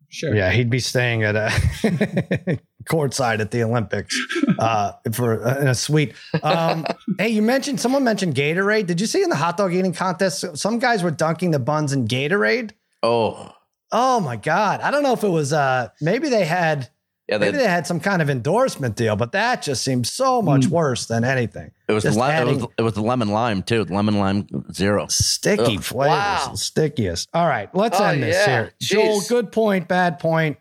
Sure. 0.09 0.35
yeah, 0.35 0.51
he'd 0.51 0.71
be 0.71 0.79
staying 0.79 1.25
at 1.25 1.37
a 1.37 1.49
courtside 2.85 3.41
at 3.41 3.51
the 3.51 3.63
Olympics 3.63 4.17
uh, 4.59 4.93
for 5.13 5.47
uh, 5.47 5.61
in 5.61 5.69
a 5.69 5.75
suite. 5.75 6.15
Um, 6.43 6.87
hey, 7.19 7.29
you 7.29 7.43
mentioned 7.43 7.81
someone 7.81 8.05
mentioned 8.05 8.35
Gatorade. 8.35 8.87
Did 8.87 9.01
you 9.01 9.07
see 9.07 9.23
in 9.23 9.31
the 9.31 9.37
hot 9.37 9.57
dog 9.57 9.75
eating 9.75 9.93
contest 9.93 10.57
some 10.57 10.79
guys 10.79 11.03
were 11.03 11.11
dunking 11.11 11.51
the 11.51 11.59
buns 11.59 11.93
in 11.93 12.07
Gatorade? 12.07 12.71
Oh, 13.03 13.53
Oh 13.93 14.19
my 14.19 14.35
god! 14.37 14.81
I 14.81 14.91
don't 14.91 15.05
know 15.05 15.13
if 15.13 15.23
it 15.23 15.29
was. 15.29 15.53
Uh, 15.53 15.89
maybe 16.01 16.29
they 16.29 16.45
had 16.45 16.91
Yeah, 17.29 17.39
they, 17.39 17.47
Maybe 17.47 17.59
they 17.59 17.69
had 17.69 17.89
some 17.89 17.99
kind 17.99 18.23
of 18.23 18.31
endorsement 18.31 18.95
deal, 18.95 19.17
but 19.17 19.33
that 19.33 19.61
just 19.61 19.83
seems 19.83 20.13
so 20.13 20.41
much 20.41 20.69
worse 20.69 21.07
than 21.07 21.25
anything. 21.25 21.73
it 21.89 21.93
was 21.93 22.05
just 22.05 22.17
le- 22.17 22.33
it 22.41 22.45
was 22.47 22.67
it 22.79 22.83
was 22.83 22.93
the 22.95 23.03
lemon 23.03 23.29
lime 23.31 23.65
too. 23.65 23.85
Lemon 23.85 24.19
lime 24.19 24.47
zero. 24.73 25.07
Sticky 25.09 25.77
Ugh. 25.79 25.83
flavors, 25.83 26.09
Wow. 26.17 26.49
the 26.53 26.57
stickiest. 26.57 27.29
All 27.35 27.49
right, 27.49 27.69
let's 27.75 27.99
Oh, 28.01 28.05
end 28.05 28.23
this 28.23 28.37
yeah. 28.37 28.47
here. 28.47 28.73
Joel, 28.81 29.21
good 29.29 29.51
point, 29.51 29.89
bad 29.89 30.21
point. 30.21 30.57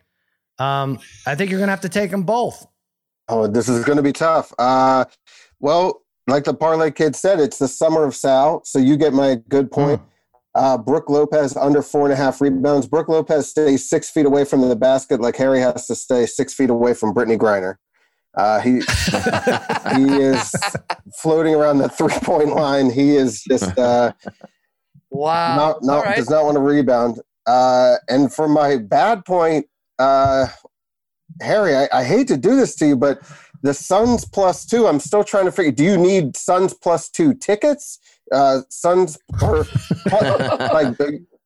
Um, 0.57 0.97
I 1.27 1.35
think 1.35 1.51
you're 1.51 1.59
gonna 1.59 1.71
have 1.71 1.81
to 1.81 1.89
take 1.89 2.09
them 2.09 2.23
both. 2.23 2.65
Oh, 3.27 3.45
this 3.47 3.67
is 3.69 3.83
going 3.85 3.97
to 3.97 4.03
be 4.03 4.13
tough. 4.13 4.53
Uh, 4.59 5.05
well, 5.59 6.03
like 6.27 6.43
the 6.43 6.53
parlay 6.53 6.91
kid 6.91 7.15
said, 7.15 7.39
it's 7.39 7.57
the 7.57 7.67
summer 7.67 8.03
of 8.03 8.13
Sal. 8.15 8.61
So 8.65 8.77
you 8.79 8.97
get 8.97 9.13
my 9.13 9.39
good 9.49 9.71
point. 9.71 9.99
Uh, 10.55 10.77
Brook 10.77 11.09
Lopez 11.09 11.55
under 11.57 11.81
four 11.81 12.05
and 12.05 12.13
a 12.13 12.15
half 12.15 12.39
rebounds. 12.39 12.87
Brook 12.87 13.09
Lopez 13.09 13.49
stays 13.49 13.87
six 13.87 14.09
feet 14.09 14.25
away 14.25 14.45
from 14.45 14.61
the 14.61 14.75
basket, 14.75 15.19
like 15.19 15.35
Harry 15.35 15.59
has 15.59 15.85
to 15.87 15.95
stay 15.95 16.25
six 16.25 16.53
feet 16.53 16.69
away 16.69 16.93
from 16.93 17.13
Brittney 17.13 17.37
Griner. 17.37 17.75
Uh, 18.33 18.59
he 18.61 18.71
he 19.95 20.21
is 20.21 20.53
floating 21.17 21.53
around 21.55 21.79
the 21.79 21.89
three 21.89 22.17
point 22.23 22.55
line. 22.55 22.89
He 22.89 23.15
is 23.15 23.43
just 23.43 23.77
uh, 23.77 24.13
Wow. 25.09 25.55
not, 25.55 25.83
not 25.83 25.97
All 25.97 26.03
right. 26.03 26.15
does 26.17 26.29
not 26.29 26.43
want 26.45 26.55
to 26.55 26.61
rebound. 26.61 27.19
Uh, 27.45 27.95
and 28.09 28.33
for 28.33 28.47
my 28.47 28.77
bad 28.77 29.23
point, 29.23 29.67
uh, 29.99 30.47
Harry, 31.41 31.75
I, 31.75 31.87
I 31.93 32.03
hate 32.03 32.27
to 32.29 32.37
do 32.37 32.55
this 32.55 32.75
to 32.77 32.87
you, 32.87 32.95
but 32.95 33.21
the 33.61 33.73
Suns 33.73 34.25
plus 34.25 34.65
two. 34.65 34.87
I'm 34.87 34.99
still 34.99 35.23
trying 35.23 35.45
to 35.45 35.51
figure. 35.51 35.71
Do 35.71 35.83
you 35.83 35.97
need 35.97 36.37
Suns 36.37 36.73
plus 36.73 37.09
two 37.09 37.33
tickets? 37.33 37.99
Uh, 38.31 38.61
Suns 38.69 39.17
or 39.41 39.59
like 40.11 40.97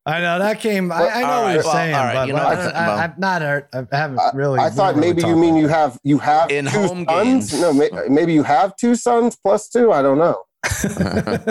I 0.05 0.21
know 0.21 0.39
that 0.39 0.59
came. 0.59 0.91
I, 0.91 1.07
I 1.07 1.21
know 1.21 1.27
All 1.27 1.43
what 1.43 1.53
you're 1.53 1.63
well, 1.63 1.73
saying, 1.73 1.93
all 1.93 2.03
right, 2.03 2.13
but, 2.15 2.27
you 2.27 2.34
know 2.34 2.39
but 2.39 2.75
I, 2.75 2.86
Mo? 2.88 2.93
I, 2.93 3.01
have 3.01 3.19
not 3.19 3.41
heard. 3.41 3.67
I 3.73 3.86
haven't 3.95 4.19
I- 4.19 4.32
really. 4.34 4.59
I 4.59 4.69
thought 4.69 4.95
we 4.95 5.01
maybe 5.01 5.21
you 5.23 5.36
mean 5.36 5.53
talked 5.53 5.61
you 5.61 5.67
have 5.67 5.99
you 6.03 6.17
have 6.19 6.51
In 6.51 6.65
two 6.65 6.71
home 6.71 7.05
Suns. 7.07 7.51
games. 7.51 7.61
No, 7.61 7.73
may, 7.73 7.89
maybe 8.09 8.34
you 8.34 8.43
have 8.43 8.75
two 8.77 8.95
sons 8.95 9.36
plus 9.36 9.69
two. 9.69 9.91
I 9.91 10.01
don't 10.01 10.17
know. 10.17 10.41
about- 10.63 11.45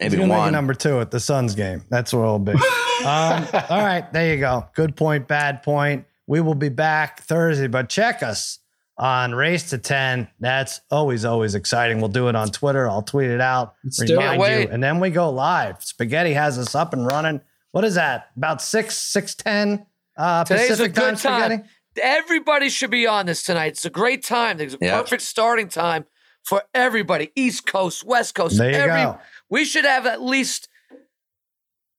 He's 0.00 0.12
Maybe 0.12 0.16
gonna 0.16 0.28
make 0.28 0.36
a 0.36 0.38
one. 0.38 0.52
number 0.52 0.72
two 0.74 1.00
at 1.00 1.10
the 1.10 1.20
Suns 1.20 1.54
game. 1.54 1.82
That's 1.90 2.14
where 2.14 2.22
it'll 2.24 2.38
be. 2.38 2.52
um, 2.52 2.58
all 3.04 3.82
right, 3.84 4.06
there 4.12 4.32
you 4.34 4.40
go. 4.40 4.66
Good 4.74 4.96
point, 4.96 5.28
bad 5.28 5.62
point. 5.62 6.06
We 6.26 6.40
will 6.40 6.54
be 6.54 6.68
back 6.70 7.20
Thursday, 7.22 7.66
but 7.66 7.88
check 7.90 8.22
us 8.22 8.59
on 9.00 9.34
Race 9.34 9.70
to 9.70 9.78
10. 9.78 10.28
That's 10.40 10.80
always, 10.90 11.24
always 11.24 11.54
exciting. 11.54 12.00
We'll 12.00 12.10
do 12.10 12.28
it 12.28 12.36
on 12.36 12.50
Twitter. 12.50 12.86
I'll 12.88 13.02
tweet 13.02 13.30
it 13.30 13.40
out, 13.40 13.74
Let's 13.82 13.96
do 13.96 14.04
it. 14.14 14.18
remind 14.18 14.40
you, 14.42 14.68
and 14.70 14.82
then 14.82 15.00
we 15.00 15.08
go 15.10 15.30
live. 15.30 15.82
Spaghetti 15.82 16.34
has 16.34 16.58
us 16.58 16.74
up 16.74 16.92
and 16.92 17.06
running. 17.06 17.40
What 17.72 17.84
is 17.84 17.94
that? 17.94 18.28
About 18.36 18.60
6, 18.60 18.94
610 18.94 19.86
uh, 20.16 20.44
Today's 20.44 20.68
Pacific 20.68 20.92
a 20.92 20.94
good 20.94 21.00
time, 21.00 21.16
Spaghetti? 21.16 21.62
Everybody 22.00 22.68
should 22.68 22.90
be 22.90 23.06
on 23.06 23.24
this 23.26 23.42
tonight. 23.42 23.68
It's 23.72 23.84
a 23.86 23.90
great 23.90 24.22
time. 24.22 24.60
It's 24.60 24.74
a 24.74 24.78
Yeah. 24.80 25.00
perfect 25.00 25.22
starting 25.22 25.68
time 25.68 26.04
for 26.44 26.62
everybody. 26.74 27.32
East 27.34 27.66
Coast, 27.66 28.04
West 28.04 28.34
Coast. 28.34 28.58
There 28.58 28.70
you 28.70 28.76
every, 28.76 29.02
go. 29.02 29.18
We 29.48 29.64
should 29.64 29.84
have 29.86 30.04
at 30.06 30.20
least 30.22 30.68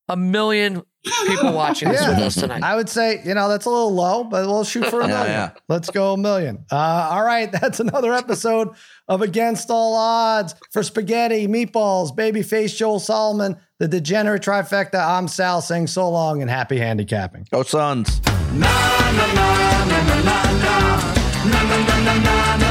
a 0.08 0.16
million 0.16 0.84
people 1.28 1.54
watching 1.54 1.90
this 1.90 2.02
Yeah. 2.02 2.10
with 2.10 2.20
us 2.20 2.36
tonight. 2.36 2.62
I 2.64 2.76
would 2.76 2.90
say, 2.90 3.22
you 3.26 3.34
know, 3.34 3.50
that's 3.50 3.66
a 3.66 3.70
little 3.70 3.94
low, 3.94 4.24
but 4.24 4.46
we'll 4.46 4.64
shoot 4.64 4.86
for 4.86 5.02
a 5.02 5.08
million. 5.08 5.26
yeah. 5.28 5.50
Let's 5.68 5.90
go 5.90 6.14
a 6.14 6.18
million. 6.18 6.66
Uh, 6.72 6.76
all 7.12 7.24
right. 7.24 7.52
That's 7.62 7.80
another 7.80 8.14
episode 8.14 8.70
of 9.08 9.22
Against 9.22 9.70
All 9.72 9.96
Odds 9.96 10.54
for 10.72 10.84
Spaghetti, 10.84 11.48
Meatballs, 11.48 12.16
Babyface 12.16 12.76
Joel 12.76 13.00
Solomon, 13.00 13.58
the 13.80 13.88
Degenerate 13.88 14.44
Trifecta. 14.44 15.04
I'm 15.04 15.28
Sal 15.28 15.62
saying 15.62 15.88
so 15.88 16.10
long 16.10 16.42
and 16.42 16.52
happy 16.52 16.78
handicapping. 16.78 17.48
Go 17.52 17.64
Suns. 17.64 18.22
Na 18.54 18.68
na 19.12 19.34
na 19.34 19.86
na 19.86 20.04
na 20.04 20.22
na 20.24 20.52
na. 22.58 22.71